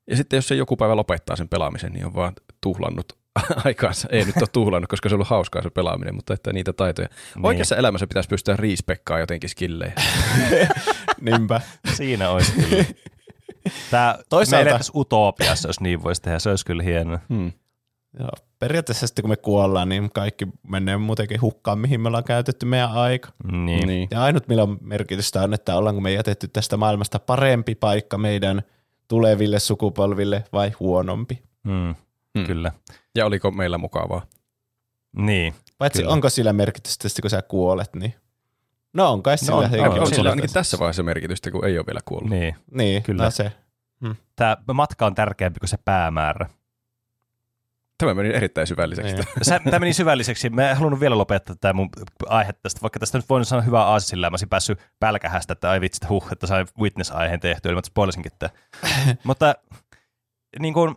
ja 0.10 0.16
sitten 0.16 0.38
jos 0.38 0.48
se 0.48 0.56
joku 0.56 0.78
päivä 0.78 0.96
lopettaa 0.96 1.36
sen 1.36 1.50
pelaamisen, 1.50 1.94
niin 1.94 2.06
on 2.06 2.16
vaan 2.16 2.34
tuhlannut 2.62 3.21
aikaansa. 3.66 4.08
Ei 4.12 4.26
nyt 4.26 4.38
ole 4.38 4.48
tuhlannut, 4.54 4.90
koska 4.90 5.10
se 5.10 5.16
on 5.16 5.18
ollut 5.18 5.28
hauskaa 5.28 5.62
se 5.62 5.70
pelaaminen, 5.70 6.16
mutta 6.16 6.34
että 6.34 6.54
niitä 6.54 6.74
taitoja. 6.74 7.08
Niin. 7.36 7.46
Oikeassa 7.46 7.76
elämässä 7.76 8.08
pitäisi 8.08 8.30
pystyä 8.30 8.56
riispekkaa 8.58 9.20
jotenkin 9.20 9.50
skillejä. 9.50 9.94
Niinpä. 11.22 11.62
Siinä 11.94 12.30
olisi 12.30 12.52
kyllä. 12.52 12.86
Tämä 13.92 14.18
Toisaalta... 14.30 14.74
me 14.74 14.80
utopiassa, 14.96 15.70
jos 15.70 15.80
niin 15.80 16.04
voisi 16.04 16.22
tehdä. 16.22 16.40
Se 16.40 16.50
olisi 16.50 16.66
kyllä 16.66 16.84
hienoa. 16.84 17.20
Hmm. 17.30 17.52
Joo. 18.20 18.30
Periaatteessa 18.60 19.08
sitten 19.08 19.24
kun 19.24 19.30
me 19.30 19.38
kuollaan, 19.38 19.90
niin 19.90 20.10
kaikki 20.14 20.48
menee 20.68 20.98
muutenkin 20.98 21.42
hukkaan, 21.42 21.80
mihin 21.80 22.02
me 22.02 22.08
ollaan 22.08 22.24
käytetty 22.24 22.66
meidän 22.66 22.92
aika. 22.92 23.30
Niin. 23.52 23.88
niin. 23.88 24.08
Ja 24.12 24.24
ainut 24.24 24.48
millä 24.48 24.64
on 24.64 24.78
merkitystä 24.82 25.42
on, 25.42 25.54
että 25.54 25.76
ollaanko 25.76 26.02
me 26.02 26.12
jätetty 26.12 26.48
tästä 26.48 26.78
maailmasta 26.78 27.20
parempi 27.20 27.76
paikka 27.76 28.18
meidän 28.18 28.62
tuleville 29.08 29.60
sukupolville 29.60 30.44
vai 30.54 30.72
huonompi. 30.80 31.42
Hmm. 31.68 31.96
Hmm. 32.40 32.48
Kyllä. 32.48 32.72
Ja 33.16 33.26
oliko 33.26 33.52
meillä 33.52 33.78
mukavaa? 33.78 34.26
Niin. 35.18 35.54
Paitsi 35.78 36.02
kyllä. 36.02 36.14
onko 36.14 36.30
sillä 36.30 36.54
merkitystä, 36.54 37.22
kun 37.22 37.30
sä 37.30 37.42
kuolet, 37.42 37.96
niin 37.96 38.14
No 38.94 39.12
on 39.12 39.24
kai 39.24 39.38
sillä. 39.38 39.68
No, 39.68 39.84
on, 39.84 39.92
on, 39.92 40.00
on 40.00 40.08
sillä 40.08 40.30
ainakin 40.30 40.54
tässä 40.54 40.80
vaiheessa 40.80 41.04
merkitystä, 41.04 41.52
kun 41.52 41.66
ei 41.66 41.78
ole 41.78 41.86
vielä 41.88 42.00
kuollut. 42.06 42.30
Niin, 42.30 42.56
niin 42.72 43.04
kyllä. 43.04 43.24
No 43.24 43.32
se. 43.32 43.52
Hmm. 44.02 44.16
Tämä 44.36 44.58
matka 44.74 45.06
on 45.06 45.16
tärkeämpi 45.16 45.60
kuin 45.60 45.70
se 45.70 45.78
päämäärä. 45.86 46.50
Tämä 47.98 48.14
meni 48.14 48.30
erittäin 48.30 48.68
syvälliseksi. 48.68 49.14
Niin. 49.14 49.64
Tämä 49.64 49.80
meni 49.80 49.94
syvälliseksi. 49.94 50.50
Mä 50.50 50.70
en 50.70 50.78
halunnut 50.78 51.00
vielä 51.00 51.18
lopettaa 51.18 51.56
tämä 51.62 51.74
mun 51.74 51.90
aihe 52.28 52.54
tästä, 52.54 52.82
vaikka 52.82 53.00
tästä 53.00 53.18
nyt 53.18 53.30
voin 53.30 53.46
sanoa 53.46 53.62
hyvää 53.62 53.84
aasisilla, 53.84 54.30
mä 54.30 54.34
olisin 54.34 54.50
päässyt 54.50 54.80
pälkähästä, 55.00 55.54
että 55.54 55.70
ai 55.70 55.82
vitsi, 55.82 56.08
huh, 56.10 56.28
että 56.32 56.48
sain 56.48 56.68
Witness-aiheen 56.80 57.40
tehtyä, 57.40 57.70
eli 57.70 57.76
mä 57.76 57.82
spoilisinkin 57.86 58.32
tämä. 58.40 58.50
Mutta 59.24 59.56
niin 60.60 60.74
kuin, 60.74 60.96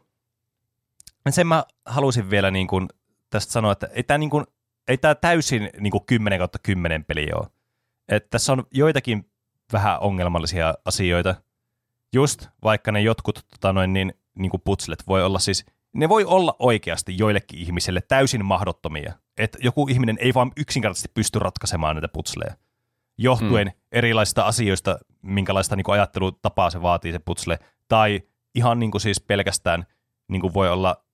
sen 1.33 1.47
mä 1.47 1.65
halusin 1.87 2.31
vielä 2.31 2.51
niin 2.51 2.67
kuin, 2.67 2.89
tästä 3.31 3.53
sanoa, 3.53 3.73
että 3.73 3.89
ei 3.93 4.03
tämä, 4.03 4.19
niin 4.19 4.31
kuin, 4.31 4.45
ei 4.89 4.99
tämä 4.99 5.15
täysin 5.15 5.71
niin 5.81 5.91
kuin 5.91 6.07
10 6.07 6.39
kautta 6.39 6.59
10 6.63 7.05
peli 7.05 7.29
ole. 7.35 7.47
Että 8.09 8.31
tässä 8.31 8.53
on 8.53 8.67
joitakin 8.75 9.31
vähän 9.73 10.01
ongelmallisia 10.01 10.75
asioita. 10.85 11.35
Just 12.13 12.49
vaikka 12.65 12.93
ne 12.93 13.01
jotkut 13.01 13.47
tota 13.51 13.73
noin, 13.73 13.93
niin, 13.93 14.15
niin 14.39 14.51
kuin 14.51 14.63
putslet 14.65 15.07
voi 15.07 15.25
olla 15.25 15.39
siis, 15.39 15.67
ne 15.95 16.09
voi 16.09 16.25
olla 16.25 16.57
oikeasti 16.59 17.19
joillekin 17.19 17.59
ihmisille 17.59 18.01
täysin 18.01 18.45
mahdottomia. 18.45 19.13
Että 19.39 19.59
joku 19.63 19.89
ihminen 19.89 20.19
ei 20.21 20.35
vaan 20.35 20.53
yksinkertaisesti 20.57 21.11
pysty 21.15 21.39
ratkaisemaan 21.39 21.97
näitä 21.97 22.09
putsleja. 22.09 22.55
Johtuen 23.19 23.69
hmm. 23.69 23.81
erilaisista 23.93 24.43
asioista, 24.43 24.99
minkälaista 25.23 25.77
niin 25.77 25.85
kuin 25.85 25.95
ajattelutapaa 25.95 26.71
se 26.71 26.83
vaatii 26.83 27.13
se 27.13 27.19
putsle. 27.19 27.59
Tai 27.89 28.23
ihan 28.55 28.79
niin 28.79 28.91
kuin 28.91 29.01
siis 29.01 29.21
pelkästään 29.21 29.87
niin 30.29 30.41
kuin 30.41 30.55
voi 30.55 30.69
olla 30.69 31.05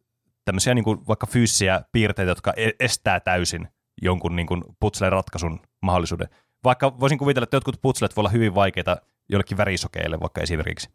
tämmöisiä 0.45 0.75
niin 0.75 0.85
kuin 0.85 0.99
vaikka 1.09 1.27
fyysisiä 1.27 1.83
piirteitä, 1.93 2.31
jotka 2.31 2.53
e-, 2.57 2.71
estää 2.81 3.21
täysin 3.21 3.69
jonkun 4.03 4.37
niin 4.37 4.47
kuin 4.47 4.65
putsleen 4.81 5.13
ratkaisun 5.13 5.61
mahdollisuuden. 5.81 6.29
Vaikka 6.65 7.01
voisin 7.01 7.19
kuvitella, 7.19 7.45
että 7.45 7.57
jotkut 7.57 7.83
putslet 7.83 8.17
voi 8.17 8.23
olla 8.23 8.31
hyvin 8.31 8.55
vaikeita 8.55 8.97
jollekin 9.29 9.57
värisokeille 9.57 10.21
vaikka 10.21 10.41
esimerkiksi. 10.41 10.91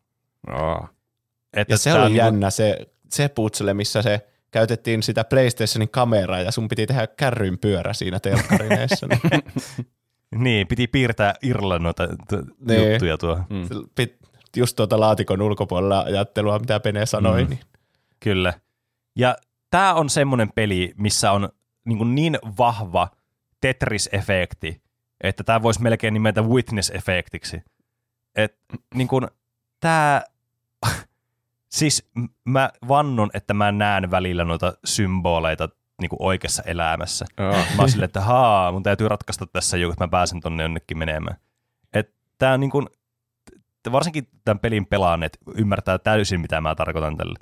Oh. 0.52 0.90
Että 1.54 1.74
ja 1.74 1.78
se 1.78 1.94
oli 1.94 2.06
niin 2.06 2.16
jännä 2.16 2.50
se, 2.50 2.78
se 3.10 3.28
putsle, 3.28 3.74
missä 3.74 4.02
se 4.02 4.28
käytettiin 4.52 5.04
sitä 5.04 5.24
PlayStationin 5.24 5.90
kameraa 5.90 6.40
ja 6.40 6.52
sun 6.52 6.68
piti 6.68 6.88
tehdä 6.88 7.08
kärryn 7.08 7.58
pyörä 7.58 7.94
siinä 7.94 8.20
telkkarineessa. 8.20 9.08
niin, 10.36 10.68
piti 10.68 10.88
piirtää 10.88 11.34
Irlannin 11.42 11.84
noita 11.84 12.08
niin. 12.68 12.92
juttuja 12.92 13.18
tuo. 13.18 13.40
Mm. 13.50 13.68
Just 14.58 14.76
tuota 14.76 15.00
laatikon 15.00 15.42
ulkopuolella 15.42 16.00
ajattelua, 16.00 16.60
mitä 16.60 16.80
Pene 16.80 17.06
sanoi. 17.06 17.44
Mm. 17.44 17.50
Niin. 17.50 17.60
Kyllä. 18.20 18.54
Ja 19.16 19.36
tämä 19.72 19.94
on 19.94 20.10
semmoinen 20.10 20.52
peli, 20.56 20.94
missä 20.98 21.32
on 21.32 21.50
niin, 21.86 22.16
niin 22.16 22.38
vahva 22.58 23.08
Tetris-efekti, 23.62 24.82
että 25.22 25.44
tämä 25.44 25.62
voisi 25.62 25.82
melkein 25.82 26.14
nimetä 26.14 26.42
Witness-efektiksi. 26.42 27.62
Et, 28.36 28.58
niin 28.96 29.08
kuin, 29.08 29.28
tämä, 29.80 30.22
siis 31.78 32.10
mä 32.46 32.70
vannon, 32.88 33.30
että 33.34 33.54
mä 33.54 33.72
näen 33.72 34.12
välillä 34.12 34.44
noita 34.46 34.74
symboleita 34.86 35.70
niin 36.02 36.10
kuin 36.10 36.22
oikeassa 36.22 36.64
elämässä. 36.64 37.26
Oh. 37.38 37.56
Mä 37.56 37.80
oon 37.80 37.90
silleen, 37.90 38.06
että 38.06 38.22
haa, 38.22 38.72
mun 38.72 38.84
täytyy 38.84 39.08
ratkaista 39.08 39.46
tässä 39.46 39.78
joku, 39.78 39.92
että 39.92 40.04
mä 40.04 40.08
pääsen 40.08 40.42
tonne 40.42 40.64
jonnekin 40.64 40.98
menemään. 40.98 41.38
Että 41.94 42.14
tää 42.38 42.54
on 42.54 42.60
niin 42.60 42.72
kuin, 42.72 42.88
varsinkin 43.92 44.28
tämän 44.46 44.60
pelin 44.60 44.86
pelaaneet 44.86 45.38
ymmärtää 45.56 45.98
täysin, 45.98 46.42
mitä 46.42 46.62
mä 46.62 46.76
tarkoitan 46.76 47.18
tällä. 47.18 47.36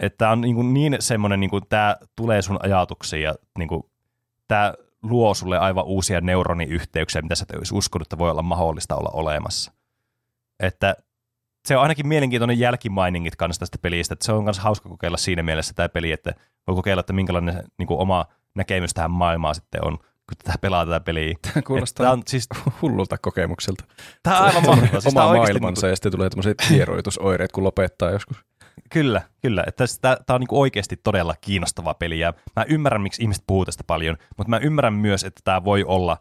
Että 0.00 0.30
on 0.30 0.40
niin, 0.40 0.74
niin 0.74 0.96
semmoinen, 1.00 1.40
niin 1.40 1.50
tämä 1.68 1.96
tulee 2.16 2.42
sun 2.42 2.58
ajatuksiin 2.62 3.22
ja 3.22 3.34
niin 3.58 3.68
kuin, 3.68 3.82
tämä 4.48 4.74
luo 5.02 5.34
sulle 5.34 5.58
aivan 5.58 5.84
uusia 5.84 6.20
neuroniyhteyksiä, 6.20 7.22
mitä 7.22 7.34
sä 7.34 7.46
et 7.50 7.56
olisi 7.56 7.74
uskonut, 7.74 8.06
että 8.06 8.18
voi 8.18 8.30
olla 8.30 8.42
mahdollista 8.42 8.96
olla 8.96 9.10
olemassa. 9.12 9.72
Että 10.60 10.96
se 11.66 11.76
on 11.76 11.82
ainakin 11.82 12.06
mielenkiintoinen 12.06 12.58
jälkimainingit 12.58 13.36
kanssa 13.36 13.60
tästä 13.60 13.78
pelistä, 13.82 14.12
että 14.12 14.26
se 14.26 14.32
on 14.32 14.44
myös 14.44 14.58
hauska 14.58 14.88
kokeilla 14.88 15.16
siinä 15.16 15.42
mielessä 15.42 15.74
tämä 15.74 15.88
peli, 15.88 16.12
että 16.12 16.32
voi 16.66 16.76
kokeilla, 16.76 17.00
että 17.00 17.12
minkälainen 17.12 17.64
niin 17.78 17.86
kuin 17.86 18.00
oma 18.00 18.26
näkemys 18.54 18.94
tähän 18.94 19.10
maailmaan 19.10 19.54
sitten 19.54 19.84
on, 19.84 19.98
kun 19.98 20.36
tätä 20.44 20.58
pelaa 20.60 20.86
tätä 20.86 21.00
peliä. 21.00 21.34
Tämä 21.52 21.62
kuulostaa 21.62 22.04
tämä 22.04 22.12
on, 22.12 22.22
siis, 22.26 22.48
hullulta 22.82 23.18
kokemukselta. 23.18 23.84
Tämä 24.22 24.38
on 24.38 24.44
aivan 24.44 24.66
mahtavaa. 24.66 25.00
Siis 25.00 25.16
Oma 25.16 25.34
maailmansa 25.34 25.86
niin 25.86 25.90
ja 25.90 25.96
sitten 25.96 26.12
tulee 26.12 26.30
tämmöiset 26.30 26.70
hieroitusoireet, 26.70 27.52
kun 27.52 27.64
lopettaa 27.64 28.10
joskus. 28.10 28.45
Kyllä, 28.90 29.22
kyllä. 29.42 29.64
Tämä 30.00 30.16
on 30.28 30.40
niinku 30.40 30.60
oikeasti 30.60 30.96
todella 30.96 31.34
kiinnostava 31.40 31.94
peli 31.94 32.18
ja 32.18 32.34
mä 32.56 32.64
ymmärrän, 32.68 33.02
miksi 33.02 33.22
ihmiset 33.22 33.44
puhuu 33.46 33.64
tästä 33.64 33.84
paljon, 33.86 34.16
mutta 34.36 34.50
mä 34.50 34.58
ymmärrän 34.58 34.94
myös, 34.94 35.24
että 35.24 35.40
tämä 35.44 35.64
voi 35.64 35.84
olla 35.84 36.16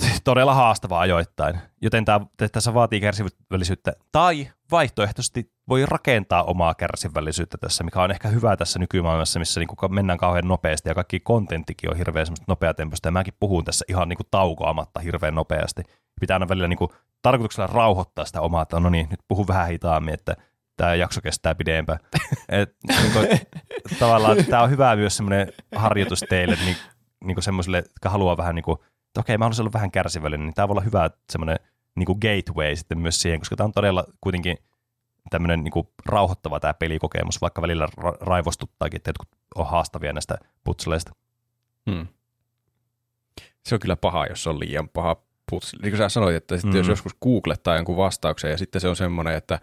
todella 0.24 0.54
haastava 0.54 1.00
ajoittain. 1.00 1.58
Joten 1.82 2.04
tämä, 2.04 2.20
tässä 2.52 2.74
vaatii 2.74 3.00
kärsivällisyyttä. 3.00 3.92
Tai 4.12 4.48
vaihtoehtoisesti 4.70 5.52
voi 5.68 5.86
rakentaa 5.86 6.42
omaa 6.42 6.74
kärsivällisyyttä 6.74 7.58
tässä, 7.58 7.84
mikä 7.84 8.02
on 8.02 8.10
ehkä 8.10 8.28
hyvä 8.28 8.56
tässä 8.56 8.78
nykymaailmassa, 8.78 9.38
missä 9.38 9.60
niin 9.60 9.68
kuin 9.68 9.94
mennään 9.94 10.18
kauhean 10.18 10.48
nopeasti 10.48 10.88
ja 10.88 10.94
kaikki 10.94 11.20
kontenttikin 11.20 11.90
on 11.90 11.96
hirveän 11.96 12.26
semmoista 12.26 12.44
nopeatempoista. 12.48 13.08
Ja 13.08 13.12
mäkin 13.12 13.34
puhun 13.40 13.64
tässä 13.64 13.84
ihan 13.88 14.08
niin 14.08 14.16
kuin 14.16 14.26
taukoamatta 14.30 15.00
hirveän 15.00 15.34
nopeasti. 15.34 15.82
Pitää 16.20 16.34
aina 16.34 16.48
välillä 16.48 16.68
niin 16.68 16.78
kuin 16.78 16.90
tarkoituksella 17.22 17.66
rauhoittaa 17.66 18.24
sitä 18.24 18.40
omaa, 18.40 18.62
että 18.62 18.80
no 18.80 18.90
niin, 18.90 19.06
nyt 19.10 19.20
puhun 19.28 19.48
vähän 19.48 19.68
hitaammin, 19.68 20.14
että 20.14 20.36
tämä 20.76 20.94
jakso 20.94 21.20
kestää 21.20 21.54
pidempään. 21.54 21.98
Et, 22.48 22.76
niin 22.88 23.12
kuin, 23.12 23.28
tavallaan 23.98 24.44
tämä 24.44 24.62
on 24.62 24.70
hyvä 24.70 24.96
myös 24.96 25.16
semmoinen 25.16 25.52
harjoitus 25.74 26.24
teille, 26.28 26.56
niin, 26.64 26.76
niin 27.24 27.34
kuin 27.34 27.44
semmoisille, 27.44 27.78
jotka 27.78 28.10
haluaa 28.10 28.36
vähän 28.36 28.54
niin 28.54 28.62
kuin, 28.62 28.78
että 29.06 29.20
okei, 29.20 29.38
mä 29.38 29.44
haluaisin 29.44 29.62
olla 29.62 29.72
vähän 29.72 29.90
kärsivällinen, 29.90 30.46
niin 30.46 30.54
tämä 30.54 30.68
voi 30.68 30.72
olla 30.72 30.80
hyvä 30.80 31.10
semmoinen 31.32 31.56
niin 31.96 32.06
kuin 32.06 32.18
gateway 32.18 32.76
sitten 32.76 32.98
myös 32.98 33.22
siihen, 33.22 33.40
koska 33.40 33.56
tämä 33.56 33.64
on 33.64 33.72
todella 33.72 34.04
kuitenkin 34.20 34.56
tämmöinen 35.30 35.64
niin 35.64 35.72
kuin 35.72 35.88
rauhoittava 36.06 36.60
tämä 36.60 36.74
pelikokemus, 36.74 37.40
vaikka 37.40 37.62
välillä 37.62 37.86
ra- 38.00 38.16
raivostuttaakin, 38.20 38.96
että 38.96 39.08
jotkut 39.08 39.28
on 39.54 39.66
haastavia 39.66 40.12
näistä 40.12 40.38
putseleista. 40.64 41.12
Hmm. 41.90 42.06
Se 43.66 43.74
on 43.74 43.80
kyllä 43.80 43.96
paha, 43.96 44.26
jos 44.26 44.46
on 44.46 44.60
liian 44.60 44.88
paha 44.88 45.16
putsle. 45.50 45.78
Niin 45.82 45.92
kuin 45.92 45.98
sä 45.98 46.08
sanoit, 46.08 46.36
että 46.36 46.56
sitten 46.56 46.72
mm. 46.72 46.78
jos 46.78 46.88
joskus 46.88 47.14
googlettaa 47.22 47.76
jonkun 47.76 47.96
vastauksen 47.96 48.50
ja 48.50 48.58
sitten 48.58 48.80
se 48.80 48.88
on 48.88 48.96
semmoinen, 48.96 49.34
että 49.34 49.60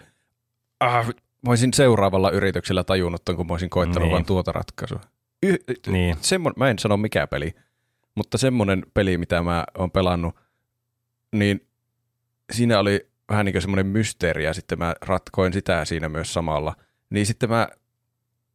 ah, 0.79 1.07
mä 1.07 1.49
olisin 1.49 1.73
seuraavalla 1.73 2.31
yrityksellä 2.31 2.83
tajunnut 2.83 3.25
ton, 3.25 3.35
kun 3.35 3.47
mä 3.47 3.53
olisin 3.53 3.69
koittanut 3.69 4.03
niin. 4.03 4.11
vain 4.13 4.25
tuota 4.25 4.51
ratkaisua. 4.51 4.99
Y- 5.43 5.55
Niin. 5.87 6.17
Semmon, 6.21 6.53
mä 6.55 6.69
en 6.69 6.79
sano 6.79 6.97
mikä 6.97 7.27
peli, 7.27 7.55
mutta 8.15 8.37
semmoinen 8.37 8.83
peli, 8.93 9.17
mitä 9.17 9.41
mä 9.41 9.63
oon 9.77 9.91
pelannut, 9.91 10.35
niin 11.35 11.67
siinä 12.51 12.79
oli 12.79 13.09
vähän 13.29 13.45
niin 13.45 13.53
kuin 13.53 13.61
semmoinen 13.61 13.85
mysteeri 13.87 14.43
ja 14.43 14.53
sitten 14.53 14.79
mä 14.79 14.95
ratkoin 15.01 15.53
sitä 15.53 15.85
siinä 15.85 16.09
myös 16.09 16.33
samalla. 16.33 16.75
Niin 17.09 17.25
sitten 17.25 17.49
mä, 17.49 17.67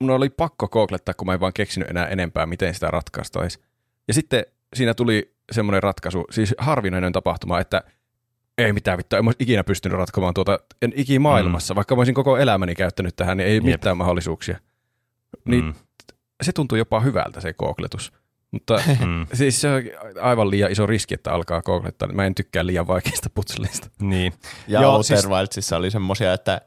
mun 0.01 0.10
oli 0.10 0.30
pakko 0.30 0.68
googlettaa, 0.68 1.14
kun 1.14 1.26
mä 1.26 1.34
en 1.34 1.40
vaan 1.40 1.52
keksinyt 1.52 1.90
enää 1.90 2.06
enempää, 2.06 2.46
miten 2.46 2.74
sitä 2.74 2.90
ratkaistaisi. 2.90 3.59
Ja 4.09 4.14
sitten 4.14 4.46
siinä 4.74 4.94
tuli 4.94 5.34
semmoinen 5.52 5.82
ratkaisu, 5.82 6.24
siis 6.30 6.55
harvinainen 6.59 7.12
tapahtuma, 7.12 7.60
että 7.60 7.82
ei 8.59 8.72
mitään 8.72 8.98
vittua, 8.98 9.18
en 9.18 9.26
olisi 9.26 9.36
ikinä 9.43 9.64
pystynyt 9.64 9.98
ratkomaan 9.98 10.35
tuota, 10.35 10.59
en 10.82 10.93
ikimaailmassa, 10.97 11.74
mm. 11.74 11.76
vaikka 11.76 11.94
mä 11.94 12.01
olisin 12.01 12.14
koko 12.14 12.36
elämäni 12.39 12.74
käyttänyt 12.74 13.16
tähän, 13.16 13.36
niin 13.36 13.47
ei 13.48 13.55
Jep. 13.55 13.64
mitään 13.64 13.97
mahdollisuuksia. 13.97 14.59
Niin 15.44 15.64
Mm. 15.64 15.74
se 16.43 16.52
tuntuu 16.52 16.78
jopa 16.78 17.01
hyvältä 17.01 17.40
se 17.40 17.52
googletus. 17.52 18.12
Mutta 18.51 18.74
Mm. 19.06 19.26
siis 19.32 19.60
se 19.60 19.68
on 19.68 19.82
aivan 20.20 20.51
liian 20.51 20.72
iso 20.72 20.86
riski, 20.86 21.14
että 21.14 21.32
alkaa 21.32 21.62
googlettaa. 21.62 22.09
Mä 22.12 22.26
en 22.26 22.35
tykkää 22.35 22.66
liian 22.66 22.86
vaikeista 22.86 23.31
putsleista. 23.31 23.89
Niin. 24.01 24.32
Ja 24.68 24.81
Joo, 24.82 24.93
Outer 24.93 25.05
siis- 25.05 25.20
siis... 25.20 25.32
Wildsissa 25.32 25.76
oli 25.76 25.90
semmoisia, 25.90 26.32
että 26.32 26.60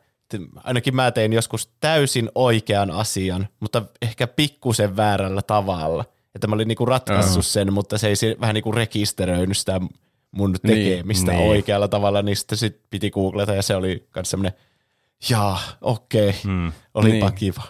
ainakin 0.63 0.95
mä 0.95 1.11
tein 1.11 1.33
joskus 1.33 1.67
täysin 1.79 2.29
oikean 2.35 2.91
asian, 2.91 3.47
mutta 3.59 3.81
ehkä 4.01 4.27
pikkusen 4.27 4.95
väärällä 4.97 5.41
tavalla. 5.41 6.05
Että 6.35 6.47
mä 6.47 6.55
olin 6.55 6.67
niinku 6.67 6.85
ratkaissut 6.85 7.35
Joo. 7.35 7.41
sen, 7.41 7.73
mutta 7.73 7.97
se 7.97 8.07
ei 8.07 8.15
si- 8.15 8.35
vähän 8.41 8.53
niinku 8.53 8.71
rekisteröinyt 8.71 9.57
sitä 9.57 9.79
mun 10.31 10.55
Niin, 10.63 10.75
tekemistä 10.89 11.31
niin. 11.31 11.49
oikealla 11.49 11.87
tavalla, 11.87 12.21
niin 12.21 12.35
sitten 12.35 12.57
sit 12.57 12.81
piti 12.89 13.09
googlata 13.11 13.53
ja 13.55 13.61
se 13.61 13.75
oli 13.75 14.07
myös 14.15 14.29
semmoinen, 14.29 14.53
jaa, 15.29 15.59
okei, 15.81 16.29
okay, 16.29 16.39
Mm. 16.43 16.71
olipa 16.93 17.25
Niin. 17.25 17.33
kiva. 17.35 17.63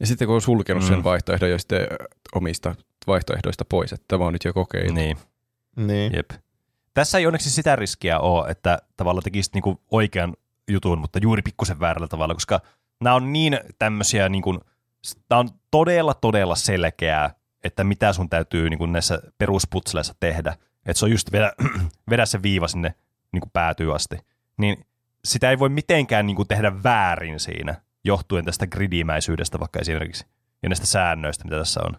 Ja 0.00 0.06
sitten 0.06 0.26
kun 0.28 0.34
on 0.34 0.42
sulkenut 0.42 0.82
Mm. 0.82 0.88
sen 0.88 1.04
vaihtoehdon 1.04 1.50
jo 1.50 1.58
sitten 1.58 1.86
omista 2.34 2.74
vaihtoehdoista 3.06 3.64
pois, 3.64 3.92
että 3.92 4.04
tämä 4.08 4.24
on 4.24 4.32
nyt 4.32 4.44
jo 4.44 4.52
kokeiltu. 4.52 4.94
Niin. 4.94 5.16
Niin. 5.76 6.12
Jep. 6.16 6.30
Tässä 6.94 7.18
ei 7.18 7.26
onneksi 7.26 7.50
sitä 7.50 7.76
riskiä 7.76 8.18
ole, 8.18 8.50
että 8.50 8.78
tavallaan 8.96 9.22
tekisit 9.22 9.54
niinku 9.54 9.80
oikean 9.90 10.36
jutun, 10.70 10.98
mutta 10.98 11.18
juuri 11.22 11.42
pikkusen 11.42 11.80
väärällä 11.80 12.08
tavalla, 12.08 12.34
koska 12.34 12.60
nämä 13.00 13.16
on 13.16 13.32
niin 13.32 13.60
tämmöisiä, 13.78 14.28
niinku, 14.28 14.58
tämä 15.28 15.38
on 15.38 15.48
todella 15.70 16.14
todella 16.14 16.54
selkeää, 16.54 17.34
että 17.64 17.84
mitä 17.84 18.12
sun 18.12 18.28
täytyy 18.28 18.70
niinku 18.70 18.86
näissä 18.86 19.22
perusputseleissa 19.38 20.14
tehdä. 20.20 20.56
Että 20.86 20.98
se 20.98 21.04
on 21.04 21.10
just 21.10 21.32
vedä, 21.32 21.52
vedä 22.10 22.26
se 22.26 22.42
viiva 22.42 22.68
sinne 22.68 22.94
niinku 23.32 23.50
päätyy 23.52 23.94
asti. 23.94 24.18
Niin 24.56 24.86
sitä 25.24 25.50
ei 25.50 25.58
voi 25.58 25.68
mitenkään 25.68 26.26
niinku 26.26 26.44
tehdä 26.44 26.82
väärin 26.82 27.40
siinä, 27.40 27.74
johtuen 28.04 28.44
tästä 28.44 28.66
gridimäisyydestä 28.66 29.60
vaikka 29.60 29.78
esimerkiksi, 29.80 30.26
ja 30.62 30.68
näistä 30.68 30.86
säännöistä, 30.86 31.44
mitä 31.44 31.58
tässä 31.58 31.80
on. 31.84 31.96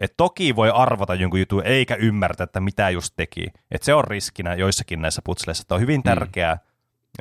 Et 0.00 0.14
toki 0.16 0.56
voi 0.56 0.70
arvata 0.70 1.14
jonkun 1.14 1.40
jutun 1.40 1.62
eikä 1.64 1.94
ymmärtää, 1.94 2.44
että 2.44 2.60
mitä 2.60 2.90
just 2.90 3.14
teki. 3.16 3.46
Et 3.70 3.82
se 3.82 3.94
on 3.94 4.04
riskinä 4.04 4.54
joissakin 4.54 5.02
näissä 5.02 5.22
putseleissa. 5.24 5.62
Että 5.62 5.74
on 5.74 5.80
hyvin 5.80 6.02
tärkeää 6.02 6.58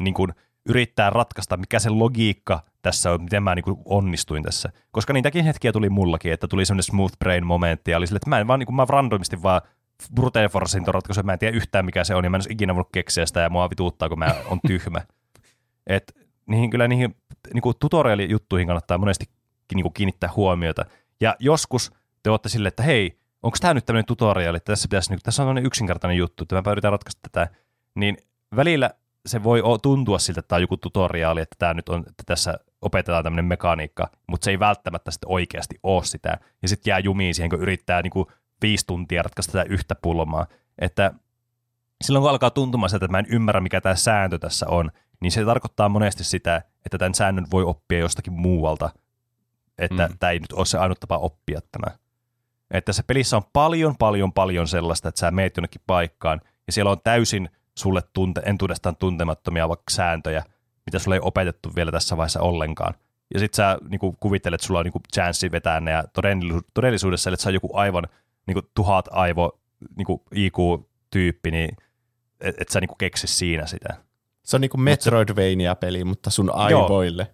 niin 0.02 0.14
kun 0.14 0.34
yrittää 0.70 1.10
ratkaista, 1.10 1.58
mikä 1.58 1.80
se 1.80 1.90
logiikka 1.90 2.64
tässä 2.82 3.12
on, 3.12 3.24
miten 3.24 3.44
mä 3.44 3.56
niin 3.56 3.64
kun 3.64 3.82
onnistuin 3.86 4.44
tässä. 4.44 4.70
Koska 4.92 5.14
niitäkin 5.14 5.46
hetkiä 5.46 5.72
tuli 5.72 5.90
mullakin, 5.90 6.34
että 6.34 6.48
tuli 6.48 6.66
semmoinen 6.66 6.84
smooth 6.84 7.18
brain 7.20 7.46
momentti 7.46 7.92
ja 7.92 7.98
oli 7.98 8.08
sille, 8.08 8.18
että 8.18 8.30
mä 8.30 8.40
en 8.40 8.48
vaan, 8.48 8.60
niin 8.60 8.66
kun 8.66 8.76
mä 8.76 8.86
randomisti 8.90 9.44
vaan 9.44 9.62
brute 10.16 10.50
forcein 10.50 10.86
ton 10.86 10.94
ratkaisun, 10.94 11.26
mä 11.26 11.34
en 11.34 11.40
tiedä 11.40 11.58
yhtään 11.58 11.86
mikä 11.86 12.04
se 12.04 12.16
on, 12.16 12.24
ja 12.24 12.30
mä 12.30 12.38
en 12.38 12.40
olisi 12.40 12.54
ikinä 12.54 12.76
voinut 12.76 12.92
keksiä 12.92 13.26
sitä, 13.26 13.40
ja 13.40 13.50
mua 13.50 13.70
vituuttaa, 13.70 14.10
kun 14.10 14.20
mä 14.20 14.36
on 14.46 14.60
tyhmä. 14.68 15.02
Et 15.88 16.16
niihin 16.46 16.70
kyllä 16.70 16.88
niihin 16.88 17.16
niin 17.54 17.62
kuin 17.62 17.76
tutorial-juttuihin 17.80 18.68
kannattaa 18.68 18.98
monesti 18.98 19.26
niin 19.74 19.84
kuin 19.84 19.94
kiinnittää 19.94 20.30
huomiota. 20.36 20.86
Ja 21.22 21.36
joskus 21.40 21.92
te 22.24 22.30
olette 22.30 22.50
silleen, 22.50 22.68
että 22.68 22.84
hei, 22.84 23.20
onko 23.44 23.58
tämä 23.62 23.74
nyt 23.74 23.86
tämmöinen 23.86 24.06
tutorial, 24.06 24.56
että 24.56 24.72
tässä, 24.72 24.88
pitäisi, 24.88 25.10
niin, 25.10 25.20
tässä 25.24 25.44
on 25.44 25.48
tämmöinen 25.48 25.66
yksinkertainen 25.66 26.18
juttu, 26.18 26.44
että 26.44 26.62
mä 26.62 26.72
yritän 26.72 26.92
ratkaista 26.92 27.30
tätä, 27.32 27.56
niin 27.96 28.18
välillä 28.56 28.92
se 29.26 29.44
voi 29.44 29.62
tuntua 29.82 30.20
siltä, 30.20 30.40
että 30.40 30.48
tämä 30.48 30.58
on 30.58 30.62
joku 30.62 30.78
tutoriaali, 30.78 31.42
että, 31.42 31.56
tämä 31.60 31.74
nyt 31.74 31.90
on, 31.90 32.00
että 32.00 32.24
tässä 32.26 32.60
opetetaan 32.82 33.24
tämmöinen 33.24 33.46
mekaniikka, 33.46 34.10
mutta 34.28 34.46
se 34.46 34.52
ei 34.52 34.60
välttämättä 34.60 35.12
sitten 35.12 35.32
oikeasti 35.32 35.76
ole 35.84 36.04
sitä. 36.04 36.38
Ja 36.62 36.68
sitten 36.68 36.92
jää 36.92 37.00
jumiin 37.00 37.36
siihen, 37.36 37.50
kun 37.50 37.60
yrittää 37.60 38.02
niin 38.02 38.12
kuin 38.12 38.26
viisi 38.62 38.86
tuntia 38.88 39.24
ratkaista 39.24 39.52
tätä 39.52 39.66
yhtä 39.74 39.96
pulmaa. 39.96 40.48
Että 40.80 41.12
silloin 42.04 42.22
kun 42.22 42.30
alkaa 42.30 42.50
tuntumaan 42.50 42.90
sieltä, 42.90 43.06
että 43.06 43.12
mä 43.12 43.20
en 43.20 43.26
ymmärrä, 43.30 43.62
mikä 43.62 43.82
tämä 43.82 43.96
sääntö 43.96 44.40
tässä 44.40 44.66
on, 44.70 44.92
niin 45.22 45.32
se 45.32 45.46
tarkoittaa 45.46 45.90
monesti 45.90 46.24
sitä, 46.24 46.62
että 46.86 46.98
tämän 46.98 47.14
säännön 47.14 47.48
voi 47.52 47.64
oppia 47.64 48.00
jostakin 48.00 48.34
muualta, 48.34 48.90
että 49.78 50.08
Mm. 50.08 50.18
tämä 50.20 50.32
ei 50.32 50.40
nyt 50.40 50.52
ole 50.54 50.66
se 50.66 50.78
ainut 50.78 51.00
tapa 51.00 51.18
oppia 51.18 51.60
tämä. 51.72 51.98
Että 52.72 52.94
se 52.94 53.04
pelissä 53.04 53.38
on 53.38 53.44
paljon, 53.54 53.98
paljon, 53.98 54.34
paljon 54.34 54.68
sellaista, 54.68 55.10
että 55.10 55.20
sä 55.20 55.32
meet 55.32 55.58
jonnekin 55.58 55.82
paikkaan, 55.88 56.42
ja 56.68 56.74
siellä 56.74 56.92
on 56.92 57.02
täysin 57.04 57.50
sulle 57.78 58.02
tunte, 58.14 58.42
entuudestaan 58.46 58.96
tuntemattomia 58.96 59.70
vaikka 59.70 59.92
sääntöjä, 59.92 60.44
mitä 60.86 61.00
sulle 61.00 61.16
ei 61.16 61.22
opetettu 61.24 61.72
vielä 61.76 61.92
tässä 61.92 62.18
vaiheessa 62.18 62.42
ollenkaan. 62.42 62.94
Ja 63.34 63.40
sit 63.40 63.54
sä 63.54 63.78
niinku, 63.90 64.18
kuvittelet, 64.20 64.56
että 64.56 64.68
sulla 64.68 64.80
on 64.80 64.84
niinku, 64.86 65.02
chanssi 65.14 65.52
vetää 65.52 65.80
ne, 65.80 65.92
ja 65.92 66.04
todellisu- 66.04 66.70
todellisuudessa, 66.74 67.30
että 67.30 67.44
sä 67.44 67.50
on 67.50 67.54
joku 67.54 67.70
aivan 67.74 68.04
niinku, 68.48 68.62
tuhat 68.76 69.06
aivo 69.12 69.60
niinku, 69.96 70.24
IQ-tyyppi, 70.36 71.52
niin 71.52 71.78
et, 72.42 72.56
et 72.62 72.70
sä 72.70 72.80
niinku 72.80 72.96
keksi 72.96 73.28
siinä 73.28 73.66
sitä. 73.66 73.94
Se 74.44 74.58
on 74.58 74.62
niinku 74.62 74.78
Metroidvania-peli, 74.78 76.04
mutta 76.04 76.30
sun 76.30 76.52
aivoille. 76.56 77.34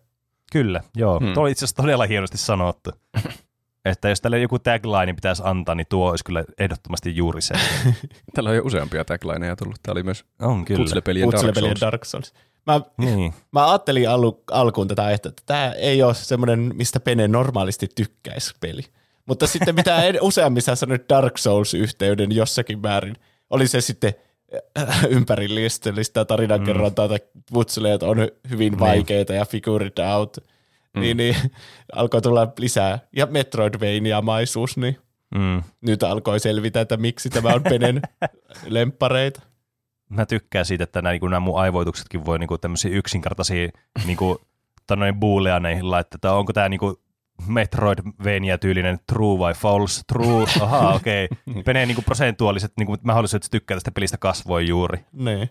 Kyllä, 0.52 0.82
joo. 0.96 1.20
Hmm. 1.20 1.34
Tuo 1.34 1.44
oli 1.44 1.52
itse 1.52 1.66
asiassa 1.66 1.82
todella 1.82 2.06
hienosti 2.06 2.38
sanottu. 2.38 2.92
että 3.86 4.10
jos 4.10 4.22
tälle 4.22 4.40
joku 4.40 4.60
tagline 4.60 5.14
pitäisi 5.14 5.44
antaa, 5.46 5.76
niin 5.76 5.88
tuo 5.90 6.10
olisi 6.10 6.24
kyllä 6.24 6.44
ehdottomasti 6.60 7.16
juuri 7.16 7.42
se. 7.42 7.54
Täällä 8.34 8.50
on 8.50 8.56
jo 8.56 8.62
useampia 8.66 9.06
taglineja 9.06 9.56
tullut. 9.56 9.76
Tämä 9.84 9.94
oli 9.94 10.04
myös 10.04 10.26
On 10.42 10.66
kyllä. 10.66 10.78
putselepelien 10.78 11.24
Dark 11.24 11.32
Putselepelien 11.32 11.78
Souls. 11.78 11.82
Dark 11.82 12.06
Souls. 12.06 12.34
Mä, 12.68 12.82
Niin. 12.98 13.34
mä 13.52 13.72
ajattelin 13.72 14.10
alu, 14.10 14.44
alkuun 14.52 14.88
tätä, 14.88 15.12
että 15.12 15.32
tämä 15.46 15.72
ei 15.72 16.04
ole 16.04 16.14
semmoinen, 16.14 16.72
mistä 16.74 17.00
Pene 17.00 17.28
normaalisti 17.28 17.88
tykkäisi 17.96 18.54
peli. 18.60 18.82
Mutta 19.26 19.48
sitten 19.48 19.76
mitä 19.76 20.04
useammin 20.22 20.62
sä 20.62 20.76
sanoit 20.76 21.10
Dark 21.10 21.38
Souls-yhteyden 21.38 22.32
jossakin 22.32 22.80
määrin, 22.80 23.16
oli 23.50 23.68
se 23.68 23.82
sitten 23.82 24.14
äh, 24.78 25.06
ympärillistä 25.10 26.26
tarinankerrontaa 26.26 27.08
tai 27.08 27.20
putseleet 27.52 28.04
on 28.04 28.18
hy- 28.18 28.50
hyvin 28.50 28.80
vaikeita 28.80 29.34
ja 29.34 29.46
figure 29.46 29.86
it 29.86 30.00
out, 30.00 30.38
mm. 30.94 31.02
niin, 31.02 31.18
niin 31.18 31.36
alkoi 31.96 32.22
tulla 32.22 32.54
lisää. 32.60 33.00
Ja 33.16 33.26
Metroidvania-maisuus, 33.26 34.78
niin 34.78 34.98
Mm. 35.36 35.64
nyt 35.82 36.04
alkoi 36.04 36.40
selvitä, 36.40 36.82
että 36.82 36.98
miksi 36.98 37.30
tämä 37.30 37.50
on 37.50 37.64
Penen 37.64 38.02
lemppareita. 38.68 39.42
Mä 40.10 40.26
tykkään 40.26 40.66
siitä, 40.66 40.84
että 40.84 41.02
nämä, 41.02 41.14
niin 41.14 41.30
nämä 41.30 41.40
mun 41.40 41.60
aivoituksetkin 41.60 42.26
voi 42.26 42.40
niin 42.40 42.50
tämmöisiä 42.62 42.92
yksinkertaisia 42.92 43.70
niin 44.06 44.18
kuin, 44.18 44.38
noin 44.96 45.16
booleaneihin 45.16 45.92
laittaa, 45.92 46.16
että 46.18 46.34
onko 46.34 46.54
tämä 46.54 46.70
niin 46.70 46.80
Metroidvania-tyylinen 47.48 49.00
true 49.08 49.40
vai 49.40 49.54
false, 49.54 50.02
true, 50.08 50.46
ahaa 50.62 50.94
okei. 50.96 51.28
Okay. 51.50 51.64
Penee 51.64 51.86
niin 51.86 52.04
prosentuaaliset 52.04 52.74
niin 52.78 52.88
kuin, 52.88 53.00
mahdollisuudet, 53.04 53.48
tykkää 53.52 53.76
tästä 53.76 53.92
pelistä 53.92 54.18
kasvoi 54.18 54.68
juuri. 54.68 55.06
Niin. 55.12 55.42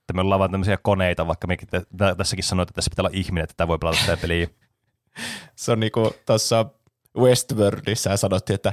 Että 0.00 0.12
me 0.14 0.20
ollaan 0.20 0.38
vaan 0.38 0.50
tämmöisiä 0.50 0.76
koneita, 0.82 1.26
vaikka 1.26 1.46
mekin 1.46 1.68
tä- 1.68 2.14
tässäkin 2.14 2.44
sanoit, 2.44 2.68
että 2.68 2.74
tässä 2.74 2.90
pitää 2.90 3.02
olla 3.02 3.10
ihminen, 3.12 3.44
että 3.44 3.54
tämä 3.56 3.68
voi 3.68 3.78
pelata 3.78 3.98
tätä 4.06 4.20
peliä. 4.20 4.46
Se 5.56 5.72
on 5.72 5.80
niinku 5.80 6.10
tuossa 6.26 6.66
Westworldissa 7.18 8.16
sanottiin, 8.16 8.54
että 8.54 8.72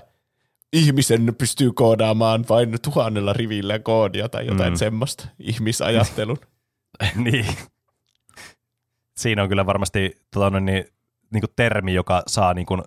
ihmisen 0.74 1.36
pystyy 1.38 1.72
koodaamaan 1.74 2.46
vain 2.50 2.78
tuhannella 2.82 3.34
rivillä 3.34 3.80
koodia 3.80 4.30
tai 4.30 4.46
jotain 4.46 4.70
Mm. 4.70 4.76
mm. 4.76 4.78
semmoista 4.78 5.28
ihmisajattelun. 5.40 6.38
niin. 7.16 7.46
Siinä 9.18 9.44
on 9.44 9.50
kyllä 9.50 9.66
varmasti 9.66 10.16
tota, 10.34 10.60
niin, 10.60 10.86
niin 11.34 11.42
kuin 11.42 11.54
termi, 11.56 11.94
joka 11.94 12.24
saa 12.28 12.54
niin 12.54 12.66
kuin, 12.66 12.82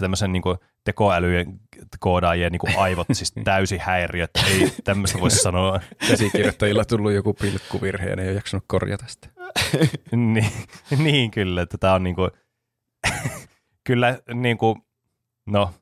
tämmöisen 0.00 0.32
niin 0.32 0.42
kuin 0.42 0.58
tekoälyjen 0.84 1.60
koodaajien 2.00 2.52
niin 2.52 2.60
kuin 2.60 2.78
aivot 2.78 3.06
siis 3.12 3.32
täysin 3.44 3.80
häiriö, 3.80 4.24
että 4.24 4.40
ei 4.46 4.72
tämmöistä 4.84 5.20
voisi 5.20 5.36
sanoa. 5.36 5.80
Käsikirjoittajilla 6.08 6.84
tullut 6.84 7.12
joku 7.12 7.34
pilkkuvirhe 7.34 8.10
ja 8.10 8.16
ne 8.16 8.22
ei 8.22 8.28
ole 8.28 8.36
jaksanut 8.36 8.64
korjata 8.66 9.04
sitä. 9.08 9.28
niin, 10.16 10.52
niin 10.98 11.30
kyllä, 11.30 11.62
että 11.62 11.78
tämä 11.78 11.94
on 11.94 12.02
niin 12.02 12.16
kuin, 12.16 12.30
kyllä 13.84 14.18
niin 14.34 14.58
kuin, 14.58 14.82
no, 15.46 15.74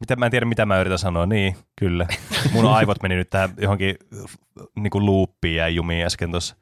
mitä, 0.00 0.16
mä 0.16 0.26
en 0.26 0.30
tiedä 0.30 0.46
mitä 0.46 0.66
mä 0.66 0.80
yritän 0.80 0.98
sanoa, 0.98 1.26
niin 1.26 1.56
kyllä. 1.76 2.06
Mun 2.52 2.66
aivot 2.66 3.02
meni 3.02 3.14
nyt 3.14 3.30
tähän 3.30 3.50
johonkin 3.60 3.96
niin 4.76 4.90
kuin 4.90 5.06
looppiin 5.06 5.56
ja 5.56 5.68
jumiin 5.68 6.06
äsken 6.06 6.30
tuossa. 6.30 6.56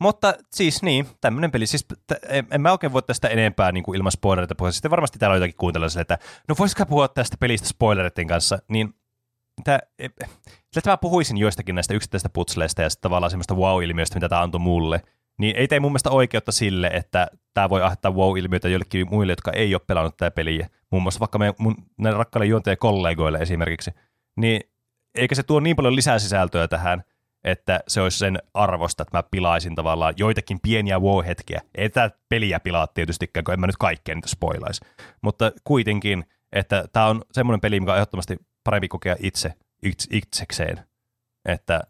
Mutta 0.00 0.34
siis 0.50 0.82
niin, 0.82 1.06
tämmöinen 1.20 1.50
peli. 1.50 1.66
Siis, 1.66 1.84
t- 1.84 2.24
en, 2.28 2.46
en 2.50 2.60
mä 2.60 2.72
oikein 2.72 2.92
voi 2.92 3.02
tästä 3.02 3.28
enempää 3.28 3.72
niin 3.72 3.84
kuin 3.84 3.96
ilman 3.96 4.12
spoilereita 4.12 4.54
puhua. 4.54 4.70
Sitten 4.72 4.90
varmasti 4.90 5.18
täällä 5.18 5.34
on 5.34 5.40
jotakin 5.40 5.56
kuuntella 5.56 5.88
sille, 5.88 6.00
että 6.00 6.18
no 6.48 6.54
voisiko 6.58 6.86
puhua 6.86 7.08
tästä 7.08 7.36
pelistä 7.40 7.68
spoilereiden 7.68 8.26
kanssa, 8.26 8.58
niin 8.68 8.94
tää, 9.64 9.78
e- 9.98 10.08
sillä, 10.72 10.92
mä 10.92 10.96
puhuisin 10.96 11.36
joistakin 11.36 11.74
näistä 11.74 11.94
yksittäisistä 11.94 12.28
putsleista 12.28 12.82
ja 12.82 12.90
sitten 12.90 13.02
tavallaan 13.02 13.30
semmoista 13.30 13.54
wow-ilmiöstä, 13.54 14.16
mitä 14.16 14.28
tämä 14.28 14.42
antoi 14.42 14.60
mulle, 14.60 15.02
niin 15.38 15.56
ei 15.56 15.68
tee 15.68 15.80
mun 15.80 15.90
mielestä 15.90 16.10
oikeutta 16.10 16.52
sille, 16.52 16.86
että 16.86 17.26
tämä 17.54 17.70
voi 17.70 17.82
aiheuttaa 17.82 18.10
wow-ilmiötä 18.10 18.68
joillekin 18.68 19.06
muille, 19.10 19.32
jotka 19.32 19.52
ei 19.52 19.74
ole 19.74 19.82
pelannut 19.86 20.16
tätä 20.16 20.30
peliä. 20.30 20.68
Muun 20.90 21.02
muassa 21.02 21.20
vaikka 21.20 21.38
me, 21.38 21.54
mun 21.58 21.76
näille 21.98 22.18
rakkaille 22.18 22.46
juontajakollegoille 22.46 23.38
esimerkiksi. 23.38 23.90
Niin 24.36 24.60
eikä 25.14 25.34
se 25.34 25.42
tuo 25.42 25.60
niin 25.60 25.76
paljon 25.76 25.96
lisää 25.96 26.18
sisältöä 26.18 26.68
tähän, 26.68 27.04
että 27.44 27.80
se 27.88 28.00
olisi 28.00 28.18
sen 28.18 28.38
arvosta, 28.54 29.02
että 29.02 29.18
mä 29.18 29.22
pilaisin 29.30 29.74
tavallaan 29.74 30.14
joitakin 30.16 30.60
pieniä 30.60 30.98
wow-hetkiä. 30.98 31.60
Ei 31.74 31.90
tätä 31.90 32.16
peliä 32.28 32.60
pilaa 32.60 32.86
tietystikään, 32.86 33.44
kun 33.44 33.54
en 33.54 33.60
mä 33.60 33.66
nyt 33.66 33.76
kaikkea 33.76 34.14
niitä 34.14 34.28
spoilaisi. 34.28 34.80
Mutta 35.22 35.52
kuitenkin, 35.64 36.24
että 36.52 36.84
tämä 36.92 37.06
on 37.06 37.22
semmoinen 37.32 37.60
peli, 37.60 37.80
mikä 37.80 37.92
on 37.92 37.98
ehdottomasti 37.98 38.36
parempi 38.64 38.88
kokea 38.88 39.16
itse, 39.20 39.52
itse 39.82 40.08
itsekseen. 40.12 40.80
Että, 41.48 41.80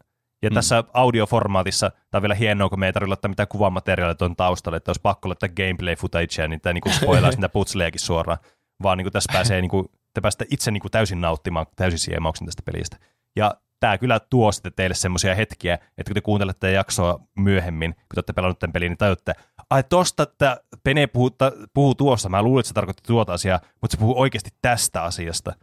ja 0.41 0.49
Mm. 0.49 0.53
tässä 0.53 0.83
audioformaatissa 0.93 1.89
tämä 1.89 2.19
on 2.19 2.21
vielä 2.21 2.35
hienoa, 2.35 2.69
kun 2.69 2.79
me 2.79 2.85
ei 2.85 2.93
tarvitse 2.93 3.09
laittaa 3.09 3.29
mitään 3.29 3.47
kuvamateriaalia 3.47 4.15
tuon 4.15 4.35
taustalle, 4.35 4.77
että 4.77 4.89
olisi 4.89 5.01
pakko 5.01 5.29
laittaa 5.29 5.49
gameplay 5.49 5.95
footagea, 5.95 6.47
niin 6.47 6.61
tämä 6.61 6.73
niinku 6.73 6.89
spoilaisi 6.89 7.37
niitä 7.39 7.49
putslejakin 7.49 7.99
suoraan, 7.99 8.39
vaan 8.83 8.97
niinku 8.97 9.11
tässä 9.11 9.33
pääsee 9.33 9.61
niinku, 9.61 9.91
te 10.13 10.45
itse 10.49 10.71
niinku 10.71 10.89
täysin 10.89 11.21
nauttimaan 11.21 11.65
täysin 11.75 11.99
siemauksen 11.99 12.45
tästä 12.47 12.63
pelistä. 12.65 12.97
Ja 13.35 13.55
tämä 13.81 13.97
kyllä 13.97 14.19
tuo 14.19 14.51
sitten 14.51 14.73
teille 14.75 14.95
semmoisia 14.95 15.35
hetkiä, 15.35 15.73
että 15.73 16.09
kun 16.09 16.13
te 16.13 16.21
kuuntelette 16.21 16.71
jaksoa 16.71 17.19
myöhemmin, 17.39 17.93
kun 17.93 18.01
te 18.15 18.17
olette 18.17 18.33
pelannut 18.33 18.59
tämän 18.59 18.73
pelin, 18.73 18.89
niin 18.89 18.97
tajutte, 18.97 19.33
ai 19.69 19.83
tosta, 19.83 20.23
että 20.23 20.61
Pene 20.83 21.07
puhuu, 21.07 21.29
ta- 21.29 21.51
puhuu 21.73 21.95
tuosta, 21.95 22.29
mä 22.29 22.43
luulin, 22.43 22.59
että 22.59 22.67
se 22.67 22.73
tarkoitti 22.73 23.03
tuota 23.07 23.33
asiaa, 23.33 23.59
mutta 23.81 23.97
se 23.97 23.99
puhuu 23.99 24.19
oikeasti 24.19 24.49
tästä 24.61 25.03
asiasta. 25.03 25.53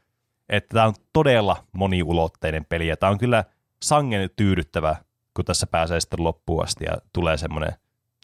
Että 0.49 0.75
tämä 0.75 0.87
on 0.87 0.95
todella 1.13 1.65
moniulotteinen 1.73 2.65
peli, 2.65 2.89
ja 2.89 2.97
tämä 2.97 3.11
on 3.11 3.19
kyllä 3.19 3.45
sangen 3.83 4.31
tyydyttävä, 4.37 4.97
kun 5.35 5.45
tässä 5.45 5.67
pääsee 5.67 6.01
sitten 6.01 6.25
loppuun 6.25 6.65
asti, 6.65 6.85
ja 6.85 6.93
tulee 7.13 7.37
semmoinen, 7.37 7.73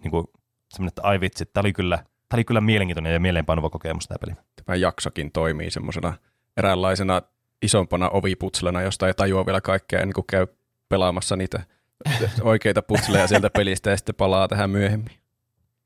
niin 0.03 0.11
kuin, 0.11 0.27
semmoinen 0.71 0.89
että 0.89 1.03
ai 1.03 1.21
vitsi, 1.21 1.47
tämä 1.47 1.63
oli 1.63 1.73
kyllä, 1.73 1.97
tämä 1.97 2.37
oli 2.37 2.45
kyllä 2.45 2.61
mielenkiintoinen 2.61 3.13
ja 3.13 3.21
mieleenpainuva 3.21 3.71
kokemus 3.71 4.09
tämä 4.09 4.19
peli. 4.21 4.37
Tämä 4.65 4.77
jaksokin 4.77 5.33
toimii 5.33 5.71
semmoisena 5.71 6.15
eräänlaisena 6.57 7.23
isompana 7.65 8.11
oviputslena, 8.11 8.83
josta 8.83 9.07
ei 9.07 9.15
tajua 9.15 9.47
vielä 9.47 9.61
kaikkea 9.61 10.01
ennen 10.01 10.15
kuin 10.15 10.27
käy 10.27 10.47
pelaamassa 10.89 11.37
niitä 11.37 11.63
oikeita 12.43 12.83
putsleja 12.83 13.27
sieltä 13.27 13.51
pelistä 13.51 13.91
ja 13.91 13.97
sitten 13.97 14.15
palaa 14.15 14.49
tähän 14.49 14.71
myöhemmin. 14.71 15.13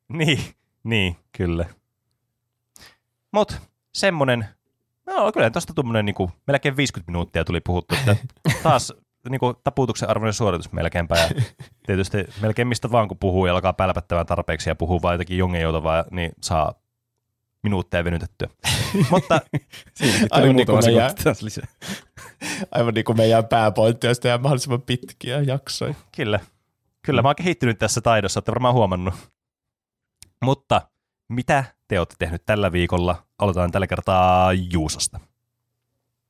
Niin, 0.08 0.40
niin, 0.84 1.16
kyllä. 1.36 1.64
Mut 3.32 3.60
semmonen, 3.94 4.46
no 5.06 5.32
kyllä 5.32 5.50
tosta 5.50 5.74
tuommoinen 5.74 6.04
niinku, 6.04 6.30
melkein 6.46 6.76
50 6.76 7.12
minuuttia 7.12 7.44
tuli 7.44 7.60
puhuttu, 7.60 7.94
että 7.94 8.16
taas 8.62 8.92
niinku, 9.28 9.54
taputuksen 9.64 10.10
arvoinen 10.10 10.32
suoritus 10.32 10.72
melkeinpä 10.72 11.16
ja 11.18 11.28
tietysti 11.86 12.18
melkein 12.40 12.68
mistä 12.68 12.90
vaan 12.90 13.08
kun 13.08 13.18
puhuu 13.18 13.46
ja 13.46 13.52
alkaa 13.52 13.72
pälpättämään 13.72 14.26
tarpeeksi 14.26 14.70
ja 14.70 14.74
puhuu 14.74 15.02
vaan 15.02 15.14
jotakin 15.14 15.38
jongenjoutavaa, 15.38 16.04
niin 16.10 16.32
saa 16.40 16.74
minuutteja 17.62 18.04
venytettyä. 18.04 18.48
Mutta 19.10 19.40
Siinäkin 19.94 20.28
Aivan 20.30 20.56
niin 20.56 20.66
kuin 20.66 20.84
meidän- 20.84 21.14
lisää. 21.40 21.66
Aivan 22.70 22.94
niin 22.94 23.04
kuin 23.04 23.16
meidän 23.16 23.46
pääpointti 23.46 24.08
on 24.08 24.14
tehdä 24.22 24.38
mahdollisimman 24.38 24.82
pitkiä 24.82 25.40
jaksoja. 25.40 25.94
Kyllä. 26.16 26.40
Kyllä, 27.02 27.22
mä 27.22 27.28
oon 27.28 27.36
kehittynyt 27.36 27.78
tässä 27.78 28.00
taidossa, 28.00 28.38
olette 28.38 28.50
varmaan 28.52 28.74
huomannut. 28.74 29.14
Mutta 30.42 30.80
mitä 31.28 31.64
te 31.88 31.98
olette 31.98 32.14
tehnyt 32.18 32.46
tällä 32.46 32.72
viikolla? 32.72 33.22
Aloitetaan 33.38 33.70
tällä 33.70 33.86
kertaa 33.86 34.52
Juusosta. 34.52 35.20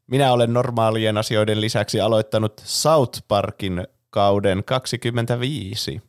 Minä 0.07 0.33
olen 0.33 0.53
normaalien 0.53 1.19
asioiden 1.19 1.61
lisäksi 1.61 2.01
aloittanut 2.01 2.63
South 2.65 3.23
Parkin 3.29 3.87
kauden 4.11 4.65
25. 4.65 6.03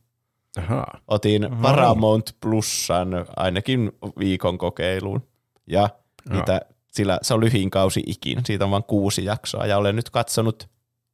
Ahaa. 0.58 1.00
Otin 1.08 1.52
Aha. 1.52 1.62
Paramount 1.62 2.36
Plusan 2.40 3.08
ainakin 3.36 3.92
viikon 4.18 4.58
kokeiluun. 4.58 5.22
Ja 5.66 5.88
niitä, 6.30 6.60
sillä 6.90 7.18
se 7.22 7.34
on 7.34 7.40
lyhin 7.40 7.70
kausi 7.70 8.02
ikinä. 8.06 8.42
Siitä 8.44 8.64
on 8.64 8.70
vain 8.70 8.84
kuusi 8.84 9.24
jaksoa 9.24 9.66
ja 9.66 9.78
olen 9.78 9.96
nyt 9.96 10.10
katsonut 10.10 10.68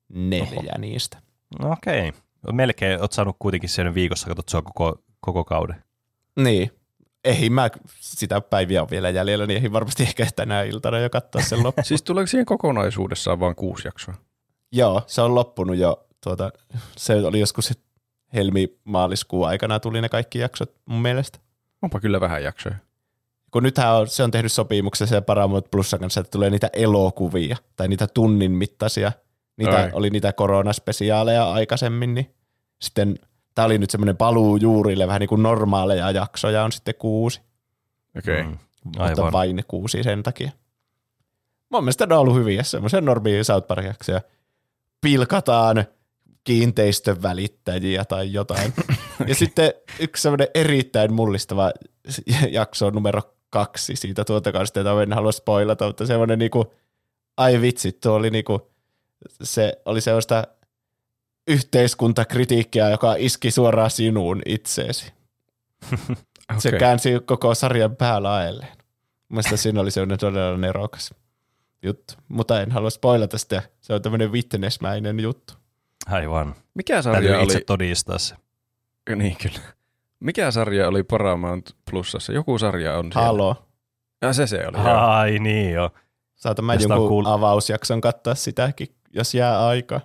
neljä 0.09 0.73
Oho. 0.73 0.79
niistä. 0.79 1.19
No 1.61 1.73
Okei. 1.73 2.13
Melkein 2.53 3.01
oot 3.01 3.13
saanut 3.13 3.37
kuitenkin 3.39 3.71
sen 3.71 3.95
viikossa 3.95 4.27
katsottua 4.27 4.63
koko, 4.63 5.03
koko 5.21 5.45
kauden. 5.45 5.85
Niin. 6.37 6.71
Eihin 7.25 7.53
mä 7.53 7.71
sitä 8.01 8.41
päiviä 8.41 8.83
on 8.83 8.91
vielä 8.91 9.11
jäljellä, 9.11 9.47
niin 9.47 9.57
eihin 9.57 9.73
varmasti 9.73 10.03
ehkä 10.03 10.27
tänä 10.37 10.63
iltana 10.63 10.99
jo 10.99 11.11
katsoa 11.11 11.43
sen 11.43 11.63
loppuun. 11.63 11.85
Siis 11.89 12.03
tuleeko 12.03 12.27
siihen 12.27 12.47
kokonaisuudessaan 12.47 13.41
vain 13.41 13.55
kuusi 13.55 13.89
jaksoa? 13.89 14.15
Joo, 14.73 15.03
se 15.07 15.23
on 15.23 15.35
loppunut 15.35 15.77
jo. 15.77 16.07
Tuota, 16.25 16.53
se 16.97 17.15
oli 17.15 17.41
joskus 17.41 17.73
helmi-maaliskuun 18.37 19.49
aikana 19.49 19.81
tuli 19.81 20.01
ne 20.01 20.09
kaikki 20.09 20.39
jaksot 20.39 20.75
mun 20.87 21.03
mielestä. 21.03 21.39
Onpa 21.83 22.01
kyllä 22.01 22.21
vähän 22.21 22.43
jaksoja. 22.43 22.75
Kun 23.51 23.63
nythän 23.63 23.95
on, 23.95 24.09
se 24.09 24.23
on 24.23 24.31
tehnyt 24.31 24.53
sopimuksessa 24.53 25.15
ja 25.15 25.23
Paramount 25.23 25.71
Plusan 25.71 26.01
kanssa, 26.01 26.21
että 26.21 26.31
tulee 26.31 26.51
niitä 26.51 26.71
elokuvia 26.73 27.57
tai 27.77 27.89
niitä 27.89 28.07
tunnin 28.07 28.53
mittaisia. 28.53 29.13
Niitä, 29.57 29.77
Ai. 29.77 29.91
oli 29.93 30.11
niitä 30.11 30.33
koronaspesiaaleja 30.33 31.53
aikaisemmin, 31.53 32.15
niin 32.15 32.35
sitten 32.81 33.19
tämä 33.55 33.67
oli 33.67 33.79
nyt 33.79 33.91
semmoinen 33.91 34.17
paluu 34.17 34.57
juurille, 34.57 35.07
vähän 35.07 35.21
niin 35.21 35.29
kuin 35.29 35.43
normaaleja 35.43 36.11
jaksoja 36.11 36.65
on 36.65 36.73
sitten 36.73 36.95
kuusi, 36.99 37.41
Okei. 38.19 38.41
Okay. 38.41 38.53
Mm. 38.53 38.59
mutta 38.85 39.03
Aivan. 39.03 39.33
vain 39.33 39.65
kuusi 39.69 40.03
sen 40.03 40.23
takia. 40.23 40.51
Mun 41.71 41.85
mielestä 41.85 42.07
ne 42.07 42.15
on 42.15 42.21
ollut 42.21 42.35
hyviä, 42.37 42.63
semmoisia 42.63 43.01
normia 43.01 43.45
South 43.45 43.67
Park-jaksoja. 43.67 44.21
Pilkataan 45.01 45.85
kiinteistön 46.47 47.23
välittäjiä 47.23 48.05
tai 48.05 48.33
jotain. 48.33 48.73
Ja 49.27 49.35
sitten 49.35 49.73
yksi 50.01 50.23
semmoinen 50.23 50.49
erittäin 50.55 51.13
mullistava 51.13 51.73
jakso 52.51 52.87
on 52.87 52.95
numero 52.95 53.23
kaksi 53.51 53.97
siitä 53.97 54.25
tuotantokaudesta, 54.25 54.81
jota 54.81 55.03
en 55.03 55.13
halua 55.13 55.33
spoilata, 55.33 55.87
mutta 55.87 56.07
semmoinen 56.07 56.39
niinku, 56.39 56.75
ai 57.37 57.61
vitsi, 57.61 57.93
tuo 57.93 58.13
oli 58.13 58.31
niinku, 58.31 58.71
se 59.43 59.73
oli 59.85 60.01
sellaista 60.01 60.45
yhteiskuntakritiikkiä, 61.49 62.91
joka 62.91 63.15
iski 63.19 63.51
suoraan 63.51 63.91
sinuun 63.91 64.43
itseesi. 64.47 65.13
Okay. 66.51 66.61
Se 66.61 66.73
käänsi 66.73 67.11
koko 67.25 67.55
sarjan 67.55 67.97
päälaelleen. 67.97 68.77
Mielestäni 69.29 69.59
siinä 69.59 69.81
oli 69.81 69.91
sellainen 69.91 70.19
todella 70.19 70.57
nerokas 70.57 71.15
juttu, 71.83 72.15
mutta 72.29 72.63
en 72.63 72.71
halua 72.71 72.91
spoilata 72.91 73.39
sitä. 73.39 73.63
Se 73.81 73.95
on 73.95 74.03
tämmöinen 74.03 74.33
witnessmäinen 74.33 75.21
juttu. 75.21 75.55
Aivan. 76.07 76.55
Mikä 76.75 77.03
sarja 77.03 77.21
Täytyy 77.31 77.43
itse 77.43 77.57
oli? 77.57 77.65
todistaa 77.65 78.19
se. 78.19 78.35
Niin 79.17 79.37
kyllä. 79.43 79.61
Mikä 80.21 80.51
sarja 80.51 80.89
oli 80.89 81.03
Paramount 81.03 81.77
Plusassa? 81.91 82.33
Joku 82.33 82.59
sarja 82.59 82.99
on 82.99 83.13
siellä. 83.13 83.27
Halo. 83.27 83.57
Ja 84.23 84.33
se 84.33 84.47
se 84.47 84.67
oli. 84.69 84.89
joo. 84.89 84.99
Ai 84.99 85.39
niin 85.39 85.73
joo. 85.73 85.91
Saatan 86.35 86.65
mä 86.65 86.73
on 86.73 86.81
jonkun 86.81 87.09
kuul- 87.09 87.29
avausjakson 87.29 88.01
katsoa 88.01 88.35
sitäkin, 88.35 88.89
jos 89.11 89.35
jää 89.35 89.67
aika. 89.67 90.01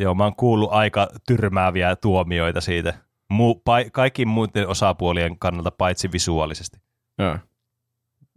Joo, 0.00 0.14
mä 0.14 0.24
oon 0.24 0.36
kuullut 0.36 0.72
aika 0.72 1.08
tyrmääviä 1.26 1.96
tuomioita 1.96 2.60
siitä. 2.60 2.94
Mu- 3.32 3.56
pa- 3.70 3.90
kaikki 3.92 4.24
muiden 4.26 4.68
osapuolien 4.68 5.38
kannalta 5.38 5.70
paitsi 5.70 6.12
visuaalisesti. 6.12 6.78
Joo. 7.18 7.38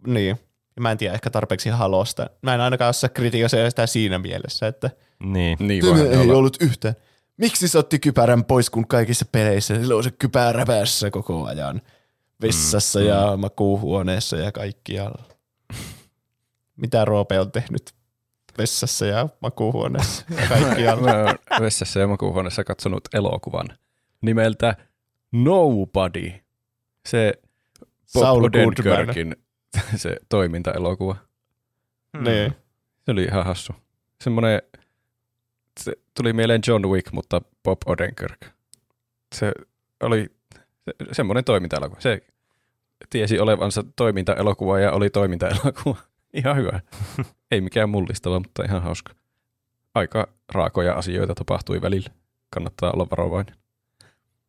Niin. 0.07 0.37
Mä 0.79 0.91
en 0.91 0.97
tiedä 0.97 1.13
ehkä 1.13 1.29
tarpeeksi 1.29 1.69
halosta. 1.69 2.29
Mä 2.41 2.53
en 2.53 2.61
ainakaan 2.61 2.89
osaa 2.89 3.09
kritiikassa 3.09 3.69
sitä 3.69 3.87
siinä 3.87 4.19
mielessä, 4.19 4.67
että 4.67 4.89
Niin. 5.23 5.57
Niin 5.59 5.85
voi 5.85 6.01
ei 6.07 6.17
olla. 6.17 6.33
ollut 6.33 6.57
yhtään. 6.61 6.95
Miksi 7.37 7.67
se 7.67 7.77
otti 7.77 7.99
kypärän 7.99 8.45
pois, 8.45 8.69
kun 8.69 8.87
kaikissa 8.87 9.25
peleissä 9.31 9.75
sillä 9.75 9.95
on 9.95 10.03
se 10.03 10.11
kypärä 10.11 10.65
päässä 10.65 11.11
koko 11.11 11.45
ajan? 11.45 11.81
Vessassa 12.41 12.99
Mm, 12.99 13.05
mm, 13.05 13.09
ja 13.09 13.37
makuuhuoneessa 13.37 14.37
ja 14.37 14.51
kaikkialla. 14.51 15.23
Mitä 16.75 17.05
Roope 17.05 17.39
on 17.39 17.51
tehnyt 17.51 17.93
vessassa 18.57 19.05
ja 19.05 19.29
makuuhuoneessa 19.39 20.25
ja 20.29 20.47
kaikkialla? 20.59 21.07
Mä 21.13 21.23
oon 21.23 21.35
vessassa 21.61 21.99
ja 21.99 22.07
makuuhuoneessa 22.07 22.63
katsonut 22.63 23.03
elokuvan 23.13 23.67
nimeltä 24.21 24.75
Nobody. 25.31 26.31
Se 27.07 27.33
Bob 28.13 28.23
Saul. 28.23 28.43
Odenkirkin 28.43 29.35
se 29.95 30.17
toimintaelokuva. 30.29 31.15
Niin. 32.19 32.55
Se 33.05 33.11
oli 33.11 33.23
ihan 33.23 33.45
hassu. 33.45 33.73
Semmoinen, 34.23 34.61
se 35.79 35.93
tuli 36.17 36.33
mieleen 36.33 36.61
John 36.67 36.85
Wick, 36.87 37.11
mutta 37.11 37.41
Bob 37.63 37.81
Odenkirk. 37.85 38.45
Se 39.35 39.51
oli 40.03 40.29
se, 40.85 40.93
semmoinen 41.11 41.43
toimintaelokuva. 41.43 42.01
Se 42.01 42.21
tiesi 43.09 43.39
olevansa 43.39 43.83
toimintaelokuva 43.95 44.79
ja 44.79 44.91
oli 44.91 45.09
toimintaelokuva. 45.09 45.97
Ihan 46.33 46.57
hyvä. 46.57 46.79
Ei 47.51 47.61
mikään 47.61 47.89
mullistava, 47.89 48.39
mutta 48.39 48.63
ihan 48.63 48.83
hauska. 48.83 49.13
Aika 49.95 50.27
raakoja 50.51 50.93
asioita 50.93 51.35
tapahtui 51.35 51.81
välillä. 51.81 52.09
Kannattaa 52.49 52.91
olla 52.91 53.07
varovainen. 53.11 53.55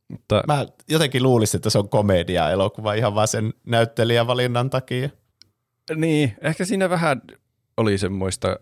Mutta 0.08 0.42
Mä 0.46 0.66
jotenkin 0.88 1.22
luulisin, 1.22 1.58
että 1.58 1.70
se 1.70 1.78
on 1.78 1.88
komedia-elokuva 1.88 2.94
ihan 2.94 3.14
vaan 3.14 3.28
sen 3.28 3.54
näyttelijävalinnan 3.66 4.70
takia. 4.70 5.08
Niin, 5.96 6.36
ehkä 6.40 6.64
siinä 6.64 6.90
vähän 6.90 7.22
oli 7.76 7.98
semmoista 7.98 8.58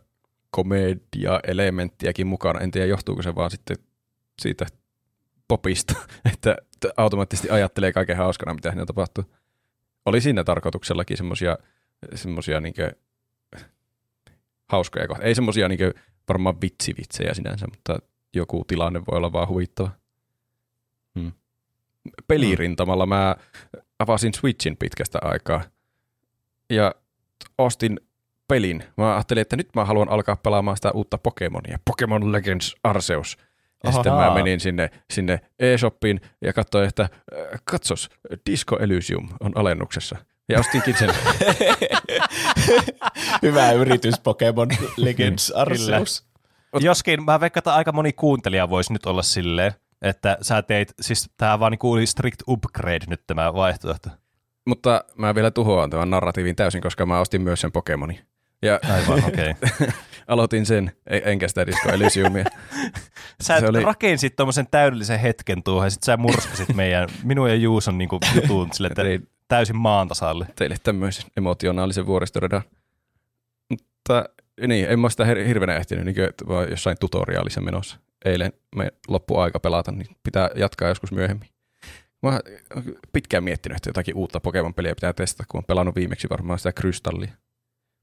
komedia-elementtiäkin 0.53 2.27
mukana. 2.27 2.61
En 2.61 2.71
tiedä, 2.71 2.87
johtuuko 2.87 3.23
se 3.23 3.35
vaan 3.35 3.51
sitten 3.51 3.77
siitä 4.43 4.67
popista, 5.49 5.95
että 6.33 6.57
automaattisesti 6.97 7.51
ajattelee 7.51 7.93
kaiken 7.93 8.17
hauskana, 8.17 8.55
mitä 8.55 8.71
siinä 8.71 8.87
tapahtuu. 8.87 9.25
Oli 10.07 10.21
siinä 10.21 10.45
tarkoituksellakin 10.45 11.17
semmoisia 11.17 11.59
semmosia 12.15 12.61
niinkö 12.61 12.93
hauskoja 14.69 15.09
kohtia. 15.09 15.27
Ei 15.27 15.35
semmoisia 15.35 15.69
niinkö 15.69 15.95
varmaan 16.29 16.61
vitsivitsejä 16.61 17.35
sinänsä, 17.35 17.67
mutta 17.67 17.99
joku 18.35 18.65
tilanne 18.65 19.03
voi 19.11 19.17
olla 19.17 19.33
vaan 19.33 19.49
huvittava. 19.49 19.91
Hmm. 21.19 21.33
Pelirintamalla 22.29 23.07
mä 23.07 23.37
avasin 23.99 24.35
Switchin 24.35 24.77
pitkästä 24.77 25.19
aikaa 25.23 25.63
ja 26.71 26.95
ostin 27.59 28.01
pelin. 28.53 28.85
Mä 28.97 29.15
ajattelin, 29.15 29.41
että 29.41 29.57
nyt 29.57 29.69
mä 29.77 29.85
haluan 29.85 30.09
alkaa 30.09 30.37
pelaamaan 30.37 30.77
sitä 30.77 30.91
uutta 30.91 31.19
Pokemonia, 31.19 31.79
Pokemon 31.85 32.33
Legends 32.33 32.75
Arceus. 32.85 33.37
Ja 33.85 33.91
Aha. 33.91 33.93
sitten 33.93 34.13
mä 34.13 34.35
menin 34.35 34.61
sinne, 34.61 34.91
sinne 35.11 35.41
eShopiin 35.59 36.21
ja 36.41 36.53
katsoin, 36.53 36.89
että 36.89 37.03
äh, 37.03 37.61
katsos, 37.65 38.11
Disco 38.51 38.79
Elysium 38.79 39.29
on 39.41 39.53
alennuksessa. 39.55 40.17
Ja 40.49 40.61
ostinkin 40.61 40.97
sen. 40.99 41.11
Hyvä 43.43 43.73
yritys 43.73 44.21
Pokemon 44.21 44.69
Legends 44.97 45.51
Arceus. 45.51 46.25
Joskin 46.81 47.25
mä 47.25 47.41
veikkaan, 47.41 47.61
että 47.61 47.75
aika 47.75 47.93
moni 47.93 48.13
kuuntelija 48.13 48.71
voisi 48.71 48.93
nyt 48.93 49.07
olla 49.07 49.23
silleen, 49.23 49.73
että 50.03 50.39
sä 50.43 50.63
teit, 50.63 50.95
siis 51.01 51.31
tää 51.37 51.61
vaan 51.61 51.73
niinku 51.73 51.93
oli 51.93 52.07
strict 52.07 52.43
upgrade 52.49 53.07
nyt 53.09 53.23
tämä 53.27 53.55
vaihtoehto. 53.55 54.11
Mutta 54.67 55.05
mä 55.19 55.35
vielä 55.35 55.51
tuhoan 55.51 55.91
tämän 55.91 56.11
narratiivin 56.11 56.57
täysin, 56.57 56.81
koska 56.83 57.07
mä 57.07 57.21
ostin 57.21 57.43
myös 57.43 57.61
sen 57.61 57.73
Pokemonin. 57.73 58.32
Ja 58.63 58.81
Aivan, 58.95 59.25
okei. 59.25 59.51
Okay. 59.51 59.89
aloitin 60.29 60.67
sen, 60.67 60.93
e- 61.07 61.21
enkä 61.25 61.49
sitä 61.49 61.67
Disco 61.67 61.89
Elysiumia. 61.89 62.45
Sä 63.43 63.61
Se 63.61 63.67
oli- 63.69 63.83
rakensit 63.85 64.37
tommosen 64.37 64.67
täydellisen 64.71 65.21
hetken 65.21 65.63
tuohon 65.63 65.87
ja 65.87 65.91
sit 65.91 66.03
sä 66.03 66.17
murskasit 66.17 66.75
meidän, 66.83 67.09
minun 67.25 67.49
ja 67.49 67.55
Juuson 67.55 67.99
niinku 67.99 68.19
jutun 68.35 68.69
sille, 68.73 68.87
että 68.89 69.03
Tein 69.03 69.29
täysin 69.49 69.77
maan 69.77 70.09
tasalle. 70.09 70.47
teille 70.57 70.77
tämmöisen 70.83 71.31
emotionaalisen 71.37 72.07
vuoristoradan. 72.07 72.63
Mutta 73.71 74.25
niin, 74.67 74.87
en 74.91 75.01
mä 75.01 75.09
sitä 75.09 75.25
hir- 75.25 75.47
hirveänä 75.47 75.77
ehtinyt, 75.77 76.05
niin 76.05 76.15
kuin, 76.15 76.29
vaan 76.49 76.71
jossain 76.71 76.97
tutoriaalissa 77.01 77.61
menossa. 77.61 77.97
Eilen 78.25 78.53
me 78.77 78.93
loppu 79.09 79.39
aika 79.39 79.61
pelata, 79.61 79.93
niin 79.93 80.07
pitää 80.23 80.51
jatkaa 80.55 80.89
joskus 80.89 81.13
myöhemmin. 81.13 81.49
Mä 82.23 82.29
oon 82.31 82.41
pitkään 83.13 83.45
miettinyt, 83.45 83.77
että 83.77 83.89
jotakin 83.89 84.15
uutta 84.15 84.41
Pokemon-peliä 84.41 84.95
pitää 84.95 85.13
testata, 85.13 85.45
kun 85.49 85.59
on 85.59 85.65
pelannut 85.65 85.95
viimeksi 85.97 86.29
varmaan 86.31 86.59
sitä 86.59 86.73
Krystallia. 86.73 87.33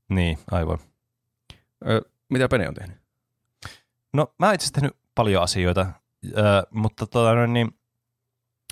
Niin, 0.09 0.37
aivan. 0.51 0.77
Ö, 1.87 2.01
mitä 2.29 2.47
Pene 2.47 2.67
on 2.67 2.73
tehnyt? 2.73 2.97
No 4.13 4.33
mä 4.39 4.45
oon 4.45 4.55
itse 4.55 4.63
asiassa 4.63 4.81
tehnyt 4.81 4.97
paljon 5.15 5.43
asioita, 5.43 5.85
ö, 6.25 6.67
mutta 6.71 7.07
tota, 7.07 7.33
no, 7.33 7.45
niin, 7.45 7.69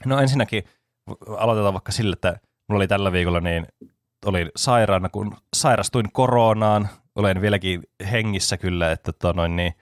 no 0.05 0.19
ensinnäkin 0.19 0.63
aloitetaan 1.37 1.73
vaikka 1.73 1.91
sillä, 1.91 2.13
että 2.13 2.39
mulla 2.67 2.79
oli 2.79 2.87
tällä 2.87 3.11
viikolla 3.11 3.39
niin 3.39 3.67
olin 4.25 4.51
sairaana, 4.55 5.09
kun 5.09 5.37
sairastuin 5.55 6.11
koronaan. 6.11 6.89
Olen 7.15 7.41
vieläkin 7.41 7.83
hengissä 8.11 8.57
kyllä, 8.57 8.91
että 8.91 9.13
tota, 9.13 9.33
noin, 9.33 9.55
niin, 9.55 9.73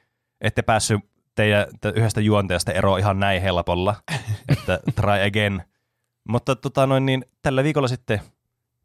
ette 0.41 0.61
päässyt 0.61 0.99
teidän 1.35 1.67
te- 1.81 1.93
yhdestä 1.95 2.21
juonteesta 2.21 2.71
eroon 2.71 2.99
ihan 2.99 3.19
näin 3.19 3.41
helpolla, 3.41 3.95
että 4.57 4.79
try 4.95 5.21
again. 5.27 5.61
Mutta 6.29 6.55
tota, 6.55 6.87
noin, 6.87 7.05
niin, 7.05 7.25
tällä 7.41 7.63
viikolla 7.63 7.87
sitten 7.87 8.21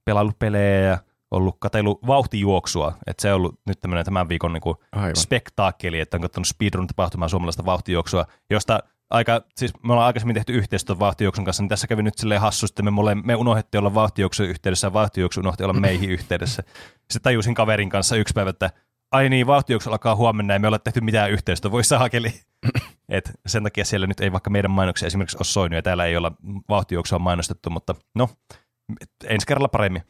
pelaillut 0.04 0.38
pelejä 0.38 0.80
ja 0.80 0.98
ollut 1.30 1.56
katsellut 1.60 2.06
vauhtijuoksua, 2.06 2.94
että 3.06 3.22
se 3.22 3.32
on 3.32 3.36
ollut 3.36 3.60
nyt 3.66 3.80
tämmöinen 3.80 4.04
tämän 4.04 4.28
viikon 4.28 4.52
niin 4.52 4.60
kuin 4.60 4.76
spektaakkeli, 5.14 6.00
että 6.00 6.16
on 6.16 6.20
katsonut 6.20 6.46
speedrun-tapahtumaa 6.46 7.28
suomalaista 7.28 7.64
vauhtijuoksua, 7.64 8.26
josta 8.50 8.80
aika, 9.10 9.40
siis 9.56 9.72
me 9.82 9.92
ollaan 9.92 10.06
aikaisemmin 10.06 10.34
tehty 10.34 10.52
yhteistyötä 10.52 10.98
vauhtijuoksun 10.98 11.44
kanssa, 11.44 11.62
niin 11.62 11.68
tässä 11.68 11.86
kävi 11.86 12.02
nyt 12.02 12.18
silleen 12.18 12.40
hassu, 12.40 12.66
että 12.66 12.82
me, 12.82 12.90
mole, 12.90 13.14
me 13.14 13.34
unohdettiin 13.34 13.78
olla 13.78 13.94
vauhtijuoksun 13.94 14.46
yhteydessä 14.46 14.86
ja 14.86 14.92
vauhtijuoksu 14.92 15.40
unohti 15.40 15.64
olla 15.64 15.72
meihin 15.72 16.10
yhteydessä. 16.16 16.62
Sitten 16.96 17.22
tajusin 17.22 17.54
kaverin 17.54 17.90
kanssa 17.90 18.16
yksi 18.16 18.34
päivä, 18.34 18.50
että 18.50 18.70
ai 19.12 19.28
niin, 19.28 19.46
vauhtijuoksu 19.46 19.90
alkaa 19.90 20.16
huomenna 20.16 20.54
ja 20.54 20.60
me 20.60 20.68
ole 20.68 20.78
tehty 20.78 21.00
mitään 21.00 21.30
yhteistyötä, 21.30 21.72
voi 21.72 21.84
saakeli. 21.84 22.34
Et 23.08 23.30
sen 23.46 23.62
takia 23.62 23.84
siellä 23.84 24.06
nyt 24.06 24.20
ei 24.20 24.32
vaikka 24.32 24.50
meidän 24.50 24.70
mainoksia 24.70 25.06
esimerkiksi 25.06 25.36
ole 25.36 25.44
soinut 25.44 25.76
ja 25.76 25.82
täällä 25.82 26.04
ei 26.04 26.16
olla 26.16 26.32
vauhtijuoksua 26.68 27.18
mainostettu, 27.18 27.70
mutta 27.70 27.94
no, 28.14 28.28
ensi 29.24 29.46
kerralla 29.46 29.68
paremmin. 29.68 30.02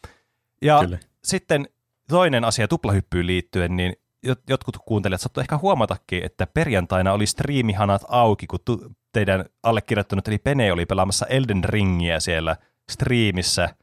Ja 0.63 0.81
Kyllä. 0.81 0.99
Sitten 1.25 1.69
toinen 2.09 2.45
asia 2.45 2.69
tuplahyppyyn 2.69 3.27
liittyen, 3.27 3.77
niin 3.77 3.97
jot- 4.27 4.43
jotkut 4.49 4.77
kuuntelijat 4.85 5.21
saattoi 5.21 5.41
ehkä 5.43 5.59
huomatakin, 5.59 6.25
että 6.25 6.47
perjantaina 6.47 7.13
oli 7.13 7.27
striimihanat 7.27 8.03
auki, 8.09 8.47
kun 8.47 8.59
tu- 8.65 8.93
teidän 9.13 9.45
allekirjoittanut, 9.63 10.29
eli 10.29 10.39
Pene 10.39 10.73
oli 10.73 10.87
pelaamassa 10.87 11.27
Elden 11.27 11.65
Ringiä 11.65 12.21
siellä 12.21 12.57
striimissä, 12.91 13.75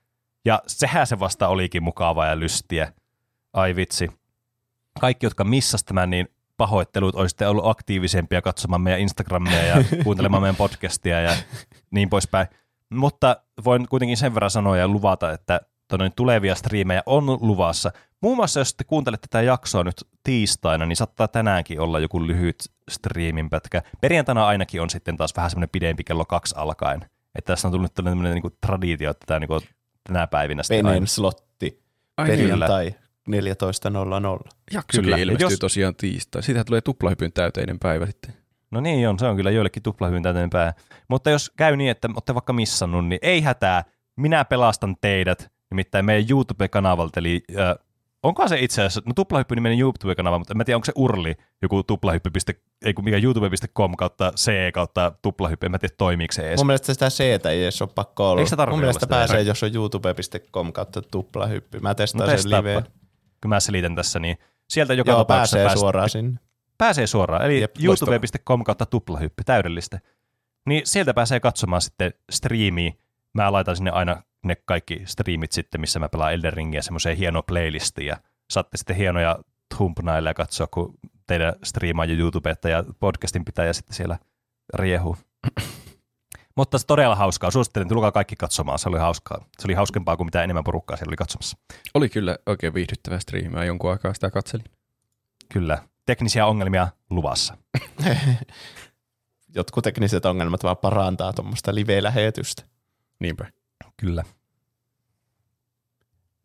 ja 0.45 0.61
sehän 0.68 1.07
se 1.07 1.19
vasta 1.19 1.47
olikin 1.47 1.84
mukavaa 1.84 2.27
ja 2.27 2.39
lystiä. 2.39 2.93
Ai 3.53 3.76
vitsi. 3.76 4.11
Kaikki, 4.99 5.26
jotka 5.26 5.43
missas 5.43 5.84
tämän, 5.84 6.09
niin 6.09 6.27
pahoittelut, 6.57 7.15
olisitte 7.15 7.47
ollut 7.47 7.65
aktiivisempia 7.68 8.41
katsomaan 8.41 8.81
meidän 8.81 8.99
Instagramia 9.01 9.64
ja 9.64 9.76
kuuntelemaan 10.03 10.43
meidän 10.43 10.55
podcastia 10.55 11.22
ja 11.22 11.35
niin 11.91 12.09
poispäin. 12.09 12.47
Mutta 12.89 13.41
voin 13.65 13.88
kuitenkin 13.88 14.18
sen 14.18 14.34
verran 14.34 14.51
sanoa 14.51 14.77
ja 14.77 14.88
luvata, 14.88 15.31
että 15.31 15.61
tonne 15.88 16.09
tulevia 16.15 16.55
striimejä 16.55 17.03
on 17.05 17.26
luvassa. 17.26 17.91
Muun 18.22 18.35
muassa 18.35 18.59
jos 18.59 18.73
te 18.76 18.84
kuuntelette 18.84 19.27
tätä 19.30 19.41
jaksoa 19.41 19.84
nyt 19.84 20.07
tiistaina, 20.23 20.85
niin 20.85 20.95
saattaa 20.95 21.27
tänäänkin 21.27 21.80
olla 21.80 21.99
joku 21.99 22.27
lyhyt 22.27 22.55
striimin 22.89 23.49
pätkä. 23.49 23.81
Perjantaina 24.01 24.47
ainakin 24.47 24.81
on 24.81 24.89
sitten 24.89 25.18
taas 25.18 25.34
vähän 25.35 25.49
semmoinen 25.49 25.69
pidempi 25.69 26.03
kello 26.03 26.26
kaksi 26.26 26.55
alkaen. 26.57 27.01
Että 27.35 27.53
tässä 27.53 27.68
on 27.68 27.72
tullut 27.72 27.93
tämmöinen 27.93 28.34
niinku 28.34 28.49
traditio, 28.61 29.11
että 29.11 29.26
tämä 29.26 29.39
niinku 29.39 29.61
tänä 30.03 30.27
päivinä 30.27 30.64
sitten 30.64 30.85
aina. 30.85 31.05
Slotti. 31.05 31.84
Ai 32.18 32.27
niin, 32.27 32.39
Perjantai 32.39 32.95
14.00. 33.30 34.49
jaksokin 34.73 35.03
Kyllä. 35.03 35.18
ilmestyy 35.18 35.45
Jos- 35.45 35.59
tosiaan 35.59 35.95
tiistai. 35.95 36.43
Siitä 36.43 36.64
tulee 36.64 36.81
tuplahypyn 36.81 37.34
täyteinen 37.34 37.80
päivä 37.80 38.05
sitten. 38.05 38.34
No 38.72 38.81
niin 38.81 39.09
on, 39.09 39.19
se 39.19 39.26
on 39.26 39.35
kyllä 39.35 39.51
joillekin 39.51 39.84
tuplahyvyn 39.84 40.23
täyteen 40.23 40.49
pää. 40.49 40.73
Mutta 41.07 41.30
jos 41.30 41.51
käy 41.57 41.76
niin, 41.76 41.91
että 41.91 42.09
olette 42.14 42.34
vaikka 42.34 42.53
missannut, 42.53 43.07
niin 43.07 43.19
ei 43.22 43.41
hätää, 43.41 43.84
minä 44.15 44.45
pelastan 44.45 44.95
teidät, 45.01 45.51
nimittäin 45.72 46.06
meidän 46.06 46.26
YouTube-kanavalta, 46.30 47.19
eli 47.19 47.44
äh, 47.60 47.76
onkohan 48.23 48.49
se 48.49 48.60
itse 48.60 48.81
asiassa, 48.81 49.02
no 49.06 49.14
tuplahyppy 49.14 49.56
niminen 49.56 49.80
YouTube-kanava, 49.80 50.39
mutta 50.39 50.53
en 50.53 50.57
mä 50.57 50.64
tiedä, 50.64 50.77
onko 50.77 50.85
se 50.85 50.91
urli 50.95 51.35
joku 51.61 51.84
tuplahyppy, 51.84 52.30
ei 52.85 52.94
kun 52.94 53.03
mikä 53.06 53.18
youtube.com 53.18 53.95
kautta 53.95 54.31
c 54.35 54.52
kautta 54.73 55.11
tuplahyppy, 55.22 55.65
en 55.65 55.72
mä 55.72 55.80
tiedä 55.80 55.95
toimiiko 55.98 56.31
se 56.31 56.48
edes. 56.48 56.57
Mun 56.60 56.68
mielestä 56.68 56.94
sitä 56.94 57.10
c 57.10 57.19
ei 57.22 57.64
edes 57.64 57.81
ole 57.81 57.89
pakko 57.95 58.31
olla. 58.31 58.41
Eikö 58.41 58.56
tarvitse 58.56 58.72
Mun 58.73 58.80
mielestä 58.80 58.99
sitä? 59.06 59.15
pääsee, 59.15 59.41
jos 59.41 59.64
on 59.64 59.76
youtube.com 59.76 60.73
kautta 60.73 61.02
tuplahyppy. 61.02 61.80
Mä 61.80 61.89
No 61.89 61.95
testaan 61.95 62.30
sen 62.30 62.35
testaappa. 62.38 62.57
liveen. 62.69 62.84
Kun 63.41 63.49
mä 63.49 63.60
selitän 63.60 63.95
tässä, 63.95 64.19
niin 64.19 64.38
sieltä 64.69 64.94
joka 64.94 65.11
Joo, 65.11 65.26
pääsee 65.26 65.65
pääs- 65.68 65.80
suoraan 65.80 66.10
sinne. 66.10 66.39
Pääsee 66.77 67.07
suoraan, 67.07 67.45
eli 67.45 67.61
Jep, 67.61 67.76
youtube.com 67.84 68.64
kautta 68.64 68.85
tuplahyppy, 68.85 69.44
täydellistä. 69.44 69.99
Niin 70.65 70.81
sieltä 70.85 71.14
pääsee 71.14 71.39
katsomaan 71.39 71.81
sitten 71.81 72.14
striimiä. 72.31 72.91
Mä 73.34 73.52
laitan 73.52 73.76
sinne 73.76 73.91
aina 73.91 74.23
ne 74.43 74.55
kaikki 74.55 75.01
striimit 75.05 75.51
sitten, 75.51 75.81
missä 75.81 75.99
mä 75.99 76.09
pelaan 76.09 76.34
Elden 76.34 76.53
Ringiä 76.53 76.81
semmoiseen 76.81 77.18
hienoon 77.18 77.43
playlistiin 77.47 78.07
ja 78.07 78.18
saatte 78.49 78.77
sitten 78.77 78.95
hienoja 78.95 79.39
thumbnailla 79.76 80.30
ja 80.30 80.34
katsoa, 80.34 80.68
kun 80.68 80.93
teidän 81.27 81.53
striimaa 81.64 82.05
ja 82.05 82.14
YouTubetta 82.14 82.69
ja 82.69 82.84
podcastin 82.99 83.45
pitää 83.45 83.65
ja 83.65 83.73
sitten 83.73 83.95
siellä 83.95 84.19
riehuu. 84.73 85.18
Mutta 86.57 86.77
se 86.77 86.85
todella 86.85 87.15
hauskaa. 87.15 87.51
Suosittelen, 87.51 87.88
tulkaa 87.88 88.11
kaikki 88.11 88.35
katsomaan. 88.35 88.80
Se 88.80 88.89
oli 88.89 88.99
hauskaa. 88.99 89.45
Se 89.59 89.68
oli 89.68 89.73
hauskempaa 89.73 90.18
kuin 90.18 90.27
mitä 90.27 90.43
enemmän 90.43 90.64
porukkaa 90.64 90.97
siellä 90.97 91.09
oli 91.09 91.15
katsomassa. 91.15 91.57
Oli 91.93 92.09
kyllä 92.09 92.38
oikein 92.45 92.73
viihdyttävä 92.73 93.19
striimi. 93.19 93.49
Mä 93.49 93.65
jonkun 93.65 93.91
aikaa 93.91 94.14
sitä 94.14 94.31
katselin. 94.31 94.65
Kyllä. 95.53 95.77
Teknisiä 96.05 96.45
ongelmia 96.45 96.88
luvassa. 97.09 97.57
Jotkut 99.55 99.84
tekniset 99.84 100.26
ongelmat 100.26 100.64
vaan 100.64 100.77
parantaa 100.77 101.34
tuommoista 101.34 101.76
live-lähetystä. 101.76 102.64
Niinpä. 103.19 103.45
Kyllä. 103.97 104.23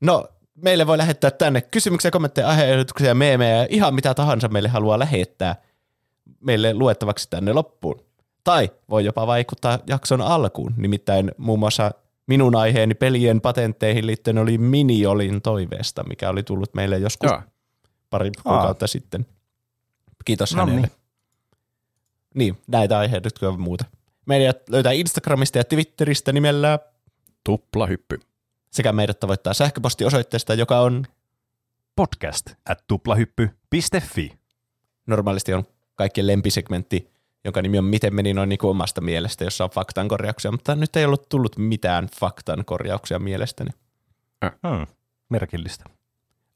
No, 0.00 0.28
meille 0.54 0.86
voi 0.86 0.98
lähettää 0.98 1.30
tänne 1.30 1.60
kysymyksiä, 1.60 2.10
kommentteja, 2.10 2.48
aiheehdotuksia, 2.48 3.14
meemejä 3.14 3.56
ja 3.56 3.66
ihan 3.70 3.94
mitä 3.94 4.14
tahansa 4.14 4.48
meille 4.48 4.68
haluaa 4.68 4.98
lähettää 4.98 5.56
meille 6.40 6.74
luettavaksi 6.74 7.30
tänne 7.30 7.52
loppuun. 7.52 8.04
Tai 8.44 8.70
voi 8.90 9.04
jopa 9.04 9.26
vaikuttaa 9.26 9.78
jakson 9.86 10.20
alkuun. 10.20 10.74
Nimittäin 10.76 11.32
muun 11.36 11.58
muassa 11.58 11.90
minun 12.26 12.56
aiheeni 12.56 12.94
pelien 12.94 13.40
patentteihin 13.40 14.06
liittyen 14.06 14.38
oli 14.38 14.58
Miniolin 14.58 15.42
toiveesta, 15.42 16.04
mikä 16.08 16.30
oli 16.30 16.42
tullut 16.42 16.74
meille 16.74 16.98
joskus 16.98 17.30
Joo. 17.30 17.42
pari 18.10 18.30
kuukautta 18.42 18.86
sitten. 18.86 19.26
Kiitos 20.24 20.54
No 20.54 20.60
hänelle. 20.66 20.80
niin. 20.80 20.90
Niin, 22.34 22.58
näitä 22.66 22.98
aiheehdotuksia 22.98 23.48
ja 23.48 23.52
muuta. 23.52 23.84
Meidät 24.26 24.68
löytää 24.68 24.92
Instagramista 24.92 25.58
ja 25.58 25.64
Twitteristä 25.64 26.32
nimellä 26.32 26.78
Tuplahyppy. 27.44 28.20
sekä 28.70 28.92
meidät 28.92 29.20
tavoittaa 29.20 29.54
sähköpostiosoitteesta, 29.54 30.54
joka 30.54 30.80
on 30.80 31.06
Podcast 31.96 32.50
at 32.68 32.84
tuplahyppy.fi. 32.86 34.38
normaalisti 35.06 35.54
on 35.54 35.64
kaikkien 35.94 36.26
lempisegmentti, 36.26 37.10
jonka 37.44 37.62
nimi 37.62 37.78
on 37.78 37.84
Miten 37.84 38.14
meni 38.14 38.34
noin 38.34 38.48
niin 38.48 38.58
kuin 38.58 38.70
omasta 38.70 39.00
mielestä, 39.00 39.44
jossa 39.44 39.64
on 39.64 39.70
faktan 39.70 40.08
korjauksia, 40.08 40.50
mutta 40.50 40.74
nyt 40.74 40.96
ei 40.96 41.04
ollut 41.04 41.28
tullut 41.28 41.56
mitään 41.58 42.08
faktan 42.20 42.64
korjauksia 42.64 43.18
mielestäni. 43.18 43.70
Hmm. 44.44 44.86
Merkillistä. 45.28 45.84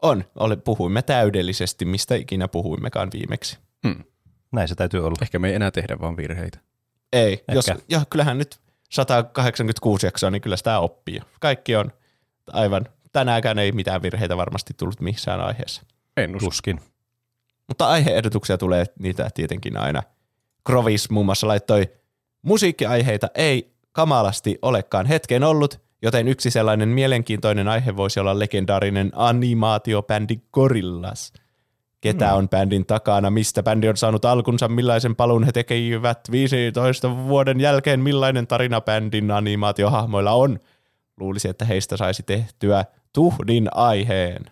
On, 0.03 0.25
oli, 0.35 0.57
puhuimme 0.57 1.03
täydellisesti, 1.03 1.85
mistä 1.85 2.15
ikinä 2.15 2.49
puhuimmekaan 2.49 3.11
viimeksi. 3.13 3.59
Hmm. 3.87 4.05
Näin 4.53 4.69
se 4.69 4.75
täytyy 4.75 5.07
olla. 5.07 5.17
Ehkä 5.23 5.39
me 5.39 5.49
ei 5.49 5.55
enää 5.55 5.71
tehdä 5.71 5.99
vaan 6.01 6.17
virheitä. 6.17 6.59
Ei, 7.13 7.45
jos, 7.53 7.69
Ehkä. 7.69 7.83
ja 7.89 8.03
kyllähän 8.11 8.39
nyt 8.39 8.61
186 8.91 10.07
jaksoa, 10.07 10.31
niin 10.31 10.43
kyllä 10.43 10.57
sitä 10.57 10.79
oppii. 10.79 11.21
Kaikki 11.41 11.77
on 11.77 11.93
aivan, 12.53 12.87
tänäänkään 13.13 13.59
ei 13.59 13.73
mitään 13.73 14.03
virheitä 14.03 14.37
varmasti 14.37 14.75
tullut 14.75 15.01
missään 15.01 15.41
aiheessa. 15.41 15.83
En 16.17 16.37
usko. 16.37 16.47
Tuskin. 16.47 16.81
Mutta 17.69 17.89
aiheehdotuksia 17.89 18.59
tulee 18.59 18.85
niitä 18.99 19.31
tietenkin 19.35 19.77
aina. 19.77 20.03
Krovis 20.67 21.11
muun 21.11 21.27
muassa 21.27 21.49
laittoi, 21.49 21.89
musiikkiaiheita 22.43 23.29
ei 23.35 23.77
kamalasti 23.93 24.59
olekaan 24.63 25.07
hetken 25.07 25.45
ollut, 25.45 25.81
joten 26.03 26.29
yksi 26.29 26.51
sellainen 26.51 26.89
mielenkiintoinen 26.89 27.69
aihe 27.69 27.97
voisi 27.97 28.21
olla 28.21 28.39
legendaarinen 28.39 29.11
animaatiobändi 29.15 30.37
Gorillas. 30.53 31.33
Ketä 32.13 32.35
on 32.35 32.49
bändin 32.49 32.87
takana, 32.87 33.31
mistä 33.31 33.63
bändi 33.63 33.89
on 33.89 33.97
saanut 33.97 34.25
alkunsa, 34.25 34.69
millaisen 34.69 35.17
palun 35.17 35.45
he 35.45 35.53
tekivät 35.53 36.21
15 36.31 37.17
vuoden 37.17 37.61
jälkeen, 37.61 38.01
millainen 38.01 38.47
tarina 38.47 38.81
bändin 38.81 39.31
animaatiohahmoilla 39.31 40.33
on. 40.33 40.61
Luulisi, 41.21 41.49
että 41.49 41.65
heistä 41.65 41.97
saisi 41.97 42.23
tehtyä 42.23 42.85
tuhdin 43.13 43.69
aiheen. 43.75 44.45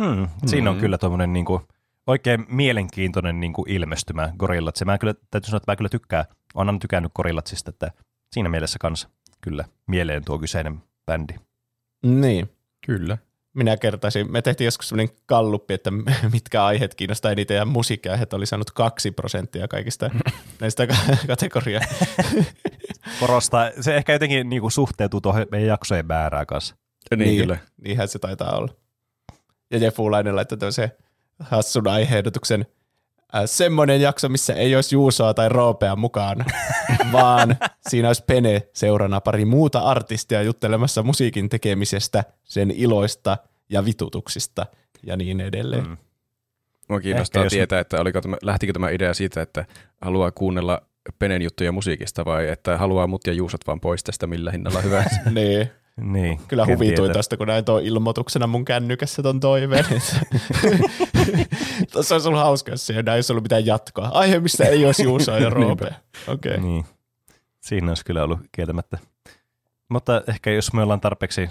Hmm. 0.00 0.28
Siinä 0.46 0.70
on 0.70 0.76
kyllä 0.76 0.98
tuommoinen 0.98 1.32
niinku, 1.32 1.62
oikein 2.06 2.46
mielenkiintoinen 2.48 3.40
niinku 3.40 3.64
ilmestymä 3.68 4.32
gorillat. 4.38 4.76
Se 4.76 4.84
mä 4.84 4.98
kyllä, 4.98 5.14
täytyy 5.30 5.46
sanoa, 5.46 5.56
että 5.56 5.72
mä 5.72 5.76
kyllä 5.76 5.88
tykkään, 5.88 6.24
olen 6.54 6.68
aina 6.68 6.78
tykännyt 6.78 7.12
gorillatsista, 7.14 7.70
että 7.70 7.90
siinä 8.32 8.48
mielessä 8.48 8.78
kanssa 8.80 9.08
kyllä 9.40 9.64
mieleen 9.86 10.24
tuo 10.24 10.38
kyseinen 10.38 10.82
bändi. 11.06 11.34
Niin. 12.02 12.50
Kyllä. 12.86 13.18
Minä 13.56 13.76
kertaisin, 13.76 14.32
me 14.32 14.42
tehtiin 14.42 14.64
joskus 14.64 14.88
sellainen 14.88 15.16
kalluppi, 15.26 15.74
että 15.74 15.90
mitkä 16.32 16.64
aiheet 16.64 16.94
kiinnostaa 16.94 17.32
eniten, 17.32 17.56
ja 17.56 17.64
musiikkiaiheet 17.64 18.32
oli 18.32 18.46
saanut 18.46 18.70
kaksi 18.70 19.10
prosenttia 19.10 19.68
kaikista 19.68 20.10
näistä 20.60 20.86
ka- 20.86 20.96
kategoriaa. 21.26 21.82
Korostaa, 23.20 23.70
se 23.80 23.96
ehkä 23.96 24.12
jotenkin 24.12 24.48
niinku 24.48 24.70
suhteutuu 24.70 25.20
tuohon 25.20 25.46
meidän 25.50 25.68
jaksojen 25.68 26.06
määrään 26.06 26.46
kanssa. 26.46 26.74
Niin, 27.10 27.18
niin 27.18 27.40
kyllä. 27.40 27.58
Niinhän 27.76 28.08
se 28.08 28.18
taitaa 28.18 28.56
olla. 28.56 28.74
Ja 29.70 29.78
Jefulainen 29.78 30.36
laittoi 30.36 30.58
tämmöisen 30.58 30.92
hassun 31.40 31.88
aiheehdotuksen. 31.88 32.66
Äh, 33.34 33.42
semmoinen 33.46 34.00
jakso, 34.00 34.28
missä 34.28 34.54
ei 34.54 34.76
olisi 34.76 34.94
Juusoa 34.94 35.34
tai 35.34 35.48
Roopea 35.48 35.96
mukaan, 35.96 36.44
vaan 37.12 37.56
siinä 37.88 38.08
olisi 38.08 38.24
Pene 38.26 38.62
seurana 38.72 39.20
pari 39.20 39.44
muuta 39.44 39.78
artistia 39.78 40.42
juttelemassa 40.42 41.02
musiikin 41.02 41.48
tekemisestä, 41.48 42.24
sen 42.44 42.70
iloista 42.70 43.38
ja 43.68 43.84
vitutuksista 43.84 44.66
ja 45.02 45.16
niin 45.16 45.40
edelleen. 45.40 45.86
Mm. 45.88 45.96
Mua 46.88 47.00
kiinnostaa 47.00 47.40
Ehkä 47.40 47.46
jos- 47.46 47.52
tietää, 47.52 47.80
että 47.80 48.00
oliko 48.00 48.20
tämä, 48.20 48.36
lähtikö 48.42 48.72
tämä 48.72 48.90
idea 48.90 49.14
siitä, 49.14 49.42
että 49.42 49.64
haluaa 50.00 50.30
kuunnella 50.30 50.82
Penen 51.18 51.42
juttuja 51.42 51.72
musiikista 51.72 52.24
vai 52.24 52.48
että 52.48 52.78
haluaa 52.78 53.06
mut 53.06 53.26
ja 53.26 53.32
Juusot 53.32 53.66
vaan 53.66 53.80
pois 53.80 54.04
tästä 54.04 54.26
millä 54.26 54.50
hinnalla 54.50 54.80
hyvänsä. 54.80 55.20
Niin. 55.30 55.70
Niin, 56.00 56.40
Kyllä 56.48 56.66
huvituin 56.66 56.94
tietää. 56.94 57.14
tästä, 57.14 57.36
kun 57.36 57.46
näin 57.46 57.64
tuon 57.64 57.82
ilmoituksena 57.82 58.46
mun 58.46 58.64
kännykässä 58.64 59.22
ton 59.22 59.40
toiveen. 59.40 59.84
Tuossa 61.92 62.14
olisi 62.14 62.28
ollut 62.28 62.40
hauska, 62.40 62.70
jos 62.70 62.86
siihen 62.86 63.04
näin 63.04 63.16
olisi 63.16 63.32
ollut 63.32 63.42
mitään 63.44 63.66
jatkoa. 63.66 64.08
Aihe, 64.08 64.40
mistä 64.40 64.64
ei 64.64 64.86
olisi 64.86 65.02
Juusoa 65.02 65.38
ja 65.38 65.50
Roope. 65.60 65.94
Okay. 66.28 66.56
Niin. 66.56 66.84
Siinä 67.60 67.88
olisi 67.88 68.04
kyllä 68.04 68.24
ollut 68.24 68.38
kieltämättä. 68.52 68.98
Mutta 69.88 70.22
ehkä 70.28 70.50
jos 70.50 70.72
me 70.72 70.82
ollaan 70.82 71.00
tarpeeksi... 71.00 71.50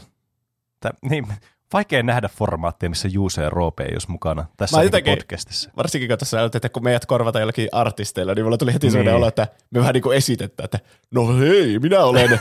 Tä, 0.80 0.94
niin, 1.10 1.28
vaikea 1.74 2.04
nähdä 2.04 2.30
formaattia, 2.38 2.90
missä 2.90 3.08
Juuse 3.08 3.42
ja 3.44 3.50
Roope 3.50 3.84
ei 3.84 3.90
olisi 3.94 4.12
mukana 4.12 4.46
tässä 4.58 4.78
niin 4.78 4.84
jotenkin- 4.84 5.18
podcastissa. 5.18 5.70
Varsinkin 5.78 6.10
kun 6.10 6.18
tässä 6.18 6.44
että 6.44 6.70
kun 6.70 6.84
meidät 6.84 7.06
korvataan 7.06 7.42
jollakin 7.42 7.70
artisteilla, 7.72 8.34
niin 8.34 8.46
mulla 8.46 8.58
tuli 8.58 8.74
heti 8.74 8.90
sellainen 8.92 9.12
Niin. 9.14 9.18
olo, 9.18 9.28
että 9.28 9.48
me 9.72 9.80
vähän 9.80 9.94
niin 9.94 10.04
kuin 10.04 10.18
esitetään, 10.18 10.66
että 10.66 10.80
no 11.12 11.38
hei, 11.40 11.80
minä 11.80 12.00
olen. 12.04 12.40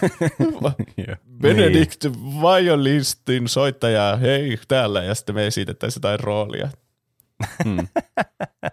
Benedict 1.43 2.05
Violistin 2.43 3.49
soittaja, 3.49 4.17
hei 4.17 4.59
täällä, 4.69 5.05
ja 5.05 5.15
sitten 5.15 5.35
me 5.35 5.47
esitettäisiin 5.47 6.01
jotain 6.01 6.21
roolia. 6.21 6.69
Hmm. 7.65 7.89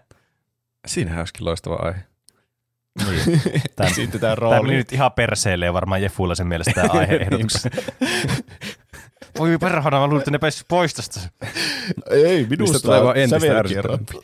Siinähän 0.86 1.18
olisikin 1.18 1.44
loistava 1.44 1.74
aihe. 1.76 2.00
Niin. 3.10 3.40
Tämä, 3.76 3.88
Esitetään 3.90 4.38
tämä 4.38 4.62
meni 4.62 4.76
nyt 4.76 4.92
ihan 4.92 5.12
perseelle 5.12 5.72
varmaan 5.72 6.02
Jefulla 6.02 6.34
sen 6.34 6.46
mielestä 6.46 6.72
tämä 6.74 6.88
aiheehdotus. 7.00 7.52
Voi 9.38 9.58
perhana, 9.58 10.00
mä 10.00 10.06
luulin, 10.06 10.20
että 10.20 10.30
ne 10.30 10.38
pääsisi 10.38 10.64
pois 10.68 10.94
tästä. 10.94 11.20
Ei, 12.10 12.46
minusta 12.50 12.80
tulee 12.80 12.98
on 12.98 13.04
vaan 13.04 13.16
entistä 13.16 13.58
ärsyttävämpi. 13.58 14.12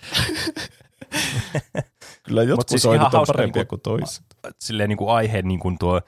Kyllä 2.23 2.43
jotkut 2.43 2.69
siis 2.69 2.83
soitit 2.83 3.09
ihan 3.09 3.21
on 3.21 3.27
parempia 3.27 3.63
niinku- 3.63 3.77
kuin 3.77 4.01
toiset. 4.01 4.25
Silleen 4.59 4.89
niin 4.89 4.97
kuin 4.97 5.11
aiheen 5.11 5.49
niin 5.49 5.61
kuin 5.61 5.79
tuo 5.79 6.01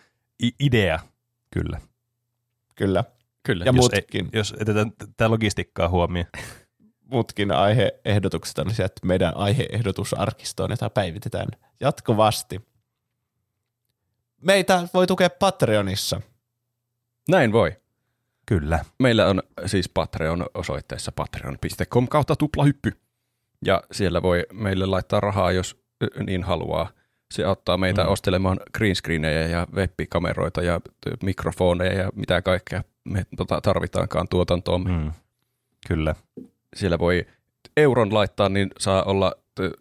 idea, 0.60 0.98
kyllä. 1.50 1.80
Kyllä. 2.74 3.04
Kyllä. 3.42 3.64
Ja 3.64 3.72
jos, 3.74 3.76
muutkin. 3.76 4.24
ei, 4.24 4.38
jos 4.38 4.54
etetään 4.60 4.92
tätä 4.92 5.30
logistiikkaa 5.30 5.88
huomioon. 5.88 6.28
muutkin 7.12 7.52
aiheehdotukset 7.52 8.58
on 8.58 8.74
sieltä 8.74 9.00
meidän 9.04 9.36
aiheehdotusarkistoon, 9.36 10.70
jota 10.70 10.90
päivitetään 10.90 11.48
jatkuvasti. 11.80 12.60
Meitä 14.40 14.88
voi 14.94 15.06
tukea 15.06 15.30
Patreonissa. 15.30 16.20
Näin 17.28 17.52
voi. 17.52 17.79
Kyllä. 18.50 18.78
Meillä 18.98 19.26
on 19.26 19.42
siis 19.66 19.88
Patreon 19.88 20.46
osoitteessa 20.54 21.12
patreon.com 21.12 22.08
kautta 22.08 22.36
tuplahyppy. 22.36 22.92
Ja 23.64 23.82
siellä 23.92 24.22
voi 24.22 24.46
meille 24.52 24.86
laittaa 24.86 25.20
rahaa, 25.20 25.52
jos 25.52 25.76
niin 26.26 26.42
haluaa. 26.42 26.90
Se 27.34 27.44
auttaa 27.44 27.76
meitä 27.76 28.04
Mm. 28.04 28.08
ostelemaan 28.10 28.60
green 28.74 28.96
screenejä 28.96 29.46
ja 29.46 29.66
web-kameroita 29.74 30.62
ja 30.62 30.80
mikrofoneja 31.22 31.92
ja 32.02 32.10
mitä 32.14 32.42
kaikkea 32.42 32.82
me 33.04 33.26
tota, 33.36 33.60
tarvitaankaan 33.60 34.28
tuotantoon. 34.28 34.84
Mm. 34.90 35.12
Kyllä. 35.88 36.14
Siellä 36.76 36.98
voi 36.98 37.26
euron 37.76 38.14
laittaa, 38.14 38.48
niin 38.48 38.70
saa 38.78 39.02
olla 39.02 39.32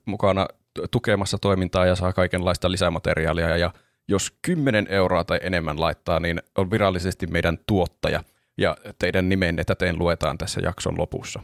mukana 0.06 0.48
tukemassa 0.92 1.38
toimintaa 1.38 1.86
ja 1.86 1.96
saa 1.96 2.14
kaikenlaista 2.14 2.72
lisämateriaalia. 2.72 3.58
Ja 3.58 3.74
jos 4.08 4.38
10 4.42 4.88
euroa 4.90 5.24
tai 5.24 5.40
enemmän 5.44 5.80
laittaa, 5.82 6.20
niin 6.20 6.42
on 6.58 6.72
virallisesti 6.72 7.28
meidän 7.28 7.58
tuottaja. 7.68 8.24
Ja 8.60 8.78
teidän 9.00 9.30
nimenne 9.30 9.64
täten 9.64 10.00
luetaan 10.00 10.38
tässä 10.38 10.62
jakson 10.64 10.98
lopussa. 10.98 11.40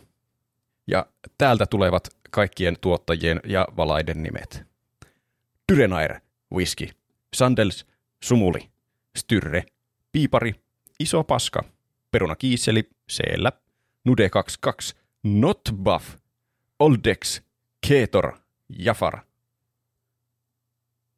Ja 0.87 1.05
täältä 1.37 1.65
tulevat 1.65 2.07
kaikkien 2.31 2.77
tuottajien 2.81 3.39
ja 3.45 3.67
valaiden 3.77 4.23
nimet. 4.23 4.63
Dyrenair, 5.71 6.19
Whisky, 6.53 6.87
Sandels, 7.35 7.85
Sumuli, 8.23 8.69
Styrre, 9.17 9.63
Piipari, 10.11 10.55
Iso 10.99 11.23
Paska, 11.23 11.63
Peruna 12.11 12.35
Kiisseli, 12.35 12.89
Seellä, 13.09 13.51
Nude 14.05 14.29
22, 14.29 14.95
Not 15.23 15.61
Buff, 15.83 16.15
Oldex, 16.79 17.41
Keetor, 17.87 18.37
Jafar. 18.69 19.19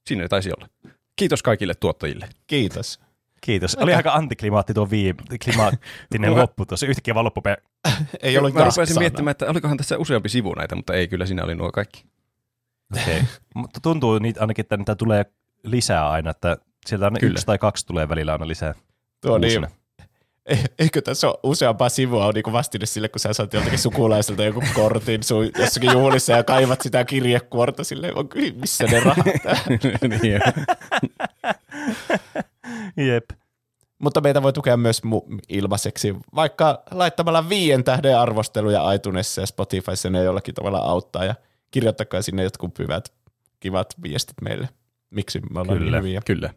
Siinä 0.07 0.21
ne 0.21 0.27
taisi 0.27 0.51
olla. 0.51 0.69
Kiitos 1.15 1.43
kaikille 1.43 1.75
tuottajille. 1.75 2.29
Kiitos. 2.47 3.06
Kiitos. 3.47 3.75
Oli 3.75 3.93
aika 3.93 4.13
antiklimaatti 4.13 4.73
tuo 4.73 4.89
viimeisimaattinen 4.89 6.35
loppu 6.35 6.65
tuossa. 6.65 6.85
Yhtäkkiä 6.85 7.15
vaan 7.15 7.25
loppu 7.25 7.41
Ei 8.21 8.37
ollut 8.37 8.53
Mä 8.53 8.65
rupesin 8.65 8.99
miettimään, 8.99 9.31
että 9.31 9.49
olikohan 9.49 9.77
tässä 9.77 9.97
useampi 9.97 10.29
sivu 10.29 10.53
näitä, 10.53 10.75
mutta 10.75 10.93
ei, 10.93 11.07
kyllä 11.07 11.25
siinä 11.25 11.43
oli 11.43 11.55
nuo 11.55 11.71
kaikki. 11.71 12.05
Okei. 13.01 13.21
Mutta 13.55 13.79
tuntuu 13.79 14.19
niitä 14.19 14.41
ainakin, 14.41 14.63
että 14.63 14.77
niitä 14.77 14.95
tulee 14.95 15.25
lisää 15.63 16.09
aina, 16.09 16.29
että 16.29 16.57
sieltä 16.85 17.11
Kyllä. 17.19 17.31
yksi 17.31 17.45
tai 17.45 17.57
kaksi 17.57 17.85
tulee 17.85 18.09
välillä 18.09 18.31
aina 18.31 18.47
lisää. 18.47 18.73
Tuo 19.21 19.37
niin, 19.37 19.47
uusina. 19.47 19.67
Eh- 20.53 20.73
Eikö 20.79 21.01
tässä 21.01 21.27
ole 21.27 21.39
useampaa 21.43 21.89
sivua 21.89 22.25
on 22.25 22.33
niinku 22.33 22.51
vastine 22.51 22.85
sille, 22.85 23.09
kun 23.09 23.19
sä 23.19 23.33
saat 23.33 23.53
joltakin 23.53 23.79
sukulaiselta 23.79 24.43
joku 24.43 24.61
kortin 24.73 25.23
sun 25.23 25.49
jossakin 25.59 25.91
juhlissa 25.91 26.31
ja 26.33 26.43
kaivat 26.43 26.81
sitä 26.81 27.05
kirjekuorta 27.05 27.83
silleen, 27.83 28.17
on 28.17 28.29
kyllä, 28.29 28.53
missä 28.59 28.83
ne 28.83 28.99
rahat 28.99 29.25
niin. 30.21 30.41
Jep. 32.97 33.29
Mutta 33.99 34.21
meitä 34.21 34.43
voi 34.43 34.53
tukea 34.53 34.77
myös 34.77 35.01
mu- 35.05 35.39
ilmaiseksi, 35.49 36.15
vaikka 36.35 36.83
laittamalla 36.91 37.49
viien 37.49 37.83
tähden 37.83 38.19
arvosteluja 38.19 38.91
iTunesissa 38.91 39.41
ja 39.41 39.47
Spotifyssa 39.47 40.09
ne 40.09 40.23
jollakin 40.23 40.55
tavalla 40.55 40.77
auttaa 40.77 41.25
ja 41.25 41.35
kirjoittakaa 41.71 42.21
sinne 42.21 42.43
jotkut 42.43 42.79
hyvät, 42.79 43.13
kivat 43.59 43.93
viestit 44.03 44.41
meille. 44.41 44.69
Miksi 45.09 45.39
me 45.39 45.59
ollaan 45.59 45.77
Kyllä. 45.77 45.91
niin 45.91 46.03
hyviä. 46.03 46.21
Kyllä. 46.25 46.53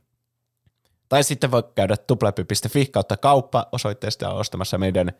Tai 1.09 1.25
sitten 1.25 1.51
voi 1.51 1.63
käydä 1.75 1.97
tuplahyppy.fi 1.97 2.87
kautta 2.87 3.17
kauppa 3.17 3.67
osoitteesta 3.73 4.31
ostamassa 4.31 4.79
meidän 4.79 5.13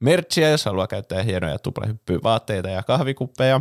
merchia, 0.00 0.50
jos 0.50 0.64
haluaa 0.64 0.86
käyttää 0.86 1.22
hienoja 1.22 1.58
tuplahyppyvaatteita 1.58 2.68
ja 2.68 2.82
kahvikuppeja. 2.82 3.60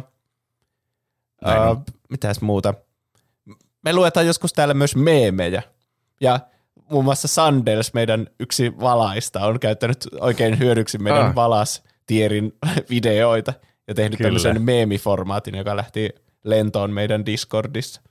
Näin. 1.41 1.71
Uh, 1.71 1.83
mitäs 2.09 2.41
muuta? 2.41 2.73
Me 3.81 3.93
luetaan 3.93 4.27
joskus 4.27 4.53
täällä 4.53 4.73
myös 4.73 4.95
meemejä. 4.95 5.63
Ja 6.21 6.39
muun 6.91 7.05
muassa 7.05 7.27
Sandels, 7.27 7.93
meidän 7.93 8.27
yksi 8.39 8.79
valaista, 8.79 9.45
on 9.45 9.59
käyttänyt 9.59 10.07
oikein 10.21 10.59
hyödyksi 10.59 10.97
meidän 10.97 11.25
Ah. 11.25 11.35
valastierin 11.35 12.53
videoita 12.89 13.53
ja 13.87 13.93
tehnyt 13.93 14.17
Kyllä. 14.17 14.27
tämmöisen 14.27 14.61
meemiformaatin, 14.61 15.55
joka 15.55 15.75
lähti 15.75 16.09
lentoon 16.43 16.91
meidän 16.91 17.25
Discordissa. 17.25 18.01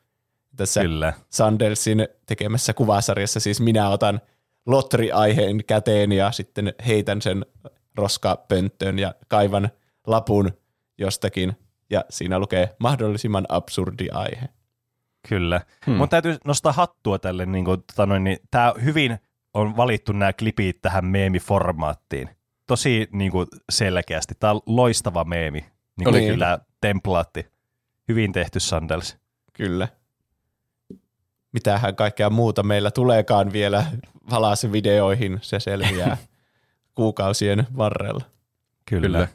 Tässä 0.56 0.80
Kyllä. 0.80 1.12
Sandelsin 1.30 2.08
tekemässä 2.26 2.72
kuvasarjassa 2.74 3.40
siis 3.40 3.60
minä 3.60 3.88
otan 3.90 4.20
lotri-aiheen 4.66 5.64
käteen 5.64 6.12
ja 6.12 6.32
sitten 6.32 6.74
heitän 6.86 7.22
sen 7.22 7.46
roskapönttöön 7.96 8.98
ja 8.98 9.14
kaivan 9.28 9.70
lapun 10.06 10.50
jostakin 10.98 11.52
ja 11.90 12.04
siinä 12.10 12.38
lukee 12.38 12.76
mahdollisimman 12.78 13.46
absurdi 13.48 14.08
aihe. 14.12 14.48
Kyllä. 15.28 15.60
Hmm. 15.86 15.94
Mun 15.94 16.08
täytyy 16.08 16.36
nostaa 16.44 16.72
hattua 16.72 17.18
tälle, 17.18 17.46
niin 17.46 17.64
kuin, 17.64 17.82
tota 17.82 18.06
noin, 18.06 18.24
niin, 18.24 18.38
tää 18.50 18.72
hyvin 18.84 19.18
on 19.54 19.76
valittu 19.76 20.12
nämä 20.12 20.32
klipit 20.32 20.82
tähän 20.82 21.04
meemiformaattiin. 21.04 22.30
Tosi 22.66 23.08
niin 23.12 23.32
kuin, 23.32 23.46
selkeästi. 23.70 24.34
Tämä 24.40 24.52
on 24.52 24.60
loistava 24.66 25.24
meemi. 25.24 25.64
Niin 25.98 26.08
Oli 26.08 26.18
kuin 26.18 26.30
kyllä. 26.30 26.44
tämä 26.44 26.58
templaatti. 26.80 27.46
Hyvin 28.08 28.32
tehty 28.32 28.60
Sandels. 28.60 29.16
Kyllä. 29.52 29.88
Mitähän 31.52 31.96
kaikkea 31.96 32.30
muuta 32.30 32.62
meillä 32.62 32.90
tuleekaan 32.90 33.52
vielä 33.52 33.84
videoihin, 34.72 35.38
se 35.42 35.60
selviää 35.60 36.16
kuukausien 36.94 37.66
varrella. 37.76 38.24
Kyllä. 38.84 39.06
Kyllä. 39.06 39.28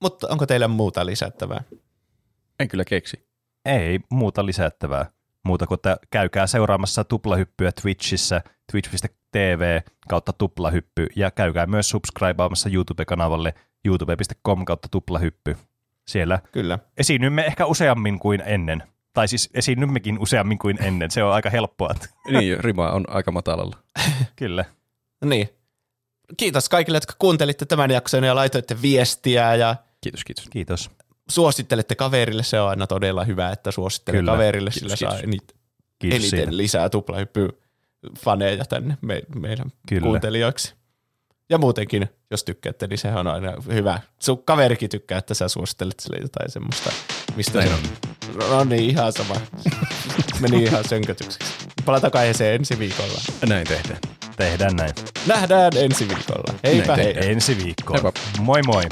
Mutta 0.00 0.28
onko 0.30 0.46
teillä 0.46 0.68
muuta 0.68 1.06
lisättävää? 1.06 1.62
En 2.60 2.68
kyllä 2.68 2.84
keksi. 2.84 3.28
Ei 3.64 4.00
muuta 4.10 4.46
lisättävää. 4.46 5.06
Muuta 5.44 5.66
kuin, 5.66 5.76
että 5.76 5.96
käykää 6.10 6.46
seuraamassa 6.46 7.04
tuplahyppyä 7.04 7.72
Twitchissä, 7.82 8.40
twitch.tv 8.72 9.80
kautta 10.08 10.32
tuplahyppy, 10.32 11.06
ja 11.16 11.30
käykää 11.30 11.66
myös 11.66 11.90
subscribeaamassa 11.90 12.68
YouTube-kanavalle 12.68 13.54
youtube.com 13.84 14.64
kautta 14.64 14.88
tuplahyppy. 14.90 15.56
Siellä 16.08 16.38
Kyllä. 16.52 16.78
esiinnymme 16.96 17.46
ehkä 17.46 17.66
useammin 17.66 18.18
kuin 18.18 18.42
ennen. 18.46 18.82
Tai 19.12 19.28
siis 19.28 19.50
esiinnymmekin 19.54 20.18
useammin 20.18 20.58
kuin 20.58 20.82
ennen. 20.82 21.10
Se 21.10 21.22
on 21.22 21.32
aika 21.32 21.50
helppoa. 21.50 21.94
Niin, 22.30 22.64
rima 22.64 22.90
on 22.90 23.04
aika 23.08 23.32
matalalla. 23.32 23.76
Kyllä. 24.36 24.64
Niin. 25.24 25.48
Kiitos 26.36 26.68
kaikille, 26.68 26.96
jotka 26.96 27.14
kuuntelitte 27.18 27.66
tämän 27.66 27.90
jakson 27.90 28.24
ja 28.24 28.34
laitoitte 28.34 28.82
viestiä 28.82 29.54
ja 29.54 29.76
Kiitos, 30.00 30.24
kiitos. 30.24 30.48
Kiitos. 30.50 30.90
Suosittelette 31.30 31.94
kaverille. 31.94 32.42
Se 32.42 32.60
on 32.60 32.68
aina 32.68 32.86
todella 32.86 33.24
hyvä, 33.24 33.50
että 33.50 33.70
suosittelee 33.70 34.20
Kyllä. 34.20 34.32
kaverille, 34.32 34.70
Kiitos, 34.70 34.98
sillä 34.98 35.10
saa 35.10 35.20
kiitos. 35.20 35.56
Kiitos 35.98 36.16
eniten 36.18 36.38
siitä. 36.38 36.56
lisää 36.56 36.88
tuplahyppy 36.88 37.48
faneja 38.18 38.64
tänne 38.64 38.98
me, 39.00 39.22
meidän 39.34 39.72
Kyllä. 39.88 40.02
kuuntelijoiksi. 40.02 40.74
Ja 41.50 41.58
muutenkin, 41.58 42.08
jos 42.30 42.44
tykkäätte, 42.44 42.86
niin 42.86 42.98
sehän 42.98 43.18
on 43.18 43.34
aina 43.34 43.52
hyvä. 43.72 44.00
Sun 44.18 44.42
kaverikin 44.44 44.90
tykkää, 44.90 45.18
että 45.18 45.34
sä 45.34 45.48
suosittelet 45.48 46.00
sille 46.00 46.18
jotain 46.22 46.50
semmoista, 46.50 46.92
mistä 47.36 47.58
Näin 47.58 47.68
se 47.70 47.74
on. 47.74 48.50
No 48.50 48.64
niin, 48.64 48.90
ihan 48.90 49.12
sama. 49.12 49.34
Meni 50.40 50.62
ihan 50.62 50.84
sönkötykseksi. 50.88 51.54
Palataan 51.84 52.16
aiheeseen 52.16 52.54
ensi 52.54 52.78
viikolla. 52.78 53.20
Näin 53.48 53.66
tehdään. 53.66 53.98
Tehdään 54.36 54.76
näin. 54.76 54.94
Nähdään 55.26 55.72
ensi 55.76 56.08
viikolla. 56.08 56.54
Heipä 56.64 56.96
Näin 56.96 57.16
hei. 57.16 57.30
Ensi 57.30 57.64
viikkoon. 57.64 58.02
Heippa. 58.02 58.20
Moi 58.40 58.62
moi. 58.66 58.82